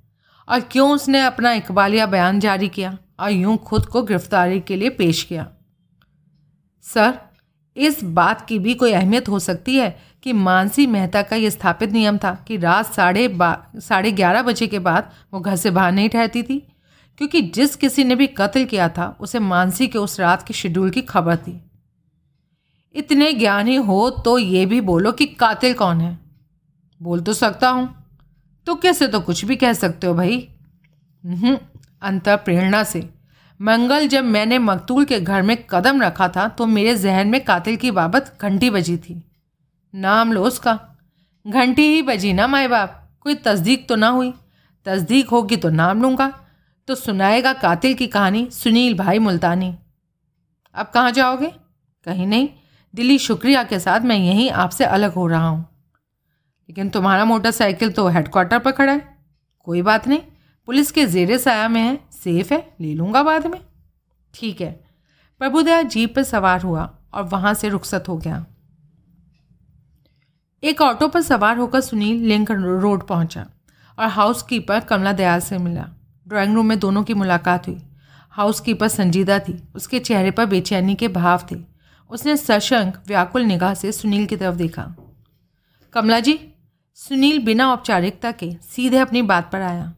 और 0.48 0.60
क्यों 0.60 0.90
उसने 0.90 1.22
अपना 1.22 1.52
इकबालिया 1.52 2.06
बयान 2.06 2.40
जारी 2.40 2.68
किया 2.68 2.98
और 3.20 3.30
यूँ 3.30 3.56
खुद 3.56 3.86
को 3.86 4.02
गिरफ्तारी 4.02 4.60
के 4.60 4.76
लिए 4.76 4.90
पेश 4.90 5.22
किया? 5.22 5.46
सर, 6.82 7.14
इस 7.76 8.04
बात 8.04 8.46
की 8.46 8.58
भी 8.58 8.74
कोई 8.74 8.92
अहमियत 8.92 9.28
हो 9.28 9.38
सकती 9.38 9.76
है 9.76 9.98
कि 10.22 10.32
मानसी 10.32 10.86
मेहता 10.86 11.22
का 11.22 11.36
ये 11.36 11.50
स्थापित 11.50 11.90
नियम 11.90 12.18
था 12.18 12.44
कि 12.48 12.56
रात 12.56 12.94
साढ़े 12.94 13.36
साढ़े 13.80 14.12
ग्यारह 14.12 14.42
बजे 14.42 14.66
के 14.66 14.78
बाद 14.78 15.10
वो 15.34 15.40
घर 15.40 15.56
से 15.56 15.70
बाहर 15.70 15.92
नहीं 15.92 16.08
ठहरती 16.08 16.42
थी। 16.42 16.66
क्योंकि 17.18 17.42
जिस 17.42 17.76
किसी 17.76 18.04
ने 18.04 18.14
भी 18.14 18.26
कत्ल 18.26 18.64
किया 18.64 18.88
था, 18.88 19.16
उसे 19.20 19.38
मानसी 19.38 19.86
के 19.86 19.98
उस 19.98 20.20
रात 20.20 20.42
के 20.42 20.54
शेड्यूल 20.54 20.90
की 20.90 21.02
खबर 21.02 21.36
थी। 21.36 21.65
इतने 22.96 23.32
ज्ञानी 23.32 23.76
हो 23.76 24.08
तो 24.24 24.38
ये 24.38 24.66
भी 24.66 24.80
बोलो 24.80 25.12
कि 25.12 25.26
कातिल 25.26 25.74
कौन 25.74 26.00
है। 26.00 26.18
बोल 27.00 27.20
तो 27.20 27.32
सकता 27.32 27.68
हूँ। 27.68 27.88
तो 28.66 28.74
कैसे 28.74 29.06
तो 29.08 29.20
कुछ 29.20 29.44
भी 29.44 29.56
कह 29.56 29.72
सकते 29.72 30.06
हो 30.06 30.14
भाई। 30.14 30.38
अंत 32.02 32.28
प्रेरणा 32.28 32.82
से। 32.84 33.08
मंगल, 33.60 34.06
जब 34.08 34.24
मैंने 34.24 34.58
मकतूल 34.58 35.04
के 35.04 35.20
घर 35.20 35.42
में 35.42 35.56
कदम 35.70 36.02
रखा 36.02 36.28
था 36.28 36.48
तो 36.48 36.66
मेरे 36.66 36.96
जहन 36.96 37.28
में 37.28 37.44
कातिल 37.44 37.76
की 37.76 37.90
बाबत 37.90 38.34
घंटी 38.42 38.70
बजी 38.70 38.96
थी। 38.96 39.22
नाम 39.94 40.32
लो 40.32 40.44
उसका। 40.44 40.78
घंटी 41.46 41.82
ही 41.82 42.02
बजी 42.02 42.32
ना, 42.32 42.46
माए 42.46 42.68
बाप। 42.68 43.02
कोई 43.20 43.34
तस्दीक 43.34 43.88
तो 43.88 43.96
ना 43.96 44.08
हुई। 44.08 44.32
तस्दीक 44.86 45.28
होगी 45.28 45.56
तो 45.56 45.68
नाम 45.70 46.02
लूँगा। 46.02 46.32
तो 46.88 46.94
सुनाएगा 46.94 47.52
कातिल 47.52 47.94
की 47.94 48.06
कहानी 48.06 48.48
सुनील 48.50 48.94
भाई 48.94 49.18
मुल्तानी। 49.18 49.74
अब 50.74 50.90
कहाँ 50.94 51.10
जाओगे? 51.10 51.52
कहीं 52.06 52.26
नहीं। 52.26 52.48
दिली, 52.96 53.18
शुक्रिया 53.18 53.62
के 53.64 53.78
साथ 53.80 54.00
मैं 54.00 54.16
यहीं 54.16 54.50
आपसे 54.50 54.84
अलग 54.84 55.12
हो 55.12 55.26
रहा 55.26 55.48
हूँ। 55.48 55.60
लेकिन 56.68 56.88
तुम्हारा 56.90 57.24
मोटरसाइकिल 57.24 57.90
तो 57.92 58.08
हेडक्वार्टर 58.08 58.58
पर 58.58 58.72
खड़ा 58.72 58.92
है। 58.92 59.18
कोई 59.58 59.82
बात 59.82 60.08
नहीं, 60.08 60.20
पुलिस 60.66 60.90
के 60.90 61.06
जेरे 61.06 61.38
साया 61.38 61.68
में 61.68 61.80
है 61.80 61.98
सेफ़ 62.12 62.54
है, 62.54 62.74
ले 62.80 62.94
लूँगा 62.94 63.22
बाद 63.22 63.46
में। 63.46 63.60
ठीक 64.34 64.60
है 64.60 64.84
प्रभुदया 65.38 65.82
जीप 65.82 66.14
पर 66.16 66.22
सवार 66.22 66.62
हुआ 66.62 66.98
और 67.14 67.22
वहाँ 67.22 67.54
से 67.54 67.68
रुखसत 67.68 68.08
हो 68.08 68.16
गया। 68.16 68.46
एक 70.62 70.80
ऑटो 70.80 71.08
पर 71.08 71.22
सवार 71.22 71.58
होकर 71.58 71.80
सुनील 71.80 72.26
लिंक 72.26 72.50
रोड 72.50 73.06
पहुँचा 73.06 73.46
और 73.98 74.06
हाउस 74.06 74.42
कीपर 74.42 74.80
कमला 74.80 75.12
दयाल 75.12 75.40
से 75.40 75.58
मिला। 75.58 75.88
ड्राइंग 76.28 76.54
रूम 76.54 76.66
में 76.66 76.78
दोनों 76.78 77.02
की 77.02 77.14
मुलाकात 77.14 77.68
हुई। 77.68 77.82
हाउस 78.30 78.60
कीपर 78.60 78.88
संजीदा 78.88 79.38
थी। 79.38 79.62
उसके 79.74 79.98
चेहरे 79.98 80.30
पर 80.30 80.46
बेचैनी 80.46 80.94
के 80.94 81.08
भाव 81.08 81.46
थे। 81.52 81.75
उसने 82.10 82.36
सशंक, 82.36 82.96
व्याकुल 83.06 83.42
निगाह 83.42 83.74
से 83.74 83.92
सुनील 83.92 84.26
की 84.26 84.36
तरफ़ 84.36 84.56
देखा। 84.56 84.94
कमला 85.92 86.20
जी, 86.20 86.38
सुनील 86.94 87.38
बिना 87.44 87.72
औपचारिकता 87.72 88.32
के 88.32 88.52
सीधे 88.62 88.98
अपनी 88.98 89.22
बात 89.22 89.50
पर 89.52 89.60
आया। 89.60 89.94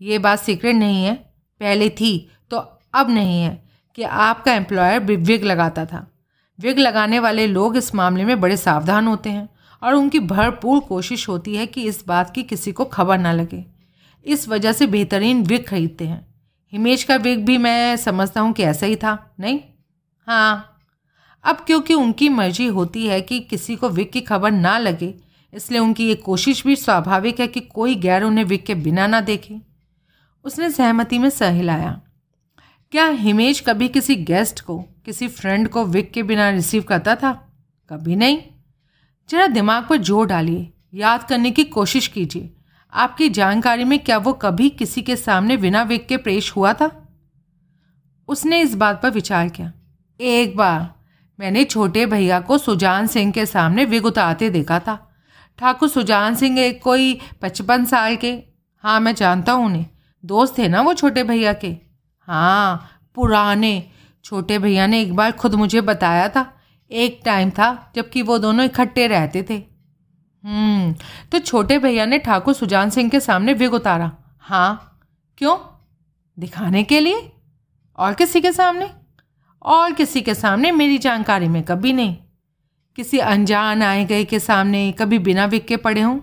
ये 0.00 0.18
बात 0.18 0.38
सीक्रेट 0.38 0.76
नहीं 0.76 1.04
है। 1.04 1.14
पहले 1.60 1.90
थी 1.90 2.30
तो 2.50 2.56
अब 2.94 3.10
नहीं 3.10 3.42
है 3.42 3.62
कि 3.94 4.02
आपका 4.02 4.54
एम्प्लॉयर 4.54 5.00
विग 5.00 5.44
लगाता 5.44 5.84
था। 5.86 6.06
विग 6.60 6.78
लगाने 6.78 7.18
वाले 7.18 7.46
लोग 7.46 7.76
इस 7.76 7.94
मामले 7.94 8.24
में 8.24 8.40
बड़े 8.40 8.56
सावधान 8.56 9.06
होते 9.06 9.30
हैं 9.30 9.48
और 9.82 9.94
उनकी 9.94 10.20
भरपूर 10.20 10.80
कोशिश 10.80 11.28
होती 11.28 11.56
है 11.56 11.66
कि 11.66 11.82
इस 11.82 12.06
बात 12.06 12.34
की 12.34 12.42
किसी 12.42 12.72
को 12.72 12.84
खबर 12.84 13.18
ना 13.18 13.32
लगे। 13.32 13.64
इस 14.26 14.48
वजह 14.48 14.72
से 14.72 14.86
बेहतरीन 14.86 15.42
विग 15.42 15.66
खरीदते 15.66 16.06
हैं। 16.06 16.34
हिमेश 16.72 17.04
का 17.04 17.16
विग 17.16 17.44
भी 17.44 17.58
मैं 17.58 17.96
समझता 17.96 18.40
हूँ 18.40 18.52
कि 18.52 18.62
ऐसा 18.62 18.86
ही 18.86 18.96
था, 18.96 19.34
नहीं? 19.40 19.60
हाँ 20.26 20.71
अब 21.44 21.56
क्योंकि 21.56 21.94
उनकी 21.94 22.28
मर्ज़ी 22.28 22.66
होती 22.66 23.06
है 23.06 23.20
कि 23.20 23.40
किसी 23.40 23.76
को 23.76 23.88
विक 23.88 24.12
की 24.12 24.20
खबर 24.20 24.50
ना 24.50 24.78
लगे, 24.78 25.14
इसलिए 25.52 25.80
उनकी 25.80 26.08
ये 26.08 26.14
कोशिश 26.14 26.66
भी 26.66 26.76
स्वाभाविक 26.76 27.40
है 27.40 27.46
कि 27.46 27.60
कोई 27.60 27.94
गैर 27.94 28.22
उन्हें 28.22 28.44
विक 28.44 28.64
के 28.66 28.74
बिना 28.74 29.06
ना 29.06 29.20
देखे। 29.20 29.60
उसने 30.44 30.70
सहमति 30.70 31.18
में 31.18 31.30
सह 31.30 31.50
हिलाया। 31.50 32.00
क्या 32.92 33.06
हिमेश 33.06 33.60
कभी 33.60 33.88
किसी 33.88 34.16
गेस्ट 34.16 34.60
को, 34.60 34.78
किसी 35.04 35.28
फ्रेंड 35.28 35.68
को 35.68 35.84
विक 35.84 36.10
के 36.12 36.22
बिना 36.22 36.50
रिसीव 36.50 36.82
करता 36.82 37.14
था? 37.14 37.32
कभी 37.90 38.16
नहीं। 38.16 38.38
जरा 39.28 39.46
दिमाग 39.46 39.86
पर 39.88 39.96
ज़ोर 39.96 40.26
डालिए, 40.26 40.72
याद 40.94 41.22
करने 41.22 41.50
की 41.50 41.64
कोशिश 41.64 42.06
कीजिए। 42.06 42.50
आपकी 42.92 43.28
जानकारी 43.28 43.84
में 43.84 43.98
क्या 43.98 44.18
वो 44.18 44.32
कभी 44.32 44.68
किसी 44.70 45.02
के 45.02 45.16
सामने 45.16 45.56
बिना 45.56 45.82
विक 45.82 46.06
के 46.06 46.16
पेश 46.16 46.50
हुआ 46.56 46.72
था? 46.72 46.90
उसने 48.28 48.60
इस 48.60 48.74
बात 48.74 49.02
पर 49.02 49.10
विचार 49.10 49.48
किया। 49.48 49.72
एक 50.20 50.56
बार। 50.56 51.01
मैंने 51.42 51.64
छोटे 51.64 52.06
भैया 52.06 52.40
को 52.40 52.58
सुजान 52.58 53.06
सिंह 53.06 53.32
के 53.32 53.46
सामने 53.46 53.84
विग 53.84 54.04
उतारते 54.06 54.50
देखा 54.50 54.78
था। 54.78 54.94
ठाकुर 55.58 55.88
सुजान 55.88 56.34
सिंह 56.34 56.58
एक 56.58 56.82
कोई 56.82 57.20
पचपन 57.42 57.84
साल 57.84 58.16
के। 58.16 58.32
हाँ 58.76 59.00
मैं 59.00 59.14
जानता 59.14 59.52
हूँ 59.52 59.66
उन्हें। 59.66 59.86
दोस्त 60.24 60.58
थे 60.58 60.68
ना 60.68 60.80
वो 60.80 60.94
छोटे 60.94 61.24
भैया 61.24 61.52
के? 61.52 61.76
हाँ 62.18 62.88
पुराने। 63.14 63.90
छोटे 64.24 64.58
भैया 64.58 64.86
ने 64.86 65.00
एक 65.00 65.16
बार 65.16 65.32
खुद 65.32 65.54
मुझे 65.54 65.80
बताया 65.80 66.28
था। 66.28 66.46
एक 66.90 67.20
टाइम 67.24 67.50
था 67.50 67.92
जबकि 67.94 68.22
वो 68.22 68.38
दोनों 68.38 68.64
इकट्ठे 68.64 69.06
रहते 69.06 69.46
थे। 69.50 69.62
हम्म 70.44 70.94
तो 71.32 71.38
छोटे 71.38 71.78
भैया 71.78 72.06
ने 72.06 72.18
ठाकुर 72.18 72.54
सुजान 72.54 72.90
सिंह 72.90 73.10
के 73.10 73.20
सामने 73.20 73.52
विग 73.52 73.74
उतारा 73.74 74.12
हाँ 74.38 75.00
क्यों? 75.38 75.58
दिखाने 76.38 76.82
के 76.82 77.00
लिए? 77.00 77.32
और 77.98 78.14
किसी 78.14 78.40
के 78.40 78.52
सामने? 78.52 78.90
और 79.62 79.92
किसी 79.92 80.22
के 80.22 80.34
सामने 80.34 80.72
मेरी 80.72 80.98
जानकारी 80.98 81.48
में 81.48 81.62
कभी 81.62 81.92
नहीं। 81.92 82.16
किसी 82.96 83.18
अनजान 83.18 83.82
आए 83.82 84.04
गए 84.04 84.24
के 84.24 84.38
सामने 84.38 84.92
कभी 84.92 85.18
बिना 85.18 85.44
विग 85.44 85.66
के 85.66 85.76
पड़े 85.76 86.00
हों? 86.00 86.18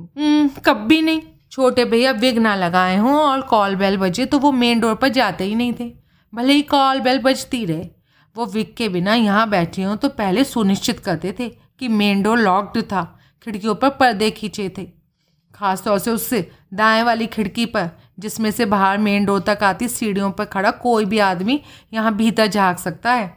हम्म, 0.00 0.48
कभी 0.48 1.02
नहीं। 1.02 1.22
छोटे 1.50 1.84
भैया 1.84 2.10
विग 2.10 2.38
ना 2.38 2.54
लगाए 2.54 2.96
हों 2.96 3.14
और 3.14 3.40
कॉल 3.40 3.76
बेल 3.76 3.96
बजे 3.96 4.26
तो 4.26 4.38
वो 4.38 4.52
मेन 4.52 4.80
डोर 4.80 4.94
पर 4.94 5.08
जाते 5.08 5.44
ही 5.44 5.54
नहीं 5.54 5.72
थे। 5.80 5.92
भले 6.34 6.52
ही 6.52 6.62
कॉल 6.62 7.00
बेल 7.00 7.18
बजती 7.18 7.64
रहे। 7.64 7.88
वो 8.36 8.46
विग 8.46 8.74
के 8.76 8.88
बिना 8.88 9.14
यहाँ 9.14 9.50
बैठे 9.50 9.82
हों 9.82 9.96
तो 9.96 10.08
पहले 10.08 10.44
सुनिश्चित 10.44 11.00
करते 11.00 11.34
थे 11.38 11.48
कि 11.48 11.88
मेन 11.88 12.22
डोर 12.22 12.38
लॉक्ड 12.38 12.82
था। 12.82 13.18
खिड़कियों 13.42 13.74
पर 13.74 13.88
पर्दे 13.90 14.30
खींचे 14.30 14.72
थे। 14.78 14.88
खासतौर 15.54 15.98
से 15.98 16.10
उससे 16.10 16.50
दाएँ 16.74 17.02
वाली 17.02 17.26
खिड़की 17.26 17.66
पर। 17.66 17.90
जिसमें 18.18 18.50
से 18.50 18.66
बाहर 18.66 18.98
मेन 18.98 19.24
डोर 19.24 19.40
तक 19.40 19.62
आती 19.62 19.88
सीढ़ियों 19.88 20.30
पर 20.30 20.44
खड़ा 20.44 20.70
कोई 20.72 21.04
भी 21.04 21.18
आदमी 21.20 21.60
यहाँ 21.92 22.14
भीतर 22.16 22.46
झाँक 22.46 22.78
सकता 22.78 23.12
है। 23.12 23.32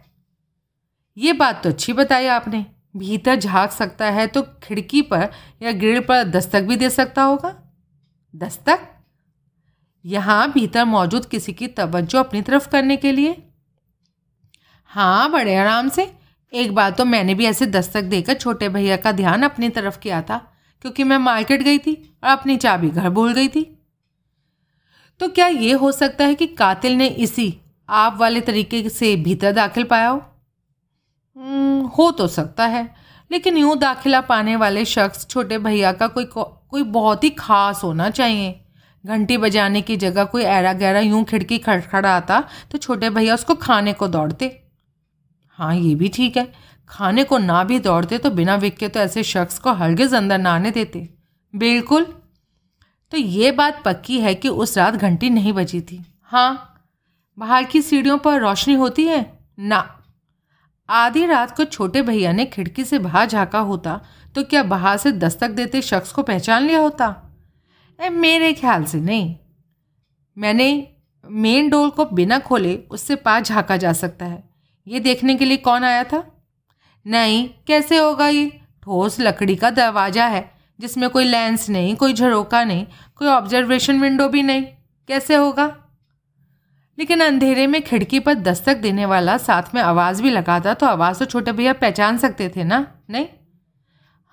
ये 1.17 1.33
बात 1.33 1.61
तो 1.63 1.69
अच्छी 1.69 1.93
बताई 1.93 2.27
आपने। 2.27 2.65
भीतर 2.95 3.35
झाँक 3.35 3.71
सकता 3.71 4.09
है 4.11 4.25
तो 4.27 4.41
खिड़की 4.63 5.01
पर 5.03 5.29
या 5.61 5.71
ग्रिल 5.71 5.99
पर 5.99 6.23
दस्तक 6.23 6.61
भी 6.61 6.75
दे 6.75 6.89
सकता 6.89 7.23
होगा। 7.23 7.53
दस्तक? 8.33 8.87
यहाँ 10.05 10.51
भीतर 10.51 10.85
मौजूद 10.85 11.25
किसी 11.25 11.53
की 11.53 11.67
तवज्जो 11.69 12.19
अपनी 12.19 12.41
तरफ़ 12.41 12.67
करने 12.69 12.97
के 12.97 13.11
लिए। 13.11 13.35
हाँ 14.91 15.31
बड़े 15.31 15.55
आराम 15.55 15.89
से। 15.89 16.11
एक 16.53 16.73
बार 16.75 16.91
तो 16.91 17.05
मैंने 17.05 17.33
भी 17.35 17.45
ऐसे 17.45 17.65
दस्तक 17.65 18.03
देकर 18.03 18.33
छोटे 18.33 18.69
भैया 18.69 18.97
का 18.97 19.11
ध्यान 19.11 19.43
अपनी 19.43 19.69
तरफ़ 19.69 19.97
किया 19.99 20.21
था, 20.21 20.37
क्योंकि 20.81 21.03
मैं 21.03 21.17
मार्केट 21.17 21.63
गई 21.63 21.77
थी 21.77 21.93
और 22.23 22.29
अपनी 22.29 22.57
चाबी 22.57 22.89
घर 22.89 23.09
भूल 23.09 23.33
गई 23.33 23.47
थी। 23.47 23.63
तो 25.19 25.27
क्या 25.29 25.47
ये 25.47 25.71
हो 25.73 25.91
सकता 25.91 26.25
है 26.25 26.35
कि 26.35 26.47
कातिल 26.47 26.93
ने 26.93 27.07
इसी 27.07 27.53
आप 27.89 28.17
वाले 28.19 28.41
तरीके 28.41 28.89
से 28.89 29.15
भीतर 29.15 29.51
दाखिल 29.51 29.83
पाया 29.83 30.09
हो? 30.09 30.21
हम्म, 31.37 31.85
हो 31.87 32.09
तो 32.11 32.27
सकता 32.27 32.65
है 32.65 32.83
लेकिन 33.31 33.57
यूँ 33.57 33.77
दाखिला 33.77 34.21
पाने 34.21 34.55
वाले 34.55 34.83
शख्स 34.85 35.27
छोटे 35.27 35.57
भैया 35.57 35.91
का 35.91 36.07
कोई 36.07 36.25
कोई 36.25 36.83
बहुत 36.83 37.23
ही 37.23 37.29
खास 37.29 37.83
होना 37.83 38.09
चाहिए। 38.09 38.59
घंटी 39.03 39.37
बजाने 39.37 39.81
की 39.81 39.97
जगह 39.97 40.23
कोई 40.25 40.43
ऐरा 40.43 40.73
गहरा 40.73 40.99
यूँ 40.99 41.23
खिड़की 41.23 41.57
खड़खड़ाता 41.57 42.43
तो 42.71 42.77
छोटे 42.77 43.09
भैया 43.09 43.33
उसको 43.33 43.55
खाने 43.55 43.93
को 43.93 44.07
दौड़ते। 44.07 44.51
हाँ 45.59 45.75
ये 45.75 45.95
भी 45.95 46.09
ठीक 46.09 46.37
है 46.37 46.51
खाने 46.89 47.23
को 47.23 47.37
ना 47.37 47.63
भी 47.63 47.79
दौड़ते 47.79 48.17
तो 48.17 48.29
बिना 48.31 48.55
विक 48.55 48.77
के 48.77 48.87
तो 48.87 48.99
ऐसे 48.99 49.23
शख्स 49.23 49.59
को 49.59 49.73
हरगिज 49.73 50.13
अंदर 50.13 50.37
ना 50.37 50.53
आने 50.55 50.71
देते। 50.71 51.07
बिल्कुल 51.53 52.05
तो 53.11 53.17
ये 53.17 53.51
बात 53.51 53.81
पक्की 53.85 54.19
है 54.19 54.35
कि 54.35 54.49
उस 54.49 54.77
रात 54.77 54.93
घंटी 54.93 55.29
नहीं 55.29 55.53
बजी 55.53 55.81
थी। 55.81 56.05
हाँ। 56.21 56.71
बाहर 57.37 57.63
की 57.63 57.81
सीढ़ियों 57.81 58.17
पर 58.17 58.39
रोशनी 58.41 58.73
होती 58.73 59.05
है? 59.05 59.39
ना। 59.59 60.03
आधी 60.89 61.25
रात 61.25 61.55
को 61.57 61.63
छोटे 61.63 62.01
भैया 62.01 62.31
ने 62.31 62.45
खिड़की 62.45 62.83
से 62.83 62.99
बाहर 62.99 63.27
झाँका 63.27 63.59
होता 63.59 64.01
तो 64.35 64.43
क्या 64.43 64.63
बाहर 64.63 64.97
से 64.97 65.11
दस्तक 65.11 65.49
देते 65.49 65.81
शख्स 65.81 66.11
को 66.11 66.23
पहचान 66.23 66.63
लिया 66.63 66.79
होता? 66.79 67.15
ए, 67.99 68.09
मेरे 68.09 68.53
ख्याल 68.53 68.83
से 68.83 68.99
नहीं। 68.99 69.35
मैंने 70.37 70.87
मेन 71.25 71.69
डोर 71.69 71.89
को 71.89 72.05
बिना 72.05 72.39
खोले 72.39 72.75
उससे 72.91 73.15
पार 73.15 73.41
झाँका 73.41 73.77
जा 73.77 73.93
सकता 73.93 74.25
है। 74.25 74.43
ये 74.87 74.99
देखने 74.99 75.35
के 75.35 75.45
लिए 75.45 75.57
कौन 75.57 75.83
आया 75.83 76.03
था? 76.03 76.23
नहीं। 77.05 77.49
कैसे 77.67 77.97
होगा 77.97 78.27
ये? 78.27 78.47
ठोस 78.83 79.19
लकड़ी 79.19 79.55
का 79.55 79.69
दरवाज़ा 79.69 80.25
है। 80.25 80.54
जिसमें 80.79 81.09
कोई 81.09 81.23
लेंस 81.23 81.69
नहीं, 81.69 81.95
कोई 81.95 82.13
झरोका 82.13 82.63
नहीं, 82.63 82.85
कोई 83.15 83.27
ऑब्जर्वेशन 83.27 83.99
विंडो 84.01 84.27
भी 84.29 84.43
नहीं। 84.43 84.63
कैसे 85.09 85.35
होगा? 85.35 85.65
लेकिन 86.97 87.21
अंधेरे 87.21 87.65
में 87.67 87.81
खिड़की 87.81 88.19
पर 88.19 88.33
दस्तक 88.33 88.77
देने 88.77 89.05
वाला 89.05 89.37
साथ 89.37 89.73
में 89.75 89.81
आवाज़ 89.81 90.21
भी 90.23 90.29
लगाता 90.29 90.73
तो 90.73 90.85
आवाज़ 90.85 91.19
तो 91.19 91.25
छोटे 91.25 91.51
भैया 91.51 91.73
पहचान 91.73 92.17
सकते 92.17 92.49
थे 92.49 92.63
ना, 92.63 92.85
नहीं? 93.09 93.27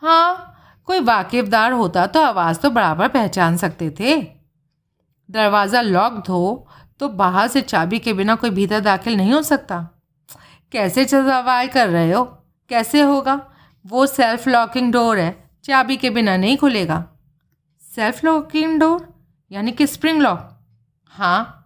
हाँ 0.02 0.48
कोई 0.88 1.00
वाकिफदार 1.00 1.72
होता 1.72 2.06
तो 2.06 2.22
आवाज़ 2.22 2.58
तो 2.58 2.70
बराबर 2.70 3.08
पहचान 3.08 3.56
सकते 3.56 3.90
थे। 3.90 4.16
दरवाज़ा 5.28 5.80
लॉक्ड 5.80 6.28
हो 6.28 6.68
तो 7.00 7.08
बाहर 7.08 7.48
से 7.48 7.60
चाबी 7.62 7.98
के 7.98 8.12
बिना 8.12 8.34
कोई 8.34 8.50
भीतर 8.50 8.80
दाखिल 8.80 9.16
नहीं 9.16 9.32
हो 9.32 9.42
सकता। 9.42 9.78
कैसे 10.72 11.04
सवाल 11.04 11.68
कर 11.68 11.88
रहे 11.88 12.12
हो? 12.12 12.24
कैसे 12.70 13.00
होगा? 13.00 13.40
वो 13.84 14.06
सेल्फ 14.06 14.48
लॉकिंग 14.48 14.92
डोर 14.92 15.18
है। 15.18 15.41
चाबी 15.64 15.96
के 15.96 16.10
बिना 16.10 16.36
नहीं 16.36 16.56
खुलेगा। 16.56 17.04
सेल्फ 17.82 18.24
लॉकिंग 18.24 18.78
डोर 18.80 19.06
यानी 19.50 19.72
कि 19.72 19.86
स्प्रिंग 19.86 20.20
लॉक 20.22 20.48
हाँ 21.12 21.58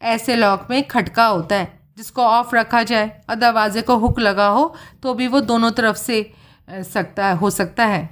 ऐसे 0.00 0.36
लॉक 0.36 0.66
में 0.70 0.82
खटका 0.88 1.26
होता 1.26 1.56
है, 1.56 1.80
जिसको 1.96 2.22
ऑफ़ 2.22 2.54
रखा 2.56 2.82
जाए, 2.82 3.08
और 3.30 3.34
दरवाजे 3.34 3.82
को 3.82 3.96
हुक 3.96 4.18
लगा 4.20 4.46
हो 4.48 4.74
तो 5.02 5.14
भी 5.14 5.26
वो 5.26 5.40
दोनों 5.42 5.70
तरफ़ 5.70 5.96
से 5.96 6.32
सकता, 6.68 7.30
हो 7.30 7.50
सकता 7.50 7.86
है। 7.86 8.08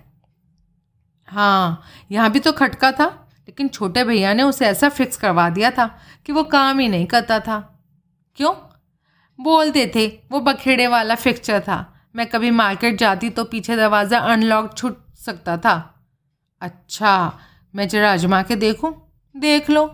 हाँ 1.28 1.82
यहाँ 2.10 2.30
भी 2.30 2.40
तो 2.40 2.52
खटका 2.52 2.90
था, 2.92 3.06
लेकिन 3.48 3.68
छोटे 3.68 4.04
भैया 4.04 4.32
ने 4.34 4.42
उसे 4.42 4.66
ऐसा 4.66 4.88
फिक्स 4.88 5.16
करवा 5.16 5.48
दिया 5.50 5.70
था, 5.70 5.86
कि 6.26 6.32
वो 6.32 6.44
काम 6.44 6.78
ही 6.78 6.88
नहीं 6.88 7.06
करता 7.06 7.38
था। 7.40 7.58
क्यों? 8.38 8.54
बोलते 9.38 9.90
थे, 9.94 10.06
वो 10.32 10.40
बखेड़े 10.40 10.86
वाला 10.86 11.14
फिक्सचर 11.14 11.60
था। 11.60 11.86
मैं 12.14 12.26
कभी 12.26 12.50
मार्केट 12.52 12.98
जाती 12.98 13.30
तो 13.30 13.44
पीछे 13.44 13.76
दरवाज़ा 13.76 14.18
अनलॉक 14.20 14.76
छूट 14.76 14.98
सकता 15.22 15.56
था। 15.56 15.74
अच्छा 16.62 17.38
मैं 17.74 17.88
जरा 17.88 18.12
अजमा 18.12 18.42
के 18.42 18.56
देखूँ? 18.56 18.94
देख 19.34 19.70
लो। 19.70 19.86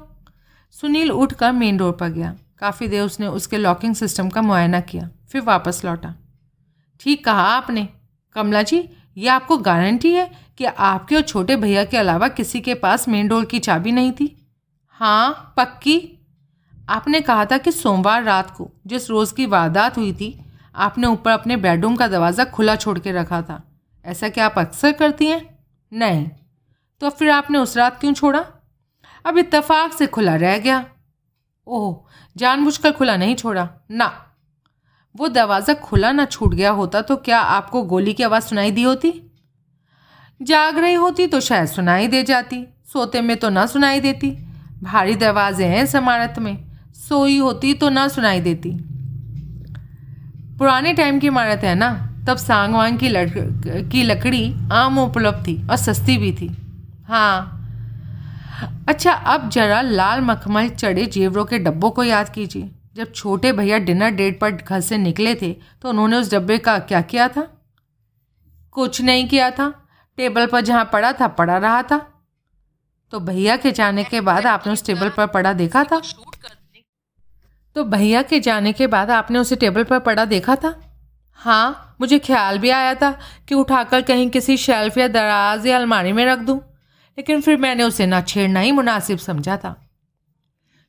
सुनील 0.75 1.11
उठकर 1.13 1.53
मेन 1.53 1.77
डोर 1.77 1.93
पर 1.93 2.09
गया। 2.09 2.35
काफ़ी 2.59 2.89
देर 2.89 3.03
उसने 3.03 3.27
उसके 3.27 3.59
लॉकिंग 3.59 3.95
सिस्टम 3.95 4.29
का 4.29 4.43
मुआयना 4.43 4.81
किया, 4.81 5.09
फिर 5.29 5.43
वापस 5.43 5.85
लौटा। 5.85 6.15
ठीक 7.01 7.25
कहा 7.25 7.43
आपने। 7.47 7.89
कमला 8.37 8.63
जी, 8.63 8.89
ये 9.17 9.29
आपको 9.29 9.57
गारंटी 9.59 10.13
है 10.13 10.31
कि 10.59 10.65
आपके 10.65 11.17
और 11.17 11.23
छोटे 11.23 11.57
भैया 11.57 11.85
के 11.85 11.97
अलावा 11.97 12.29
किसी 12.29 12.61
के 12.61 12.75
पास 12.75 13.09
मेन 13.09 13.29
डोर 13.29 13.45
की 13.45 13.59
चाबी 13.59 13.93
नहीं 13.93 14.13
थी? 14.13 14.35
हाँ 15.01 15.55
पक्की। 15.57 16.01
आपने 16.89 17.21
कहा 17.21 17.45
था 17.45 17.59
कि 17.59 17.73
सोमवार 17.73 18.23
रात 18.23 18.51
को 18.51 18.71
जिस 18.87 19.09
रोज़ 19.11 19.35
की 19.35 19.47
वारदात 19.47 19.97
हुई 19.99 20.13
थी, 20.13 20.39
आपने 20.75 21.07
ऊपर 21.07 21.31
अपने 21.31 21.57
बेडरूम 21.57 21.97
का 21.97 22.09
दरवाज़ा 22.09 22.45
खुला 22.45 22.77
छोड़ 22.77 22.99
के 22.99 23.13
रखा 23.13 23.43
था। 23.43 23.63
ऐसा 24.09 24.29
क्या 24.29 24.47
आप 24.47 24.55
अक्सर 24.59 24.93
करती 24.93 25.27
हैं? 25.27 25.59
नहीं। 25.93 26.31
तो 27.01 27.11
फिर 27.11 27.31
आपने 27.31 27.59
उस 27.59 27.77
रात 27.77 28.01
क्यों 28.01 28.13
छोड़ा? 28.13 28.45
अब 29.27 29.39
इत्तेफाक 29.39 29.93
से 29.93 30.07
खुला 30.07 30.37
रह 30.37 30.59
गया। 30.59 30.87
ओह, 31.67 31.97
जानबूझकर 32.37 32.93
खुला 32.93 33.17
नहीं 33.17 33.35
छोड़ा। 33.35 33.69
ना। 33.91 34.37
वो 35.17 35.29
दरवाज़ा 35.29 35.75
खुला 35.75 36.13
ना 36.13 36.25
छूट 36.25 36.55
गया 36.55 36.71
होता 36.71 37.01
तो 37.01 37.17
क्या 37.17 37.41
आपको 37.41 37.83
गोली 37.83 38.13
की 38.13 38.23
आवाज़ 38.23 38.45
सुनाई 38.45 38.71
दी 38.71 38.83
होती? 38.83 39.23
जाग 40.43 40.79
रही 40.79 40.95
होती 40.95 41.27
तो 41.27 41.41
शायद 41.41 41.67
सुनाई 41.67 42.09
दे 42.09 42.23
जाती। 42.23 42.67
सोते 42.93 43.21
में 43.21 43.37
तो 43.37 43.49
ना 43.49 43.67
सुनाई 43.67 44.01
देती। 44.01 44.31
भारी 44.83 45.15
दरवाजे 45.15 45.65
हैं 45.65 45.85
इस 45.85 45.95
इमारत 45.95 46.39
में। 46.39 46.79
सोई 46.95 47.39
होती 47.39 47.75
तो 47.75 47.89
ना 47.89 48.09
सुनाई 48.09 48.41
देती। 48.41 48.71
पुराने 50.59 50.95
टाइम 50.95 51.19
की 51.19 51.27
इमारत 51.27 51.59
है 51.59 51.75
ना? 51.75 52.08
तब 52.29 52.37
सांगवान 52.37 52.97
की 52.97 53.09
लड़, 53.09 53.29
की 53.35 54.03
लकड़ी 54.03 54.55
आम 54.73 54.99
उपलब्ध 54.99 55.47
थी 55.47 55.57
और 55.69 55.77
सस्ती 55.77 56.17
भी 56.19 56.33
थी। 56.33 56.49
हाँ। 57.09 57.55
अच्छा 58.89 59.13
अब 59.13 59.49
जरा 59.51 59.81
लाल 59.81 60.21
मखमल 60.21 60.69
चढ़े 60.69 61.07
जेवरों 61.07 61.45
के 61.45 61.59
डब्बों 61.59 61.91
को 61.91 62.05
याद 62.05 62.29
कीजिए। 62.29 62.71
जब 62.97 63.13
छोटे 63.13 63.53
भैया 63.53 63.79
डिनर 63.79 64.11
डेट 64.11 64.39
पर 64.41 64.51
घर 64.53 64.81
से 64.81 64.99
निकले 64.99 65.35
थे 65.35 65.53
तो 65.83 65.89
उन्होंने 65.89 66.17
उस 66.17 66.33
डब्बे 66.33 66.59
का 66.59 66.79
क्या 66.79 67.01
किया 67.03 67.29
था? 67.29 67.49
कुछ 68.73 69.01
नहीं 69.03 69.29
किया 69.29 69.51
था। 69.51 69.73
टेबल 70.19 70.47
पर 70.47 70.61
जहाँ 70.61 70.85
पड़ा 70.93 71.13
था, 71.13 71.27
पड़ा 71.29 71.57
रहा 71.59 71.83
था। 71.83 71.99
तो 73.13 73.21
भैया 73.21 73.57
के 73.57 73.73
जाने 73.73 74.05
के 74.05 74.21
बाद 74.21 74.47
आपने 74.47 74.73
उस 74.73 74.85
टेबल 74.87 75.09
पर 75.09 75.27
पड़ा 75.27 75.53
देखा 75.53 75.85
था? 75.85 76.01
तो 77.77 77.85
भैया 77.87 78.23
के 78.23 78.41
जाने 78.41 78.73
के 78.73 78.87
बाद 78.87 79.11
आपने 79.11 79.39
उसे 79.39 79.57
टेबल 79.57 79.85
पर 79.85 79.99
पड़ा 79.99 80.25
देखा 80.25 80.57
था? 80.57 80.75
हाँ। 81.39 81.85
मुझे 82.01 82.19
ख्याल 82.19 82.59
भी 82.59 82.71
आया 82.71 82.95
था 82.95 83.19
कि 83.49 83.55
उठाकर 83.55 84.03
कहीं 84.03 84.31
किसी 84.31 84.57
शेल्फ 84.57 84.99
या 84.99 85.09
दराज 85.09 85.67
या 85.67 85.77
अलमारी 85.77 86.13
में 86.13 86.25
रख 86.25 86.39
दूँ, 86.39 86.59
लेकिन 87.19 87.41
फिर 87.41 87.57
मैंने 87.57 87.85
उसे 87.85 88.07
ना 88.07 88.21
छेड़ना 88.21 88.61
ही 88.61 88.73
मुनासिब 88.73 89.19
समझा 89.19 89.57
था। 89.57 89.91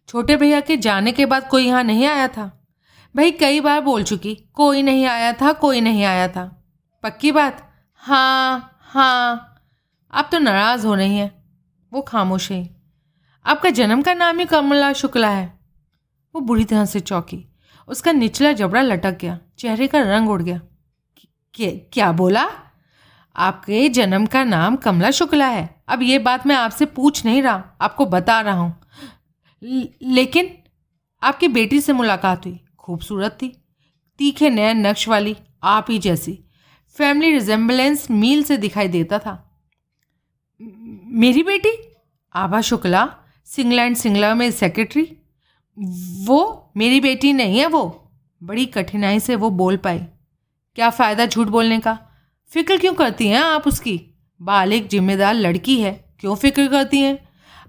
छोटे 0.08 0.36
भैया 0.36 0.60
के 0.60 0.78
जाने 0.78 1.12
के 1.12 1.26
बाद 1.26 1.48
कोई 1.48 1.66
यहाँ 1.68 1.84
नहीं 1.84 2.06
आया 2.06 2.28
था। 2.28 2.68
भाई 3.16 3.32
कई 3.32 3.62
बार 3.62 3.82
बोल 3.82 4.04
चुकी, 4.04 4.36
कोई 4.36 4.82
नहीं 4.82 5.06
आया 5.06 5.34
था, 5.34 5.54
कोई 5.54 5.82
नहीं 5.82 6.04
आया 6.04 6.28
था। 6.28 6.66
पक्की 7.04 7.32
बात? 7.32 7.74
हाँ 7.94 8.80
हाँ। 8.82 9.46
आप 10.14 10.30
तो 10.32 10.40
नाराज़ 10.40 10.88
हो 10.88 10.96
रही 10.96 11.18
हैं। 11.18 11.44
वो 11.94 12.02
खामोश 12.02 12.52
है। 12.52 12.76
आपका 13.46 13.70
जन्म 13.70 14.02
का 14.02 14.14
नाम 14.14 14.40
ही 14.40 14.46
कमला 14.46 14.94
शुक्ला 14.94 15.30
है। 15.30 15.60
वो 16.36 16.42
बुरी 16.42 16.66
तरह 16.66 16.86
से 16.86 17.00
चौंकी। 17.00 17.46
उसका 17.88 18.12
निचला 18.12 18.52
जबड़ा 18.52 18.82
लटक 18.82 19.18
गया। 19.18 19.40
चेहरे 19.60 19.88
का 19.88 20.00
रंग 20.00 20.30
उड़ 20.30 20.42
गया। 20.42 20.62
क्या 21.56 22.12
बोला? 22.12 22.48
आपके 23.36 23.88
जन्म 23.90 24.26
का 24.26 24.44
नाम 24.44 24.76
कमला 24.76 25.12
शुक्ला 25.12 25.48
है। 25.48 25.84
अब 25.88 26.02
ये 26.02 26.20
बात 26.20 26.48
मैं 26.48 26.56
आपसे 26.56 26.86
पूछ 26.86 27.26
नहीं 27.26 27.42
रहा, 27.42 27.64
आपको 27.82 28.06
बता 28.06 28.40
रहा 28.42 28.56
हूँ। 28.56 28.82
लेकिन 30.04 30.50
आपकी 31.24 31.48
बेटी 31.48 31.82
से 31.82 31.94
मुलाकात 31.94 32.46
हुई, 32.46 32.60
खूबसूरत 32.80 33.38
थी, 33.42 33.48
तीखे 34.20 34.50
नए 34.50 34.74
नक्श 34.74 35.08
वाली, 35.08 35.36
आप 35.64 35.86
ही 35.90 36.00
जैसी। 36.00 36.40
फैमिली 36.96 37.32
रिजेम्बलेंस 37.32 38.12
मील 38.12 38.44
से 38.44 38.58
दिखाई 38.58 38.88
देता 38.88 39.20
था। 39.20 39.62
मेरी 41.06 41.44
बेटी? 41.44 41.96
आभा 42.36 42.62
शुक्ला, 42.62 43.08
सिंगला 43.46 43.84
एंड 43.84 43.96
सिंगला 43.96 44.34
में 44.36 44.52
सेक्रेटरी? 44.52 45.18
वो 46.26 46.72
मेरी 46.78 47.00
बेटी 47.00 47.34
नहीं 47.34 47.60
है 47.60 47.66
वो। 47.66 48.12
बड़ी 48.44 48.66
कठिनाई 48.66 49.20
से 49.20 49.36
वो 49.36 49.50
बोल 49.50 49.78
पाई। 49.78 50.06
क्या 50.80 50.90
फ़ायदा 50.90 51.26
झूठ 51.26 51.48
बोलने 51.48 51.80
का? 51.80 51.98
फ़िक्र 52.52 52.78
क्यों 52.78 52.94
करती 52.94 53.28
हैं 53.28 53.40
आप 53.40 53.66
उसकी? 53.68 54.00
बालिक 54.42 54.88
जिम्मेदार 54.88 55.34
लड़की 55.34 55.76
है, 55.82 55.92
क्यों 56.20 56.36
फ़िक्र 56.36 56.68
करती 56.68 57.00
हैं? 57.00 57.18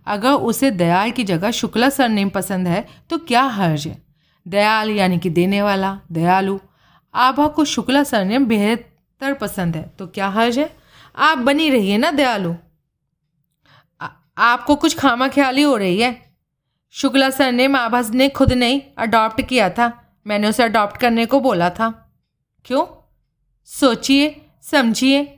अगर 0.07 0.33
उसे 0.33 0.71
दयाल 0.71 1.11
की 1.11 1.25
जगह 1.25 1.51
शुक्ला 1.51 1.89
सरनेम 1.89 2.29
पसंद 2.31 2.69
है 2.69 2.87
तो 3.11 3.19
क्या 3.19 3.43
हर्ज 3.43 3.87
है? 3.87 3.97
दयाल 4.47 4.91
यानी 4.91 5.19
कि 5.19 5.31
देने 5.31 5.63
वाला, 5.63 5.99
दयालु। 6.13 6.59
आभा 7.15 7.47
को 7.47 7.65
शुक्ला 7.65 8.03
सरनेम 8.03 8.47
बेहतर 8.47 9.35
पसंद 9.35 9.77
है 9.77 9.83
तो 9.99 10.07
क्या 10.07 10.29
हर्ज 10.29 10.59
है? 10.59 10.71
आप 11.17 11.39
बनी 11.39 11.69
रहिए 11.71 11.99
ना 11.99 12.11
दयालु। 12.13 12.55
आपको 14.39 14.77
कुछ 14.77 14.99
खामा 14.99 15.29
ख्याली 15.29 15.63
हो 15.63 15.77
रही 15.77 16.01
है? 16.01 16.15
शुक्ला 16.95 17.31
सर 17.31 17.53
ने 17.53 17.67
आभास 17.79 18.11
ने 18.11 18.29
खुद 18.29 18.53
नहीं 18.53 18.81
अडॉप्ट 18.99 19.43
किया 19.43 19.69
था। 19.71 19.93
मैंने 20.27 20.49
उसे 20.49 20.63
अडॉप्ट 20.63 20.97
करने 20.97 21.27
को 21.27 21.41
बोला 21.41 21.71
था। 21.71 21.91
क्यों? 22.65 22.87
सोचिए, 23.65 24.41
समझिए। 24.63 25.37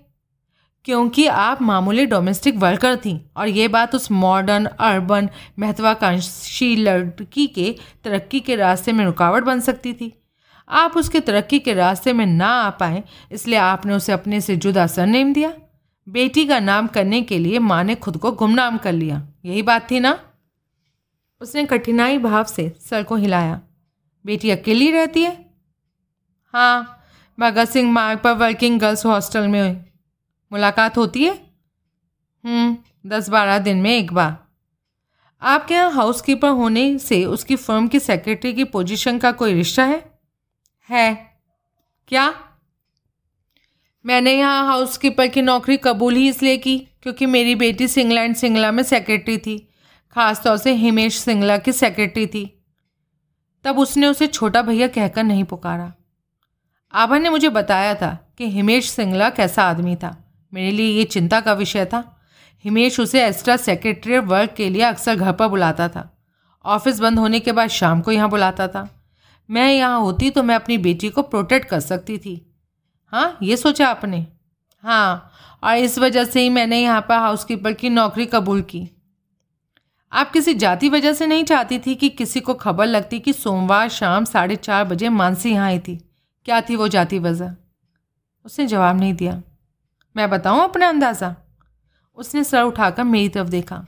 क्योंकि 0.85 1.27
आप 1.27 1.63
मामूली 1.63 2.07
डोमेस्टिक 2.07 2.57
वर्कर 2.57 2.97
थी 2.97 3.31
और 3.37 3.49
ये 3.49 3.69
बात 3.69 3.95
उस 3.95 4.11
मॉडर्न 4.11 4.65
अर्बन 4.65 5.29
महत्वाकांक्षी 5.59 6.77
लड़की 6.77 7.47
के 7.47 7.77
तरक्की 8.05 8.41
के 8.41 8.57
रास्ते 8.57 8.93
में 8.93 9.05
रुकावट 9.05 9.43
बन 9.43 9.61
सकती 9.61 9.93
थी। 9.93 10.13
आप 10.69 10.97
उसके 10.97 11.21
तरक्की 11.21 11.59
के 11.59 11.75
रास्ते 11.75 12.13
में 12.13 12.27
ना 12.27 12.47
आ 12.47 12.71
पाए, 12.71 13.03
इसलिए 13.33 13.59
आपने 13.59 13.95
उसे 13.95 14.13
अपने 14.13 14.41
से 14.41 14.57
जुदा 14.57 14.87
सरनेम 14.87 15.33
दिया। 15.33 15.53
बेटी 16.09 16.47
का 16.47 16.59
नाम 16.61 16.87
करने 16.87 17.23
के 17.23 17.39
लिए 17.39 17.59
माँ 17.59 17.85
ने 17.85 17.95
खुद 17.95 18.17
को 18.17 18.33
गुमनाम 18.33 18.79
कर 18.79 18.93
लिया। 18.93 19.29
यही 19.45 19.63
बात 19.63 19.91
थी 19.91 20.01
ना? 20.01 20.19
उसने 21.41 21.65
कठिनाई 21.65 22.19
भाव 22.19 22.45
से 22.45 22.73
सर 22.81 23.03
को 23.03 23.17
हिलाया। 23.17 23.61
बेटी 24.27 24.51
अकेली 24.51 24.91
रहती 24.91 25.23
है? 25.23 25.55
हाँ 26.55 27.02
भगत 27.41 27.69
सिंह 27.69 27.93
मार्ग 27.93 28.19
पर 28.19 28.33
वर्किंग 28.33 28.81
गर्ल्स 28.81 29.07
हॉस्टल 29.07 29.49
में 29.49 29.85
मुलाकात 30.53 30.99
होती 30.99 31.25
है? 31.25 31.35
हम्म, 32.45 32.77
दस 33.07 33.29
बारह 33.29 33.59
दिन 33.59 33.77
में 33.77 33.91
एक 33.91 34.13
बार। 34.13 34.37
आपके 35.43 35.75
यहाँ 35.75 35.91
हाउसकीपर 35.91 36.49
होने 36.49 36.99
से 36.99 37.25
उसकी 37.25 37.57
फर्म 37.57 37.89
की 37.89 38.01
सेक्रेटरी 38.01 38.55
की 38.55 38.65
पोजीशन 38.65 39.19
का 39.19 39.33
कोई 39.33 39.55
रिश्ता 39.55 39.85
है? 39.85 40.19
है। 40.91 41.39
क्या? 42.09 42.35
मैंने 44.07 44.33
यहाँ 44.33 44.67
हाउसकीपर 44.67 45.27
की 45.27 45.43
नौकरी 45.43 45.77
कबूल 45.77 46.15
ही 46.15 46.29
इसलिए 46.29 46.57
की 46.57 46.79
क्योंकि 46.79 47.27
मेरी 47.27 47.55
बेटी 47.55 47.89
सिंगला 47.89 48.23
एंड 48.23 48.37
सिंगला 48.37 48.73
में 48.73 48.83
सेक्रेटरी 48.83 49.39
थी 49.39 49.69
खासतौर 50.13 50.57
से 50.57 50.73
हिमेश 50.73 51.19
सिंगला 51.19 51.59
की 51.59 51.73
सेक्रेटरी 51.73 52.27
थी। 52.27 52.65
तब 53.65 53.79
उसने 53.79 54.07
उसे 54.07 54.27
छोटा 54.27 54.63
भैया 54.63 54.89
कहकर 54.89 55.25
नहीं 55.25 55.45
पुकारा। 55.45 55.93
आभा 56.95 57.19
ने 57.19 57.29
मुझे 57.29 57.49
बताया 57.49 57.95
था 57.95 58.17
कि 58.39 58.49
हिमेश 58.51 58.91
सिंगला 58.91 59.29
कैसा 59.31 59.65
आदमी 59.65 59.97
था। 59.97 60.17
मेरे 60.53 60.71
लिए 60.71 60.97
ये 60.99 61.05
चिंता 61.05 61.41
का 61.41 61.53
विषय 61.53 61.85
था। 61.85 62.05
हिमेश 62.65 62.99
उसे 63.01 63.27
एक्स्ट्रा 63.27 63.57
सेक्रेटरी 63.57 64.19
वर्क 64.19 64.55
के 64.57 64.69
लिए 64.71 64.83
अक्सर 64.83 65.17
घर 65.17 65.33
पर 65.33 65.49
बुलाता 65.49 65.89
था। 65.89 66.09
ऑफ़िस 66.65 67.01
बंद 67.01 67.19
होने 67.19 67.41
के 67.41 67.53
बाद 67.53 67.69
शाम 67.71 68.01
को 68.01 68.13
यहाँ 68.13 68.29
बुलाता 68.31 68.69
था। 68.69 68.89
मैं 69.49 69.73
यहाँ 69.73 70.01
होती 70.01 70.31
तो 70.31 70.43
मैं 70.43 70.55
अपनी 70.55 70.79
बेटी 70.79 71.09
को 71.09 71.23
प्रोटेक्ट 71.23 71.69
कर 71.69 71.81
सकती 71.81 72.19
थी। 72.19 72.41
हाँ 73.13 73.39
ये 73.43 73.57
सोचा 73.57 73.89
आपने? 73.89 74.27
हाँ 74.85 75.33
और 75.63 75.77
इस 75.77 75.99
वजह 75.99 76.25
से 76.25 76.41
ही 76.41 76.51
मैंने 76.51 76.83
यहाँ 76.83 77.01
पर 77.01 77.17
हाउसकीपर 77.17 77.73
की 77.73 77.91
नौकरी 77.91 78.27
कबूल 78.27 78.63
की। 78.63 78.89
आप 80.13 80.31
किसी 80.31 80.55
जाति 80.55 80.89
वजह 80.89 81.13
से 81.13 81.27
नहीं 81.27 81.45
चाहती 81.45 81.79
थी 81.79 81.95
कि 81.95 82.09
किसी 82.09 82.41
को 82.41 82.55
खबर 82.55 82.87
लगती 82.87 83.19
कि 83.21 83.33
सोमवार 83.33 83.89
शाम 83.89 84.25
साढ़े 84.25 84.57
चार 84.57 84.85
बजे 84.85 85.09
मानसी 85.09 85.51
यहाँ 85.51 85.67
आई 85.67 85.79
थी। 85.79 86.01
क्या 86.47 86.61
थी 86.61 86.77
वो 86.77 86.89
जाती 86.89 87.19
वजह? 87.19 87.55
उसने 88.45 88.67
जवाब 88.67 89.01
नहीं 89.01 89.15
दिया। 89.15 89.43
मैं 90.17 90.31
बताऊँ 90.31 90.63
अपना 90.65 90.89
अंदाज़ा? 90.89 91.35
उसने 92.19 92.45
सर 92.45 92.63
उठाकर 92.63 93.05
मेरी 93.05 93.29
तरफ़ 93.29 93.49
देखा। 93.49 93.85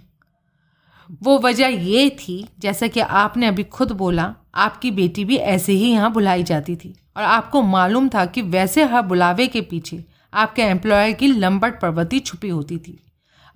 वो 1.22 1.38
वजह 1.38 1.66
ये 1.66 2.08
थी, 2.10 2.48
जैसा 2.58 2.86
कि 2.86 3.00
आपने 3.00 3.46
अभी 3.46 3.64
खुद 3.64 3.92
बोला, 3.92 4.34
आपकी 4.54 4.90
बेटी 4.90 5.24
भी 5.24 5.36
ऐसे 5.36 5.72
ही 5.72 5.90
यहाँ 5.92 6.12
बुलाई 6.12 6.42
जाती 6.42 6.76
थी। 6.76 6.94
और 7.16 7.22
आपको 7.22 7.62
मालूम 7.62 8.08
था 8.08 8.24
कि 8.26 8.42
वैसे 8.42 8.84
हर 8.84 9.02
बुलावे 9.02 9.46
के 9.46 9.60
पीछे 9.60 10.04
आपके 10.34 10.62
एम्प्लॉयर 10.62 11.12
की 11.12 11.26
लंबट 11.26 11.80
प्रवृत्ति 11.80 12.20
छुपी 12.20 12.48
होती 12.48 12.78
थी। 12.78 12.98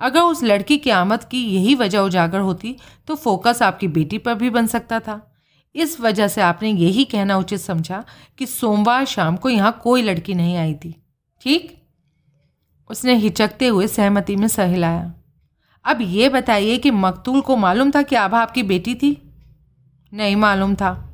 अगर 0.00 0.20
उस 0.20 0.42
लड़की 0.42 0.76
की 0.78 0.90
आमद 0.90 1.24
की 1.24 1.44
यही 1.44 1.74
वजह 1.74 1.98
उजागर 1.98 2.40
होती 2.40 2.76
तो 3.08 3.14
फोकस 3.14 3.62
आपकी 3.62 3.88
बेटी 3.88 4.18
पर 4.18 4.34
भी 4.34 4.50
बन 4.50 4.66
सकता 4.66 5.00
था। 5.00 5.20
इस 5.78 6.00
वजह 6.00 6.28
से 6.28 6.40
आपने 6.40 6.70
यही 6.70 7.04
कहना 7.04 7.36
उचित 7.36 7.60
समझा 7.60 8.04
कि 8.38 8.46
सोमवार 8.46 9.04
शाम 9.04 9.36
को 9.36 9.48
यहाँ 9.48 9.80
कोई 9.82 10.02
लड़की 10.02 10.34
नहीं 10.34 10.56
आई 10.56 10.74
थी। 10.74 11.02
ठीक? 11.40 11.82
उसने 12.90 13.14
हिचकते 13.14 13.66
हुए 13.66 13.88
सहमति 13.88 14.36
में 14.36 14.48
सह 14.48 14.64
हिलाया 14.64 15.14
अब 15.84 15.98
ये 16.00 16.28
बताइए 16.28 16.78
कि 16.78 16.90
मकतूल 16.90 17.40
को 17.40 17.56
मालूम 17.56 17.90
था 17.90 18.02
कि 18.02 18.16
आभा 18.16 18.40
आपकी 18.40 18.62
बेटी 18.62 18.94
थी? 18.94 19.22
नहीं 20.12 20.36
मालूम 20.36 20.74
था। 20.74 21.10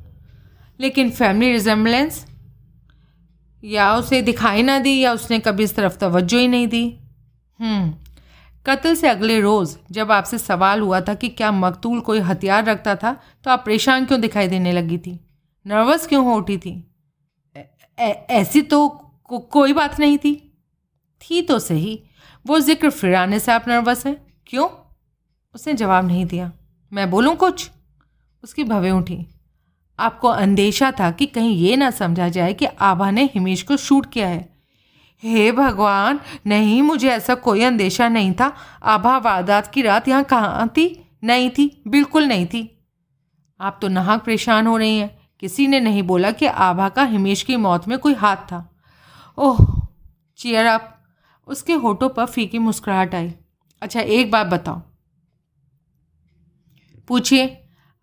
लेकिन 0.79 1.09
फैमिली 1.09 1.51
रिजेम्बलेंस 1.51 2.25
या 3.63 3.95
उसे 3.95 4.21
दिखाई 4.21 4.63
ना 4.63 4.79
दी 4.79 4.99
या 4.99 5.13
उसने 5.13 5.39
कभी 5.39 5.63
इस 5.63 5.75
तरफ़ 5.75 5.97
तवज्जो 5.97 6.37
ही 6.37 6.47
नहीं 6.47 6.67
दी? 6.67 6.97
हम्म। 7.59 8.04
कत्ल 8.65 8.93
से 8.95 9.07
अगले 9.07 9.39
रोज़ 9.41 9.77
जब 9.91 10.11
आपसे 10.11 10.37
सवाल 10.37 10.81
हुआ 10.81 11.01
था 11.01 11.13
कि 11.13 11.29
क्या 11.29 11.51
मकतूल 11.51 11.99
कोई 11.99 12.19
हथियार 12.19 12.65
रखता 12.65 12.95
था 12.95 13.13
तो 13.43 13.51
आप 13.51 13.63
परेशान 13.65 14.05
क्यों 14.05 14.19
दिखाई 14.21 14.47
देने 14.47 14.71
लगी 14.71 14.97
थी? 14.97 15.19
नर्वस 15.65 16.07
क्यों 16.07 16.25
हो 16.25 16.35
उठी 16.35 16.57
थी? 16.57 16.73
ऐसी 17.97 18.61
तो 18.61 18.87
को, 19.23 19.39
कोई 19.39 19.73
बात 19.73 19.99
नहीं 19.99 20.17
थी। 20.17 20.35
थी 21.21 21.41
तो 21.41 21.59
सही। 21.59 21.99
वो 22.45 22.59
ज़िक्र 22.59 22.89
फिर 22.89 23.15
आने 23.15 23.39
से 23.39 23.51
आप 23.51 23.67
नर्वस 23.67 24.05
हैं? 24.05 24.15
क्यों? 24.47 24.67
उसने 25.55 25.73
जवाब 25.73 26.07
नहीं 26.07 26.25
दिया। 26.25 26.51
मैं 26.91 27.09
बोलूँ 27.11 27.35
कुछ? 27.35 27.69
उसकी 28.43 28.63
भवें 28.63 28.91
उठी। 28.91 29.25
आपको 29.99 30.27
अंदेशा 30.27 30.91
था 30.91 31.11
कि 31.11 31.25
कहीं 31.25 31.55
ये 31.57 31.75
ना 31.75 31.89
समझा 31.91 32.29
जाए 32.29 32.53
कि 32.53 32.65
आभा 32.65 33.11
ने 33.11 33.23
हिमेश 33.25 33.61
को 33.63 33.77
शूट 33.77 34.11
किया 34.11 34.27
है। 34.27 34.54
हे 35.25 35.51
भगवान, 35.51 36.19
नहीं, 36.47 36.81
मुझे 36.81 37.09
ऐसा 37.09 37.35
कोई 37.35 37.63
अंदेशा 37.63 38.07
नहीं 38.09 38.33
था। 38.33 38.55
आभा 38.83 39.17
वारदात 39.17 39.67
की 39.67 39.81
रात 39.81 40.07
यहाँ 40.07 40.23
कहाँ 40.23 40.67
थी? 40.67 40.87
नहीं 41.23 41.49
थी, 41.49 41.81
बिल्कुल 41.87 42.23
नहीं 42.23 42.45
थी। 42.45 42.83
आप 43.59 43.79
तो 43.81 43.87
नाहक 43.87 44.23
परेशान 44.25 44.67
हो 44.67 44.77
रही 44.77 44.97
हैं। 44.97 45.17
किसी 45.39 45.67
ने 45.67 45.79
नहीं 45.79 46.03
बोला 46.03 46.31
कि 46.31 46.45
आभा 46.45 46.89
का 46.89 47.03
हिमेश 47.03 47.41
की 47.43 47.55
मौत 47.55 47.87
में 47.87 47.97
कोई 47.99 48.13
हाथ 48.13 48.35
था। 48.35 48.75
Oh, 49.37 49.57
cheer 50.37 50.65
up. 50.65 50.91
उसके 51.47 51.73
होठों 51.73 52.09
पर 52.09 52.25
फीकी 52.25 52.57
मुस्कुराहट 52.57 53.15
आई। 53.15 53.33
अच्छा 53.81 53.99
एक 53.99 54.31
बात 54.31 54.47
बताओ। 54.47 54.81
पूछिए, 57.07 57.57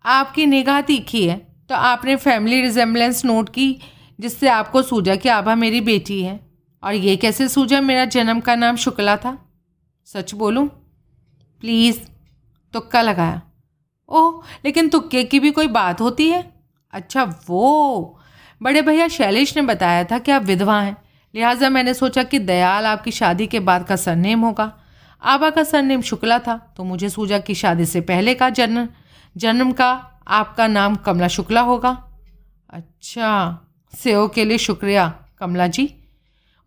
आपकी 0.05 0.45
निगाह 0.45 0.81
तीखी 0.81 1.27
है 1.27 1.37
तो 1.69 1.75
आपने 1.75 2.15
फैमिली 2.15 2.61
रिजेम्बलेंस 2.61 3.25
नोट 3.25 3.49
की 3.49 3.79
जिससे 4.19 4.47
आपको 4.47 4.81
सूझा 4.81 5.15
कि 5.15 5.29
आभा 5.29 5.55
मेरी 5.55 5.81
बेटी 5.81 6.21
है। 6.23 6.39
और 6.83 6.93
ये 6.93 7.15
कैसे 7.15 7.47
सूझा 7.49 7.81
मेरा 7.81 8.05
जन्म 8.05 8.39
का 8.39 8.55
नाम 8.55 8.75
शुक्ला 8.75 9.17
था? 9.17 9.37
सच 10.05 10.33
बोलूँ? 10.33 10.67
प्लीज़ 11.61 11.99
तुक्का 12.73 13.01
लगाया। 13.01 13.41
ओह, 14.09 14.43
लेकिन 14.65 14.89
तुक्के 14.89 15.23
की 15.23 15.39
भी 15.39 15.51
कोई 15.51 15.67
बात 15.67 16.01
होती 16.01 16.29
है? 16.29 16.53
अच्छा 16.93 17.23
वो। 17.47 18.19
बड़े 18.61 18.81
भैया, 18.81 19.07
शैलेश 19.07 19.55
ने 19.57 19.61
बताया 19.61 20.03
था 20.03 20.19
कि 20.19 20.31
आप 20.31 20.43
विधवा 20.43 20.79
हैं। 20.81 20.95
लिहाजा 21.33 21.69
मैंने 21.69 21.93
सोचा 21.93 22.23
कि 22.23 22.39
दयाल 22.39 22.85
आपकी 22.85 23.11
शादी 23.11 23.47
के 23.47 23.59
बाद 23.59 23.87
का 23.87 23.95
सरनेम 23.95 24.41
होगा। 24.41 24.71
आबा 25.21 25.49
का 25.49 25.63
सरनेम 25.63 26.01
शुक्ला 26.01 26.39
था 26.39 26.73
तो 26.77 26.83
मुझे 26.83 27.09
सूझा 27.09 27.39
कि 27.39 27.55
शादी 27.55 27.85
से 27.85 28.01
पहले 28.01 28.33
का 28.35 28.49
जन्म 28.49 28.87
जन्म 29.35 29.71
का 29.71 29.91
आपका 30.27 30.67
नाम 30.67 30.95
कमला 30.95 31.27
शुक्ला 31.27 31.61
होगा। 31.61 31.91
अच्छा 32.69 33.59
सेव 33.93 34.27
के 34.27 34.45
लिए 34.45 34.57
शुक्रिया, 34.57 35.07
कमला 35.39 35.67
जी। 35.67 36.02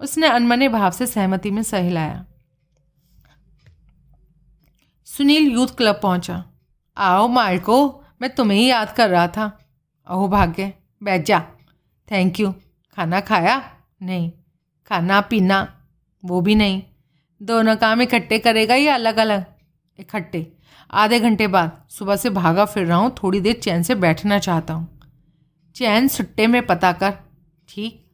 उसने 0.00 0.26
अनमने 0.26 0.68
भाव 0.68 0.90
से 0.90 1.06
सहमति 1.06 1.50
में 1.50 1.62
सहलाया। 1.62 2.26
सुनील 5.04 5.52
यूथ 5.52 5.66
क्लब 5.66 6.00
पहुँचा। 6.02 6.44
आओ 6.96 7.28
मार्को, 7.28 8.04
मैं 8.22 8.34
तुम्हें 8.34 8.58
ही 8.58 8.70
याद 8.70 8.92
कर 8.92 9.10
रहा 9.10 9.28
था। 9.28 9.58
अहो 10.06 10.28
भाग्य, 10.28 10.72
बैठ 11.02 11.24
जा। 11.24 11.40
थैंक 12.10 12.40
यू 12.40 12.52
खाना 12.96 13.20
खाया? 13.20 13.76
नहीं। 14.02 14.32
खाना, 14.86 15.20
पीना? 15.20 15.84
वो 16.24 16.40
भी 16.40 16.54
नहीं। 16.54 16.82
दोनों 17.42 17.76
काम 17.76 18.02
इकट्ठे 18.02 18.38
करेगा 18.38 18.74
या 18.74 18.94
अलग 18.94 19.16
अलग 19.16 19.44
इकट्ठे। 19.98 20.52
आधे 20.90 21.20
घंटे 21.20 21.46
बाद 21.46 21.84
सुबह 21.90 22.16
से 22.16 22.30
भागा 22.30 22.64
फिर 22.64 22.86
रहा 22.86 22.98
हूँ, 22.98 23.16
थोड़ी 23.22 23.40
देर 23.40 23.54
चैन 23.54 23.82
से 23.82 23.94
बैठना 23.94 24.38
चाहता 24.38 24.74
हूँ। 24.74 25.00
चैन 25.74 26.08
सुट्टे 26.08 26.46
में 26.46 26.66
पता 26.66 26.92
कर। 26.92 27.14
ठीक। 27.68 28.05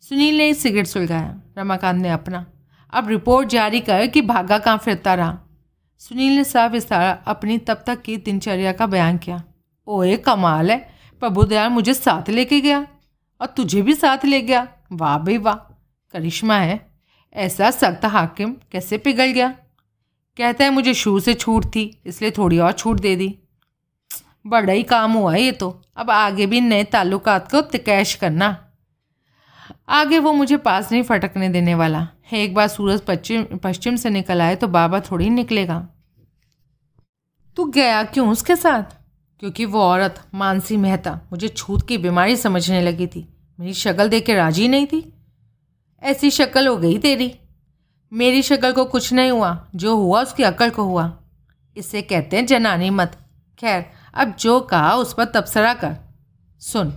सुनील 0.00 0.38
ने 0.38 0.54
सिगरेट 0.54 0.86
सुलगाया। 0.86 1.40
रमाकांत 1.58 2.02
ने 2.02 2.08
अपना। 2.08 2.46
अब 2.92 3.08
रिपोर्ट 3.08 3.48
जारी 3.48 3.80
कर 3.80 4.06
कि 4.06 4.22
भागा 4.22 4.58
कहाँ 4.58 4.78
फिरता 4.78 5.14
रहा। 5.14 5.38
सुनील 5.98 6.36
ने 6.36 6.44
साफ़ 6.44 6.72
विस्तार 6.72 7.22
अपनी 7.26 7.58
तब 7.58 7.84
तक 7.86 8.02
की 8.02 8.16
दिनचर्या 8.16 8.72
का 8.72 8.86
बयान 8.86 9.18
किया। 9.18 9.44
ओए, 9.86 10.16
कमाल 10.16 10.70
है। 10.70 10.94
प्रभुदयाल 11.20 11.70
मुझे 11.70 11.94
साथ 11.94 12.30
लेके 12.30 12.60
गया। 12.60 12.86
और 13.40 13.46
तुझे 13.46 13.82
भी 13.82 13.94
साथ 13.94 14.24
ले 14.24 14.40
गया। 14.40 14.68
वाह 14.92 15.18
भाई 15.18 15.38
वाह। 15.38 15.54
करिश्मा 16.12 16.54
है। 16.54 16.88
ऐसा 17.34 17.70
सख्त 17.70 18.04
हाकिम 18.04 18.56
कैसे 18.72 18.98
पिघल 18.98 19.26
गया? 19.26 19.48
कहता 20.36 20.64
है, 20.64 20.70
मुझे 20.70 20.94
शू 20.94 21.20
से 21.20 21.34
छूट 21.34 21.66
थी, 21.66 22.02
इसलिए 22.06 22.30
थोड़ी 22.30 22.58
और 22.58 22.72
छूट 22.72 23.00
दे 23.00 23.16
दी। 23.16 23.38
बड़ा 24.46 24.72
ही 24.72 24.82
काम 24.82 25.12
हुआ 25.12 25.34
ये 25.34 25.52
तो। 25.52 25.82
अब 25.96 26.10
आगे 26.10 26.46
भी 26.46 26.60
नए 26.60 26.84
ताल्लुकात 26.84 27.50
को 27.50 27.60
तकैश 27.60 28.14
करना। 28.14 28.64
आगे 29.88 30.18
वो 30.18 30.32
मुझे 30.32 30.56
पास 30.56 30.92
नहीं 30.92 31.02
फटकने 31.02 31.48
देने 31.48 31.74
वाला। 31.74 32.08
है 32.32 32.38
एक 32.38 32.54
बार 32.54 32.68
सूरज 32.68 33.00
पश्चिम 33.00 33.42
पश्चिम 33.42 33.96
से 33.96 34.10
निकल 34.10 34.42
आए 34.42 34.56
तो 34.56 34.68
बाबा 34.68 35.00
थोड़ी 35.00 35.30
निकलेगा। 35.30 35.88
तू 37.56 37.64
गया 37.64 38.02
क्यों 38.02 38.30
उसके 38.30 38.56
साथ? 38.56 38.82
क्योंकि 39.40 39.64
वो 39.64 39.80
औरत 39.80 40.26
मानसी 40.34 40.76
मेहता 40.76 41.20
मुझे 41.32 41.48
छूत 41.48 41.88
की 41.88 41.98
बीमारी 41.98 42.36
समझने 42.36 42.80
लगी 42.80 43.06
थी। 43.06 43.28
मेरी 43.60 43.74
शक्ल 43.74 44.08
देख 44.08 44.26
के 44.26 44.34
राज़ी 44.34 44.68
नहीं 44.68 44.86
थी। 44.86 45.12
ऐसी 46.02 46.30
शक्ल 46.30 46.66
हो 46.66 46.76
गई 46.76 46.98
तेरी। 46.98 47.38
मेरी 48.12 48.42
शक्ल 48.42 48.72
को 48.72 48.84
कुछ 48.84 49.12
नहीं 49.12 49.30
हुआ। 49.30 49.68
जो 49.74 49.96
हुआ 49.96 50.22
उसकी 50.22 50.42
अकल 50.42 50.70
को 50.70 50.82
हुआ। 50.82 51.22
इसे 51.76 52.02
कहते 52.02 52.36
हैं 52.36 52.46
जनानी 52.46 52.90
मत। 52.90 53.16
खैर, 53.58 53.86
अब 54.14 54.34
जो 54.36 54.60
कहा 54.60 54.94
उस 54.94 55.14
पर 55.14 55.24
तबसरा 55.24 55.74
कर। 55.74 55.96
सुन 56.60 56.92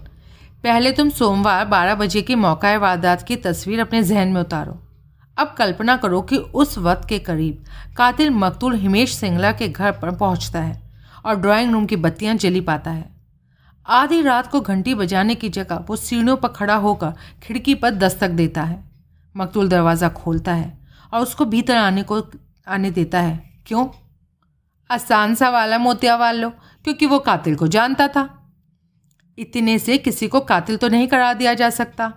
पहले 0.63 0.91
तुम 0.91 1.09
सोमवार 1.09 1.65
बारह 1.65 1.95
बजे 1.95 2.21
की 2.21 2.35
मौका 2.35 2.77
वारदात 2.77 3.21
की 3.21 3.35
तस्वीर 3.35 3.79
अपने 3.79 4.03
जहन 4.03 4.27
में 4.27 4.41
उतारो। 4.41 4.77
अब 5.37 5.53
कल्पना 5.57 5.95
करो 5.97 6.21
कि 6.21 6.37
उस 6.37 6.77
वक्त 6.77 7.07
के 7.09 7.19
करीब 7.19 7.63
कातिल 7.97 8.29
मकतूल 8.29 8.75
हिमेश 8.75 9.15
सिंगला 9.15 9.51
के 9.51 9.67
घर 9.67 9.91
पर 9.91 10.11
पहुँचता 10.11 10.61
है 10.61 10.81
और 11.25 11.35
ड्राइंग 11.35 11.71
रूम 11.71 11.85
की 11.85 11.95
बत्तियाँ 11.95 12.35
जली 12.35 12.61
पाता 12.61 12.91
है। 12.91 13.09
आधी 13.85 14.21
रात 14.21 14.47
को 14.47 14.61
घंटी 14.61 14.93
बजाने 14.95 15.35
की 15.35 15.49
जगह 15.49 15.85
वो 15.89 15.95
सीढ़ियों 15.95 16.35
पर 16.37 16.47
खड़ा 16.47 16.75
होकर 16.75 17.13
खिड़की 17.43 17.75
पर 17.75 17.91
दस्तक 17.91 18.29
देता 18.29 18.63
है। 18.63 18.83
मकतूल 19.35 19.69
दरवाज़ा 19.69 20.09
खोलता 20.09 20.53
है 20.53 20.77
और 21.13 21.21
उसको 21.21 21.45
भीतर 21.45 21.75
आने 21.75 22.03
को, 22.03 22.21
आने 22.67 22.91
देता 22.91 23.19
है। 23.19 23.51
क्यों? 23.67 23.87
आसान 24.89 25.35
सा 25.35 25.49
वाला 25.49 25.77
मोतिया 25.77 26.15
वाल 26.15 26.39
लो, 26.39 26.49
क्योंकि 26.85 27.05
वो 27.05 27.19
कातिल 27.19 27.55
को 27.55 27.67
जानता 27.67 28.07
था। 28.07 28.40
इतने 29.41 29.77
से 29.79 29.97
किसी 29.97 30.27
को 30.27 30.39
कातिल 30.41 30.77
तो 30.77 30.87
नहीं 30.87 31.07
करा 31.07 31.33
दिया 31.33 31.53
जा 31.53 31.69
सकता। 31.71 32.07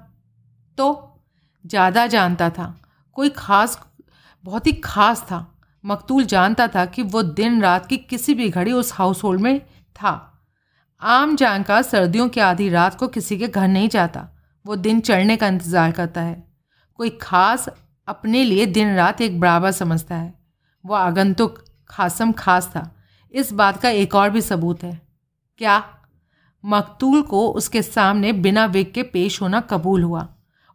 तो 0.78 0.86
ज़्यादा 1.64 2.06
जानता 2.06 2.48
था, 2.50 2.74
कोई 3.16 3.28
खास, 3.30 3.78
बहुत 4.44 4.66
ही 4.66 4.72
खास 4.74 5.22
था, 5.22 5.46
मकतूल 5.84 6.24
जानता 6.26 6.66
था 6.68 6.84
कि 6.86 7.02
वो 7.04 7.22
दिन 7.22 7.60
रात 7.62 7.86
की 7.86 7.96
किसी 7.98 8.34
भी 8.34 8.48
घड़ी 8.50 8.72
उस 8.72 8.92
हाउस 8.92 9.22
होल्ड 9.24 9.40
में 9.40 9.60
था। 9.96 10.12
आम 11.02 11.34
जानकार 11.36 11.82
सर्दियों 11.82 12.28
की 12.28 12.40
आधी 12.40 12.68
रात 12.68 12.98
को 12.98 13.08
किसी 13.08 13.38
के 13.38 13.48
घर 13.48 13.68
नहीं 13.68 13.88
जाता, 13.88 14.28
वो 14.64 14.76
दिन 14.76 15.00
चढ़ने 15.00 15.36
का 15.36 15.48
इंतज़ार 15.48 15.92
करता 15.92 16.20
है। 16.20 16.42
कोई 16.98 17.10
खास 17.22 17.68
अपने 18.08 18.44
लिए 18.44 18.66
दिन 18.66 18.94
रात 18.96 19.20
एक 19.20 19.40
बराबर 19.40 19.70
समझता 19.72 20.16
है। 20.16 20.32
वह 20.84 20.98
आगंतुक 20.98 21.64
खासम 21.90 22.32
खास 22.32 22.66
था। 22.68 22.90
इस 23.34 23.52
बात 23.52 23.80
का 23.82 23.90
एक 23.90 24.14
और 24.14 24.30
भी 24.30 24.40
सबूत 24.40 24.82
है। 24.82 25.00
क्या? 25.60 25.82
मकतूल 26.64 27.22
को 27.22 27.46
उसके 27.48 27.82
सामने 27.82 28.32
बिना 28.32 28.64
विग 28.66 28.92
के 28.92 29.02
पेश 29.02 29.40
होना 29.42 29.60
कबूल 29.60 30.02
हुआ। 30.02 30.28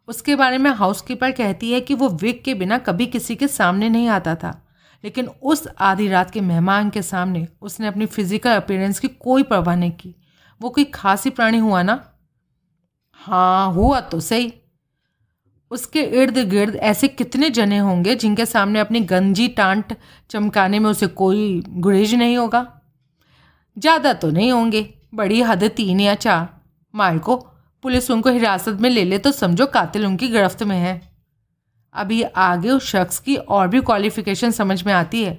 उसके 0.08 0.36
बारे 0.36 0.58
में 0.58 0.70
हाउसकीपर 0.70 1.30
कहती 1.32 1.72
है 1.72 1.80
कि 1.80 1.94
वो 1.94 2.08
विग 2.10 2.42
के 2.44 2.54
बिना 2.54 2.78
कभी 2.78 3.06
किसी 3.06 3.36
के 3.36 3.48
सामने 3.48 3.88
नहीं 3.88 4.08
आता 4.08 4.34
था। 4.34 4.60
लेकिन 5.04 5.26
उस 5.26 5.66
आधी 5.80 6.08
रात 6.08 6.30
के 6.30 6.40
मेहमान 6.40 6.90
के 6.90 7.02
सामने 7.02 7.46
उसने 7.62 7.86
अपनी 7.86 8.06
फ़िज़िकल 8.06 8.50
अपीयरेंस 8.50 8.98
की 8.98 9.08
कोई 9.08 9.42
परवाह 9.42 9.76
नहीं 9.76 9.90
की। 9.92 10.14
वो 10.60 10.70
कोई 10.70 10.84
खासी 10.84 11.30
प्राणी 11.30 11.58
हुआ 11.58 11.82
ना? 11.82 12.00
हाँ 13.20 13.72
हुआ 13.72 14.00
तो 14.00 14.20
सही। 14.20 14.52
उसके 15.70 16.02
इर्द 16.02 16.38
गिर्द 16.48 16.76
ऐसे 16.76 17.08
कितने 17.08 17.50
जने 17.50 17.78
होंगे 17.78 18.14
जिनके 18.14 18.46
सामने 18.46 18.80
अपनी 18.80 19.00
गंजी 19.00 19.48
टांट 19.48 19.96
चमकाने 20.30 20.78
में 20.78 20.90
उसे 20.90 21.06
कोई 21.06 21.62
गुरेज 21.68 22.14
नहीं 22.14 22.36
होगा? 22.36 22.66
ज़्यादा 23.76 24.12
तो 24.12 24.30
नहीं 24.30 24.50
होंगे। 24.52 24.82
बड़ी 25.12 25.40
हद 25.42 25.64
तीन 25.64 26.00
या 26.00 26.14
चार। 26.14 26.48
माल 26.94 27.18
को 27.18 27.36
पुलिस 27.84 28.10
उनको 28.10 28.30
हिरासत 28.30 28.78
में 28.80 28.90
ले 28.90 29.04
ले 29.04 29.18
तो 29.18 29.32
समझो 29.32 29.66
कातिल 29.66 30.06
उनकी 30.06 30.28
गिरफ्त 30.28 30.62
में 30.62 30.76
है। 30.76 31.00
अभी 31.94 32.22
आगे 32.22 32.70
उस 32.70 32.86
शख्स 32.86 33.18
की 33.18 33.36
और 33.36 33.68
भी 33.68 33.80
क्वालिफिकेशन 33.80 34.50
समझ 34.50 34.82
में 34.82 34.92
आती 34.92 35.22
है। 35.24 35.38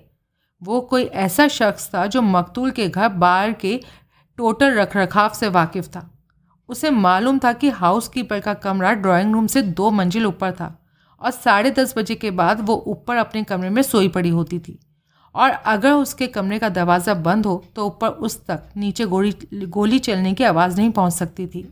वो 0.61 0.81
कोई 0.81 1.03
ऐसा 1.03 1.47
शख्स 1.47 1.89
था 1.95 2.05
जो 2.05 2.21
मकतूल 2.21 2.71
के 2.71 2.87
घर 2.89 3.07
बार 3.07 3.53
के 3.53 3.79
टोटल 4.37 4.73
रख 4.73 4.97
रखाव 4.97 5.29
से 5.29 5.47
वाकिफ़ 5.47 5.87
था। 5.87 6.09
उसे 6.69 6.89
मालूम 6.89 7.39
था 7.39 7.53
कि 7.53 7.69
हाउस 7.69 8.07
कीपर 8.07 8.39
का 8.39 8.53
कमरा 8.53 8.93
ड्राइंग 8.93 9.33
रूम 9.33 9.47
से 9.47 9.61
दो 9.61 9.89
मंजिल 9.91 10.25
ऊपर 10.25 10.51
था 10.51 10.75
और 11.21 11.31
साढ़े 11.31 11.71
दस 11.71 11.93
बजे 11.97 12.15
के 12.15 12.31
बाद 12.31 12.61
वो 12.61 12.83
ऊपर 12.87 13.15
अपने 13.15 13.43
कमरे 13.43 13.69
में 13.69 13.81
सोई 13.81 14.07
पड़ी 14.07 14.29
होती 14.29 14.59
थी। 14.59 14.79
और 15.35 15.49
अगर 15.49 15.91
उसके 15.93 16.27
कमरे 16.27 16.59
का 16.59 16.69
दरवाज़ा 16.69 17.13
बंद 17.15 17.45
हो 17.45 17.63
तो 17.75 17.85
ऊपर 17.85 18.09
उस 18.09 18.39
तक 18.45 18.63
नीचे 18.77 19.05
गोली 19.05 19.31
गोली 19.53 19.99
चलने 19.99 20.33
की 20.33 20.43
आवाज़ 20.43 20.77
नहीं 20.77 20.89
पहुँच 20.91 21.13
सकती 21.13 21.47
थी। 21.47 21.67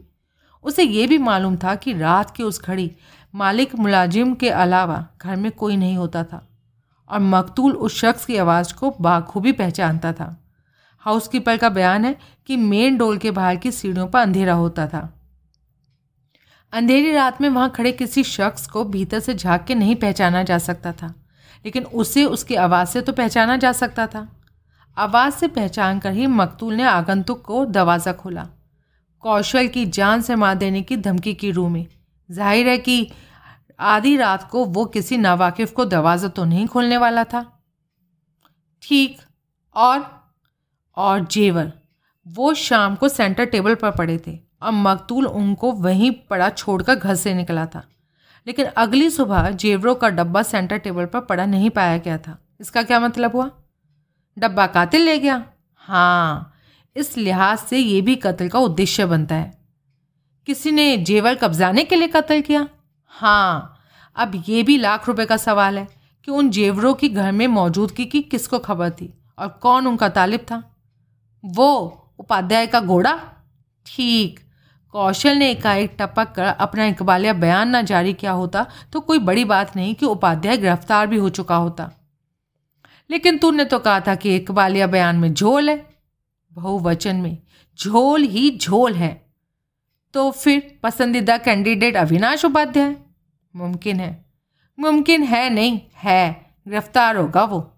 उसे 0.65 0.83
ये 0.83 1.07
भी 1.07 1.17
मालूम 1.19 1.55
था 1.57 1.75
कि 1.75 1.93
रात 1.93 2.35
की 2.35 2.43
उस 2.43 2.61
घड़ी 2.63 2.91
मालिक 3.33 3.75
मुलाजिम 3.75 4.33
के 4.35 4.49
अलावा 4.49 5.05
घर 5.21 5.35
में 5.35 5.51
कोई 5.51 5.77
नहीं 5.77 5.95
होता 5.97 6.23
था, 6.23 6.45
और 7.09 7.19
मकतूल 7.19 7.73
उस 7.73 7.99
शख्स 7.99 8.25
की 8.25 8.37
आवाज़ 8.37 8.73
को 8.73 8.95
बाखूबी 9.01 9.51
पहचानता 9.53 10.13
था। 10.13 10.35
हाउसकीपर 11.05 11.57
का 11.57 11.69
बयान 11.69 12.05
है 12.05 12.15
कि 12.49 12.57
मेन 12.57 12.97
डोल 12.97 13.17
के 13.17 13.31
बाहर 13.31 13.55
की 13.55 13.71
सीढ़ियों 13.71 14.07
पर 14.07 14.19
अंधेरा 14.19 14.53
होता 14.53 14.87
था। 14.87 15.09
अंधेरी 16.73 17.11
रात 17.11 17.41
में 17.41 17.49
वहाँ 17.49 17.69
खड़े 17.69 17.91
किसी 17.91 18.23
शख्स 18.23 18.67
को 18.67 18.83
भीतर 18.85 19.19
से 19.19 19.33
झाँक 19.33 19.63
के 19.63 19.75
नहीं 19.75 19.95
पहचाना 19.95 20.43
जा 20.43 20.57
सकता 20.59 20.91
था। 20.93 21.13
लेकिन 21.65 21.83
उसे 21.85 22.25
उसकी 22.25 22.55
आवाज़ 22.57 22.89
से 22.89 23.01
तो 23.01 23.13
पहचाना 23.13 23.57
जा 23.57 23.71
सकता 23.73 24.07
था। 24.07 24.27
आवाज़ 24.97 25.33
से 25.33 25.47
पहचान 25.47 25.99
कर 25.99 26.11
ही 26.11 26.27
मकतूल 26.27 26.73
ने 26.73 26.83
आगंतुक 26.83 27.41
को 27.41 27.63
दरवाज़ा 27.67 28.13
खोला। 28.13 28.47
कौशल 29.23 29.67
की 29.67 29.85
जान 29.87 30.21
से 30.21 30.35
मार 30.35 30.55
देने 30.55 30.81
की 30.81 30.97
धमकी 30.97 31.33
की 31.33 31.51
रूह 31.51 31.69
में। 31.69 31.85
ज़ाहिर 32.29 32.67
है 32.67 32.77
कि 32.77 33.11
आधी 33.79 34.15
रात 34.17 34.49
को 34.49 34.63
वो 34.65 34.85
किसी 34.87 35.17
नावाकिफ 35.17 35.71
को 35.71 35.85
दरवाज़ा 35.85 36.27
तो 36.27 36.45
नहीं 36.45 36.65
खोलने 36.67 36.97
वाला 36.97 37.23
था। 37.23 37.45
ठीक, 38.83 39.17
और 39.75 40.05
और 40.97 41.25
जेवर। 41.25 41.71
वो 42.25 42.53
शाम 42.53 42.95
को 42.95 43.09
सेंटर 43.09 43.45
टेबल 43.45 43.75
पर 43.75 43.91
पड़े 43.91 44.17
थे। 44.27 44.37
और 44.63 44.71
मकतूल 44.71 45.27
उनको 45.27 45.71
वहीं 45.73 46.11
पड़ा 46.29 46.49
छोड़कर 46.49 46.95
घर 46.95 47.15
से 47.15 47.33
निकला 47.33 47.65
था। 47.65 47.83
लेकिन 48.49 48.65
अगली 48.65 49.09
सुबह 49.09 49.49
जेवरों 49.51 49.95
का 49.95 50.09
डब्बा 50.09 50.41
सेंटर 50.43 50.77
टेबल 50.77 51.05
पर 51.05 51.19
पड़ा 51.19 51.45
नहीं 51.45 51.69
पाया 51.69 51.97
गया 51.97 52.17
था। 52.17 52.37
इसका 52.61 52.83
क्या 52.83 52.99
मतलब 52.99 53.35
हुआ? 53.35 53.49
डब्बा 54.37 54.67
कातिल 54.67 55.01
ले 55.01 55.17
गया? 55.19 55.43
हाँ 55.75 56.53
इस 56.95 57.17
लिहाज 57.17 57.57
से 57.57 57.77
ये 57.77 58.01
भी 58.01 58.15
कत्ल 58.15 58.47
का 58.47 58.59
उद्देश्य 58.59 59.05
बनता 59.05 59.35
है। 59.35 59.57
किसी 60.45 60.71
ने 60.71 60.97
जेवर 60.97 61.35
कब्जाने 61.35 61.83
के 61.83 61.95
लिए 61.95 62.07
कत्ल 62.07 62.41
किया? 62.41 62.67
हाँ 63.05 63.77
अब 64.15 64.43
ये 64.49 64.63
भी 64.63 64.77
लाख 64.77 65.07
रुपए 65.07 65.25
का 65.25 65.37
सवाल 65.37 65.77
है 65.77 65.87
कि 66.23 66.31
उन 66.31 66.49
जेवरों 66.49 66.93
की 66.93 67.09
घर 67.09 67.31
में 67.31 67.47
मौजूदगी 67.47 68.05
की 68.05 68.21
किसको 68.21 68.59
खबर 68.59 68.89
थी 68.89 69.13
और 69.39 69.47
कौन 69.47 69.87
उनका 69.87 70.09
तालिब 70.09 70.39
था? 70.39 70.63
वो 71.45 71.69
उपाध्याय 72.19 72.67
का 72.67 72.81
घोड़ा? 72.81 73.19
ठीक 73.85 74.39
कौशल 74.93 75.37
ने 75.37 75.49
एकाएक 75.51 75.95
टपक 75.99 76.31
कर 76.31 76.43
अपना 76.43 76.85
इकबालिया 76.85 77.33
बयान 77.33 77.69
ना 77.69 77.81
जारी 77.81 78.13
किया 78.13 78.31
होता 78.31 78.65
तो 78.93 78.99
कोई 78.99 79.19
बड़ी 79.19 79.45
बात 79.45 79.75
नहीं 79.75 79.95
कि 79.95 80.05
उपाध्याय 80.05 80.57
गिरफ़्तार 80.57 81.07
भी 81.07 81.17
हो 81.17 81.29
चुका 81.29 81.55
होता। 81.55 81.89
लेकिन 83.09 83.37
तूने 83.37 83.65
तो 83.65 83.79
कहा 83.79 83.99
था 83.99 84.15
कि 84.15 84.35
इकबालिया 84.35 84.87
बयान 84.87 85.15
में 85.15 85.33
झोल 85.33 85.69
है। 85.69 85.89
बहुवचन 86.51 87.15
में, 87.15 87.37
झोल 87.79 88.21
ही 88.21 88.57
झोल 88.57 88.93
है। 88.93 89.29
तो 90.13 90.31
फिर 90.31 90.79
पसंदीदा 90.83 91.37
कैंडिडेट 91.37 91.95
अविनाश 91.95 92.45
उपाध्याय? 92.45 92.95
मुमकिन 93.55 93.99
है। 93.99 94.25
मुमकिन 94.79 95.23
है 95.23 95.49
नहीं, 95.49 95.81
है। 95.95 96.51
गिरफ़्तार 96.67 97.17
होगा 97.17 97.43
वो। 97.43 97.73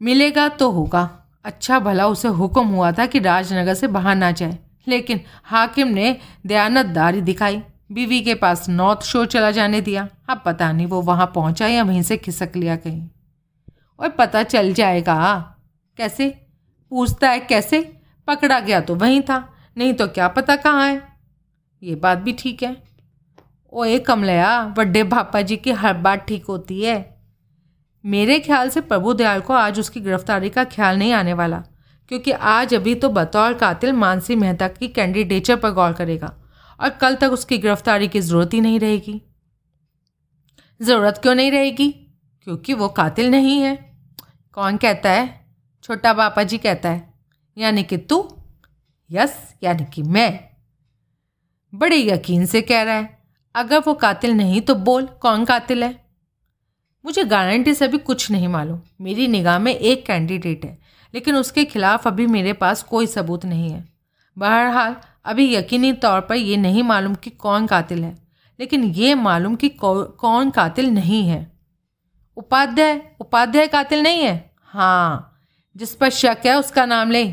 मिलेगा 0.00 0.48
तो 0.48 0.70
होगा। 0.70 1.02
अच्छा 1.44 1.78
भला 1.78 2.06
उसे 2.06 2.28
हुक्म 2.28 2.66
हुआ 2.66 2.92
था 2.92 3.06
कि 3.06 3.18
राजनगर 3.18 3.74
से 3.74 3.86
बाहर 3.86 4.16
ना 4.16 4.30
जाए। 4.30 4.58
लेकिन 4.86 5.20
हाकिम 5.44 5.88
ने 5.88 6.16
दयानतदारी 6.46 7.20
दिखाई। 7.20 7.62
बीवी 7.92 8.20
के 8.20 8.34
पास 8.34 8.68
नॉर्थ 8.68 9.02
शोर 9.02 9.26
चला 9.26 9.50
जाने 9.50 9.80
दिया। 9.80 10.08
अब 10.28 10.42
पता 10.46 10.70
नहीं 10.72 10.86
वो 10.86 11.00
वहाँ 11.02 11.26
पहुँचा 11.34 11.66
या 11.66 11.82
वहीं 11.82 12.02
से 12.02 12.16
खिसक 12.16 12.52
लिया 12.56 12.76
कहीं। 12.76 13.08
और 14.00 14.08
पता 14.08 14.42
चल 14.42 14.72
जाएगा। 14.72 15.56
कैसे? 15.96 16.28
पूछता 16.92 17.30
है 17.30 17.40
कैसे? 17.40 17.80
पकड़ा 18.28 18.60
गया 18.60 18.80
तो 18.80 18.94
वहीं 18.94 19.20
था, 19.22 19.52
नहीं 19.76 19.94
तो 19.94 20.06
क्या 20.06 20.28
पता 20.28 20.56
कहाँ 20.56 20.88
है? 20.88 21.02
ये 21.82 21.94
बात 21.94 22.18
भी 22.18 22.32
ठीक 22.32 22.62
है। 22.62 22.76
ओए 23.72 23.98
कमलया 23.98 24.74
बड्डे 24.76 25.02
भापा 25.02 25.40
जी 25.40 25.56
की 25.56 25.70
हर 25.70 25.94
बात 25.94 26.26
ठीक 26.26 26.44
होती 26.44 26.82
है। 26.82 26.96
मेरे 28.04 28.38
ख्याल 28.40 28.68
से 28.68 28.80
प्रभु 28.80 29.12
दयाल 29.14 29.40
को 29.40 29.52
आज 29.52 29.78
उसकी 29.80 30.00
गिरफ्तारी 30.00 30.50
का 30.50 30.64
ख्याल 30.64 30.98
नहीं 30.98 31.12
आने 31.12 31.32
वाला। 31.32 31.62
क्योंकि 32.08 32.30
आज 32.30 32.74
अभी 32.74 32.94
तो 32.94 33.08
बतौर 33.08 33.54
कातिल 33.54 33.92
मानसी 33.92 34.36
मेहता 34.36 34.68
की 34.68 34.88
कैंडिडेचर 34.88 35.56
पर 35.56 35.70
गौर 35.70 35.92
करेगा 35.92 36.34
और 36.80 36.90
कल 36.90 37.14
तक 37.14 37.30
उसकी 37.30 37.58
गिरफ्तारी 37.58 38.08
की 38.08 38.20
ज़रूरत 38.20 38.50
ही 38.54 38.60
नहीं 38.60 38.80
रहेगी। 38.80 39.22
ज़रूरत 40.82 41.18
क्यों 41.18 41.34
नहीं 41.34 41.50
रहेगी? 41.50 41.90
क्योंकि 42.42 42.74
वो 42.74 42.88
कातिल 42.88 43.30
नहीं 43.30 43.60
है। 43.60 43.76
कौन 44.52 44.76
कहता 44.76 45.10
है? 45.10 45.46
छोटा 45.82 46.12
पापा 46.12 46.42
जी 46.42 46.58
कहता 46.58 46.88
है, 46.88 47.14
यानी 47.58 47.82
कि 47.82 47.96
तू, 47.96 48.36
यस, 49.10 49.54
यानी 49.62 49.84
कि 49.84 50.02
मैं। 50.02 50.40
बड़े 51.74 51.96
यकीन 51.96 52.46
से 52.46 52.62
कह 52.62 52.82
रहा 52.82 52.94
है, 52.94 53.18
अगर 53.54 53.78
वो 53.78 53.94
कातिल 53.94 54.30
नहीं 54.30 54.60
तो 54.60 54.74
बोल, 54.74 55.06
कौन 55.06 55.44
कातिल 55.44 55.84
है? 55.84 56.04
मुझे 57.04 57.24
गारंटी 57.24 57.74
से 57.74 57.88
भी 57.88 57.98
कुछ 57.98 58.30
नहीं 58.30 58.48
मालूम। 58.48 58.80
मेरी 59.00 59.28
निगाह 59.28 59.58
में 59.58 59.74
एक 59.74 60.06
कैंडिडेट 60.06 60.64
है। 60.64 60.83
लेकिन 61.14 61.36
उसके 61.36 61.64
खिलाफ 61.64 62.06
अभी 62.06 62.26
मेरे 62.26 62.52
पास 62.52 62.82
कोई 62.82 63.06
सबूत 63.06 63.44
नहीं 63.44 63.70
है। 63.70 63.84
बहरहाल, 64.36 64.96
अभी 65.24 65.54
यकीनी 65.54 65.92
तौर 65.92 66.20
पर 66.20 66.34
यह 66.34 66.58
नहीं 66.58 66.82
मालूम 66.82 67.14
कि 67.14 67.30
कौन 67.30 67.66
कातिल 67.66 68.04
है, 68.04 68.16
लेकिन 68.58 68.84
ये 68.84 69.14
मालूम 69.14 69.54
कि 69.56 69.68
कौन 69.68 70.50
कातिल 70.50 70.90
नहीं 70.90 71.22
है। 71.28 71.46
उपाध्याय 72.36 73.00
उपाध्याय 73.20 73.66
कातिल 73.66 74.02
नहीं 74.02 74.22
है? 74.22 74.50
हाँ 74.58 75.30
जिस 75.76 75.94
पर 75.94 76.10
शक 76.10 76.42
है 76.46 76.58
उसका 76.58 76.84
नाम 76.86 77.10
ले। 77.10 77.24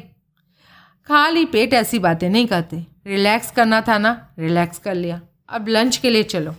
खाली 1.07 1.45
पेट 1.45 1.73
ऐसी 1.73 1.99
बातें 1.99 2.29
नहीं 2.29 2.47
करते 2.47 2.85
रिलैक्स 3.07 3.51
करना 3.51 3.81
था 3.81 3.97
ना, 3.97 4.33
रिलैक्स 4.39 4.77
कर 4.77 4.95
लिया। 4.95 5.21
अब 5.49 5.67
लंच 5.67 5.97
के 5.97 6.09
लिए 6.09 6.23
चलो। 6.23 6.55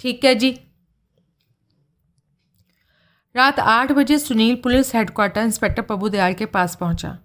ठीक 0.00 0.24
है 0.24 0.34
जी। 0.34 0.58
रात 3.38 3.60
आठ 3.60 3.92
बजे 3.92 4.18
Sunil 4.18 4.56
police 4.56 4.94
headquarter 4.94 5.40
inspector 5.40 5.82
Prabhu 5.82 6.08
Dayal 6.08 6.32
के 6.32 6.46
पास 6.46 6.76
पहुँचा। 6.76 7.18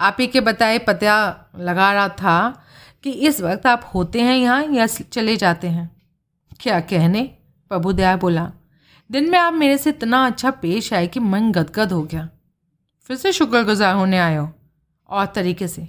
आप 0.00 0.16
ही 0.20 0.26
के 0.26 0.40
बताए 0.40 0.78
पता 0.78 1.46
लगा 1.58 1.92
रहा 1.92 2.08
था 2.08 2.64
कि 3.02 3.10
इस 3.10 3.40
वक्त 3.40 3.66
आप 3.66 3.90
होते 3.94 4.22
हैं 4.22 4.36
यहाँ 4.36 4.64
या 4.64 4.86
चले 4.86 5.36
जाते 5.36 5.68
हैं। 5.68 5.96
क्या 6.60 6.80
कहने? 6.80 7.22
प्रभु 7.68 7.92
दयाल 7.92 8.16
बोला, 8.16 8.52
दिन 9.10 9.30
में 9.30 9.38
आप 9.38 9.52
मेरे 9.52 9.78
से 9.78 9.90
इतना 9.90 10.26
अच्छा 10.26 10.50
पेश 10.50 10.92
आए 10.92 11.06
कि 11.06 11.20
मन 11.20 11.52
गदगद 11.52 11.92
हो 11.92 12.02
गया। 12.02 12.28
फिर 13.02 13.16
से 13.16 13.32
शुक्रगुजार 13.32 13.94
होने 13.94 14.18
आए 14.18 14.36
हो। 14.36 14.52
और 15.08 15.26
तरीके 15.26 15.68
से। 15.68 15.88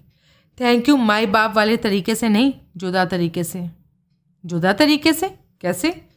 थैंक 0.60 0.90
यू 0.90 0.98
माई 0.98 1.26
बाप 1.26 1.56
वाले 1.56 1.78
तरीके 1.78 2.16
से 2.16 2.30
नहीं, 2.30 2.54
जुदा 2.78 3.06
तरीके 3.06 3.44
से। 3.44 3.70
जुदा 4.46 4.74
तरीके 4.74 5.14
से? 5.14 5.40
कैसे? 5.62 6.09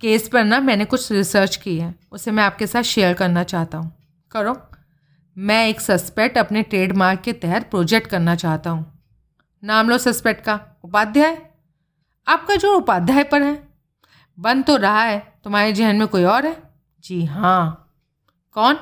केस 0.00 0.28
पर 0.28 0.44
ना 0.44 0.60
मैंने 0.60 0.84
कुछ 0.84 1.12
रिसर्च 1.12 1.56
की 1.56 1.78
है, 1.78 1.94
उसे 2.12 2.30
मैं 2.30 2.44
आपके 2.44 2.66
साथ 2.66 2.82
शेयर 2.82 3.14
करना 3.14 3.44
चाहता 3.44 3.78
हूँ। 3.78 3.92
करो। 4.30 4.60
मैं 5.38 5.68
एक 5.68 5.80
सस्पेक्ट 5.80 6.38
अपने 6.38 6.62
ट्रेडमार्क 6.62 7.20
के 7.20 7.32
तहत 7.32 7.70
प्रोजेक्ट 7.70 8.06
करना 8.06 8.34
चाहता 8.34 8.70
हूँ। 8.70 9.02
नाम 9.64 9.90
लो 9.90 9.98
सस्पेक्ट 9.98 10.44
का। 10.44 10.60
उपाध्याय? 10.84 11.50
आपका 12.28 12.56
जो 12.56 12.76
उपाध्याय 12.76 13.24
पर 13.24 13.42
है। 13.42 13.68
बन 14.38 14.62
तो 14.62 14.76
रहा 14.76 15.02
है। 15.02 15.40
तुम्हारे 15.44 15.72
जहन 15.72 15.96
में 15.96 16.08
कोई 16.08 16.24
और 16.24 16.46
है? 16.46 16.62
जी 17.04 17.24
हाँ। 17.24 17.94
कौन? 18.52 18.76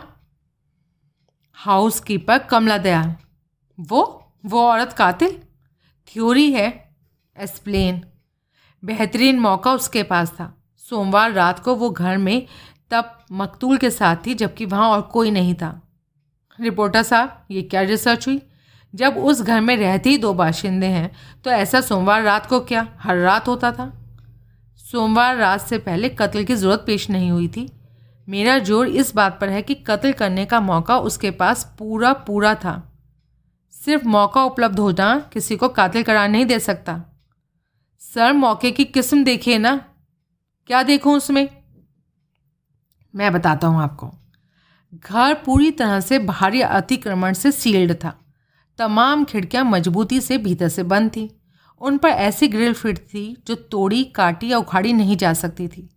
हाउस 1.55 2.01
कीपर 2.01 2.39
कमला 2.39 2.79
दयाल 2.79 3.15
वो? 3.81 4.33
वो 4.47 4.69
औरत 4.69 4.93
कातिल? 4.93 5.39
थ्योरी 6.09 6.53
है। 6.53 6.97
एक्सप्लेन 7.41 8.05
बेहतरीन 8.85 9.39
मौका 9.39 9.73
उसके 9.73 10.03
पास 10.03 10.31
था। 10.31 10.58
सोमवार 10.91 11.33
रात 11.33 11.59
को 11.59 11.75
वो 11.75 11.91
घर 11.91 12.17
में 12.19 12.47
तब 12.91 13.19
मकतूल 13.33 13.77
के 13.77 13.91
साथ 13.91 14.17
थी, 14.27 14.35
जबकि 14.35 14.65
वहाँ 14.65 14.89
और 14.91 15.01
कोई 15.03 15.31
नहीं 15.31 15.55
था। 15.55 15.81
रिपोर्टर 16.59 17.03
साहब, 17.03 17.45
ये 17.51 17.63
क्या 17.63 17.81
रिसर्च 17.83 18.27
हुई? 18.29 18.41
जब 18.95 19.17
उस 19.19 19.41
घर 19.43 19.61
में 19.61 19.77
रहते 19.77 20.11
ही 20.11 20.19
दो 20.19 20.33
बाशिंदे 20.35 20.87
हैं 20.87 21.11
तो 21.45 21.51
ऐसा 21.51 21.81
सोमवार 21.81 22.23
रात 22.23 22.47
को 22.47 22.61
क्या 22.61 22.87
हर 22.99 23.17
रात 23.17 23.49
होता 23.49 23.73
था? 23.73 23.93
सोमवार 24.85 25.37
रात 25.37 25.61
से 25.61 25.79
पहले 25.79 26.09
कत्ल 26.11 26.45
की 26.45 26.55
ज़रूरत 26.55 26.85
पेश 26.87 27.09
नहीं 27.11 27.31
हुई 27.31 27.49
थी। 27.49 27.69
मेरा 28.29 28.59
ज़ोर 28.59 28.89
इस 28.89 29.15
बात 29.15 29.39
पर 29.41 29.49
है 29.49 29.61
कि 29.63 29.75
कत्ल 29.87 30.13
करने 30.13 30.45
का 30.47 30.61
मौका 30.61 30.99
उसके 31.01 31.31
पास 31.33 31.65
पूरा 31.79 32.13
पूरा 32.13 32.55
था। 32.55 32.75
सिर्फ़ 33.75 34.07
मौका 34.07 34.45
उपलब्ध 34.45 34.79
होना 34.79 35.19
किसी 35.33 35.57
को 35.57 35.69
कातिल 35.69 36.03
करार 36.03 36.29
नहीं 36.29 36.47
दे 36.47 36.59
सकता। 36.59 37.01
सर, 38.03 38.33
मौके 38.33 38.71
की 38.71 38.85
किस्म 38.85 39.25
देखिए 39.25 39.59
ना। 39.59 39.81
क्या 40.69 40.83
देखूँ 40.83 41.17
उसमें? 41.17 41.49
मैं 43.15 43.33
बताता 43.33 43.67
हूँ 43.67 43.83
आपको। 43.83 44.11
घर 45.11 45.35
पूरी 45.35 45.71
तरह 45.71 46.01
से 46.01 46.19
बाहरी 46.19 46.61
अतिक्रमण 46.61 47.33
से 47.33 47.53
सील्ड 47.53 47.93
था। 47.93 48.19
तमाम 48.79 49.25
खिड़कियाँ 49.25 49.65
मजबूती 49.65 50.21
से 50.21 50.39
भीतर 50.39 50.69
से 50.69 50.83
बंद 50.83 51.11
थी। 51.11 51.41
उन 51.81 51.99
पर 51.99 52.09
ऐसी 52.09 52.49
ग्रिल 52.49 52.73
फिट 52.73 52.99
थी 52.99 53.43
जो 53.47 53.55
तोड़ी, 53.55 54.05
काटी 54.05 54.49
या 54.49 54.59
उखाड़ी 54.59 54.93
नहीं 54.93 55.17
जा 55.17 55.33
सकती 55.33 55.69
थी। 55.69 55.91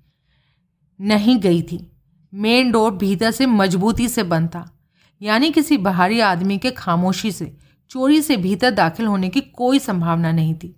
नहीं 1.01 1.39
गई 1.39 1.61
थी। 1.61 1.91
मेन 2.34 2.72
डोर 2.72 2.91
भीतर 2.91 3.32
से 3.32 3.45
मजबूती 3.45 4.09
से 4.09 4.24
बंद 4.24 4.49
था। 4.49 4.80
यानी 5.22 5.51
किसी 5.51 5.78
बाहरी 5.78 6.19
आदमी 6.19 6.57
के 6.57 6.72
खामोशी 6.72 7.32
से, 7.32 7.57
चोरी 7.89 8.22
से 8.22 8.38
भीतर 8.38 8.72
दाखिल 8.72 9.05
होने 9.05 9.30
की 9.30 9.41
कोई 9.41 9.80
संभावना 9.80 10.32
नहीं 10.32 10.55
थी। 10.55 10.76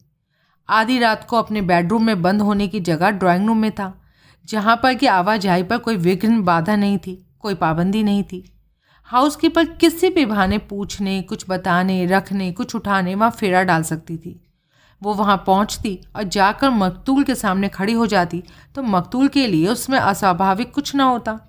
आधी 0.74 0.98
रात 1.00 1.26
को 1.30 1.38
अपने 1.38 1.62
बेडरूम 1.62 2.06
में 2.06 2.22
बंद 2.22 2.42
होने 2.42 2.68
की 2.68 2.80
जगह 2.80 3.10
ड्राइंग 3.12 3.48
रूम 3.48 3.58
में 3.58 3.72
था, 3.72 3.94
जहाँ 4.46 4.76
पर 4.84 4.94
कि 4.94 5.06
आवाजाही 5.08 5.64
पर 5.64 5.78
कोई 5.78 5.96
विघ्न 5.98 6.42
बाधा 6.44 6.76
नहीं 6.76 6.98
थी, 6.98 7.16
कोई 7.40 7.56
पाबंदी 7.56 8.04
नहीं 8.04 8.24
थी। 8.24 8.44
हाउसकीपर 9.10 9.66
किसी 9.76 10.10
भी 10.10 10.26
बहाने 10.26 10.58
पूछने, 10.60 11.22
कुछ 11.22 11.46
बताने, 11.50 12.06
रखने, 12.06 12.52
कुछ 12.52 12.76
उठाने, 12.76 13.16
वहाँ 13.16 13.32
फेरा 13.32 13.64
डाल 13.64 13.84
सकती 13.84 14.18
थी। 14.18 14.40
वो 15.02 15.14
वहाँ 15.14 15.38
पहुँचती 15.48 16.00
और 16.16 16.24
जाकर 16.24 16.70
मकतूल 16.70 17.24
के 17.24 17.36
सामने 17.36 17.70
खड़ी 17.70 17.94
हो 17.94 18.06
जाती 18.08 18.44
तो 18.76 18.84
मकतूल 18.84 19.28
के 19.28 19.46
लिए 19.48 19.68
उसमें 19.68 19.98
अस्वाभाविक 20.00 20.74
कुछ 20.74 20.94
ना 20.96 21.04
होता। 21.04 21.40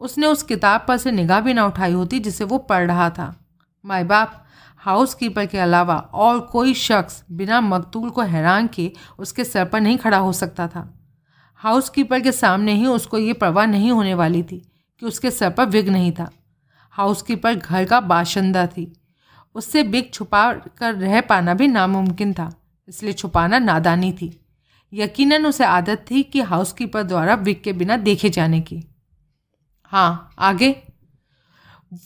उसने 0.00 0.26
उस 0.26 0.42
किताब 0.42 0.84
पर 0.88 0.96
से 0.96 1.10
निगाह 1.12 1.40
भी 1.40 1.54
ना 1.54 1.66
उठाई 1.66 1.92
होती 1.92 2.18
जिसे 2.20 2.44
वो 2.44 2.58
पढ़ 2.60 2.86
रहा 2.86 3.08
था। 3.10 3.34
माए 3.84 4.04
बाप 4.04 4.44
हाउस 4.82 5.14
कीपर 5.14 5.46
के 5.46 5.58
अलावा 5.58 5.96
और 5.96 6.40
कोई 6.42 6.74
शख्स 6.74 7.22
बिना 7.30 7.60
मकतूल 7.60 8.10
को 8.10 8.22
हैरान 8.22 8.66
किए 8.66 8.92
उसके 9.18 9.44
सर 9.44 9.64
पर 9.64 9.80
नहीं 9.80 9.98
खड़ा 9.98 10.18
हो 10.18 10.32
सकता 10.32 10.68
था। 10.68 10.88
हाउस 11.60 11.88
कीपर 11.88 12.20
के 12.20 12.32
सामने 12.32 12.74
ही 12.74 12.86
उसको 12.86 13.18
ये 13.18 13.32
परवाह 13.32 13.66
नहीं 13.66 13.90
होने 13.92 14.14
वाली 14.14 14.42
थी 14.42 14.58
कि 15.02 15.06
उसके 15.06 15.30
सर 15.30 15.50
पर 15.50 15.66
विग 15.66 15.88
नहीं 15.88 16.12
था। 16.12 16.30
हाउस 16.94 17.22
कीपर 17.22 17.54
घर 17.54 17.84
का 17.84 18.00
बाशिंदा 18.00 18.66
थी। 18.66 18.92
उससे 19.54 19.82
बिग 19.82 20.12
छुपा 20.12 20.52
कर 20.78 20.94
रह 20.94 21.20
पाना 21.20 21.54
भी 21.54 21.68
नामुमकिन 21.68 22.32
था, 22.32 22.50
इसलिए 22.88 23.12
छुपाना 23.12 23.58
नादानी 23.58 24.12
थी। 24.12 24.36
यकीनन 24.92 25.46
उसे 25.46 25.64
आदत 25.64 26.04
थी 26.10 26.22
कि 26.22 26.40
हाउसकीपर 26.42 27.02
द्वारा 27.02 27.34
विग 27.34 27.60
के 27.62 27.72
बिना 27.72 27.96
देखे 27.98 28.30
जाने 28.30 28.60
की। 28.60 28.82
हाँ 29.92 30.34
आगे। 30.38 30.70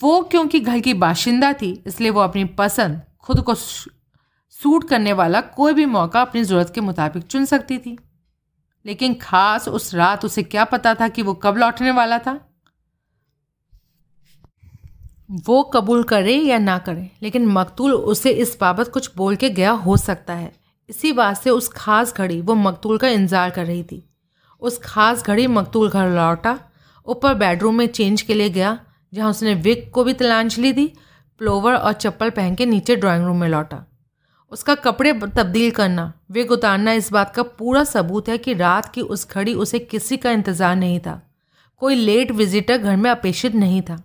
वो 0.01 0.21
क्योंकि 0.23 0.61
घर 0.61 0.81
की 0.81 0.95
बाशिंदा 0.95 1.53
थी, 1.53 1.73
इसलिए 1.87 2.11
वो 2.11 2.21
अपनी 2.21 2.45
पसंद, 2.55 3.01
खुद 3.21 3.41
को 3.41 3.55
सूट 3.55 4.89
करने 4.89 5.13
वाला 5.13 5.41
कोई 5.41 5.73
भी 5.73 5.87
मौका 5.87 6.21
अपनी 6.21 6.43
ज़रूरत 6.45 6.73
के 6.75 6.81
मुताबिक 6.81 7.23
चुन 7.25 7.45
सकती 7.45 7.79
थी। 7.79 7.97
लेकिन 8.85 9.15
खास 9.15 9.69
उस 9.69 9.95
रात 9.95 10.25
उसे 10.25 10.43
क्या 10.45 10.65
पता 10.65 10.95
था 10.95 11.09
कि 11.09 11.23
वो 11.23 11.35
कब 11.35 11.57
लौटने 11.57 11.91
वाला 11.91 12.19
था? 12.19 12.39
वो 15.39 15.63
कबूल 15.65 16.03
करे 16.05 16.35
या 16.35 16.59
ना 16.59 16.79
करे, 16.79 17.11
लेकिन 17.23 17.47
मकतूल 17.49 17.93
उसे 17.93 18.31
इस 18.33 18.57
बाबत 18.61 18.89
कुछ 18.89 19.11
बोल 19.17 19.37
के 19.37 19.51
गया 19.51 19.71
हो 19.71 19.97
सकता 19.97 20.35
है। 20.35 20.53
इसी 20.89 21.13
बात 21.13 21.37
से 21.37 21.51
उस 21.51 21.69
खास 21.69 22.15
घड़ी 22.15 22.41
वो 22.41 22.55
मकतूल 22.55 22.99
का 22.99 23.09
इंतज़ार 23.09 23.51
कर 23.51 23.67
रही 23.67 23.83
थी। 23.83 24.03
उस 24.63 24.79
खास 24.85 25.23
घड़ी 25.23 25.47
मकतूल 25.49 25.91
घर 25.91 26.09
लौटा, 26.11 26.59
ऊपर 27.07 27.35
बेडरूम 27.35 27.75
में 27.75 27.87
चेंज 27.89 28.23
के 28.23 28.35
लिए 28.35 28.51
गया 28.51 28.79
जहाँ 29.15 29.31
उसने 29.31 29.55
विक 29.55 29.91
को 29.95 30.05
भी 30.05 30.13
तलांजलि 30.13 30.73
दी 30.73 30.87
प्लोवर 31.41 31.75
और 31.75 31.93
चप्पल 31.93 32.31
पहन 32.31 32.55
के 32.55 32.67
नीचे 32.67 32.97
ड्राइंग 32.97 33.25
रूम 33.27 33.41
में 33.41 33.49
लौटा। 33.49 33.85
उसका 34.53 34.75
कपड़े 34.77 35.13
तब्दील 35.13 35.71
करना 35.71 36.13
विग 36.31 36.51
उतारना 36.51 36.93
इस 36.93 37.11
बात 37.13 37.35
का 37.35 37.43
पूरा 37.43 37.83
सबूत 37.85 38.29
है 38.29 38.39
कि 38.39 38.55
रात 38.55 38.93
की 38.95 39.01
उस 39.01 39.29
घड़ी 39.31 39.55
उसे 39.55 39.79
किसी 39.79 40.17
का 40.17 40.31
इंतज़ार 40.31 40.75
नहीं 40.77 40.99
था। 41.01 41.21
कोई 41.83 41.95
लेट 41.95 42.31
विजिटर 42.33 42.79
घर 42.79 42.97
में 42.97 43.11
अपेक्षित 43.11 43.55
नहीं 43.55 43.81
था। 43.83 44.03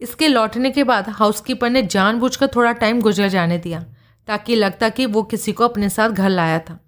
इसके 0.00 0.28
लौटने 0.28 0.70
के 0.70 0.84
बाद 0.84 1.08
हाउसकीपर 1.10 1.70
ने 1.70 1.82
जानबूझकर 1.84 2.48
थोड़ा 2.56 2.72
टाइम 2.74 3.00
गुजर 3.00 3.28
जाने 3.28 3.58
दिया, 3.58 3.84
ताकि 4.28 4.54
लगता 4.54 4.88
कि 4.88 5.06
वो 5.06 5.22
किसी 5.24 5.52
को 5.52 5.64
अपने 5.64 5.88
साथ 5.88 6.10
घर 6.10 6.28
लाया 6.28 6.58
था, 6.58 6.78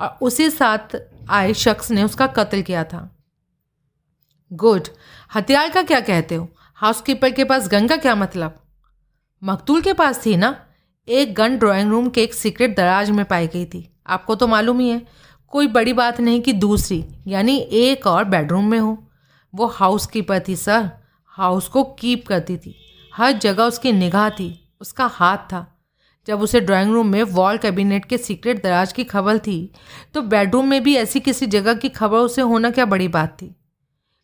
और 0.00 0.18
उसी 0.22 0.48
साथ 0.50 0.96
आए 1.30 1.52
शख्स 1.54 1.90
ने 1.90 2.02
उसका 2.02 2.26
कत्ल 2.28 2.62
किया 2.62 2.84
था। 2.84 3.08
गुड। 4.50 4.88
हथियार 5.30 5.68
का 5.68 5.82
क्या 5.82 6.00
कहते 6.00 6.34
हो? 6.34 6.48
हाउसकीपर 6.82 7.30
के 7.30 7.44
पास 7.44 7.68
गन 7.68 7.86
का 7.86 7.96
क्या 7.96 8.14
मतलब? 8.14 8.54
मकतूल 9.42 9.80
के 9.80 9.92
पास 9.92 10.24
थी 10.26 10.36
ना? 10.36 10.54
एक 11.08 11.34
गन 11.34 11.56
ड्राइंग 11.56 11.90
रूम 11.90 12.08
के 12.08 12.22
एक 12.22 12.34
सीक्रेट 12.34 12.76
दराज 12.76 13.10
में 13.10 13.24
पाई 13.24 13.46
गई 13.46 13.64
थी। 13.64 13.94
आपको 14.06 14.34
तो 14.34 14.46
मालूम 14.46 14.80
ही 14.80 14.88
है। 14.88 15.06
कोई 15.46 15.66
बड़ी 15.66 15.92
बात 15.92 16.20
नहीं 16.20 16.40
कि 16.42 16.52
दूसरी, 16.52 17.04
यानी 17.26 17.56
एक 17.58 18.06
और 18.06 18.24
बेडरूम 18.24 18.70
में 18.70 18.78
हो। 18.78 18.98
वो 19.54 19.66
हाउस 19.66 20.06
कीपर 20.06 20.42
थी 20.48 20.56
सर 20.56 20.90
हाउस 21.38 21.68
को 21.68 21.84
कीप 21.84 22.26
करती 22.26 22.56
थी। 22.56 22.74
हर 23.14 23.32
जगह 23.32 23.64
उसकी 23.64 23.92
निगाह 23.92 24.28
थी। 24.30 24.74
उसका 24.80 25.06
हाथ 25.06 25.36
था। 25.36 25.66
जब 26.26 26.42
उसे 26.42 26.60
ड्राइंग 26.60 26.92
रूम 26.92 27.06
में 27.06 27.22
वॉल 27.22 27.58
कैबिनेट 27.58 28.04
के 28.04 28.18
सीक्रेट 28.18 28.62
दराज 28.62 28.92
की 28.92 29.04
खबर 29.04 29.38
थी 29.38 29.72
तो 30.14 30.22
बेडरूम 30.22 30.68
में 30.68 30.82
भी 30.82 30.96
ऐसी 30.96 31.20
किसी 31.20 31.46
जगह 31.46 31.74
की 31.74 31.88
खबर 31.88 32.18
उसे 32.18 32.42
होना 32.42 32.70
क्या 32.70 32.84
बड़ी 32.84 33.08
बात 33.08 33.42
थी? 33.42 33.54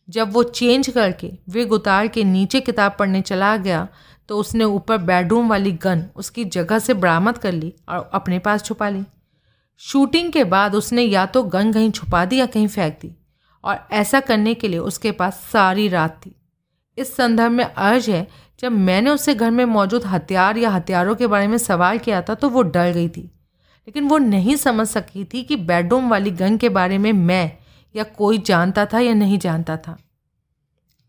जब 0.09 0.31
वो 0.33 0.43
चेंज 0.43 0.89
करके 0.89 1.31
विग 1.49 1.71
उतार 1.71 2.07
के 2.07 2.23
नीचे 2.23 2.59
किताब 2.61 2.95
पढ़ने 2.99 3.21
चला 3.21 3.55
गया 3.57 3.87
तो 4.29 4.37
उसने 4.37 4.63
ऊपर 4.63 4.97
बेडरूम 4.97 5.49
वाली 5.49 5.71
गन 5.83 6.03
उसकी 6.15 6.45
जगह 6.47 6.79
से 6.79 6.93
बरामद 6.95 7.37
कर 7.37 7.51
ली 7.51 7.73
और 7.89 8.09
अपने 8.13 8.39
पास 8.39 8.63
छुपा 8.63 8.89
ली। 8.89 9.03
शूटिंग 9.81 10.31
के 10.31 10.43
बाद 10.43 10.75
उसने 10.75 11.03
या 11.03 11.25
तो 11.25 11.43
गन 11.45 11.71
कहीं 11.73 11.91
छुपा 11.91 12.23
दी 12.25 12.39
या 12.39 12.45
कहीं 12.45 12.67
फेंक 12.67 12.97
दी, 13.01 13.11
और 13.63 13.87
ऐसा 13.91 14.19
करने 14.19 14.53
के 14.53 14.67
लिए 14.67 14.79
उसके 14.79 15.11
पास 15.11 15.39
सारी 15.53 15.87
रात 15.87 16.19
थी। 16.25 16.35
इस 16.97 17.15
संदर्भ 17.15 17.51
में 17.51 17.63
अर्ज़ 17.63 18.09
है, 18.11 18.27
जब 18.59 18.71
मैंने 18.71 19.09
उससे 19.09 19.35
घर 19.35 19.51
में 19.51 19.63
मौजूद 19.65 20.05
हथियार 20.05 20.57
या 20.57 20.69
हथियारों 20.69 21.15
के 21.15 21.27
बारे 21.27 21.47
में 21.47 21.57
सवाल 21.57 21.97
किया 21.97 22.21
था 22.21 22.35
तो 22.35 22.49
वो 22.49 22.61
डर 22.63 22.91
गई 22.91 23.07
थी। 23.09 23.21
लेकिन 23.21 24.07
वो 24.07 24.17
नहीं 24.17 24.55
समझ 24.55 24.87
सकी 24.87 25.23
थी 25.23 25.43
कि 25.43 25.55
बेडरूम 25.55 26.09
वाली 26.09 26.31
गन 26.33 26.57
के 26.57 26.69
बारे 26.69 26.97
में 26.97 27.11
मैं 27.13 27.51
या 27.95 28.03
कोई 28.17 28.37
जानता 28.37 28.85
था 28.85 28.99
या 28.99 29.13
नहीं 29.13 29.39
जानता 29.39 29.77
था। 29.77 29.97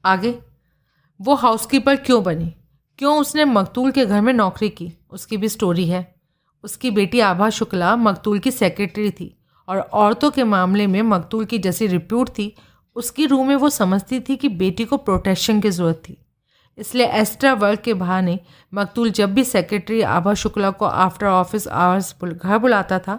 आगे, 0.04 0.38
वो 1.20 1.34
हाउसकीपर 1.34 1.96
क्यों 1.96 2.22
बनी? 2.24 2.54
क्यों 2.98 3.18
उसने 3.18 3.44
मकतूल 3.44 3.90
के 3.90 4.06
घर 4.06 4.20
में 4.20 4.32
नौकरी 4.32 4.68
की? 4.68 4.92
उसकी 5.10 5.36
भी 5.36 5.48
स्टोरी 5.48 5.86
है। 5.88 6.06
उसकी 6.64 6.90
बेटी 6.90 7.20
आभा 7.20 7.50
शुक्ला 7.50 7.94
मकतूल 7.96 8.38
की 8.38 8.50
सेक्रेटरी 8.50 9.10
थी 9.10 9.36
और 9.68 9.78
औरतों 9.78 10.30
के 10.30 10.44
मामले 10.44 10.86
में 10.86 11.00
मकतूल 11.02 11.44
की 11.44 11.58
जैसी 11.58 11.86
रिप्यूट 11.86 12.28
थी, 12.28 12.54
उसकी 12.96 13.26
रूह 13.26 13.44
में 13.46 13.54
वो 13.56 13.68
समझती 13.70 14.20
थी 14.20 14.36
कि 14.36 14.48
बेटी 14.48 14.84
को 14.84 14.96
प्रोटेक्शन 14.98 15.60
की 15.60 15.70
ज़रूरत 15.70 16.02
थी। 16.08 16.16
इसलिए 16.78 17.06
एक्स्ट्रा 17.10 17.52
वर्क 17.54 17.80
के 17.80 17.94
बहाने 17.94 18.38
मकतूल 18.72 19.10
जब 19.10 19.34
भी 19.34 19.44
सेक्रेटरी 19.44 20.00
आभा 20.02 20.34
शुक्ला 20.34 20.70
को 20.70 20.84
आफ्टर 20.84 21.26
ऑफ़िस 21.26 21.68
आवर्स 21.68 22.14
घर 22.24 22.58
बुलाता 22.58 22.98
था 22.98 23.18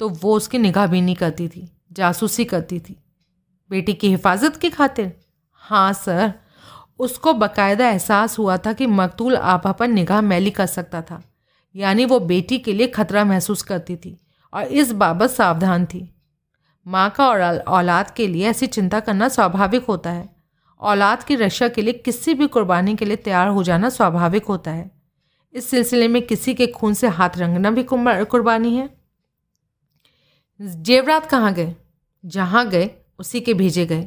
तो 0.00 0.08
वो 0.10 0.36
उसकी 0.36 0.58
निगाह 0.58 0.86
भी 0.86 1.00
नहीं 1.00 1.14
करती 1.14 1.48
थी, 1.48 1.68
जासूसी 1.92 2.44
करती 2.44 2.78
थी। 2.80 2.96
बेटी 3.72 3.94
की 3.94 4.08
हिफाजत 4.08 4.56
की 4.56 4.70
खातिर? 4.70 5.12
हाँ 5.52 5.92
सर। 5.92 6.32
उसको 6.98 7.32
बकायदा 7.32 7.88
एहसास 7.88 8.38
हुआ 8.38 8.56
था 8.56 8.72
कि 8.72 8.86
मकतूल 8.86 9.36
आपा 9.36 9.72
पर 9.72 9.88
निगाह 9.88 10.20
मैली 10.20 10.50
कर 10.50 10.66
सकता 10.66 11.02
था। 11.02 11.22
यानी 11.76 12.04
वो 12.04 12.20
बेटी 12.20 12.58
के 12.58 12.72
लिए 12.72 12.86
खतरा 12.86 13.24
महसूस 13.24 13.62
करती 13.62 13.96
थी 13.96 14.20
और 14.54 14.62
इस 14.62 14.92
बाबत 14.92 15.30
सावधान 15.30 15.86
थी। 15.86 16.14
माँ 16.86 17.10
का 17.10 17.28
और, 17.28 17.58
औलाद 17.58 18.10
के 18.10 18.26
लिए 18.26 18.48
ऐसी 18.48 18.66
चिंता 18.66 19.00
करना 19.00 19.28
स्वाभाविक 19.28 19.84
होता 19.84 20.10
है। 20.10 20.28
औलाद 20.80 21.22
की 21.22 21.36
रक्षा 21.36 21.68
के 21.68 21.82
लिए 21.82 21.94
किसी 21.94 22.34
भी 22.34 22.46
कुर्बानी 22.46 22.96
के 22.96 23.04
लिए 23.04 23.16
तैयार 23.16 23.48
हो 23.48 23.62
जाना 23.62 23.88
स्वाभाविक 23.88 24.44
होता 24.44 24.70
है। 24.70 24.90
इस 25.54 25.70
सिलसिले 25.70 26.08
में 26.08 26.22
किसी 26.22 26.54
के 26.54 26.66
खून 26.66 26.94
से 26.94 27.08
हाथ 27.08 27.30
रंगना 27.36 27.70
भी 27.70 27.82
कुर्बानी 27.82 28.76
है। 28.76 28.88
जेवरात 30.60 31.26
कहाँ 31.26 31.52
गए? 31.54 31.74
जहाँ 32.24 32.68
गए 32.68 32.90
उसी 33.22 33.40
के 33.40 33.54
भेजे 33.54 33.86
गए। 33.86 34.02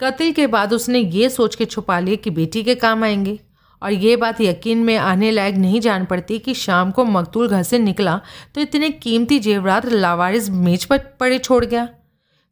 कत्ल 0.00 0.30
के 0.32 0.46
बाद 0.46 0.72
उसने 0.72 0.98
ये 0.98 1.28
सोच 1.30 1.54
के 1.54 1.64
छुपा 1.64 1.98
लिए 2.00 2.16
कि 2.16 2.30
बेटी 2.30 2.62
के 2.62 2.74
काम 2.74 3.04
आएँगे। 3.04 3.38
और 3.82 3.92
ये 3.92 4.14
बात 4.16 4.40
यकीन 4.40 4.78
में 4.78 4.96
आने 4.96 5.30
लायक 5.30 5.54
नहीं 5.54 5.80
जान 5.80 6.04
पड़ती 6.04 6.38
कि 6.38 6.54
शाम 6.54 6.90
को 6.90 7.04
मकतूल 7.04 7.48
घर 7.48 7.62
से 7.62 7.78
निकला 7.78 8.20
तो 8.54 8.60
इतने 8.60 8.90
कीमती 8.90 9.38
जेवरात 9.38 9.86
लावारिस 9.86 10.48
मेज 10.50 10.84
पर 10.84 10.98
पड़े 11.20 11.38
छोड़ 11.38 11.64
गया। 11.64 11.88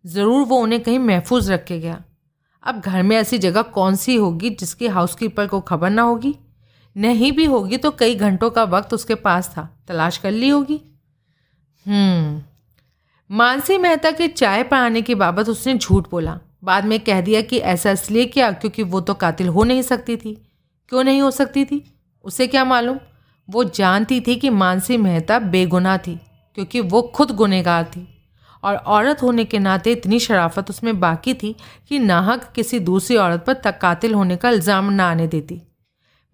ज़रूर 0.05 0.45
वो 0.45 0.57
उन्हें 0.57 0.82
कहीं 0.82 0.99
महफूज 0.99 1.51
रख 1.51 1.64
के 1.64 1.78
गया। 1.80 2.03
अब 2.64 2.80
घर 2.80 3.03
में 3.03 3.16
ऐसी 3.16 3.39
जगह 3.39 3.62
कौन 3.62 3.97
सी 3.97 4.16
होगी 4.16 4.51
जिसकी 4.51 4.87
हाउसकीपर 4.89 5.47
को 5.47 5.61
खबर 5.61 5.91
ना 5.91 6.03
होगी? 6.03 6.34
नहीं 6.97 7.32
भी 7.32 7.45
होगी 7.45 7.76
तो 7.76 7.91
कई 7.91 8.14
घंटों 8.14 8.51
का 8.51 8.64
वक्त 8.64 8.95
उसके 8.95 9.14
पास 9.14 9.49
था। 9.49 9.68
तलाश 9.89 10.18
कर 10.18 10.30
ली 10.30 10.49
होगी। 10.49 10.80
हम्म। 11.87 12.43
मानसी 13.31 13.77
मेहता 13.79 14.11
के 14.11 14.27
चाय 14.29 14.62
पर 14.62 14.77
आने 14.77 15.01
की 15.03 15.14
बाबत 15.14 15.49
उसने 15.49 15.74
झूठ 15.74 16.09
बोला। 16.11 16.39
बाद 16.64 16.85
में 16.85 16.99
कह 17.01 17.20
दिया 17.20 17.41
कि 17.41 17.59
ऐसा 17.59 17.91
इसलिए 17.91 18.24
किया 18.27 18.51
क्योंकि 18.53 18.83
वो 18.83 19.01
तो 19.01 19.14
कातिल 19.14 19.49
हो 19.49 19.64
नहीं 19.64 19.83
सकती 19.83 20.16
थी। 20.16 20.35
क्यों 20.89 21.03
नहीं 21.05 21.20
हो 21.22 21.31
सकती 21.31 21.64
थी? 21.64 21.83
उसे 22.24 22.47
क्या 22.47 22.64
मालूम? 22.64 22.99
वो 23.49 23.64
जानती 23.64 24.20
थी 24.20 24.37
कि 24.37 24.51
मानसी 24.51 24.97
मेहता 24.97 25.39
बेगुनाह 25.39 25.97
थी, 25.99 26.14
क्योंकि 26.57 26.81
वो 26.83 27.03
खुद 27.14 27.31
गुनेगार 27.33 27.85
थी। 27.87 28.07
और 28.62 28.77
औरत 28.77 29.22
होने 29.22 29.45
के 29.45 29.59
नाते 29.59 29.93
इतनी 29.93 30.18
शराफत 30.20 30.70
उसमें 30.70 30.99
बाकी 31.01 31.35
थी 31.35 31.55
कि 31.89 31.99
नाहक 31.99 32.51
किसी 32.55 32.81
दूसरी 32.81 33.16
औरत 33.16 33.45
पर 33.47 33.70
कातिल 33.72 34.14
होने 34.14 34.37
का 34.37 34.51
इल्ज़ाम 34.51 34.93
ना 34.93 35.11
आने 35.11 35.27
देती। 35.27 35.61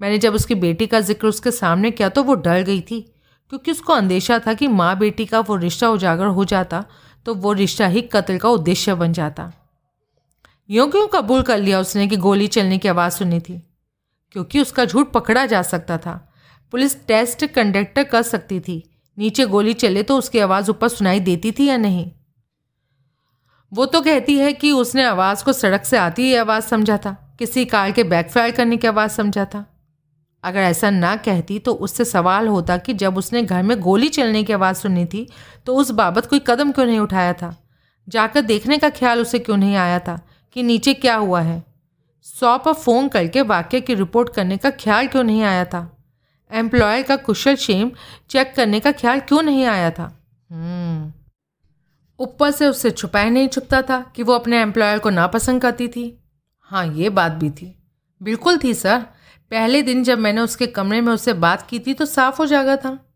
मैंने 0.01 0.19
जब 0.19 0.35
उसकी 0.35 0.55
बेटी 0.57 0.87
का 0.87 1.01
ज़िक्र 1.01 1.27
उसके 1.27 1.51
सामने 1.53 1.91
किया 1.91 2.09
तो 2.09 2.23
वो 2.23 2.35
डर 2.37 2.63
गई 2.63 2.81
थी। 2.81 3.05
क्योंकि 3.53 3.71
उसको 3.71 3.93
अंदेशा 3.93 4.39
था 4.39 4.55
कि 4.55 4.69
माँ 4.69 4.99
बेटी 4.99 5.27
का 5.27 5.41
वो 5.41 5.57
रिश्ता 5.57 5.89
उजागर 5.89 6.27
हो 6.27 6.45
जाता 6.45 6.85
तो 7.27 7.35
वो 7.35 7.53
रिश्ता 7.53 7.87
ही 7.87 8.03
कत्ल 8.03 8.39
का 8.39 8.49
उद्देश्य 8.49 8.95
बन 8.95 9.13
जाता। 9.13 9.53
यूँ 10.71 10.91
क्यों 10.91 11.09
कबूल 11.09 11.43
कर 11.43 11.59
लिया 11.59 11.81
उसने 11.81 12.09
कि 12.09 12.17
गोली 12.17 12.47
चलने 12.47 12.79
की 12.79 12.89
आवाज़ 12.89 13.13
सुनी 13.13 13.41
थी? 13.41 13.63
क्योंकि 14.33 14.61
उसका 14.61 14.85
झूठ 14.85 15.13
पकड़ा 15.13 15.47
जा 15.47 15.63
सकता 15.63 15.99
था। 15.99 16.33
पुलिस 16.71 17.07
टेस्ट 17.07 17.47
कंडक्टर 17.47 18.05
कर 18.05 18.23
सकती 18.23 18.61
थी। 18.61 18.91
नीचे 19.19 19.47
गोली 19.47 19.73
चले 19.73 20.03
तो 20.03 20.19
उसकी 20.19 20.39
आवाज़ 20.39 20.71
ऊपर 20.71 20.89
सुनाई 20.89 21.21
देती 21.21 21.53
थी 21.53 21.67
या 21.67 21.77
नहीं? 21.77 22.11
वो 23.73 23.87
तो 23.87 24.01
कहती 24.01 24.39
है 24.39 24.53
कि 24.53 24.73
उसने 24.73 25.05
आवाज़ 25.05 25.45
को 25.45 25.53
सड़क 25.53 25.85
से 25.85 25.97
आती 25.97 26.23
ही 26.23 26.35
आवाज़ 26.35 26.65
समझा 26.65 26.97
था। 26.97 27.37
किसी 27.39 27.65
कार 27.65 27.93
के 27.93 28.05
बैकफायर 28.05 28.51
करने 28.51 28.77
की 28.77 28.87
आवाज़ 28.89 29.11
समझा 29.11 29.45
था। 29.45 29.72
अगर 30.45 30.61
ऐसा 30.61 30.91
ना 30.91 31.17
कहती 31.17 31.59
तो 31.59 31.73
उससे 31.73 32.05
सवाल 32.05 32.49
होता 32.49 32.77
कि 32.77 32.95
जब 32.95 33.19
उसने 33.19 33.43
घर 33.43 33.63
में 33.63 33.81
गोली 33.81 34.09
चलने 34.09 34.45
की 34.45 34.53
आवाज़ 34.53 34.77
सुनी 34.77 35.05
थी 35.05 35.29
तो 35.67 35.75
उस 35.75 35.91
बाबत 35.91 36.27
कोई 36.27 36.41
कदम 36.47 36.73
क्यों 36.73 36.87
नहीं 36.87 36.99
उठाया 36.99 37.33
था? 37.33 37.57
जाकर 38.09 38.41
देखने 38.41 38.79
का 38.79 38.91
ख्याल 38.91 39.21
उसे 39.21 39.39
क्यों 39.39 39.57
नहीं 39.57 39.77
आया 39.77 39.99
था 39.99 40.29
कि 40.53 40.63
नीचे 40.63 40.95
क्या 40.95 41.15
हुआ 41.15 41.41
है? 41.41 41.65
सौ 42.23 42.59
पर 42.59 42.73
फ़ोन 42.73 43.09
करके 43.09 43.43
वाक्य 43.43 43.81
की 43.81 43.95
रिपोर्ट 43.95 44.29
करने 44.35 44.57
का 44.57 44.71
ख्याल 44.71 45.07
क्यों 45.07 45.25
नहीं 45.25 45.43
आया 45.43 45.65
था? 45.65 45.97
एम्प्लॉयर 46.53 47.03
का 47.03 47.17
कुशल 47.17 47.57
शेम 47.57 47.93
चेक 48.31 48.55
करने 48.57 48.81
का 48.81 48.93
ख्याल 48.93 49.21
क्यों 49.21 49.43
नहीं 49.43 49.65
आया 49.65 49.91
था? 49.91 50.25
हम्म। 50.51 51.13
ऊपर 52.25 52.51
से 52.51 52.67
उससे 52.67 52.91
छुपाए 52.91 53.31
नहीं 53.31 53.49
छुपता 53.49 53.83
था 53.83 54.13
कि 54.17 54.23
वो 54.23 54.33
अपने 54.33 54.61
एम्प्लॉयर 54.63 54.99
को 54.99 55.11
नापसंद 55.11 55.63
करती 55.63 55.89
थी। 55.89 56.25
हाँ 56.61 56.87
ये 56.87 57.09
बात 57.09 57.33
भी 57.33 57.51
थी। 57.51 57.79
बिल्कुल 58.23 58.59
थी, 58.65 58.75
सर। 58.75 59.07
पहले 59.53 59.83
दिन 59.83 60.05
जब 60.05 60.19
मैंने 60.19 60.41
उसके 60.41 60.67
कमरे 60.67 61.01
में 61.01 61.13
उससे 61.13 61.33
बात 61.33 61.67
की 61.71 61.79
थी 61.79 61.95
तो 61.95 62.05
साफ़ 62.05 62.39
हो 62.39 62.47
जागा 62.47 62.77
था। 62.77 63.15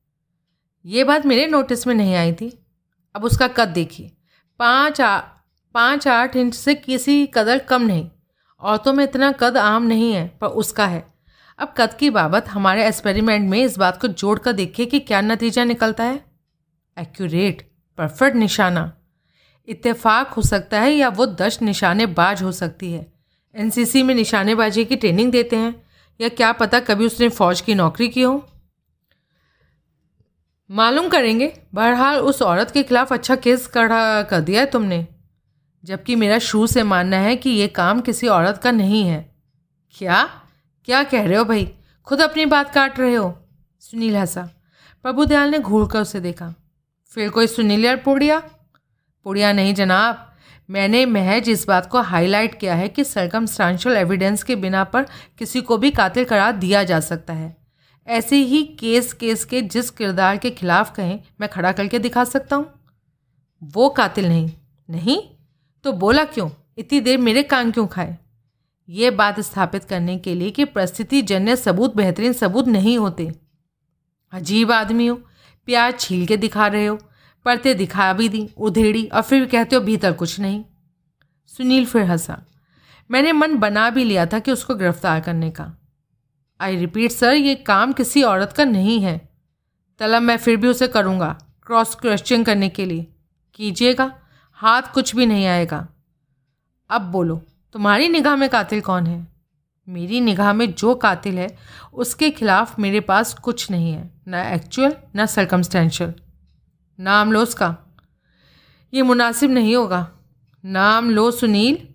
ये 0.84 1.04
बात 1.04 1.26
मेरे 1.26 1.46
नोटिस 1.46 1.86
में 1.86 1.94
नहीं 1.94 2.14
आई 2.14 2.32
थी। 2.32 2.66
अब 3.14 3.24
उसका 3.24 3.48
कद 3.48 3.68
देखिए। 3.68 4.12
पाँच 4.58 5.00
आ, 5.00 5.18
पाँच 5.74 6.08
आठ 6.08 6.36
इंच 6.36 6.54
से 6.54 6.74
किसी 6.74 7.26
कदर 7.26 7.58
कम 7.58 7.82
नहीं। 7.82 8.10
औरतों 8.60 8.92
में 8.92 9.04
इतना 9.04 9.32
कद 9.32 9.56
आम 9.56 9.82
नहीं 9.82 10.12
है, 10.12 10.38
पर 10.40 10.46
उसका 10.46 10.86
है। 10.86 11.06
अब 11.58 11.74
कद 11.76 11.94
की 11.94 12.10
बाबत 12.10 12.48
हमारे 12.48 12.86
एक्सपेरिमेंट 12.86 13.50
में 13.50 13.64
इस 13.64 13.78
बात 13.78 14.00
को 14.00 14.08
जोड़ 14.08 14.38
कर 14.38 14.52
देखिए 14.52 14.86
कि 14.86 15.00
क्या 15.00 15.20
नतीजा 15.20 15.64
निकलता 15.64 16.04
है। 16.04 16.24
एक्यूरेट 16.98 17.70
परफेक्ट 17.98 18.36
निशाना। 18.36 18.96
इत्तेफाक 19.68 20.28
हो 20.28 20.42
सकता 20.42 20.80
है 20.80 20.92
या 20.92 21.08
वो 21.08 21.26
दस 21.26 21.62
निशानेबाज 21.62 22.42
हो 22.42 22.52
सकती 22.52 22.92
है। 22.92 23.12
एनसीसी 23.54 24.02
में 24.02 24.14
निशानेबाजी 24.14 24.84
की 24.84 24.96
ट्रेनिंग 24.96 25.32
देते 25.32 25.56
हैं। 25.56 25.85
या 26.20 26.28
क्या 26.28 26.52
पता 26.52 26.80
कभी 26.80 27.06
उसने 27.06 27.28
फ़ौज 27.28 27.60
की 27.60 27.74
नौकरी 27.74 28.08
की 28.08 28.22
हो? 28.22 28.48
मालूम 30.70 31.08
करेंगे। 31.08 31.60
बहरहाल, 31.74 32.16
उस 32.18 32.42
औरत 32.42 32.70
के 32.70 32.82
खिलाफ 32.82 33.12
अच्छा 33.12 33.36
केस 33.36 33.66
कड़ा 33.66 34.22
कर 34.22 34.40
दिया 34.40 34.60
है 34.60 34.66
तुमने। 34.66 35.08
जबकि 35.84 36.16
मेरा 36.16 36.38
शू 36.38 36.66
से 36.66 36.82
मानना 36.82 37.16
है 37.16 37.36
कि 37.36 37.50
ये 37.50 37.68
काम 37.68 38.00
किसी 38.00 38.28
औरत 38.28 38.60
का 38.64 38.70
नहीं 38.70 39.08
है। 39.08 39.34
क्या? 39.98 40.42
क्या 40.84 41.02
कह 41.02 41.26
रहे 41.26 41.36
हो 41.36 41.44
भाई? 41.44 41.74
खुद 42.04 42.20
अपनी 42.22 42.46
बात 42.46 42.74
काट 42.74 43.00
रहे 43.00 43.14
हो? 43.14 43.38
सुनील 43.80 44.16
हंसा। 44.16 44.50
प्रभुदयाल 45.02 45.50
ने 45.50 45.58
घूर 45.58 45.88
कर 45.88 46.00
उसे 46.00 46.20
देखा। 46.20 46.54
फिर 47.08 47.30
कोई 47.30 47.46
सुनील 47.46 47.84
यार 47.84 47.96
पुड़िया? 47.96 48.40
पुड़िया 49.24 49.52
नहीं 49.52 49.74
जनाब। 49.74 50.35
मैंने 50.70 51.06
महज 51.06 51.48
इस 51.48 51.66
बात 51.68 51.90
को 51.90 52.00
हाईलाइट 52.00 52.60
किया 52.60 52.74
है 52.74 52.88
कि 52.88 53.04
सरकमस्टांशल 53.04 53.92
एविडेंस 53.92 54.42
के 54.42 54.56
बिना 54.56 54.84
पर 54.84 55.02
किसी 55.38 55.60
को 55.60 55.78
भी 55.78 55.90
कातिल 55.90 56.24
करार 56.24 56.52
दिया 56.52 56.84
जा 56.84 57.00
सकता 57.00 57.34
है। 57.34 57.56
ऐसे 58.06 58.36
ही 58.36 58.62
केस 58.64 59.12
केस 59.12 59.44
के 59.44 59.62
जिस 59.62 59.90
किरदार 59.90 60.36
के 60.36 60.50
खिलाफ 60.50 60.94
कहें, 60.94 61.20
मैं 61.40 61.48
खड़ा 61.48 61.72
करके 61.72 61.98
दिखा 61.98 62.24
सकता 62.24 62.56
हूँ। 62.56 62.72
वो 63.62 63.88
कातिल 63.88 64.28
नहीं। 64.28 64.50
नहीं? 64.90 65.22
तो 65.84 65.92
बोला 65.92 66.24
क्यों? 66.24 66.50
इतनी 66.78 67.00
देर 67.00 67.18
मेरे 67.18 67.42
कान 67.42 67.70
क्यों 67.70 67.86
खाए? 67.86 68.18
ये 68.88 69.10
बात 69.10 69.40
स्थापित 69.40 69.84
करने 69.84 70.18
के 70.18 70.34
लिए 70.34 70.50
कि 70.50 70.64
परिस्थिति 70.64 71.22
जन्य 71.22 71.56
सबूत, 71.56 71.96
बेहतरीन 71.96 72.32
सबूत 72.32 72.66
नहीं 72.66 72.98
होते। 72.98 73.32
अजीब 74.32 74.72
आदमी 74.72 75.06
हो। 75.06 75.16
प्याज 75.66 76.00
छील 76.00 76.26
के 76.26 76.36
दिखा 76.36 76.66
रहे 76.66 76.86
हो। 76.86 76.98
परते 77.46 77.74
दिखा 77.74 78.12
भी 78.12 78.28
दी, 78.28 78.50
उधेड़ी 78.58 79.06
और 79.06 79.22
फिर 79.22 79.46
कहते 79.46 79.76
हो 79.76 79.82
भीतर 79.82 80.12
कुछ 80.12 80.40
नहीं। 80.40 80.64
सुनील 81.46 81.86
फिर 81.86 82.02
हंसा। 82.02 82.42
मैंने 83.10 83.32
मन 83.32 83.56
बना 83.56 83.90
भी 83.90 84.04
लिया 84.04 84.26
था 84.26 84.38
कि 84.38 84.52
उसको 84.52 84.74
गिरफ़्तार 84.74 85.20
करने 85.20 85.50
का। 85.50 85.76
आई 86.60 86.76
रिपीट 86.76 87.10
सर 87.10 87.32
ये 87.32 87.54
काम 87.54 87.92
किसी 87.92 88.22
औरत 88.22 88.52
का 88.52 88.64
नहीं 88.64 89.00
है। 89.00 89.28
तलब 89.98 90.22
मैं 90.22 90.36
फिर 90.36 90.56
भी 90.56 90.68
उसे 90.68 90.88
करूँगा 90.88 91.38
क्रॉस 91.66 91.94
क्वेश्चन 91.94 92.44
करने 92.44 92.68
के 92.68 92.84
लिए। 92.84 93.06
कीजिएगा, 93.54 94.18
हाथ 94.52 94.82
कुछ 94.94 95.16
भी 95.16 95.26
नहीं 95.26 95.46
आएगा। 95.46 95.88
अब 96.90 97.02
बोलो, 97.02 97.42
तुम्हारी 97.72 98.08
निगाह 98.08 98.36
में 98.36 98.48
कातिल 98.48 98.80
कौन 98.80 99.06
है? 99.06 99.28
मेरी 99.88 100.20
निगाह 100.20 100.52
में 100.52 100.72
जो 100.72 100.94
कातिल 100.94 101.38
है, 101.38 101.58
उसके 101.94 102.30
खिलाफ 102.30 102.78
मेरे 102.78 103.00
पास 103.00 103.34
कुछ 103.34 103.70
नहीं 103.70 103.92
है, 103.92 104.10
ना 104.28 104.50
एक्चुअल 104.50 104.92
ना 105.14 105.26
सरकमस्टेंशियल 105.26 106.14
नाम 107.00 107.32
लो 107.32 107.42
उसका। 107.42 107.76
ये 108.94 109.02
मुनासिब 109.02 109.50
नहीं 109.50 109.76
होगा। 109.76 110.10
नाम 110.64 111.10
लो 111.10 111.30
सुनील। 111.30 111.88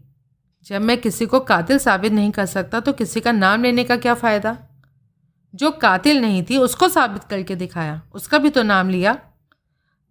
जब 0.66 0.82
मैं 0.82 0.98
किसी 0.98 1.26
को 1.26 1.40
कातिल 1.40 1.78
साबित 1.78 2.12
नहीं 2.12 2.32
कर 2.32 2.46
सकता 2.46 2.80
तो 2.80 2.94
किसी 2.94 3.22
का 3.22 3.32
नाम 3.32 3.64
लेने 3.64 3.84
का 3.84 3.98
क्या 3.98 4.14
फ़ायदा? 4.14 4.58
जो 5.56 5.72
कातिल 5.72 6.22
नहीं 6.22 6.44
थी, 6.44 6.58
उसको 6.58 6.90
साबित 6.90 7.24
करके 7.24 7.56
दिखाया। 7.56 8.02
उसका 8.14 8.38
भी 8.38 8.50
तो 8.50 8.64
नाम 8.64 8.90
लिया। 8.90 9.18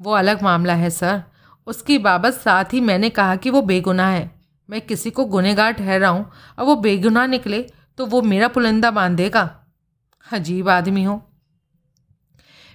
वो 0.00 0.12
अलग 0.12 0.42
मामला 0.42 0.74
है, 0.74 0.90
सर। 0.90 1.22
उसकी 1.66 1.98
बाबत 1.98 2.32
साथ 2.32 2.64
ही 2.64 2.80
मैंने 2.80 3.10
कहा 3.10 3.36
कि 3.36 3.50
वो 3.50 3.62
बेगुनाह 3.62 4.10
है। 4.10 4.40
मैं 4.70 4.80
किसी 4.80 5.10
को 5.10 5.40
ठहरा 5.72 6.08
हूँ 6.08 6.32
और 6.58 6.64
वो 6.64 6.76
बेगुनाह 6.76 7.26
निकले 7.26 7.70
तो 7.98 8.06
वो 8.06 8.22
मेरा 8.22 8.48
पुलंदा 8.48 8.90
बाँध 8.90 9.16
देगा। 9.16 9.60
अजीब 10.32 10.68
आदमी 10.68 11.04
हो। 11.04 11.29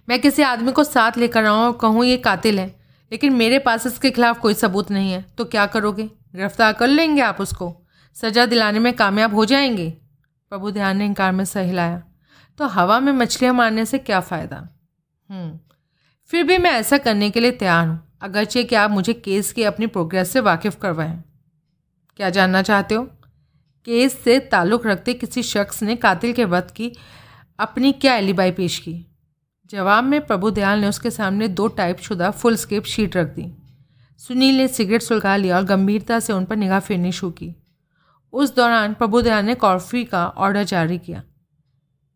मैं 0.07 0.19
किसी 0.21 0.41
आदमी 0.41 0.71
को 0.71 0.83
साथ 0.83 1.17
लेकर 1.17 1.45
आऊँ 1.45 1.65
और 1.65 1.77
कहूँ 1.77 2.05
ये 2.05 2.17
कातिल 2.17 2.59
है। 2.59 2.67
लेकिन 3.11 3.33
मेरे 3.33 3.59
पास 3.59 3.85
इसके 3.87 4.11
खिलाफ 4.11 4.39
कोई 4.39 4.53
सबूत 4.53 4.91
नहीं 4.91 5.11
है। 5.11 5.21
तो 5.37 5.45
क्या 5.45 5.65
करोगे? 5.65 6.03
गिरफ़्तार 6.35 6.73
कर 6.73 6.87
लेंगे 6.87 7.21
आप 7.21 7.41
उसको। 7.41 7.73
सज़ा 8.15 8.45
दिलाने 8.45 8.79
में 8.79 8.93
कामयाब 8.93 9.33
हो 9.35 9.45
जाएँगे। 9.45 9.89
प्रभु 10.51 10.71
ध्यान 10.71 10.97
ने 10.97 11.05
इनकार 11.05 11.31
में 11.31 11.43
सह 11.45 11.61
हिलाया 11.61 12.01
तो 12.59 12.67
हवा 12.67 12.99
में 12.99 13.11
मछलियाँ 13.11 13.53
मारने 13.53 13.85
से 13.85 13.97
क्या 13.97 14.19
फ़ायदा? 14.19 14.57
हम्म, 15.29 15.59
फिर 16.29 16.43
भी 16.43 16.57
मैं 16.57 16.71
ऐसा 16.71 16.97
करने 16.97 17.29
के 17.29 17.39
लिए 17.39 17.51
तैयार 17.51 17.87
हूँ। 17.87 17.99
अगरचे 18.21 18.63
कि 18.63 18.75
आप 18.75 18.91
मुझे 18.91 19.13
केस 19.13 19.51
की 19.53 19.63
अपनी 19.63 19.87
प्रोग्रेस 19.87 20.31
से 20.31 20.39
वाकिफ़ 20.39 20.77
करवाएँ। 20.77 21.23
क्या 22.19 22.29
जानना 22.29 22.61
चाहते 22.61 22.95
हो? 22.95 23.03
केस 23.87 24.17
से 24.23 24.39
ताल्लुक़ 24.41 24.87
रखते 24.87 25.13
किसी 25.13 25.43
शख्स 25.43 25.83
ने 25.83 25.95
कातिल 25.95 26.33
के 26.33 26.45
वक्त 26.45 26.71
की 26.71 26.91
अपनी 27.59 27.91
क्या 27.91 28.15
एलिबाई 28.15 28.51
पेश 28.51 28.77
की? 28.79 28.93
जवाब 29.72 30.03
में 30.03 30.26
प्रभु 30.26 30.51
दयाल 30.51 30.80
ने 30.80 30.88
उसके 30.88 31.11
सामने 31.11 31.47
दो 31.47 31.68
टाइप 31.68 31.97
शुदा 31.97 32.32
फुल 32.32 32.55
स्केप 32.55 32.84
शीट 32.84 33.16
रख 33.18 33.28
दी। 33.28 33.53
सुनील 34.20 34.58
ने 34.58 34.67
सिगरेट 34.67 35.01
सुलगा 35.01 35.36
लिया 35.36 35.58
और 35.58 35.63
गंभीरता 35.63 36.20
से 36.20 36.33
उन 36.33 36.46
पर 36.46 36.55
निगाह 36.55 36.79
फेरनी 36.79 37.12
शुरू 37.12 37.32
की। 37.32 37.55
उस 38.33 38.55
दौरान 38.55 38.93
प्रभु 38.93 39.21
दयाल 39.21 39.46
ने 39.46 39.55
कॉफ़ी 39.55 40.04
का 40.05 40.28
ऑर्डर 40.28 40.63
जारी 40.63 40.97
किया। 40.97 41.24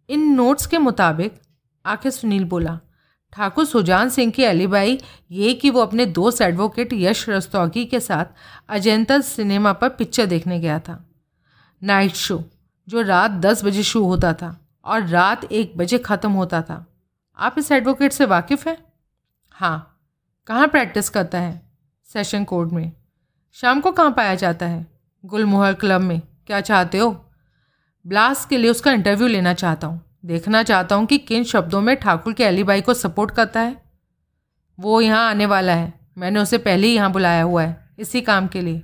इन 0.10 0.32
नोट्स 0.34 0.66
के 0.66 0.78
मुताबिक, 0.78 1.42
आखिर 1.86 2.12
सुनील 2.12 2.44
बोला, 2.44 2.80
ठाकुर 3.34 3.66
सुजान 3.66 4.10
सिंह 4.10 4.32
की 4.32 4.44
अलीबाई 4.44 5.00
ये 5.32 5.54
कि 5.54 5.70
वो 5.70 5.82
अपने 5.82 6.06
दोस्त 6.06 6.42
एडवोकेट 6.42 6.94
यश 6.94 7.30
रस्तौगी 7.30 7.86
के 7.86 8.00
साथ 8.00 8.26
अजंता 8.70 9.20
सिनेमा 9.22 9.74
पर 9.74 9.90
पिक्चर 9.90 10.26
देखने 10.26 10.60
गया 10.60 10.80
था। 10.80 11.04
नाइट 11.84 12.12
शो 12.12 12.44
जो 12.88 13.02
रात 13.02 13.32
दस 13.32 13.64
बजे 13.66 13.84
शुरू 13.84 14.06
होता 14.06 14.34
था 14.34 14.68
और 14.86 15.08
रात 15.08 15.52
एक 15.52 15.78
बजे 15.78 15.98
ख़त्म 15.98 16.32
होता 16.32 16.62
था। 16.62 16.86
आप 17.40 17.56
इस 17.57 17.72
एडवोकेट 17.72 18.11
से 18.11 18.26
वाकिफ़ 18.26 18.70
हैं? 18.70 18.78
हाँ। 19.52 19.99
कहाँ 20.48 20.68
प्रैक्टिस 20.68 21.10
करता 21.10 21.40
है 21.40 21.61
सेशन 22.06 22.44
कोर्ट 22.44 22.72
में? 22.72 22.91
शाम 23.53 23.82
को 23.82 23.91
कहाँ 23.91 24.11
पाया 24.11 24.36
जाता 24.36 24.66
है? 24.66 24.88
गुलमोहर 25.26 25.74
क्लब 25.74 26.02
में। 26.02 26.22
क्या 26.48 26.61
चाहते 26.61 26.98
हो? 26.98 27.26
ब्लास्ट 28.06 28.49
के 28.49 28.57
लिए 28.57 28.72
उसका 28.72 28.91
इंटरव्यू 28.91 29.28
लेना 29.28 29.53
चाहता 29.53 29.88
हूँ। 29.88 30.02
देखना 30.26 30.64
चाहता 30.64 30.95
हूँ 30.95 31.06
कि 31.06 31.18
किन 31.18 31.44
शब्दों 31.44 31.82
में 31.82 31.95
ठाकुर 31.95 32.34
के 32.34 32.44
अलीबाई 32.44 32.82
को 32.82 32.94
सपोर्ट 32.94 33.32
करता 33.32 33.60
है। 33.60 33.82
वो 34.80 35.02
यहाँ 35.02 35.30
आने 35.30 35.45
वाला 35.45 35.74
है। 35.74 35.94
मैंने 36.18 36.40
उसे 36.40 36.57
पहले 36.57 36.88
ही 36.88 36.95
यहाँ 36.95 37.11
बुलाया 37.11 37.44
हुआ 37.44 37.64
है, 37.64 37.90
इसी 37.99 38.22
काम 38.22 38.48
के 38.48 38.61
लिए। 38.61 38.84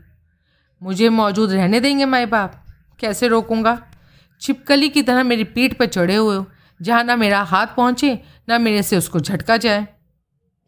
मुझे 0.81 1.09
मौजूद 1.09 1.51
रहने 1.51 1.79
देंगे 1.79 2.05
माए 2.05 2.25
बाप। 2.25 2.65
कैसे 2.99 3.27
रोकूँगा? 3.27 3.81
छिपकली 4.41 4.89
की 4.89 5.01
तरह 5.01 5.23
मेरी 5.23 5.43
पीठ 5.43 5.77
पर 5.77 5.85
चढ़े 5.85 6.15
हुए 6.15 6.35
हो, 6.35 6.45
जहाँ 6.81 7.03
ना 7.03 7.15
मेरा 7.15 7.41
हाथ 7.41 7.67
पहुँचे 7.67 8.19
ना 8.47 8.57
मेरे 8.59 8.83
से 8.83 8.97
उसको 8.97 9.19
झटका 9.19 9.57
जाए। 9.57 9.87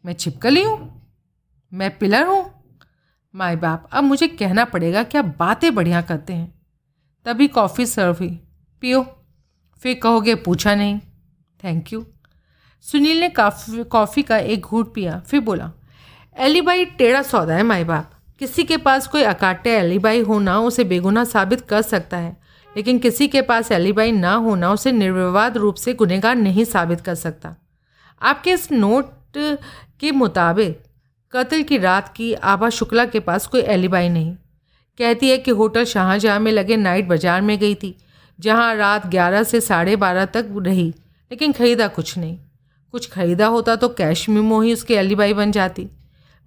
मैं 0.04 0.12
छिपकली 0.12 0.62
हूँ, 0.62 1.10
मैं 1.72 1.98
पिलर 1.98 2.26
हूँ। 2.26 2.44
माए 3.34 3.56
बाप, 3.56 3.88
अब 3.92 4.04
मुझे 4.04 4.28
कहना 4.28 4.64
पड़ेगा 4.64 5.02
क्या 5.02 5.22
बातें 5.22 5.74
बढ़िया 5.74 6.00
करते 6.00 6.32
हैं। 6.32 6.52
तभी 7.26 7.48
कॉफ़ी 7.48 7.86
सर्व 7.86 8.12
हुई। 8.12 8.30
पियो। 8.82 9.02
फिर 9.82 9.98
कहोगे, 10.02 10.34
पूछा 10.34 10.74
नहीं। 10.74 10.98
थैंक 11.64 11.92
यू 11.92 12.04
सुनील 12.84 13.20
ने 13.20 13.28
काफ़ी, 13.28 13.84
कॉफ़ी 13.84 14.22
का 14.22 14.38
एक 14.38 14.60
घूट 14.60 14.94
पिया। 14.94 15.18
फिर 15.20 15.40
बोला, 15.40 15.70
एलिबाई, 16.36 16.84
टेढ़ा 16.84 17.22
सौदा 17.22 17.54
है 17.54 17.62
माए 17.62 17.84
बाप। 17.84 18.10
किसी 18.38 18.64
के 18.64 18.76
पास 18.76 19.06
कोई 19.06 19.22
अकाटे 19.22 19.76
एलिबाई 19.76 20.20
होना 20.20 20.58
उसे 20.60 20.84
बेगुना 20.84 21.24
साबित 21.24 21.60
कर 21.60 21.82
सकता 21.82 22.16
है। 22.16 22.36
लेकिन 22.76 22.98
किसी 22.98 23.28
के 23.28 23.42
पास 23.42 23.72
एलिबाई 23.72 24.12
ना 24.12 24.34
होना 24.34 24.72
उसे 24.72 24.92
निर्विवाद 24.92 25.56
रूप 25.56 25.74
से 25.74 25.94
गुनहगार 25.94 26.36
नहीं 26.36 26.64
साबित 26.64 27.00
कर 27.00 27.14
सकता। 27.14 27.56
आपके 28.20 28.52
इस 28.52 28.70
नोट 28.72 29.12
के 30.00 30.10
मुताबिक 30.12 30.82
कत्ल 31.32 31.62
की 31.62 31.78
रात 31.78 32.12
की 32.16 32.32
आभा 32.34 32.68
शुक्ला 32.70 33.04
के 33.06 33.20
पास 33.20 33.46
कोई 33.46 33.60
एलिबाई 33.62 34.08
नहीं। 34.08 34.34
कहती 34.98 35.28
है 35.30 35.38
कि 35.38 35.50
होटल 35.52 35.84
शाहजहाँ 35.84 36.38
में 36.40 36.50
लगे 36.52 36.76
नाइट 36.76 37.08
बाज़ार 37.08 37.40
में 37.40 37.58
गई 37.58 37.74
थी, 37.74 37.94
जहाँ 38.38 38.74
रात 38.76 39.06
ग्यारह 39.06 39.42
से 39.42 39.60
साढ़े 39.60 39.96
बारह 39.96 40.24
तक 40.26 40.54
रही, 40.58 40.88
लेकिन 41.30 41.52
ख़रीदा 41.52 41.88
कुछ 41.88 42.16
नहीं। 42.18 42.38
कुछ 42.94 43.10
ख़रीदा 43.10 43.46
होता 43.46 43.76
तो 43.76 43.88
कैश 43.90 44.28
मीमो 44.28 44.60
ही 44.60 44.72
उसकी 44.72 44.94
एलिबाई 44.94 45.34
बन 45.34 45.52
जाती। 45.52 45.88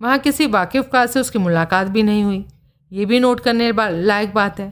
वहाँ 0.01 0.17
किसी 0.19 0.45
वाकिफ़ 0.47 0.87
का 0.89 1.05
से 1.05 1.19
उसकी 1.19 1.39
मुलाकात 1.39 1.87
भी 1.87 2.03
नहीं 2.03 2.23
हुई। 2.23 2.45
ये 2.91 3.05
भी 3.05 3.19
नोट 3.19 3.39
करने 3.39 3.71
लायक 3.91 4.33
बात 4.33 4.59
है। 4.59 4.71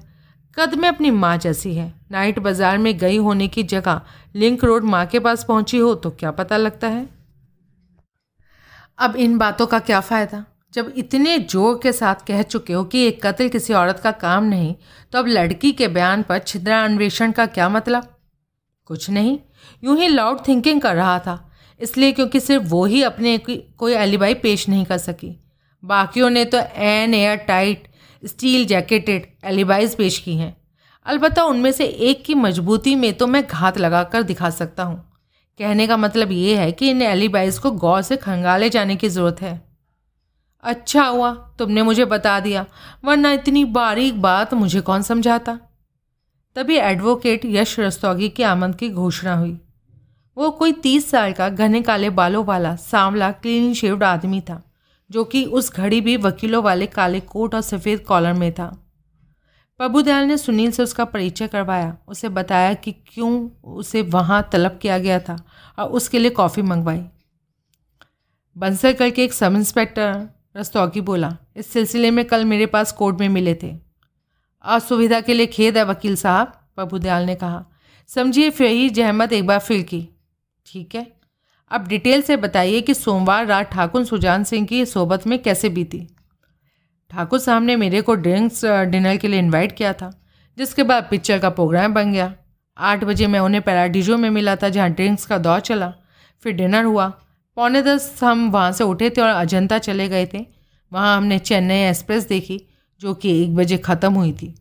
कद 0.58 0.74
में 0.76 0.88
अपनी 0.90 1.12
माँ 1.12 1.36
जैसी 1.38 1.74
है। 1.76 1.94
नाइट 2.12 2.40
बाज़ार 2.40 2.78
में 2.78 2.98
गई 2.98 3.18
होने 3.18 3.48
की 3.48 3.64
जगह 3.66 4.02
लिंक 4.36 4.64
रोड 4.64 4.84
माँ 4.86 5.06
के 5.06 5.20
पास 5.20 5.44
पहुँची 5.44 5.78
हो 5.78 5.94
तो 5.96 6.10
क्या 6.12 6.32
पता 6.34 6.58
लगता 6.58 6.88
है? 6.88 7.08
अब 9.00 9.16
इन 9.18 9.38
बातों 9.38 9.68
का 9.68 9.80
क्या 9.80 10.00
फ़ायदा? 10.02 10.44
जब 10.74 10.94
इतने 10.98 11.38
ज़ोर 11.40 11.80
के 11.84 11.92
साथ 11.94 12.26
कह 12.28 12.42
चुके 12.44 12.74
हो 12.74 12.84
कि 12.86 13.06
एक 13.08 13.22
कत्ल 13.26 13.48
किसी 13.50 13.74
औरत 13.74 14.00
का 14.00 14.12
काम 14.14 14.44
नहीं 14.46 14.74
तो 15.14 15.20
अब 15.20 15.28
लड़की 15.28 15.72
के 15.72 15.88
बयान 15.90 16.24
पर 16.24 16.40
छिद्रा 16.40 16.84
अन्वेषण 16.84 17.32
का 17.32 17.46
क्या 17.48 17.70
मतलब? 17.70 18.08
कुछ 18.88 19.10
नहीं। 19.10 19.38
यूँ 19.84 19.98
ही 19.98 20.08
लाउड 20.08 20.48
थिंकिंग 20.48 20.82
कर 20.82 20.96
रहा 20.96 21.18
था, 21.20 21.52
इसलिए 21.80 22.12
क्योंकि 22.12 22.40
सिर्फ़ 22.40 22.66
वो 22.66 22.84
ही 22.86 23.02
अपने 23.04 23.38
कोई 23.38 23.94
एलिबाई 23.94 24.34
पेश 24.36 24.68
नहीं 24.70 24.86
कर 24.86 24.98
सकी। 25.00 25.36
बाकियों 25.84 26.30
ने 26.30 26.46
तो 26.46 26.58
an 26.58 27.14
airtight 27.48 27.88
steel 28.24 28.66
jacketed 28.66 29.28
alibis 29.46 29.96
पेश 29.96 30.18
की 30.20 30.36
हैं। 30.36 30.56
अलबत्त 31.06 31.40
उनमें 31.40 31.72
से 31.72 31.86
एक 31.86 32.24
की 32.26 32.34
मजबूती 32.36 32.96
में 32.96 33.14
तो 33.14 33.28
मैं 33.28 33.46
घात 33.48 33.78
लगा 33.78 34.04
कर 34.04 34.24
दिखा 34.24 34.50
सकता 34.50 34.84
हूँ। 34.84 34.98
कहने 35.60 35.88
का 35.88 35.98
मतलब 35.98 36.32
ये 36.32 36.56
है 36.56 36.72
कि 36.72 36.90
इन 36.90 37.02
एलिबाइज 37.02 37.58
को 37.60 37.72
गौर 37.72 38.02
से 38.02 38.18
खंगाले 38.18 38.70
जाने 38.70 38.96
की 38.96 39.10
ज़रूरत 39.10 39.42
है। 39.42 39.70
अच्छा 40.64 41.06
हुआ, 41.06 41.34
तुमने 41.60 41.82
मुझे 41.82 42.06
बता 42.06 42.40
दिया, 42.40 42.66
वरना 43.06 43.32
इतनी 43.32 43.66
बारीक 43.66 44.22
बात 44.22 44.54
मुझे 44.54 44.82
कौन 44.82 45.02
समझाता? 45.02 45.60
तभी 46.56 46.78
एडवोकेट 46.78 47.46
यश 47.46 47.80
रस्तौगी 47.80 48.30
की 48.30 48.44
आमद 48.44 48.76
की 48.76 48.90
घोषणा 48.90 49.36
हुई। 49.36 49.58
वो 50.38 50.52
कोई 50.52 50.72
तीस 50.72 51.10
साल 51.10 51.34
का 51.34 51.50
घने 51.50 51.82
काले 51.82 52.10
बालों 52.10 52.46
वाला, 52.46 52.76
सांवला, 52.76 53.32
क्लीन 53.32 53.74
शेव्ड 53.74 54.04
आदमी 54.04 54.42
था। 54.42 54.69
जो 55.12 55.24
कि 55.24 55.46
उस 55.46 55.74
घड़ी 55.74 56.02
भी 56.02 56.18
वकीलों 56.18 56.64
वाले 56.64 56.86
काले 56.88 57.20
कोट 57.20 57.56
और 57.56 57.62
सफ़ेद 57.62 58.00
कॉलर 58.00 58.34
में 58.34 58.54
था। 58.54 58.86
प्रभुदयाल 59.78 60.26
ने 60.26 60.38
सुनील 60.38 60.72
से 60.72 60.84
उसका 60.84 61.06
परिचय 61.06 61.48
करवाया। 61.48 61.98
उसे 62.08 62.30
बताया 62.30 62.74
कि 62.74 62.92
क्यों 62.92 63.50
उसे 63.64 64.02
वहाँ 64.02 64.50
तलब 64.52 64.80
किया 64.82 64.98
गया 64.98 65.20
था 65.20 65.46
और 65.80 65.86
उसके 65.86 66.20
लिए 66.20 66.32
कॉफ़ी 66.32 66.62
मंगवाई। 66.62 67.06
बंसर 68.58 68.94
करके 68.94 69.24
एक 69.24 69.34
सब 69.34 69.54
इंस्पेक्टर 69.56 70.30
रस्तौकी 70.58 71.02
बोला, 71.02 71.38
इस 71.56 71.68
सिलसिले 71.68 72.12
में 72.12 72.26
कल 72.26 72.46
मेरे 72.46 72.66
पास 72.66 72.92
कोर्ट 72.92 73.20
में 73.20 73.30
मिले 73.30 73.56
थे। 73.56 73.78
असुविधा 74.64 75.22
के 75.22 75.34
लिए 75.34 75.46
खेद 75.46 75.78
है 75.78 75.84
वकील 75.86 76.16
साहब, 76.16 76.48
प्रभुदयाल 76.76 77.24
ने 77.24 77.36
कहा। 77.36 77.66
समझिए, 78.08 78.50
फिर 78.50 78.68
ही 78.68 78.90
जहमत 78.90 79.34
एक 79.34 79.48
बार 79.48 79.60
फिर 79.60 79.82
की। 79.82 80.10
ठीक 80.66 80.96
है? 80.96 81.19
अब 81.72 81.88
डिटेल 81.88 82.22
से 82.22 82.38
बताइए 82.38 82.82
कि 82.82 82.94
सोमवार 82.94 83.46
रात 83.46 83.72
ठाकुर 83.72 84.06
सुजान 84.06 84.44
सिंह 84.44 84.66
की 84.68 84.86
सोबत 84.86 85.28
में 85.28 85.38
कैसे 85.40 85.70
बीती। 85.70 86.08
ठाकुर 87.12 87.40
साहब 87.40 87.64
ने 87.64 87.76
मेरे 87.76 88.02
को 88.02 88.16
ड्रिंक्स 88.16 88.64
डिनर 88.66 89.18
के 89.18 89.28
लिए 89.28 89.40
इनवाइट 89.40 89.72
किया 89.72 89.94
था, 89.94 90.12
जिसके 90.58 90.84
बाद 90.84 91.08
पिक्चर 91.12 91.40
का 91.40 91.50
प्रोग्राम 91.50 91.94
बन 91.94 92.12
गया। 92.12 92.34
आठ 92.78 93.04
बजे 93.04 93.28
मैं 93.28 93.40
उन्हें 93.40 93.62
पैराडिजो 93.62 94.18
में 94.18 94.30
मिला 94.30 94.56
था, 94.56 94.70
जहाँ 94.70 94.90
ड्रिंक्स 94.90 95.26
का 95.26 95.38
दौर 95.38 95.60
चला। 95.60 95.94
फिर 96.44 96.54
डिनर 96.54 96.84
हुआ। 96.84 97.08
पौने 97.58 97.82
दस 97.82 98.20
हम 98.24 98.50
वहाँ 98.52 98.72
से 98.72 98.84
उठे 98.84 99.10
थे 99.10 99.22
और 99.22 99.30
अजंता 99.30 99.78
चले 99.80 100.08
गए 100.10 100.26
थे। 100.34 100.46
वहाँ 100.92 101.16
हमने 101.18 101.40
चेन्नई 101.40 101.88
एक्सप्रेस 101.90 102.28
देखी, 102.28 102.62
जो 103.02 103.14
कि 103.14 103.42
एक 103.44 103.56
बजे 103.56 103.78
ख़त्म 103.78 104.14
हुई 104.14 104.32
थी। 104.34 104.54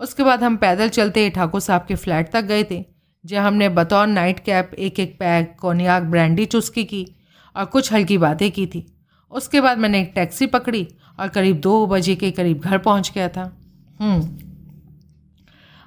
उसके 0.00 0.22
बाद 0.22 0.42
हम 0.42 0.56
पैदल 0.56 0.88
चलते 0.88 1.28
ठाकुर 1.30 1.60
साहब 1.60 1.84
के 1.88 1.94
फ्लैट 1.94 2.30
तक 2.32 2.42
गए 2.42 2.64
थे। 2.64 2.84
जहाँ 3.24 3.46
हमने 3.46 3.68
बतौर 3.68 4.06
नाइट 4.06 4.40
कैप 4.40 4.70
एक 4.74 5.00
एक 5.00 5.18
पैक 5.18 5.54
कोनियाक 5.60 6.02
ब्रांडी 6.02 6.44
चुस्की 6.46 6.84
की 6.84 7.06
और 7.56 7.64
कुछ 7.64 7.92
हल्की 7.92 8.18
बातें 8.18 8.50
की 8.50 8.66
थी। 8.66 8.86
उसके 9.32 9.60
बाद 9.60 9.78
मैंने 9.78 10.00
एक 10.00 10.12
टैक्सी 10.14 10.46
पकड़ी 10.46 10.86
और 11.20 11.28
करीब 11.28 11.60
दो 11.60 11.86
बजे 11.86 12.14
के 12.14 12.30
करीब 12.30 12.60
घर 12.60 12.78
पहुँच 12.78 13.12
गया 13.14 13.28
था। 13.28 13.50
हम्म। 14.00 14.38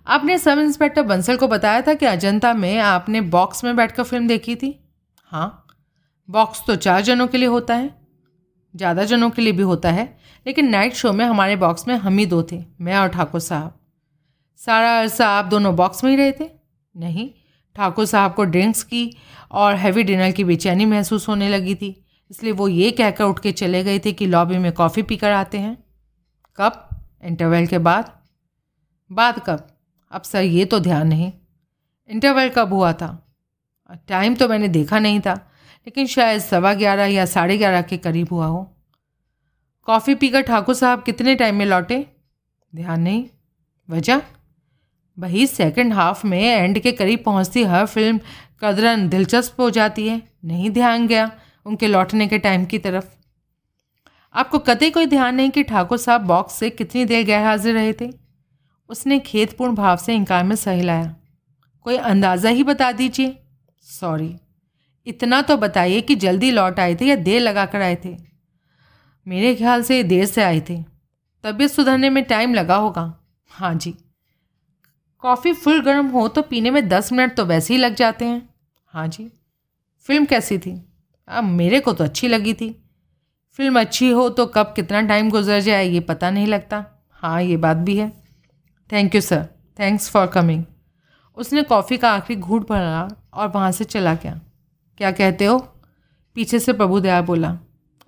आपने 0.07 0.37
सब 0.37 0.59
इंस्पेक्टर 0.59 1.03
बंसल 1.03 1.37
को 1.37 1.47
बताया 1.47 1.81
था 1.81 1.93
कि 1.93 2.05
अजंता 2.05 2.53
में 2.53 2.77
आपने 2.79 3.21
बॉक्स 3.21 3.63
में 3.63 3.75
बैठकर 3.75 4.03
फ़िल्म 4.03 4.27
देखी 4.27 4.55
थी? 4.55 4.79
हाँ। 5.25 5.65
बॉक्स 6.29 6.63
तो 6.67 6.75
चार 6.75 7.01
जनों 7.01 7.27
के 7.27 7.37
लिए 7.37 7.47
होता 7.47 7.75
है। 7.75 7.93
ज़्यादा 8.73 9.03
जनों 9.03 9.29
के 9.29 9.41
लिए 9.41 9.53
भी 9.53 9.63
होता 9.63 9.91
है, 9.91 10.05
लेकिन 10.45 10.69
नाइट 10.69 10.93
शो 10.93 11.13
में 11.13 11.25
हमारे 11.25 11.55
बॉक्स 11.55 11.87
में 11.87 11.95
हम 11.95 12.17
ही 12.17 12.25
दो 12.25 12.41
थे, 12.43 12.63
मैं 12.81 12.95
और 12.95 13.07
ठाकुर 13.07 13.41
साहब। 13.41 13.73
सारा 14.59 14.99
अरसा 14.99 15.27
आप 15.29 15.45
दोनों 15.45 15.75
बॉक्स 15.75 16.03
में 16.03 16.11
ही 16.11 16.17
रहे 16.17 16.31
थे। 16.31 16.49
नहीं, 16.95 17.29
ठाकुर 17.75 18.05
साहब 18.05 18.33
को 18.33 18.43
ड्रिंक्स 18.43 18.83
की 18.83 19.15
और 19.51 19.75
हैवी 19.75 20.03
डिनर 20.03 20.31
की 20.31 20.43
बेचैनी 20.43 20.85
महसूस 20.85 21.27
होने 21.27 21.49
लगी 21.49 21.75
थी। 21.75 22.05
इसलिए 22.31 22.51
वो 22.51 22.67
ये 22.67 22.91
कहकर 22.91 23.23
उठ 23.23 23.39
के 23.39 23.51
चले 23.51 23.83
गए 23.83 23.99
थे 23.99 24.11
कि 24.13 24.25
लॉबी 24.25 24.57
में 24.57 24.71
कॉफ़ी 24.71 25.01
पीकर 25.01 25.31
आते 25.31 25.57
हैं। 25.57 25.77
कब? 26.57 26.89
इंटरवल 27.23 27.65
के 27.65 27.77
बाद। 27.77 28.11
बाद 29.11 29.39
कब? 29.39 29.67
अब 30.11 30.21
सर, 30.21 30.41
ये 30.41 30.65
तो 30.65 30.79
ध्यान 30.79 31.07
नहीं। 31.07 31.31
इंटरवल 32.09 32.49
कब 32.49 32.73
हुआ 32.73 32.93
था? 32.93 33.21
टाइम 34.07 34.35
तो 34.35 34.47
मैंने 34.49 34.67
देखा 34.67 34.99
नहीं 34.99 35.19
था, 35.19 35.33
लेकिन 35.87 36.07
शायद 36.07 36.41
सवा 36.41 36.73
ग्यारह 36.73 37.05
या 37.05 37.25
साढ़े 37.25 37.57
ग्यारह 37.57 37.81
के 37.81 37.97
करीब 37.97 38.27
हुआ 38.31 38.45
हो। 38.45 38.63
कॉफ़ी 39.87 40.15
पीकर 40.15 40.41
ठाकुर 40.41 40.75
साहब 40.75 41.03
कितने 41.03 41.35
टाइम 41.35 41.55
में 41.55 41.65
लौटे? 41.65 42.05
ध्यान 42.75 43.01
नहीं। 43.01 43.25
वजह? 43.89 44.21
वही 45.17 45.45
सेकंड 45.47 45.93
हाफ़ 45.93 46.25
में 46.27 46.41
एंड 46.41 46.79
के 46.79 46.91
करीब 46.91 47.23
पहुँचती 47.25 47.63
हर 47.63 47.85
फ़िल्म 47.85 48.19
कदरन 48.61 49.07
दिलचस्प 49.09 49.59
हो 49.59 49.69
जाती 49.69 50.07
है। 50.07 50.21
नहीं 50.45 50.69
ध्यान 50.71 51.07
गया 51.07 51.31
उनके 51.65 51.87
लौटने 51.87 52.27
के 52.27 52.37
टाइम 52.37 52.65
की 52.65 52.79
तरफ़। 52.79 53.05
आपको 54.35 54.59
कतई 54.59 54.89
कोई 54.89 55.05
ध्यान 55.05 55.35
नहीं 55.35 55.49
कि 55.49 55.63
ठाकुर 55.63 55.97
साहब 55.97 56.21
बॉक्स 56.21 56.53
से 56.53 56.69
कितनी 56.69 57.05
देर 57.05 57.23
गैर 57.25 57.43
हाजिर 57.43 57.73
रहे 57.73 57.93
थे। 57.93 58.09
उसने 58.89 59.19
खेतपूर्ण 59.19 59.75
भाव 59.75 59.97
से 59.97 60.15
इनकार 60.15 60.43
में 60.43 60.55
सही 60.55 60.81
लाया 60.81 61.15
कोई 61.85 61.97
अंदाज़ा 61.97 62.49
ही 62.49 62.63
बता 62.63 62.91
दीजिए। 62.91 63.37
सॉरी 63.85 64.35
इतना 65.07 65.41
तो 65.41 65.57
बताइए 65.57 66.01
कि 66.01 66.15
जल्दी 66.15 66.51
लौट 66.51 66.79
आए 66.79 66.95
थे 66.95 67.05
या 67.05 67.15
देर 67.15 67.41
लगा 67.41 67.65
कर 67.65 67.81
आए 67.81 67.95
थे। 68.05 68.15
मेरे 69.27 69.55
ख्याल 69.55 69.83
से 69.83 70.01
देर 70.03 70.25
से 70.25 70.43
आए 70.43 70.59
थे। 70.69 70.77
तबीयत 71.43 71.71
सुधरने 71.71 72.09
में 72.09 72.23
टाइम 72.23 72.53
लगा 72.53 72.75
होगा। 72.75 73.13
हाँ 73.51 73.73
जी। 73.75 73.93
कॉफ़ी 75.23 75.53
फुल 75.53 75.81
गर्म 75.81 76.07
हो 76.07 76.27
तो 76.27 76.41
पीने 76.41 76.71
में 76.71 76.87
दस 76.89 77.11
मिनट 77.11 77.35
तो 77.35 77.45
वैसे 77.45 77.73
ही 77.73 77.79
लग 77.79 77.95
जाते 77.95 78.25
हैं। 78.25 78.49
हाँ 78.93 79.07
जी, 79.07 79.29
फ़िल्म 80.09 80.25
कैसी 80.25 80.57
थी? 80.57 80.81
अब 81.27 81.43
मेरे 81.43 81.79
को 81.79 81.93
तो 81.93 82.03
अच्छी 82.03 82.27
लगी 82.27 82.53
थी। 82.53 82.69
फ़िल्म 83.59 83.79
अच्छी 83.79 84.09
हो 84.09 84.27
तो 84.29 84.45
कब 84.45 84.73
कितना 84.75 85.01
टाइम 85.01 85.29
गुजर 85.29 85.59
जाए 85.59 85.87
ये 85.87 85.99
पता 85.99 86.29
नहीं 86.29 86.47
लगता। 86.47 86.83
हाँ 87.11 87.41
ये 87.41 87.57
बात 87.57 87.77
भी 87.77 87.97
है। 87.97 88.09
Thank 88.89 89.15
you 89.15 89.21
sir 89.21 89.45
thanks 89.79 90.09
for 90.09 90.27
coming 90.27 90.63
उसने 91.37 91.63
कॉफ़ी 91.63 91.97
का 91.97 92.11
आखिरी 92.11 92.39
घूट 92.39 92.69
भरा 92.69 93.07
और 93.33 93.47
वहाँ 93.47 93.71
से 93.71 93.83
चला 93.83 94.13
गया। 94.13 94.39
क्या 94.97 95.11
कहते 95.11 95.45
हो? 95.45 95.57
पीछे 96.35 96.59
से 96.59 96.73
प्रभु 96.73 96.99
दया 96.99 97.21
बोला, 97.21 97.57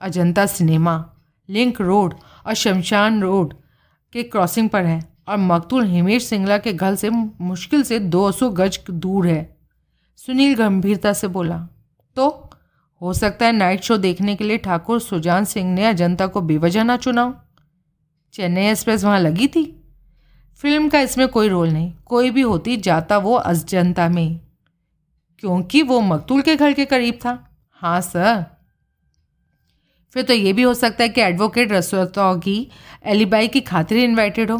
अजंता 0.01 0.45
सिनेमा, 0.45 1.05
लिंक 1.49 1.81
रोड 1.81 2.13
और 2.45 2.53
शमशान 2.53 3.21
रोड 3.21 3.53
के 4.13 4.23
क्रॉसिंग 4.23 4.69
पर 4.69 4.85
है। 4.85 5.01
और 5.27 5.37
मकतूल 5.37 5.85
हिमेश 5.85 6.25
सिंगला 6.25 6.57
के 6.57 6.73
घर 6.73 6.95
से 6.95 7.09
मुश्किल 7.09 7.83
से 7.83 7.99
200 7.99 8.49
गज 8.51 8.79
दूर 8.89 9.27
है। 9.27 9.57
सुनील 10.19 10.55
गंभीरता 10.55 11.13
से 11.13 11.27
बोला 11.29 11.57
तो 12.17 12.27
हो 13.01 13.13
सकता 13.13 13.45
है 13.45 13.51
नाइट 13.51 13.81
शो 13.81 13.97
देखने 13.97 14.35
के 14.35 14.43
लिए 14.43 14.57
ठाकुर 14.57 14.99
सुजान 15.01 15.45
सिंह 15.45 15.73
ने 15.73 15.85
अजंता 15.85 16.27
को 16.27 16.41
बेवजह 16.43 16.83
ना 16.83 16.95
चुना 16.97 17.25
चेन्नई 18.33 18.67
एक्सप्रेस 18.67 19.03
वहाँ 19.03 19.19
लगी 19.19 19.47
थी। 19.47 19.63
फ़िल्म 20.61 20.89
का 20.89 20.99
इसमें 20.99 21.27
कोई 21.27 21.47
रोल 21.49 21.69
नहीं, 21.69 21.91
कोई 22.05 22.31
भी 22.31 22.41
होती 22.41 22.77
जाता 22.77 23.17
वो 23.17 23.33
अजंता 23.33 24.07
में, 24.09 24.39
क्योंकि 25.39 25.81
वो 25.83 25.99
मकतूल 26.01 26.41
के 26.41 26.55
घर 26.55 26.73
के 26.73 26.85
करीब 26.85 27.15
था। 27.15 27.37
हाँ 27.81 27.99
सर। 28.01 28.45
फिर 30.15 30.23
तो 30.23 30.33
ये 30.33 30.53
भी 30.53 30.61
हो 30.61 30.73
सकता 30.73 31.03
है 31.03 31.09
कि 31.09 31.21
एडवोकेट 31.21 31.71
रसोगी 31.71 32.67
एलिबाई 33.05 33.47
की 33.47 33.61
खातिर 33.61 33.97
इनवाइटेड 33.99 34.51
हो। 34.51 34.57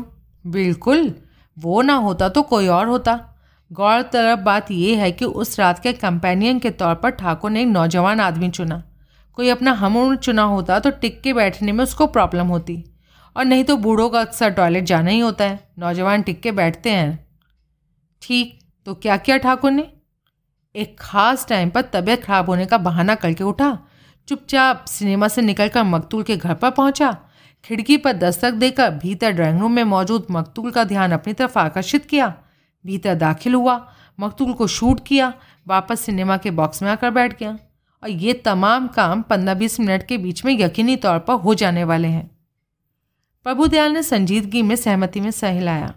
बिल्कुल। 0.47 1.13
वो 1.57 1.81
ना 1.81 1.93
होता 1.93 2.29
तो 2.29 2.41
कोई 2.41 2.67
और 2.67 2.87
होता। 2.87 3.19
गौरतलब 3.71 4.39
बात 4.39 4.71
यह 4.71 5.01
है 5.01 5.11
कि 5.11 5.25
उस 5.25 5.59
रात 5.59 5.79
के 5.79 5.93
कंपेनियन 5.93 6.59
के 6.59 6.69
तौर 6.71 6.95
पर 6.95 7.09
ठाकुर 7.09 7.51
ने 7.51 7.61
एक 7.61 7.67
नौजवान 7.67 8.19
आदमी 8.19 8.49
चुना। 8.49 8.83
कोई 9.37 9.49
अपना 9.49 9.71
हम 9.71 10.15
चुना 10.15 10.43
होता 10.43 10.79
तो 10.79 10.89
टिक 10.91 11.21
के 11.21 11.33
बैठने 11.33 11.71
में 11.71 11.83
उसको 11.83 12.07
प्रॉब्लम 12.07 12.47
होती। 12.47 12.83
और 13.35 13.45
नहीं 13.45 13.63
तो 13.63 13.75
बूढ़ों 13.77 14.09
का 14.09 14.21
अक्सर 14.21 14.49
टॉयलेट 14.49 14.83
जाना 14.83 15.11
ही 15.11 15.19
होता 15.19 15.43
है। 15.43 15.59
नौजवान 15.79 16.21
टिक 16.21 16.41
के 16.41 16.51
बैठते 16.51 16.89
हैं। 16.89 17.27
ठीक 18.21 18.59
तो 18.87 18.93
क्या 18.93 19.17
किया 19.17 19.37
ठाकुर 19.37 19.71
ने? 19.71 19.87
एक 20.75 20.95
ख़ास 20.99 21.47
टाइम 21.47 21.69
पर 21.69 21.81
तबीयत 21.93 22.23
खराब 22.23 22.49
होने 22.49 22.65
का 22.65 22.77
बहाना 22.77 23.15
करके 23.15 23.43
उठा, 23.43 23.77
चुपचाप 24.27 24.85
सिनेमा 24.85 25.27
से 25.27 25.41
निकलकर 25.41 25.83
मकतूल 25.83 26.23
के 26.23 26.37
घर 26.37 26.53
पर 26.53 26.69
पहुँचा 26.69 27.15
खिड़की 27.67 27.97
पर 27.97 28.13
दस्तक 28.13 28.51
देकर 28.51 28.91
भीतर 28.91 29.31
ड्राइंग 29.31 29.59
रूम 29.59 29.71
में 29.71 29.83
मौजूद 29.83 30.27
मकतूल 30.31 30.71
का 30.71 30.83
ध्यान 30.83 31.11
अपनी 31.11 31.33
तरफ़ 31.33 31.59
आकर्षित 31.59 32.05
किया। 32.05 32.35
भीतर 32.85 33.15
दाखिल 33.15 33.53
हुआ, 33.53 33.91
मकतूल 34.19 34.53
को 34.53 34.67
शूट 34.67 34.99
किया, 35.07 35.33
वापस 35.67 35.99
सिनेमा 35.99 36.37
के 36.37 36.51
बॉक्स 36.51 36.81
में 36.83 36.89
आकर 36.89 37.11
बैठ 37.11 37.39
गया। 37.39 37.59
और 38.03 38.09
ये 38.09 38.33
तमाम 38.33 38.87
काम 38.87 39.21
पंद्रह 39.21 39.53
बीस 39.53 39.79
मिनट 39.79 40.07
के 40.07 40.17
बीच 40.17 40.45
में 40.45 40.59
यकीनी 40.59 40.95
तौर 40.95 41.19
पर 41.19 41.33
हो 41.33 41.53
जाने 41.53 41.83
वाले 41.83 42.07
हैं। 42.07 42.31
प्रभुदयाल 43.43 43.91
ने 43.91 44.03
संजीदगी 44.03 44.61
में 44.61 44.75
सहमति 44.75 45.19
में 45.19 45.31
सह 45.31 45.49
हिलाया 45.49 45.93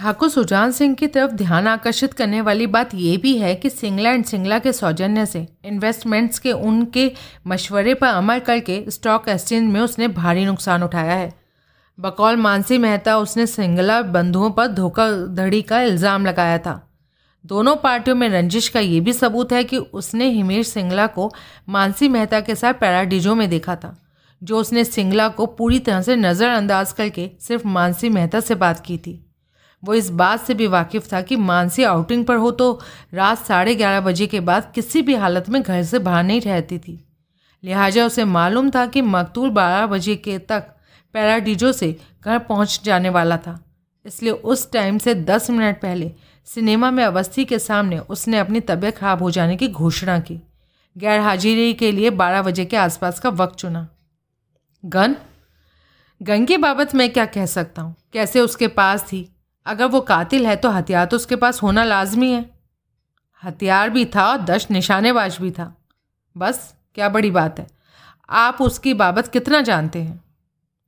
ठाकुर 0.00 0.28
सुजान 0.28 0.70
सिंह 0.72 0.94
की 0.94 1.06
तरफ़ 1.06 1.32
ध्यान 1.32 1.66
आकर्षित 1.66 2.12
करने 2.12 2.40
वाली 2.40 2.66
बात 2.66 2.94
यह 2.94 3.16
भी 3.18 3.36
है 3.38 3.54
कि 3.54 3.70
सिंगला 3.70 4.10
एंड 4.10 4.24
सिंगला 4.24 4.58
के 4.58 4.72
सौजन्य 4.72 5.24
से 5.26 5.46
इन्वेस्टमेंट्स 5.64 6.38
के, 6.38 6.52
उनके 6.52 7.12
मशवरे 7.46 7.94
पर 7.94 8.06
अमल 8.06 8.38
करके 8.40 8.84
स्टॉक 8.88 9.28
एक्सचेंज 9.28 9.72
में 9.72 9.80
उसने 9.80 10.08
भारी 10.10 10.44
नुकसान 10.44 10.82
उठाया 10.82 11.14
है। 11.14 11.30
बकौल 11.98 12.36
मानसी 12.38 12.78
मेहता 12.78 13.18
उसने 13.18 13.46
सिंगला 13.48 14.00
बंधुओं 14.10 14.50
पर 14.50 14.66
धोखाधड़ी 14.68 15.62
का 15.62 15.82
इल्ज़ाम 15.82 16.26
लगाया 16.26 16.58
था। 16.58 16.80
दोनों 17.44 17.76
पार्टियों 17.76 18.16
में 18.16 18.28
रंजिश 18.30 18.68
का 18.68 18.80
ये 18.80 19.00
भी 19.00 19.12
सबूत 19.12 19.52
है 19.52 19.64
कि 19.64 19.78
उसने 19.78 20.30
हिमेश 20.30 20.68
सिंगला 20.68 21.06
को 21.08 21.32
मानसी 21.68 22.08
मेहता 22.08 22.40
के 22.40 22.54
साथ 22.54 22.74
पैराडिजो 22.80 23.34
में 23.34 23.48
देखा 23.50 23.76
था, 23.76 23.96
जो 24.42 24.58
उसने 24.58 24.84
सिंगला 24.86 25.28
को 25.30 25.46
पूरी 25.48 25.78
तरह 25.80 26.02
से 26.02 26.16
नज़रअंदाज 26.18 26.92
करके 26.92 27.30
सिर्फ़ 27.40 27.66
मानसी 27.68 28.08
मेहता 28.10 28.40
से 28.40 28.54
बात 28.56 28.86
की 28.86 28.98
थी। 28.98 29.24
वो 29.82 29.94
इस 29.94 30.10
बात 30.10 30.40
से 30.40 30.54
भी 30.54 30.66
वाकिफ़ 30.66 31.08
था 31.12 31.20
कि 31.22 31.36
मानसी 31.36 31.82
आउटिंग 31.82 32.24
पर 32.24 32.36
हो 32.36 32.50
तो 32.50 32.80
रात 33.14 33.38
साढ़े 33.38 33.74
ग्यारह 33.74 34.00
बजे 34.00 34.26
के 34.26 34.40
बाद 34.40 34.72
किसी 34.74 35.02
भी 35.02 35.14
हालत 35.14 35.48
में 35.48 35.62
घर 35.62 35.82
से 35.82 35.98
बाहर 35.98 36.24
नहीं 36.24 36.40
रहती 36.40 36.78
थी। 36.78 36.98
लिहाजा 37.64 38.06
उसे 38.06 38.24
मालूम 38.24 38.70
था 38.70 38.86
कि 38.86 39.02
मकतूल 39.02 39.50
बारह 39.50 39.86
बजे 39.86 40.16
के 40.16 40.38
तक 40.38 40.64
पैराडीजो 41.14 41.72
से 41.72 41.96
घर 42.24 42.38
पहुँच 42.38 42.80
जाने 42.84 43.08
वाला 43.08 43.36
था। 43.36 43.58
इसलिए 44.06 44.32
उस 44.32 44.72
टाइम 44.72 44.98
से 44.98 45.14
दस 45.14 45.50
मिनट 45.50 45.80
पहले 45.80 46.12
सिनेमा 46.44 46.90
में 46.90 47.04
अवस्थी 47.04 47.44
के 47.44 47.58
सामने 47.58 47.98
उसने 47.98 48.38
अपनी 48.38 48.60
तबीयत 48.60 48.96
खराब 48.96 49.22
हो 49.22 49.30
जाने 49.30 49.56
की 49.56 49.68
घोषणा 49.68 50.18
की। 50.18 50.40
गैर 50.96 51.20
हाजिरी 51.20 51.74
के 51.74 51.92
लिए 51.92 52.10
बारह 52.10 52.42
बजे 52.42 52.64
के 52.64 52.76
आसपास 52.76 53.20
का 53.20 53.28
वक्त 53.28 53.56
चुना। 53.56 53.88
गन? 54.84 55.16
गन 56.22 56.44
की 56.44 56.56
बाबत 56.56 56.94
मैं 56.94 57.12
क्या 57.12 57.26
कह 57.26 57.46
सकता 57.46 57.82
हूँ? 57.82 57.94
कैसे 58.12 58.40
उसके 58.40 58.68
पास 58.68 59.02
थी? 59.02 59.28
अगर 59.66 59.86
वो 59.86 60.00
कातिल 60.02 60.46
है 60.46 60.56
तो 60.56 60.70
हथियार 60.70 61.06
तो 61.06 61.16
उसके 61.16 61.36
पास 61.36 61.62
होना 61.62 61.84
लाजमी 61.84 62.30
है। 62.32 62.44
हथियार 63.42 63.90
भी 63.90 64.04
था 64.06 64.26
और 64.26 64.38
दश 64.40 64.66
निशानेबाज 64.70 65.38
भी 65.40 65.50
था। 65.50 65.74
बस 66.36 66.74
क्या 66.94 67.08
बड़ी 67.08 67.30
बात 67.30 67.58
है। 67.60 67.66
आप 68.28 68.60
उसकी 68.62 68.94
बाबत 68.94 69.28
कितना 69.28 69.60
जानते 69.60 69.98
हैं? 69.98 70.22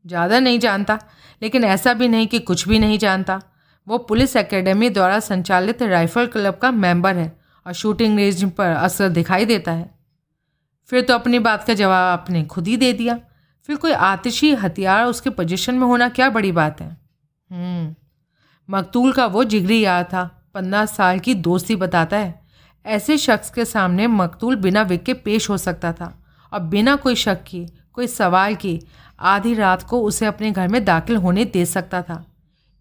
ज़्यादा 0.05 0.39
नहीं 0.41 0.59
जानता 0.59 0.99
लेकिन 1.43 1.65
ऐसा 1.65 1.93
भी 1.95 2.09
नहीं 2.09 2.27
कि 2.27 2.39
कुछ 2.41 2.67
भी 2.69 2.79
नहीं 2.79 2.99
जानता। 2.99 3.41
वो 3.87 3.99
पुलिस 4.01 4.37
एकेडमी 4.37 4.89
द्वारा 4.91 5.19
संचालित 5.21 5.83
राइफल 5.83 6.27
क्लब 6.27 6.59
का 6.59 6.71
मेंबर 6.71 7.17
है 7.17 7.33
और 7.67 7.73
शूटिंग 7.73 8.19
रेंज 8.19 8.45
पर 8.53 8.67
असर 8.67 9.09
दिखाई 9.11 9.45
देता 9.45 9.73
है। 9.73 9.91
फिर 10.91 11.03
तो 11.03 11.15
अपनी 11.15 11.39
बात 11.39 11.65
का 11.65 11.75
जवाब 11.75 12.07
आपने 12.11 12.45
खुद 12.45 12.69
ही 12.69 12.77
दे 12.77 12.93
दिया। 12.93 13.19
फिर 13.69 13.77
कोई 13.77 13.93
आतिशी 13.93 14.53
हथियार 14.55 15.07
उसके 15.07 15.31
पोजीशन 15.31 15.75
में 15.75 15.87
होना 15.87 16.09
क्या 16.11 16.29
बड़ी 16.31 16.53
बात 16.53 16.81
है? 16.81 16.89
हम्म, 17.51 17.95
मकतूल 18.73 19.13
का 19.13 19.27
वो 19.27 19.45
जिगरी 19.45 19.81
यार 19.81 20.05
था। 20.05 20.51
पंद्रह 20.55 20.87
साल 20.87 21.19
की 21.19 21.35
दोस्ती 21.35 21.77
बताता 21.77 22.17
है। 22.17 22.43
ऐसे 22.87 23.19
शख्स 23.19 23.51
के 23.51 23.65
सामने 23.65 24.07
मकतूल 24.07 24.57
बिना 24.57 24.83
विक 24.83 25.03
के 25.03 25.15
पेश 25.15 25.51
हो 25.51 25.59
सकता 25.59 25.93
था। 25.93 26.25
और 26.53 26.61
बिना 26.61 26.97
कोई 26.97 27.15
शक 27.15 27.45
किए 27.47 27.69
कोई 27.93 28.07
सवाल 28.07 28.55
किए 28.55 28.81
आधी 29.21 29.55
रात 29.55 29.83
को 29.83 30.01
उसे 30.01 30.27
अपने 30.27 30.51
घर 30.51 30.69
में 30.69 30.85
दाखिल 30.85 31.17
होने 31.17 31.45
दे 31.45 31.67
सकता 31.67 32.03
था। 32.03 32.27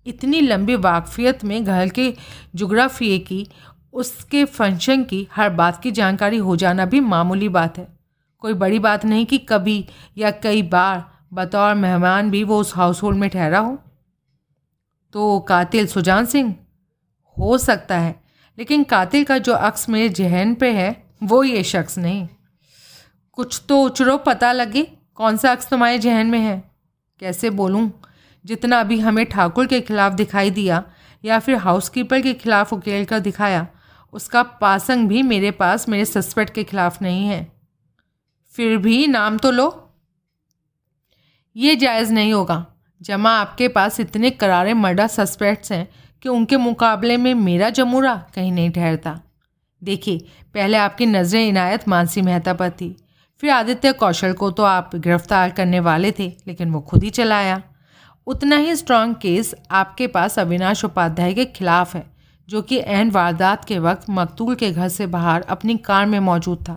इतनी 0.05 0.41
लंबी 0.41 0.75
वाकफियत 0.75 1.43
में 1.43 1.63
घर 1.63 1.87
के 1.87 2.13
जोग्राफिए 2.55 3.19
की, 3.19 3.47
उसके 3.93 4.45
फ़ंक्शन 4.45 5.03
की, 5.03 5.27
हर 5.35 5.49
बात 5.49 5.83
की 5.83 5.91
जानकारी 5.91 6.37
हो 6.37 6.55
जाना 6.55 6.85
भी 6.85 6.99
मामूली 6.99 7.49
बात 7.49 7.77
है। 7.77 7.87
कोई 8.39 8.53
बड़ी 8.53 8.79
बात 8.79 9.05
नहीं 9.05 9.25
कि 9.25 9.37
कभी 9.37 9.87
या 10.17 10.31
कई 10.31 10.61
बार 10.61 11.11
बतौर 11.33 11.75
मेहमान 11.75 12.31
भी 12.31 12.43
वो 12.43 12.59
उस 12.59 12.75
हाउस 12.75 13.03
होल्ड 13.03 13.17
में 13.17 13.29
ठहरा 13.29 13.59
हो। 13.59 13.79
तो 15.13 15.39
कातिल 15.39 15.87
सुजान 15.87 16.25
सिंह? 16.25 16.55
हो 17.39 17.57
सकता 17.57 17.97
है। 17.97 18.23
लेकिन 18.57 18.83
कातिल 18.83 19.23
का 19.23 19.37
जो 19.37 19.53
अक्स 19.53 19.89
मेरे 19.89 20.09
जहन 20.09 20.55
पे 20.55 20.71
है, 20.71 21.03
वो 21.23 21.43
ये 21.43 21.63
शख्स 21.63 21.97
नहीं। 21.97 22.27
कुछ 23.31 23.63
तो 23.69 23.81
उचरो 23.81 24.17
पता 24.17 24.51
लगे, 24.51 24.91
कौन 25.15 25.37
सा 25.37 25.51
अक्स 25.51 25.69
तुम्हारे 25.69 25.99
जहन 25.99 26.27
में 26.27 26.39
है? 26.39 26.71
कैसे 27.19 27.49
बोलूँ? 27.49 28.01
जितना 28.45 28.79
अभी 28.79 28.99
हमें 28.99 29.25
ठाकुर 29.25 29.67
के 29.67 29.81
खिलाफ 29.81 30.13
दिखाई 30.13 30.51
दिया, 30.51 30.83
या 31.25 31.39
फिर 31.39 31.55
हाउसकीपर 31.55 32.21
के 32.21 32.33
खिलाफ 32.33 32.73
उकेल 32.73 33.05
कर 33.05 33.19
दिखाया, 33.19 33.67
उसका 34.13 34.43
पासंग 34.43 35.07
भी 35.07 35.21
मेरे 35.21 35.51
पास 35.51 35.89
मेरे 35.89 36.05
सस्पेक्ट 36.05 36.53
के 36.53 36.63
खिलाफ 36.63 37.01
नहीं 37.01 37.27
है। 37.27 37.51
फिर 38.51 38.77
भी 38.77 39.07
नाम 39.07 39.37
तो 39.37 39.51
लो। 39.51 39.93
ये 41.55 41.75
जायज़ 41.75 42.13
नहीं 42.13 42.33
होगा। 42.33 42.70
जमा 43.01 43.31
आपके 43.31 43.67
पास 43.67 43.99
इतने 43.99 44.29
करारे 44.29 44.73
मर्डर 44.73 45.07
सस्पेक्ट्स 45.07 45.71
हैं 45.71 45.87
कि 46.21 46.29
उनके 46.29 46.57
मुकाबले 46.57 47.17
में 47.17 47.33
मेरा 47.33 47.69
जमूरा 47.69 48.15
कहीं 48.35 48.51
नहीं 48.51 48.71
ठहरता। 48.71 49.19
देखिए, 49.81 50.17
पहले 50.53 50.77
आपकी 50.77 51.05
नज़रें 51.05 51.47
इनायत 51.47 51.87
मानसी 51.87 52.21
मेहता 52.21 52.53
पर 52.53 52.69
थी। 52.71 52.95
फिर 53.43 53.49
आदित्य 53.49 53.91
कौशल 53.93 54.33
को 54.33 54.51
तो 54.51 54.63
आप 54.63 54.95
गिरफ़्तार 54.95 55.49
करने 55.49 55.79
वाले 55.79 56.11
थे, 56.11 56.27
लेकिन 56.47 56.71
वो 56.71 56.81
खुद 56.81 57.03
ही 57.03 57.09
चलाया। 57.09 57.61
उतना 58.27 58.55
ही 58.55 58.75
स्ट्रांग 58.75 59.15
केस 59.15 59.53
आपके 59.71 60.07
पास 60.07 60.39
अविनाश 60.39 60.85
उपाध्याय 60.85 61.33
के 61.33 61.45
खिलाफ 61.45 61.95
है, 61.95 62.05
जो 62.49 62.61
कि 62.61 62.81
एन 62.85 63.11
वारदात 63.11 63.65
के 63.65 63.79
वक्त 63.79 64.09
मकतूल 64.09 64.55
के 64.55 64.71
घर 64.71 64.89
से 64.89 65.07
बाहर 65.07 65.41
अपनी 65.41 65.77
कार 65.77 66.05
में 66.05 66.19
मौजूद 66.19 66.65
था 66.69 66.75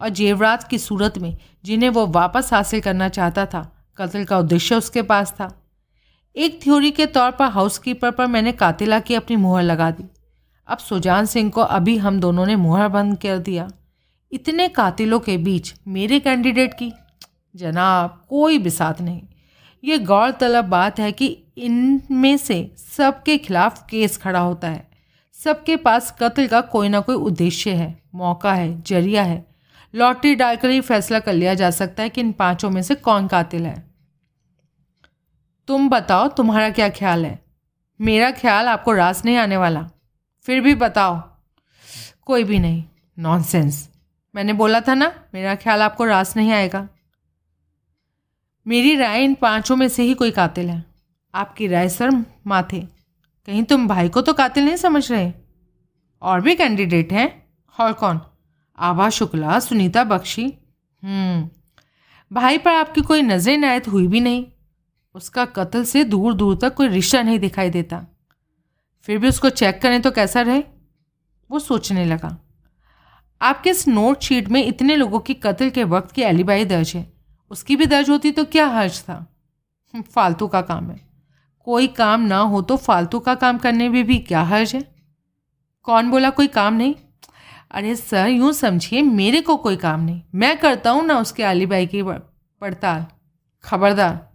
और 0.00 0.08
जेवरात 0.08 0.68
की 0.68 0.78
सूरत 0.78 1.18
में 1.18 1.36
जिन्हें 1.64 1.90
वो 1.90 2.06
वापस 2.06 2.52
हासिल 2.52 2.80
करना 2.80 3.08
चाहता 3.08 3.46
था 3.46 3.70
कत्ल 4.00 4.24
का 4.24 4.38
उद्देश्य 4.38 4.74
उसके 4.74 5.02
पास 5.02 5.32
था। 5.32 5.72
एक 6.36 6.62
थ्योरी 6.62 6.90
के 6.90 7.06
तौर 7.06 7.30
पर 7.30 7.44
हाउसकीपर 7.44 8.10
पर 8.10 8.26
मैंने 8.26 8.52
कातिला 8.52 9.00
की 9.00 9.14
अपनी 9.14 9.36
मुहर 9.36 9.62
लगा 9.62 9.90
दी। 9.90 10.04
अब 10.68 10.78
सुजान 10.78 11.26
सिंह 11.26 11.50
को 11.50 11.60
अभी 11.60 11.96
हम 11.96 12.20
दोनों 12.20 12.46
ने 12.46 12.56
मुहर 12.56 12.88
बंद 12.88 13.18
कर 13.18 13.38
दिया। 13.38 13.68
इतने 14.32 14.68
कातिलों 14.68 15.20
के 15.20 15.36
बीच 15.38 15.74
मेरे 15.88 16.20
कैंडिडेट 16.20 16.74
की, 16.74 16.92
जनाब, 17.56 18.26
कोई 18.28 18.58
बिसात 18.58 19.00
नहीं। 19.00 19.22
ये 19.84 19.98
गौरतलब 19.98 20.64
बात 20.64 21.00
है 21.00 21.12
कि 21.12 21.44
इनमें 21.58 22.36
से 22.36 22.74
सबके 22.96 23.38
खिलाफ 23.38 23.86
केस 23.90 24.16
खड़ा 24.16 24.40
होता 24.40 24.68
है। 24.68 24.90
सबके 25.34 25.76
पास 25.76 26.16
कत्ल 26.20 26.46
का 26.46 26.60
कोई 26.60 26.88
ना 26.88 27.00
कोई 27.00 27.16
उद्देश्य 27.16 27.70
है, 27.70 28.02
मौका 28.14 28.54
है, 28.54 28.82
ज़रिया 28.82 29.22
है। 29.22 29.46
लॉटरी 29.94 30.34
डालकर 30.34 30.70
ही 30.70 30.80
फैसला 30.80 31.18
कर 31.18 31.32
लिया 31.32 31.54
जा 31.54 31.70
सकता 31.70 32.02
है 32.02 32.08
कि 32.08 32.20
इन 32.20 32.32
पाँचों 32.32 32.70
में 32.70 32.82
से 32.82 32.94
कौन 32.94 33.26
कातिल 33.26 33.66
है। 33.66 33.89
तुम 35.70 35.88
बताओ 35.88 36.28
तुम्हारा 36.28 36.70
क्या 36.70 36.88
ख्याल 36.88 37.24
है? 37.26 37.44
मेरा 38.00 38.30
ख्याल 38.30 38.68
आपको 38.68 38.92
रास 38.92 39.24
नहीं 39.24 39.36
आने 39.36 39.56
वाला। 39.56 39.90
फिर 40.42 40.60
भी 40.60 40.74
बताओ। 40.74 41.20
कोई 42.26 42.44
भी 42.44 42.58
नहीं। 42.58 42.84
नॉनसेंस 43.18 43.88
मैंने 44.34 44.52
बोला 44.52 44.80
था 44.80 44.94
ना 44.94 45.12
मेरा 45.34 45.54
ख्याल 45.54 45.82
आपको 45.82 46.04
रास 46.04 46.36
नहीं 46.36 46.52
आएगा। 46.52 46.88
मेरी 48.66 48.96
राय 48.96 49.24
इन 49.24 49.34
पाँचों 49.34 49.76
में 49.76 49.88
से 49.88 50.02
ही 50.02 50.14
कोई 50.14 50.30
कातिल 50.30 50.70
है। 50.70 50.84
आपकी 51.34 51.66
राय 51.66 51.88
सर 51.88 52.10
माथे। 52.46 52.80
कहीं 53.46 53.62
तुम 53.62 53.88
भाई 53.88 54.08
को 54.08 54.20
तो 54.20 54.32
कातिल 54.32 54.64
नहीं 54.64 54.76
समझ 54.76 55.12
रहे? 55.12 55.32
और 56.22 56.40
भी 56.40 56.54
कैंडिडेट 56.54 57.12
हैं। 57.12 57.48
और 57.80 57.92
कौन? 57.92 58.20
आभा 58.78 59.10
शुक्ला 59.10 59.58
सुनीता 59.60 60.04
बख्शी। 60.04 60.54
हम्म, 61.02 61.50
भाई 62.32 62.58
पर 62.58 62.70
आपकी 62.70 63.00
कोई 63.00 63.22
नज़र 63.22 63.58
नायत 63.58 63.88
हुई 63.88 64.06
भी 64.06 64.20
नहीं। 64.20 64.46
उसका 65.14 65.44
कत्ल 65.44 65.84
से 65.84 66.04
दूर 66.04 66.34
दूर 66.34 66.58
तक 66.62 66.74
कोई 66.74 66.88
रिश्ता 66.88 67.22
नहीं 67.22 67.38
दिखाई 67.38 67.70
देता। 67.70 68.06
फिर 69.02 69.18
भी 69.18 69.28
उसको 69.28 69.50
चेक 69.50 69.82
करें 69.82 70.02
तो 70.02 70.10
कैसा 70.10 70.40
रहे? 70.40 70.62
वो 71.50 71.58
सोचने 71.58 72.04
लगा। 72.04 72.38
आपके 73.42 73.70
इस 73.70 73.88
नोट 73.88 74.20
शीट 74.20 74.48
में 74.48 74.66
इतने 74.66 74.96
लोगों 74.96 75.20
की 75.20 75.34
कत्ल 75.34 75.70
के 75.70 75.84
वक्त 75.84 76.12
की 76.12 76.22
एलिबाई 76.22 76.64
दर्ज 76.64 76.92
है? 76.96 77.12
उसकी 77.50 77.76
भी 77.76 77.86
दर्ज 77.86 78.10
होती 78.10 78.30
तो 78.30 78.44
क्या 78.44 78.66
हर्ज 78.66 79.00
था? 79.00 79.14
हम्म, 79.14 80.02
फालतू 80.02 80.48
का 80.48 80.60
काम 80.60 80.90
है। 80.90 81.00
कोई 81.64 81.86
काम 81.86 82.20
ना 82.20 82.38
हो 82.38 82.62
तो 82.62 82.76
फालतू 82.76 83.18
का 83.18 83.34
काम 83.34 83.58
करने 83.58 83.78
में 83.78 83.92
भी 83.92 84.02
भी 84.02 84.18
क्या 84.18 84.42
हर्ज 84.42 84.74
है? 84.74 84.94
कौन 85.82 86.10
बोला 86.10 86.30
कोई 86.30 86.46
काम 86.46 86.74
नहीं? 86.74 86.94
अरे 87.70 87.96
सर 87.96 88.28
यूँ 88.28 88.52
समझिए 88.52 89.02
मेरे 89.02 89.40
को 89.40 89.56
कोई 89.56 89.76
काम 89.76 90.00
नहीं। 90.00 90.22
मैं 90.34 90.58
करता 90.58 90.90
हूँ 90.90 91.04
ना 91.04 91.18
उसके 91.18 91.42
आलीबाई 91.42 91.86
की 91.86 92.02
पड़ताल। 92.02 93.06
खबरदार। 93.64 94.29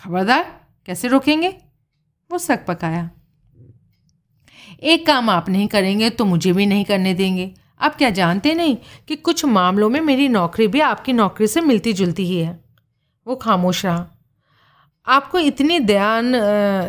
खबरदार, 0.00 0.42
कैसे 0.86 1.08
रोकेंगे? 1.08 1.48
वो 2.30 2.38
सक 2.38 2.64
पकाया। 2.66 3.10
एक 4.82 5.06
काम 5.06 5.30
आप 5.30 5.48
नहीं 5.48 5.68
करेंगे 5.68 6.10
तो 6.10 6.24
मुझे 6.24 6.52
भी 6.52 6.66
नहीं 6.66 6.84
करने 6.84 7.14
देंगे। 7.14 7.52
आप 7.80 7.96
क्या 7.96 8.10
जानते 8.10 8.54
नहीं 8.54 8.76
कि 9.08 9.16
कुछ 9.16 9.44
मामलों 9.44 9.88
में 9.88 10.00
मेरी 10.00 10.28
नौकरी 10.28 10.68
भी 10.68 10.80
आपकी 10.80 11.12
नौकरी 11.12 11.46
से 11.46 11.60
मिलती 11.60 11.92
जुलती 11.92 12.26
ही 12.26 12.38
है। 12.38 12.58
वो 13.26 13.36
खामोश 13.36 13.84
रहा। 13.86 14.06
आपको 15.06 15.38
इतनी 15.38 15.78
ध्यान 15.80 16.32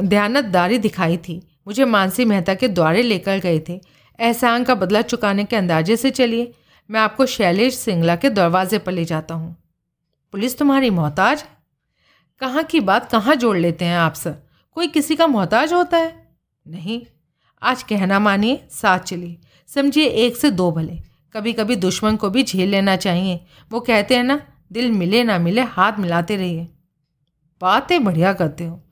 ध्यानतदारी 0.01 0.77
दिखाई 0.77 1.17
थी। 1.17 1.41
मुझे 1.67 1.85
मानसी 1.85 2.25
मेहता 2.25 2.53
के 2.53 2.67
द्वारे 2.67 3.01
लेकर 3.01 3.39
गए 3.39 3.59
थे। 3.69 3.81
एहसान 4.19 4.63
का 4.63 4.75
बदला 4.75 5.01
चुकाने 5.01 5.43
के 5.43 5.55
अंदाजे 5.55 5.95
से 5.97 6.11
चलिए। 6.11 6.51
मैं 6.89 6.99
आपको 6.99 7.25
शैलेश 7.25 7.77
सिंगला 7.77 8.15
के 8.15 8.29
दरवाजे 8.29 8.77
पर 8.77 8.91
ले 8.91 9.05
जाता 9.05 9.35
हूँ। 9.35 9.55
पुलिस 10.33 10.57
तुम्हारी 10.57 10.89
मोहताज? 10.89 11.43
कहाँ 12.39 12.63
की 12.63 12.79
बात 12.79 13.11
कहाँ 13.11 13.35
जोड़ 13.35 13.57
लेते 13.57 13.85
हैं 13.85 13.97
आप, 13.97 14.13
सर? 14.13 14.35
कोई 14.71 14.87
किसी 14.87 15.15
का 15.15 15.27
मोहताज 15.27 15.73
होता 15.73 15.97
है? 15.97 16.37
नहीं। 16.67 17.01
आज 17.61 17.83
कहना 17.83 18.19
मानिए, 18.19 18.67
साथ 18.71 18.99
चलिए। 18.99 19.37
समझिए, 19.67 20.05
एक 20.05 20.37
से 20.37 20.51
दो 20.51 20.71
भले। 20.71 20.97
कभी 21.33 21.53
कभी 21.53 21.75
दुश्मन 21.75 22.15
को 22.15 22.29
भी 22.29 22.43
झेल 22.43 22.69
लेना 22.69 22.95
चाहिए। 22.95 23.45
वो 23.71 23.79
कहते 23.79 24.15
हैं 24.15 24.23
ना, 24.23 24.41
दिल 24.71 24.91
मिले 24.91 25.23
ना 25.23 25.39
मिले, 25.39 25.61
हाथ 25.61 25.93
मिलाते 25.99 26.35
रहिए। 26.35 26.67
बातें 27.61 28.03
बढ़िया 28.03 28.33
करते 28.33 28.63
हो। 28.63 28.83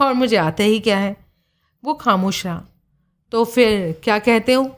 और 0.00 0.12
मुझे 0.12 0.36
आते 0.36 0.64
ही 0.64 0.80
क्या 0.80 0.98
है? 0.98 1.16
वो 1.84 1.94
खामोश 1.94 2.46
रहा। 2.46 2.64
तो 3.32 3.44
फिर 3.44 4.00
क्या 4.04 4.18
कहते 4.18 4.52
हो? 4.52 4.76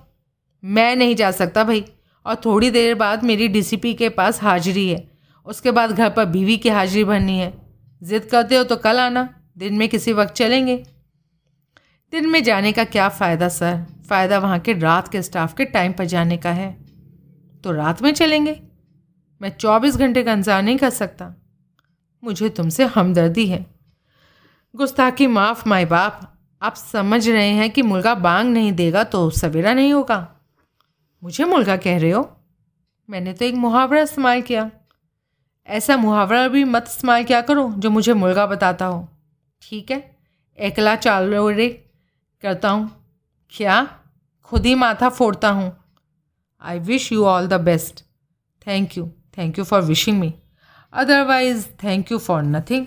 मैं 0.65 0.97
नहीं 0.97 1.17
जा 1.17 1.31
सकता 1.31 1.65
भाई। 1.65 1.85
और 2.27 2.35
थोड़ी 2.35 2.71
देर 2.71 2.95
बाद 2.95 3.25
मेरी 3.25 3.49
डीसीपी 3.49 3.95
के 3.95 4.09
पास 4.09 4.43
हाजिरी 4.43 4.89
है। 4.89 5.11
उसके 5.47 5.71
बाद 5.71 5.91
घर 5.91 6.11
पर 6.11 6.25
बीवी 6.25 6.57
की 6.57 6.69
हाजिरी 6.69 7.05
भरनी 7.05 7.39
है। 7.39 7.70
ज़िद 8.02 8.24
करते 8.24 8.56
हो 8.56 8.64
तो 8.64 8.77
कल 8.77 8.98
आना। 8.98 9.28
दिन 9.59 9.74
में 9.74 9.89
किसी 9.89 10.12
वक्त 10.12 10.35
चलेंगे। 10.35 10.77
दिन 12.12 12.28
में 12.28 12.43
जाने 12.43 12.72
का 12.72 12.85
क्या 12.85 13.09
फ़ायदा, 13.09 13.48
सर? 13.48 13.85
फ़ायदा 14.09 14.39
वहाँ 14.39 14.59
के 14.59 14.72
रात 14.72 15.09
के 15.09 15.22
स्टाफ 15.22 15.55
के 15.55 15.64
टाइम 15.64 15.93
पर 15.93 16.05
जाने 16.05 16.36
का 16.36 16.51
है। 16.51 16.72
तो 17.64 17.72
रात 17.72 18.02
में 18.02 18.12
चलेंगे। 18.12 18.60
मैं 19.40 19.51
चौबीस 19.51 19.97
घंटे 19.97 20.22
का 20.22 20.32
इंतज़ार 20.32 20.62
नहीं 20.62 20.78
कर 20.78 20.90
सकता। 20.90 21.35
मुझे 22.24 22.48
तुमसे 22.48 22.85
हमदर्दी 22.85 23.47
है। 23.47 23.66
गुस्ताखी 24.74 25.27
माफ़ 25.27 25.68
माए 25.68 25.85
बाप। 25.85 26.36
आप 26.62 26.74
समझ 26.74 27.28
रहे 27.28 27.48
हैं 27.48 27.70
कि 27.70 27.82
मुर्गा 27.82 28.14
बांग 28.14 28.52
नहीं 28.52 28.72
देगा 28.72 29.05
तो 29.05 29.31
सवेरा 29.31 29.74
नहीं 29.74 29.93
होगा। 29.93 30.36
मुझे 31.22 31.44
मुर्गा 31.44 31.77
कह 31.77 31.98
रहे 31.98 32.10
हो? 32.10 32.28
मैंने 33.09 33.32
तो 33.32 33.44
एक 33.44 33.55
मुहावरा 33.55 34.01
इस्तेमाल 34.01 34.43
किया। 34.43 34.70
ऐसा 35.71 35.97
मुहावरा 35.97 36.49
भी 36.49 36.65
मत 36.65 36.85
इस्तेमाल 36.89 37.25
क्या 37.25 37.41
करो, 37.41 37.73
जो 37.73 37.91
मुझे 37.91 38.15
मुर्गा 38.15 38.47
बताता 38.47 38.87
हो। 38.87 39.09
ठीक 39.63 39.91
है? 39.91 40.17
एकला 40.59 40.95
चाल 40.97 41.35
रे 41.35 41.69
करता 42.43 42.69
हूँ। 42.69 42.91
क्या? 43.53 43.83
खुद 44.45 44.67
ही 44.67 44.75
माथा 44.75 45.09
फोड़ता 45.09 45.49
हूँ। 45.49 45.73
I 46.63 46.79
wish 46.79 47.13
you 47.13 47.25
all 47.25 47.47
the 47.47 47.61
best 47.61 48.01
thank 48.67 48.97
you 48.99 49.07
thank 49.39 49.59
you 49.59 49.65
for 49.65 49.83
wishing 49.83 50.21
me 50.21 50.35
otherwise 50.93 51.67
thank 51.85 52.13
you 52.13 52.19
for 52.19 52.43
nothing 52.43 52.87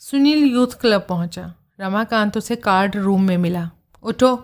Sunil 0.00 0.44
youth 0.44 0.80
club 0.80 1.06
पहुँचा। 1.08 1.54
रमाकांत 1.80 2.36
उसे 2.36 2.56
कार्ड 2.56 2.96
रूम 2.96 3.22
में 3.22 3.36
मिला। 3.38 3.70
उठो। 4.02 4.36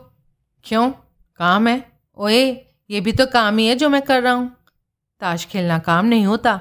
क्यों? 0.64 0.90
काम 1.36 1.68
है? 1.68 1.92
ओए, 2.16 2.44
ये 2.90 3.00
भी 3.00 3.12
तो 3.12 3.26
काम 3.26 3.58
ही 3.58 3.66
है 3.66 3.74
जो 3.74 3.88
मैं 3.88 4.02
कर 4.02 4.22
रहा 4.22 4.32
हूँ। 4.32 4.56
ताश 5.20 5.44
खेलना 5.44 5.78
काम 5.78 6.06
नहीं 6.06 6.26
होता। 6.26 6.56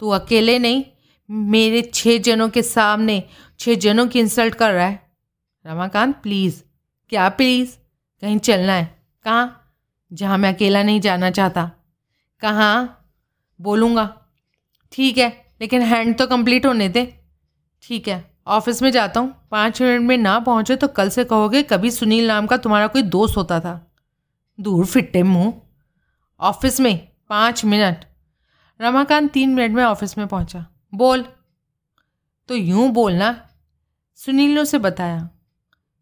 तू 0.00 0.08
अकेले 0.08 0.58
नहीं, 0.58 0.84
मेरे 1.28 1.82
छः 1.94 2.18
जनों 2.18 2.48
के 2.48 2.62
सामने 2.62 3.22
छः 3.60 3.74
जनों 3.74 4.06
की 4.06 4.20
इंसल्ट 4.20 4.54
कर 4.54 4.72
रहा 4.72 4.86
है। 4.86 5.10
रमाकांत 5.64 6.16
प्लीज़ 6.16 6.62
क्या 7.12 7.28
प्लीज़ 7.28 7.76
कहीं 8.22 8.38
चलना 8.38 8.72
है? 8.72 8.84
कहाँ? 9.24 9.56
जहाँ 10.12 10.38
मैं 10.38 10.52
अकेला 10.54 10.82
नहीं 10.82 11.00
जाना 11.00 11.30
चाहता। 11.30 11.70
कहाँ? 12.42 12.96
बोलूँगा। 13.60 14.08
ठीक 14.92 15.18
है, 15.18 15.28
लेकिन 15.60 15.82
हैंड 15.82 16.16
तो 16.18 16.26
कंप्लीट 16.26 16.66
होने 16.66 16.88
दे। 16.88 17.04
ठीक 17.82 18.08
है 18.08 18.24
ऑफ़िस 18.46 18.82
में 18.82 18.90
जाता 18.90 19.20
हूँ। 19.20 19.34
पाँच 19.50 19.80
मिनट 19.82 20.00
में 20.00 20.16
ना 20.18 20.38
पहुँचे 20.38 20.76
तो 20.76 20.88
कल 20.88 21.08
से 21.08 21.24
कहोगे, 21.24 21.62
कभी 21.62 21.90
सुनील 21.90 22.26
नाम 22.26 22.46
का 22.46 22.56
तुम्हारा 22.56 22.86
कोई 22.86 23.02
दोस्त 23.02 23.36
होता 23.36 23.60
था। 23.60 23.92
दूर 24.58 24.86
फिट्टे 24.86 25.22
मुँह। 25.22 25.52
ऑफ़िस 26.40 26.80
में 26.80 27.09
पाँच 27.30 27.64
मिनट। 27.64 28.04
रमाकांत 28.80 29.30
तीन 29.30 29.54
मिनट 29.54 29.70
में 29.70 29.84
ऑफ़िस 29.84 30.18
में 30.18 30.26
पहुँचा। 30.26 30.66
बोल। 30.94 31.26
तो 32.48 32.54
यूँ 32.54 32.88
बोलना 32.88 33.48
सुनील 34.14 34.54
ने 34.54 34.60
उसे 34.60 34.78
बताया। 34.78 35.30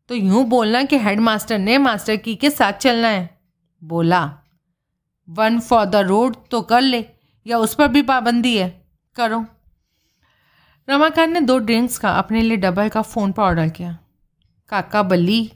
तो 0.09 0.14
यूँ 0.14 0.44
बोलना 0.44 0.82
कि 0.82 0.98
हेड 0.98 1.20
मास्टर 1.20 1.59
ने 1.59 1.78
मास्टर 1.78 2.16
की 2.16 2.34
के 2.34 2.50
साथ 2.50 2.72
चलना 2.72 3.09
है। 3.09 3.40
बोला। 3.84 4.38
वन 5.28 5.60
फॉर 5.60 5.84
द 5.84 5.96
रोड 5.96 6.36
तो 6.50 6.62
कर 6.62 6.80
ले, 6.80 7.05
या 7.46 7.59
उस 7.59 7.74
पर 7.74 7.88
भी 7.88 8.02
पाबंदी 8.02 8.59
है। 8.59 8.84
करो। 9.16 9.46
रमाकांत 10.90 11.34
ने 11.34 11.40
दो 11.40 11.59
ड्रिंक्स 11.59 11.98
का 11.98 12.10
अपने 12.10 12.42
लिए 12.42 12.56
डबल 12.56 12.88
का 12.88 13.02
फ़ोन 13.02 13.32
पर 13.32 13.42
ऑर्डर 13.42 13.68
किया। 13.68 13.98
काका 14.68 15.02
बल्ली 15.02 15.52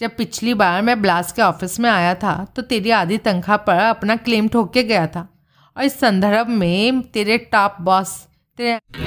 जब 0.00 0.16
पिछली 0.16 0.54
बार 0.54 0.82
मैं 0.82 1.00
ब्लास 1.02 1.32
के 1.32 1.42
ऑफ़िस 1.42 1.78
में 1.80 1.90
आया 1.90 2.14
था 2.14 2.34
तो 2.56 2.62
तेरी 2.62 2.90
आधी 2.90 3.18
तनख्वाह 3.18 3.56
पर 3.56 3.78
अपना 3.78 4.16
क्लेम 4.16 4.48
ठोक 4.48 4.72
के 4.72 4.82
गया 4.82 5.06
था। 5.06 5.28
और 5.76 5.84
इस 5.84 5.98
संदर्भ 6.00 6.48
में 6.48 7.02
तेरे 7.02 7.38
टॉप 7.38 7.76
बॉस 7.80 8.16
तेरे 8.56 9.05